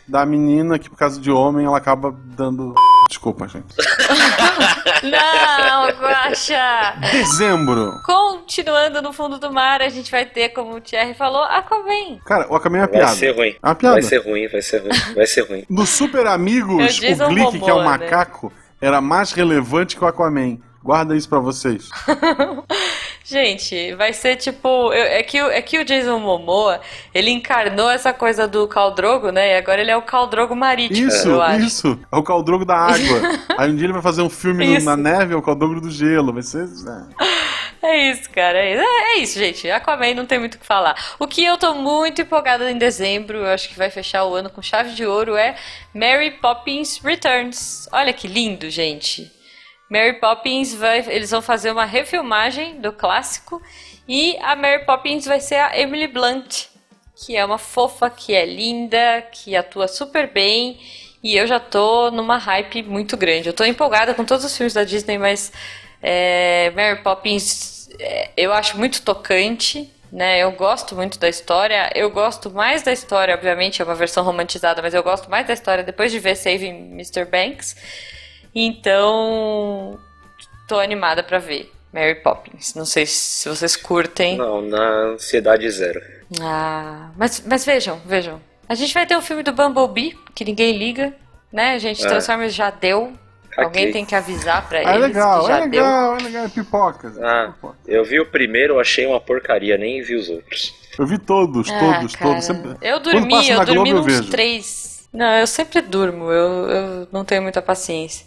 da 0.08 0.26
menina 0.26 0.78
que 0.78 0.90
por 0.90 0.98
causa 0.98 1.20
de 1.20 1.32
homem 1.32 1.66
ela 1.66 1.78
acaba 1.78 2.14
dando 2.36 2.76
Desculpa, 3.10 3.48
gente. 3.48 3.76
Não, 5.04 5.90
Guaxa! 6.00 6.96
Dezembro! 7.12 8.02
Continuando 8.04 9.02
no 9.02 9.14
fundo 9.14 9.38
do 9.38 9.52
mar, 9.52 9.82
a 9.82 9.90
gente 9.90 10.10
vai 10.10 10.26
ter, 10.26 10.50
como 10.50 10.76
o 10.76 10.82
Thierry 10.82 11.14
falou, 11.14 11.44
Aquaman. 11.44 12.18
Cara, 12.26 12.48
o 12.50 12.56
Aquaman 12.56 12.80
é 12.80 12.82
uma 12.82 12.88
piada. 12.88 13.06
Vai 13.08 13.16
ser 13.16 13.36
ruim. 13.36 13.56
É 13.62 13.68
uma 13.68 13.76
piada. 13.76 13.94
Vai 13.96 14.04
ser 14.04 14.18
ruim, 14.18 14.48
vai 14.48 14.62
ser 14.62 14.78
ruim, 14.80 15.14
vai 15.16 15.28
ser 15.28 15.42
ruim. 15.42 15.66
No 15.70 15.86
Super 15.86 16.28
Amigos, 16.28 16.98
o 16.98 17.28
Glick, 17.28 17.60
que 17.60 17.70
é 17.70 17.74
o 17.74 17.80
né? 17.80 17.84
macaco, 17.84 18.52
era 18.82 19.00
mais 19.00 19.32
relevante 19.32 19.96
que 19.96 20.04
o 20.04 20.08
Aquaman. 20.08 20.58
Guarda 20.84 21.16
isso 21.16 21.30
pra 21.30 21.40
vocês. 21.40 21.90
Gente, 23.24 23.96
vai 23.96 24.12
ser 24.12 24.36
tipo. 24.36 24.92
é, 24.92 25.24
que, 25.24 25.38
é 25.38 25.62
que 25.62 25.80
o 25.80 25.86
Jason 25.86 26.20
Momoa, 26.20 26.82
ele 27.14 27.32
encarnou 27.32 27.90
essa 27.90 28.12
coisa 28.12 28.46
do 28.50 28.68
Caldrogo, 28.68 29.32
né? 29.32 29.54
E 29.54 29.58
agora 29.58 29.80
ele 29.80 29.92
é 29.92 29.96
o 29.96 30.02
Caldrogo 30.02 30.54
marítimo. 30.54 31.08
Isso, 31.08 31.30
isso. 31.62 32.00
É 32.12 32.18
o 32.18 32.22
Caldrogo 32.22 32.66
da 32.66 32.76
água. 32.76 33.22
Aí 33.58 33.72
um 33.72 33.76
dia 33.78 33.86
ele 33.86 33.94
vai 33.94 34.02
fazer 34.02 34.22
um 34.22 34.30
filme 34.30 34.78
no, 34.78 34.84
na 34.84 34.98
neve, 34.98 35.34
é 35.34 35.38
o 35.38 35.42
Caldrogo 35.42 35.80
do 35.80 35.90
gelo. 35.90 36.34
Vai 36.34 36.44
ser. 36.44 36.68
É. 37.82 37.88
é 37.88 38.12
isso, 38.12 38.30
cara. 38.30 38.60
É 38.60 38.74
isso. 38.74 38.84
É, 38.84 38.86
é 38.86 39.18
isso, 39.20 39.40
gente. 39.40 39.72
Aquaman 39.72 40.14
não 40.16 40.26
tem 40.26 40.38
muito 40.38 40.56
o 40.56 40.60
que 40.60 40.66
falar. 40.66 40.94
O 41.18 41.26
que 41.26 41.46
eu 41.46 41.58
tô 41.58 41.74
muito 41.76 42.22
empolgada 42.22 42.70
em 42.70 42.78
dezembro, 42.78 43.38
eu 43.38 43.48
acho 43.48 43.70
que 43.70 43.78
vai 43.78 43.90
fechar 43.90 44.26
o 44.26 44.36
ano 44.36 44.50
com 44.50 44.62
chave 44.62 44.94
de 44.94 45.06
ouro, 45.06 45.38
é 45.38 45.56
Mary 45.94 46.32
Poppins 46.42 47.00
Returns. 47.02 47.88
Olha 47.90 48.12
que 48.12 48.28
lindo, 48.28 48.70
gente. 48.70 49.32
Mary 49.94 50.14
Poppins 50.14 50.74
vai, 50.74 51.06
eles 51.08 51.30
vão 51.30 51.40
fazer 51.40 51.70
uma 51.70 51.86
refilmagem 51.86 52.82
do 52.82 52.92
clássico 52.92 53.62
e 54.08 54.36
a 54.42 54.56
Mary 54.56 54.88
Poppins 54.88 55.24
vai 55.24 55.40
ser 55.40 55.58
a 55.58 55.80
Emily 55.80 56.08
Blunt, 56.08 56.66
que 57.16 57.38
é 57.38 57.46
uma 57.46 57.60
fofa, 57.60 58.10
que 58.10 58.34
é 58.34 58.44
linda, 58.44 59.22
que 59.32 59.56
atua 59.56 59.88
super 59.88 60.34
bem 60.34 60.80
e 61.24 61.38
eu 61.38 61.46
já 61.46 61.60
tô 61.60 62.10
numa 62.10 62.40
hype 62.40 62.82
muito 62.82 63.16
grande. 63.16 63.50
Eu 63.50 63.54
tô 63.54 63.64
empolgada 63.64 64.16
com 64.16 64.26
todos 64.26 64.44
os 64.44 64.58
filmes 64.58 64.74
da 64.74 64.84
Disney, 64.84 65.20
mas 65.20 65.52
é, 66.02 66.72
Mary 66.76 67.04
Poppins 67.04 67.88
é, 68.00 68.32
eu 68.36 68.52
acho 68.52 68.76
muito 68.80 69.04
tocante. 69.04 69.92
Né, 70.12 70.44
eu 70.44 70.52
gosto 70.52 70.96
muito 70.96 71.18
da 71.18 71.28
história. 71.28 71.92
Eu 71.96 72.10
gosto 72.10 72.52
mais 72.52 72.84
da 72.84 72.92
história, 72.92 73.34
obviamente, 73.34 73.82
é 73.82 73.86
uma 73.86 73.96
versão 73.96 74.24
romantizada, 74.24 74.80
mas 74.80 74.94
eu 74.94 75.02
gosto 75.02 75.28
mais 75.28 75.48
da 75.48 75.54
história 75.54 75.84
depois 75.84 76.12
de 76.12 76.20
ver 76.20 76.36
Saving 76.36 76.92
Mr. 76.94 77.26
Banks. 77.26 77.76
Então, 78.56 80.00
tô 80.68 80.80
animada 80.80 81.24
para 81.24 81.40
ver 81.40 81.72
Mary 81.94 82.16
Poppins. 82.16 82.76
Não 82.76 82.86
sei 82.86 83.06
se 83.06 83.48
vocês 83.50 83.76
curtem. 83.76 84.38
Não, 84.38 84.62
na 84.62 85.14
ansiedade 85.14 85.70
zero. 85.70 86.02
Ah, 86.42 87.12
mas, 87.18 87.44
mas 87.46 87.66
vejam, 87.66 88.00
vejam. 88.06 88.42
A 88.68 88.76
gente 88.76 88.94
vai 88.94 89.06
ter 89.06 89.16
o 89.16 89.20
um 89.20 89.22
filme 89.22 89.44
do 89.44 89.54
Bumblebee, 89.54 90.18
que 90.34 90.46
ninguém 90.46 90.78
liga, 90.78 91.14
né? 91.52 91.74
A 91.74 91.78
gente, 91.78 92.04
é. 92.04 92.08
Transformers 92.08 92.54
já 92.54 92.70
deu. 92.70 93.14
Okay. 93.52 93.64
Alguém 93.64 93.92
tem 93.92 94.04
que 94.04 94.16
avisar 94.16 94.68
pra 94.68 94.80
ah, 94.80 94.82
é 94.82 94.96
eles 94.96 95.08
legal, 95.10 95.42
que 95.42 95.48
já 95.48 95.58
é 95.58 95.68
deu. 95.68 95.84
legal, 95.84 96.18
é 96.18 96.24
legal, 96.24 96.46
é 96.46 96.50
pipocas. 96.50 97.22
Ah, 97.22 97.54
pipoca. 97.54 97.78
eu 97.86 98.04
vi 98.04 98.20
o 98.20 98.26
primeiro, 98.26 98.80
achei 98.80 99.06
uma 99.06 99.22
porcaria, 99.22 99.78
nem 99.78 100.02
vi 100.02 100.16
os 100.16 100.28
outros. 100.28 100.74
Eu 100.98 101.06
vi 101.06 101.20
todos, 101.20 101.70
ah, 101.70 101.80
todos, 101.80 102.16
cara. 102.16 102.32
todos. 102.32 102.46
Sempre... 102.46 102.78
Eu 102.82 103.00
dormi, 103.00 103.50
eu 103.50 103.64
dormi 103.64 103.92
Globo, 103.92 104.10
uns 104.10 104.30
três 104.30 104.93
não, 105.14 105.32
eu 105.36 105.46
sempre 105.46 105.80
durmo, 105.82 106.32
eu, 106.32 106.70
eu 106.70 107.08
não 107.12 107.24
tenho 107.24 107.44
muita 107.44 107.62
paciência. 107.62 108.26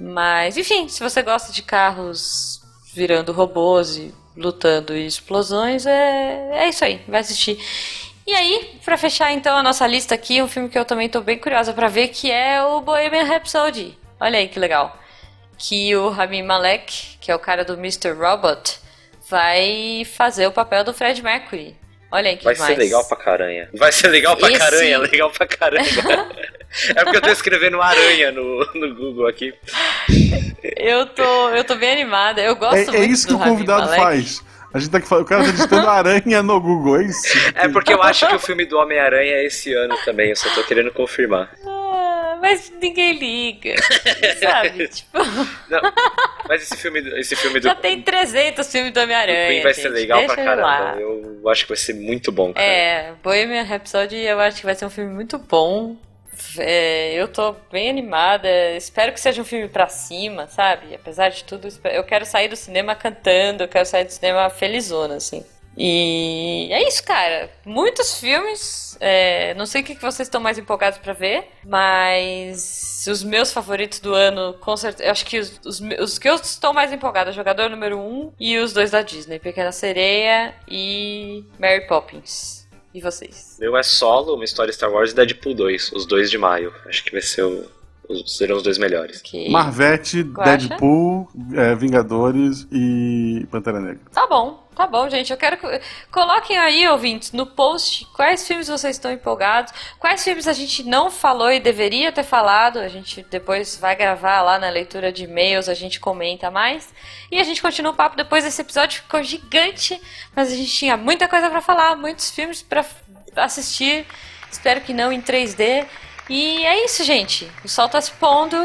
Mas, 0.00 0.56
enfim, 0.56 0.88
se 0.88 1.00
você 1.00 1.22
gosta 1.22 1.52
de 1.52 1.62
carros 1.62 2.60
virando 2.92 3.32
robôs 3.32 3.96
e 3.96 4.12
lutando 4.36 4.96
e 4.96 5.06
explosões, 5.06 5.86
é, 5.86 6.64
é 6.64 6.68
isso 6.68 6.84
aí, 6.84 7.00
vai 7.06 7.20
assistir. 7.20 7.58
E 8.26 8.32
aí, 8.32 8.80
para 8.84 8.96
fechar 8.96 9.32
então 9.32 9.56
a 9.56 9.62
nossa 9.62 9.86
lista 9.86 10.14
aqui, 10.14 10.42
um 10.42 10.48
filme 10.48 10.68
que 10.68 10.78
eu 10.78 10.84
também 10.84 11.08
tô 11.08 11.20
bem 11.20 11.38
curiosa 11.38 11.72
para 11.72 11.88
ver, 11.88 12.08
que 12.08 12.30
é 12.30 12.62
o 12.62 12.80
Bohemian 12.80 13.24
Rhapsody. 13.24 13.96
Olha 14.20 14.38
aí 14.38 14.48
que 14.48 14.58
legal. 14.58 14.96
Que 15.56 15.94
o 15.94 16.08
Rami 16.08 16.42
Malek, 16.42 17.18
que 17.20 17.30
é 17.30 17.34
o 17.34 17.38
cara 17.38 17.64
do 17.64 17.74
Mr. 17.74 18.12
Robot, 18.12 18.78
vai 19.28 20.04
fazer 20.04 20.46
o 20.46 20.52
papel 20.52 20.84
do 20.84 20.92
Fred 20.92 21.22
Mercury. 21.22 21.76
Olha 22.12 22.28
aí 22.28 22.36
que 22.36 22.44
Vai 22.44 22.52
demais. 22.52 22.74
ser 22.74 22.78
legal 22.78 23.08
pra 23.08 23.16
caranha. 23.16 23.68
Vai 23.72 23.90
ser 23.90 24.08
legal 24.08 24.36
pra 24.36 24.50
Esse... 24.50 24.58
caranha, 24.58 24.98
legal 24.98 25.30
pra 25.30 25.46
caranha. 25.46 25.88
é 26.94 27.04
porque 27.04 27.16
eu 27.16 27.22
tô 27.22 27.30
escrevendo 27.30 27.80
aranha 27.80 28.30
no, 28.30 28.58
no 28.74 28.94
Google 28.94 29.26
aqui. 29.26 29.54
Eu 30.76 31.06
tô, 31.06 31.48
eu 31.48 31.64
tô 31.64 31.74
bem 31.76 31.90
animada. 31.90 32.42
Eu 32.42 32.54
gosto 32.54 32.76
é, 32.76 32.84
muito 32.84 32.96
É 32.96 33.04
isso 33.06 33.26
que 33.26 33.32
o 33.32 33.38
convidado 33.38 33.88
faz. 33.96 34.44
A 34.74 34.78
gente 34.78 34.90
tá 34.90 34.98
aqui, 34.98 35.14
o 35.14 35.24
cara 35.24 35.44
tá 35.44 35.50
digitando 35.50 35.88
aranha 35.88 36.42
no 36.42 36.60
Google, 36.60 37.00
é 37.00 37.04
isso? 37.04 37.22
É 37.54 37.68
porque 37.68 37.92
eu 37.92 38.02
acho 38.02 38.26
que 38.26 38.34
o 38.34 38.38
filme 38.38 38.64
do 38.64 38.78
Homem-Aranha 38.78 39.32
é 39.32 39.46
esse 39.46 39.72
ano 39.74 39.94
também, 40.04 40.30
eu 40.30 40.36
só 40.36 40.48
tô 40.54 40.64
querendo 40.64 40.90
confirmar. 40.90 41.50
Mas 42.42 42.72
ninguém 42.80 43.12
liga, 43.12 43.76
sabe? 44.40 44.88
tipo... 44.90 45.16
Não, 45.70 45.80
mas 46.48 46.64
esse 46.64 46.76
filme, 46.76 46.98
esse 47.20 47.36
filme 47.36 47.60
do... 47.60 47.68
Já 47.68 47.74
tem 47.76 48.02
300 48.02 48.66
filmes 48.68 48.92
do 48.92 48.98
Homem-Aranha, 48.98 49.62
vai 49.62 49.72
ser 49.72 49.90
legal 49.90 50.24
pra 50.26 50.34
caramba. 50.34 51.00
Eu, 51.00 51.38
eu 51.40 51.48
acho 51.48 51.62
que 51.62 51.68
vai 51.68 51.76
ser 51.76 51.94
muito 51.94 52.32
bom, 52.32 52.52
cara. 52.52 52.66
É, 52.66 53.12
Bohemian 53.22 53.62
Rhapsody 53.62 54.16
eu 54.16 54.40
acho 54.40 54.58
que 54.58 54.66
vai 54.66 54.74
ser 54.74 54.84
um 54.84 54.90
filme 54.90 55.14
muito 55.14 55.38
bom. 55.38 55.96
É, 56.58 57.14
eu 57.14 57.28
tô 57.28 57.54
bem 57.70 57.88
animada. 57.88 58.48
Espero 58.76 59.12
que 59.12 59.20
seja 59.20 59.40
um 59.40 59.44
filme 59.44 59.68
pra 59.68 59.86
cima, 59.86 60.48
sabe? 60.48 60.96
Apesar 60.96 61.28
de 61.28 61.44
tudo, 61.44 61.68
eu 61.84 62.02
quero 62.02 62.26
sair 62.26 62.48
do 62.48 62.56
cinema 62.56 62.96
cantando, 62.96 63.62
eu 63.62 63.68
quero 63.68 63.86
sair 63.86 64.04
do 64.04 64.10
cinema 64.10 64.50
felizona, 64.50 65.14
assim. 65.14 65.44
E 65.76 66.68
é 66.70 66.86
isso, 66.86 67.02
cara. 67.04 67.50
Muitos 67.64 68.18
filmes. 68.18 68.96
É, 69.00 69.54
não 69.54 69.66
sei 69.66 69.82
o 69.82 69.84
que 69.84 69.94
vocês 69.94 70.28
estão 70.28 70.40
mais 70.40 70.58
empolgados 70.58 70.98
para 70.98 71.12
ver, 71.12 71.48
mas 71.66 73.04
os 73.08 73.24
meus 73.24 73.52
favoritos 73.52 73.98
do 73.98 74.14
ano, 74.14 74.54
com 74.60 74.76
certeza. 74.76 75.08
Eu 75.08 75.10
acho 75.10 75.26
que 75.26 75.38
os, 75.38 75.60
os, 75.64 75.80
os 76.00 76.18
que 76.18 76.28
eu 76.28 76.34
estou 76.34 76.72
mais 76.72 76.92
empolgada: 76.92 77.32
Jogador 77.32 77.68
número 77.68 77.98
1 77.98 78.00
um, 78.00 78.32
e 78.38 78.58
os 78.58 78.72
dois 78.72 78.90
da 78.90 79.02
Disney: 79.02 79.38
Pequena 79.38 79.72
Sereia 79.72 80.54
e 80.68 81.44
Mary 81.58 81.86
Poppins. 81.86 82.62
E 82.94 83.00
vocês? 83.00 83.56
Meu 83.58 83.74
é 83.76 83.82
solo, 83.82 84.34
uma 84.34 84.44
história 84.44 84.70
Star 84.70 84.92
Wars 84.92 85.12
e 85.12 85.14
Deadpool 85.14 85.54
2, 85.54 85.92
os 85.92 86.04
dois 86.04 86.30
de 86.30 86.36
maio. 86.36 86.74
Acho 86.86 87.02
que 87.02 87.10
vai 87.10 87.22
ser 87.22 87.42
o, 87.42 87.66
serão 88.26 88.56
os 88.56 88.62
dois 88.62 88.78
melhores. 88.78 89.20
Okay. 89.20 89.50
Marvete, 89.50 90.22
Deadpool, 90.22 91.28
é, 91.54 91.74
Vingadores 91.74 92.66
e 92.70 93.46
Pantera 93.50 93.80
Negra. 93.80 94.02
Tá 94.12 94.26
bom, 94.26 94.61
tá 94.74 94.86
bom, 94.86 95.08
gente. 95.08 95.30
Eu 95.30 95.36
quero 95.36 95.56
que. 95.56 95.80
Coloquem 96.10 96.56
aí, 96.56 96.88
ouvintes, 96.88 97.32
no 97.32 97.46
post 97.46 98.06
quais 98.14 98.46
filmes 98.46 98.68
vocês 98.68 98.96
estão 98.96 99.12
empolgados, 99.12 99.72
quais 99.98 100.22
filmes 100.22 100.48
a 100.48 100.52
gente 100.52 100.82
não 100.82 101.10
falou 101.10 101.50
e 101.50 101.60
deveria 101.60 102.12
ter 102.12 102.22
falado. 102.22 102.78
A 102.78 102.88
gente 102.88 103.24
depois 103.30 103.76
vai 103.76 103.94
gravar 103.94 104.42
lá 104.42 104.58
na 104.58 104.68
leitura 104.68 105.12
de 105.12 105.24
e-mails, 105.24 105.68
a 105.68 105.74
gente 105.74 106.00
comenta 106.00 106.50
mais. 106.50 106.92
E 107.30 107.40
a 107.40 107.44
gente 107.44 107.62
continua 107.62 107.92
o 107.92 107.96
papo 107.96 108.16
depois 108.16 108.44
desse 108.44 108.60
episódio, 108.60 109.02
ficou 109.02 109.22
gigante, 109.22 110.00
mas 110.34 110.52
a 110.52 110.56
gente 110.56 110.72
tinha 110.72 110.96
muita 110.96 111.28
coisa 111.28 111.48
para 111.48 111.60
falar, 111.60 111.96
muitos 111.96 112.30
filmes 112.30 112.62
para 112.62 112.84
assistir. 113.36 114.06
Espero 114.50 114.80
que 114.82 114.92
não 114.92 115.12
em 115.12 115.20
3D. 115.20 115.86
E 116.28 116.64
é 116.64 116.84
isso, 116.84 117.02
gente. 117.04 117.50
O 117.64 117.68
sol 117.68 117.88
tá 117.88 118.00
se 118.00 118.12
pondo. 118.12 118.56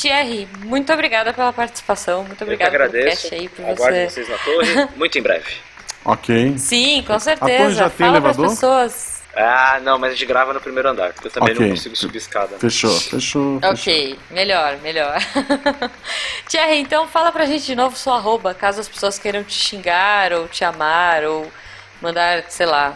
Thierry, 0.00 0.48
muito 0.60 0.92
obrigada 0.92 1.32
pela 1.32 1.52
participação. 1.52 2.24
Muito 2.24 2.42
obrigada 2.42 2.70
pelo 2.70 3.04
cast 3.04 3.34
aí. 3.34 3.48
Por 3.48 3.64
Aguardo 3.64 3.96
você. 3.96 4.10
vocês 4.10 4.28
na 4.28 4.38
torre, 4.38 4.88
muito 4.96 5.18
em 5.18 5.22
breve. 5.22 5.50
ok. 6.04 6.56
Sim, 6.56 7.02
com 7.06 7.18
certeza. 7.18 7.52
A 7.52 7.58
torre 7.58 7.74
já 7.74 7.90
Fala 7.90 7.96
tem 7.96 8.06
elevador? 8.06 8.48
pessoas. 8.50 9.18
Ah, 9.34 9.78
não, 9.82 9.98
mas 9.98 10.10
a 10.10 10.14
gente 10.14 10.26
grava 10.26 10.52
no 10.52 10.60
primeiro 10.60 10.88
andar, 10.88 11.12
porque 11.12 11.28
eu 11.28 11.32
também 11.32 11.52
okay. 11.52 11.66
não 11.66 11.74
consigo 11.74 11.94
subir 11.94 12.18
escada. 12.18 12.58
Fechou, 12.58 12.90
fechou. 12.98 13.56
Ok, 13.58 13.76
fechou. 13.76 14.18
melhor, 14.30 14.78
melhor. 14.78 15.16
Thierry, 16.48 16.78
então 16.78 17.06
fala 17.06 17.30
pra 17.30 17.46
gente 17.46 17.64
de 17.64 17.76
novo 17.76 17.96
sua 17.96 18.16
arroba, 18.16 18.52
caso 18.52 18.80
as 18.80 18.88
pessoas 18.88 19.18
queiram 19.18 19.44
te 19.44 19.52
xingar, 19.52 20.32
ou 20.32 20.48
te 20.48 20.64
amar, 20.64 21.22
ou 21.24 21.46
mandar, 22.00 22.44
sei 22.48 22.66
lá, 22.66 22.94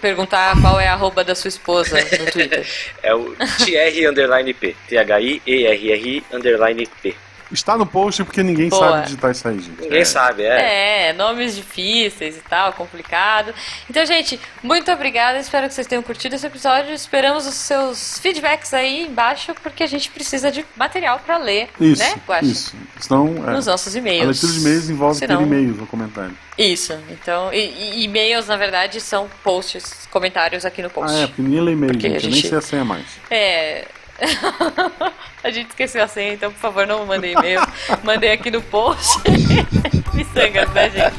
perguntar 0.00 0.60
qual 0.60 0.80
é 0.80 0.88
a 0.88 0.94
arroba 0.94 1.22
da 1.22 1.34
sua 1.34 1.48
esposa 1.48 1.96
no 2.00 2.30
Twitter. 2.30 2.66
é 3.02 3.14
o 3.14 3.34
TR 3.34 4.08
underline 4.08 4.52
P. 4.54 4.74
T-H-I-E-R-R-I 4.88 6.24
underline 6.32 6.86
P. 7.02 7.14
Está 7.52 7.76
no 7.76 7.84
post 7.84 8.22
porque 8.24 8.42
ninguém 8.42 8.68
Boa. 8.68 8.88
sabe 8.90 9.04
digitar 9.06 9.30
isso 9.32 9.48
aí, 9.48 9.58
gente. 9.58 9.80
Ninguém 9.82 10.04
sabe, 10.04 10.42
é. 10.44 11.08
É, 11.08 11.12
nomes 11.12 11.56
difíceis 11.56 12.36
e 12.36 12.40
tal, 12.48 12.72
complicado. 12.72 13.52
Então, 13.88 14.04
gente, 14.06 14.38
muito 14.62 14.90
obrigada. 14.92 15.38
Espero 15.38 15.66
que 15.66 15.74
vocês 15.74 15.86
tenham 15.86 16.02
curtido 16.02 16.34
esse 16.36 16.46
episódio. 16.46 16.92
Esperamos 16.94 17.46
os 17.46 17.54
seus 17.54 18.18
feedbacks 18.20 18.72
aí 18.72 19.02
embaixo, 19.06 19.52
porque 19.62 19.82
a 19.82 19.86
gente 19.86 20.10
precisa 20.10 20.50
de 20.50 20.64
material 20.76 21.18
pra 21.24 21.38
ler, 21.38 21.68
Isso, 21.80 22.02
né, 22.02 22.14
Guaxa? 22.26 22.44
isso. 22.46 22.76
Senão, 23.00 23.26
é, 23.48 23.50
Nos 23.52 23.66
nossos 23.66 23.94
a 23.94 23.98
e-mails. 23.98 24.26
leitura 24.42 24.52
de 24.52 24.58
e-mails 24.60 24.90
envolve 24.90 25.18
Senão- 25.18 25.38
ter 25.38 25.42
e-mails 25.44 25.76
no 25.76 25.86
comentário. 25.86 26.36
Isso, 26.56 26.92
então, 27.10 27.52
e, 27.52 27.58
e- 27.58 28.04
e-mails, 28.04 28.46
na 28.46 28.56
verdade, 28.56 29.00
são 29.00 29.28
posts, 29.42 30.06
comentários 30.10 30.64
aqui 30.64 30.82
no 30.82 30.90
post. 30.90 31.16
Ah, 31.16 31.20
é, 31.22 31.26
porque 31.26 31.42
ninguém 31.42 31.60
lê 31.62 31.72
e-mail, 31.72 31.92
Porque 31.92 32.08
gente. 32.08 32.16
a 32.16 32.20
Eu 32.20 32.30
nem 32.30 32.32
gente- 32.40 32.48
sei 32.48 32.58
a 32.58 32.60
senha 32.60 32.84
mais. 32.84 33.06
É. 33.30 33.86
a 35.42 35.50
gente 35.50 35.68
esqueceu 35.70 36.02
a 36.04 36.08
senha, 36.08 36.34
então 36.34 36.50
por 36.52 36.58
favor 36.58 36.86
não 36.86 37.06
mandem 37.06 37.32
e-mail. 37.32 37.60
Mandem 38.04 38.30
aqui 38.32 38.50
no 38.50 38.60
post. 38.62 39.20
Miçangas, 40.14 40.70
né, 40.70 40.90
gente? 40.90 41.16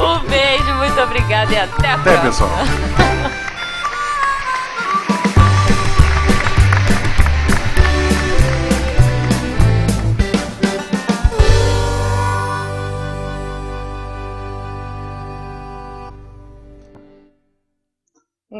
Um 0.00 0.18
beijo, 0.28 0.74
muito 0.74 1.00
obrigada 1.00 1.52
e 1.52 1.56
até 1.58 1.88
a 1.88 1.94
Até, 1.94 2.16
próxima. 2.16 2.30
pessoal. 2.48 2.50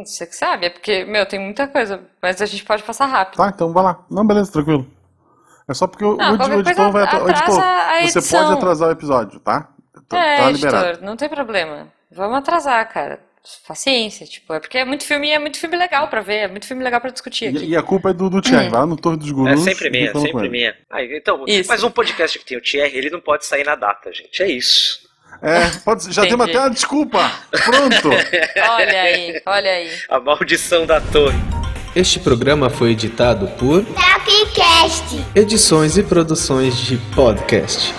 Você 0.05 0.25
que 0.25 0.35
sabe, 0.35 0.65
é 0.65 0.69
porque, 0.69 1.05
meu, 1.05 1.25
tem 1.25 1.39
muita 1.39 1.67
coisa, 1.67 2.01
mas 2.21 2.41
a 2.41 2.45
gente 2.45 2.63
pode 2.65 2.81
passar 2.83 3.05
rápido. 3.05 3.37
Tá, 3.37 3.49
então 3.53 3.71
vai 3.71 3.83
lá. 3.83 4.03
Não, 4.09 4.25
beleza, 4.25 4.51
tranquilo. 4.51 4.87
É 5.67 5.73
só 5.73 5.85
porque 5.87 6.03
o, 6.03 6.17
Não, 6.17 6.33
o 6.33 6.37
qualquer 6.37 6.59
editor 6.59 6.91
vai 6.91 7.03
atrasar. 7.03 7.29
atrasa 7.29 7.61
a 7.63 8.01
Editor, 8.01 8.21
você 8.21 8.37
pode 8.37 8.53
atrasar 8.53 8.89
o 8.89 8.91
episódio, 8.91 9.39
tá? 9.39 9.69
Tá, 10.09 10.17
é, 10.17 10.37
tá 10.37 10.49
editor, 10.49 10.69
liberado. 10.71 11.05
não 11.05 11.15
tem 11.15 11.29
problema. 11.29 11.87
Vamos 12.11 12.37
atrasar, 12.37 12.91
cara. 12.91 13.19
Paciência, 13.67 14.25
tipo, 14.25 14.53
é 14.53 14.59
porque 14.59 14.77
é 14.77 14.85
muito 14.85 15.03
filme 15.05 15.27
e 15.27 15.31
é 15.31 15.39
muito 15.39 15.57
filme 15.59 15.75
legal 15.75 16.07
pra 16.07 16.21
ver, 16.21 16.35
é 16.35 16.47
muito 16.47 16.65
filme 16.65 16.81
legal 16.81 17.01
pra 17.01 17.09
discutir 17.09 17.47
aqui. 17.49 17.65
E, 17.65 17.69
e 17.71 17.77
a 17.77 17.83
culpa 17.83 18.09
é 18.11 18.13
do, 18.13 18.29
do 18.29 18.41
Thierry. 18.41 18.69
Vai 18.69 18.79
lá 18.79 18.85
no 18.85 18.95
Torre 18.95 19.17
dos 19.17 19.29
É 19.29 19.33
Gurus. 19.33 19.61
sempre 19.63 19.87
e 19.87 19.91
minha, 19.91 20.13
sempre 20.15 20.49
minha. 20.49 20.75
Ah, 20.89 21.03
então, 21.03 21.43
Isso. 21.45 21.67
mas 21.69 21.83
um 21.83 21.91
podcast 21.91 22.39
que 22.39 22.45
tem 22.45 22.57
o 22.57 22.61
Thierry, 22.61 22.97
ele 22.97 23.09
não 23.09 23.19
pode 23.19 23.45
sair 23.45 23.65
na 23.65 23.75
data, 23.75 24.13
gente. 24.13 24.41
É 24.41 24.49
isso. 24.49 25.01
É, 25.43 25.69
pode, 25.83 26.09
já 26.13 26.21
temos 26.25 26.47
até 26.47 26.57
uma 26.57 26.69
desculpa. 26.69 27.29
Pronto. 27.51 28.09
Olha 28.71 29.01
aí, 29.01 29.41
olha 29.45 29.71
aí. 29.71 29.89
A 30.09 30.19
maldição 30.19 30.85
da 30.85 31.01
torre. 31.01 31.37
Este 31.93 32.17
programa 32.19 32.69
foi 32.69 32.91
editado 32.91 33.47
por 33.59 33.83
Tapcast. 33.83 35.25
Edições 35.35 35.97
e 35.97 36.03
Produções 36.03 36.77
de 36.77 36.95
Podcast. 37.13 37.93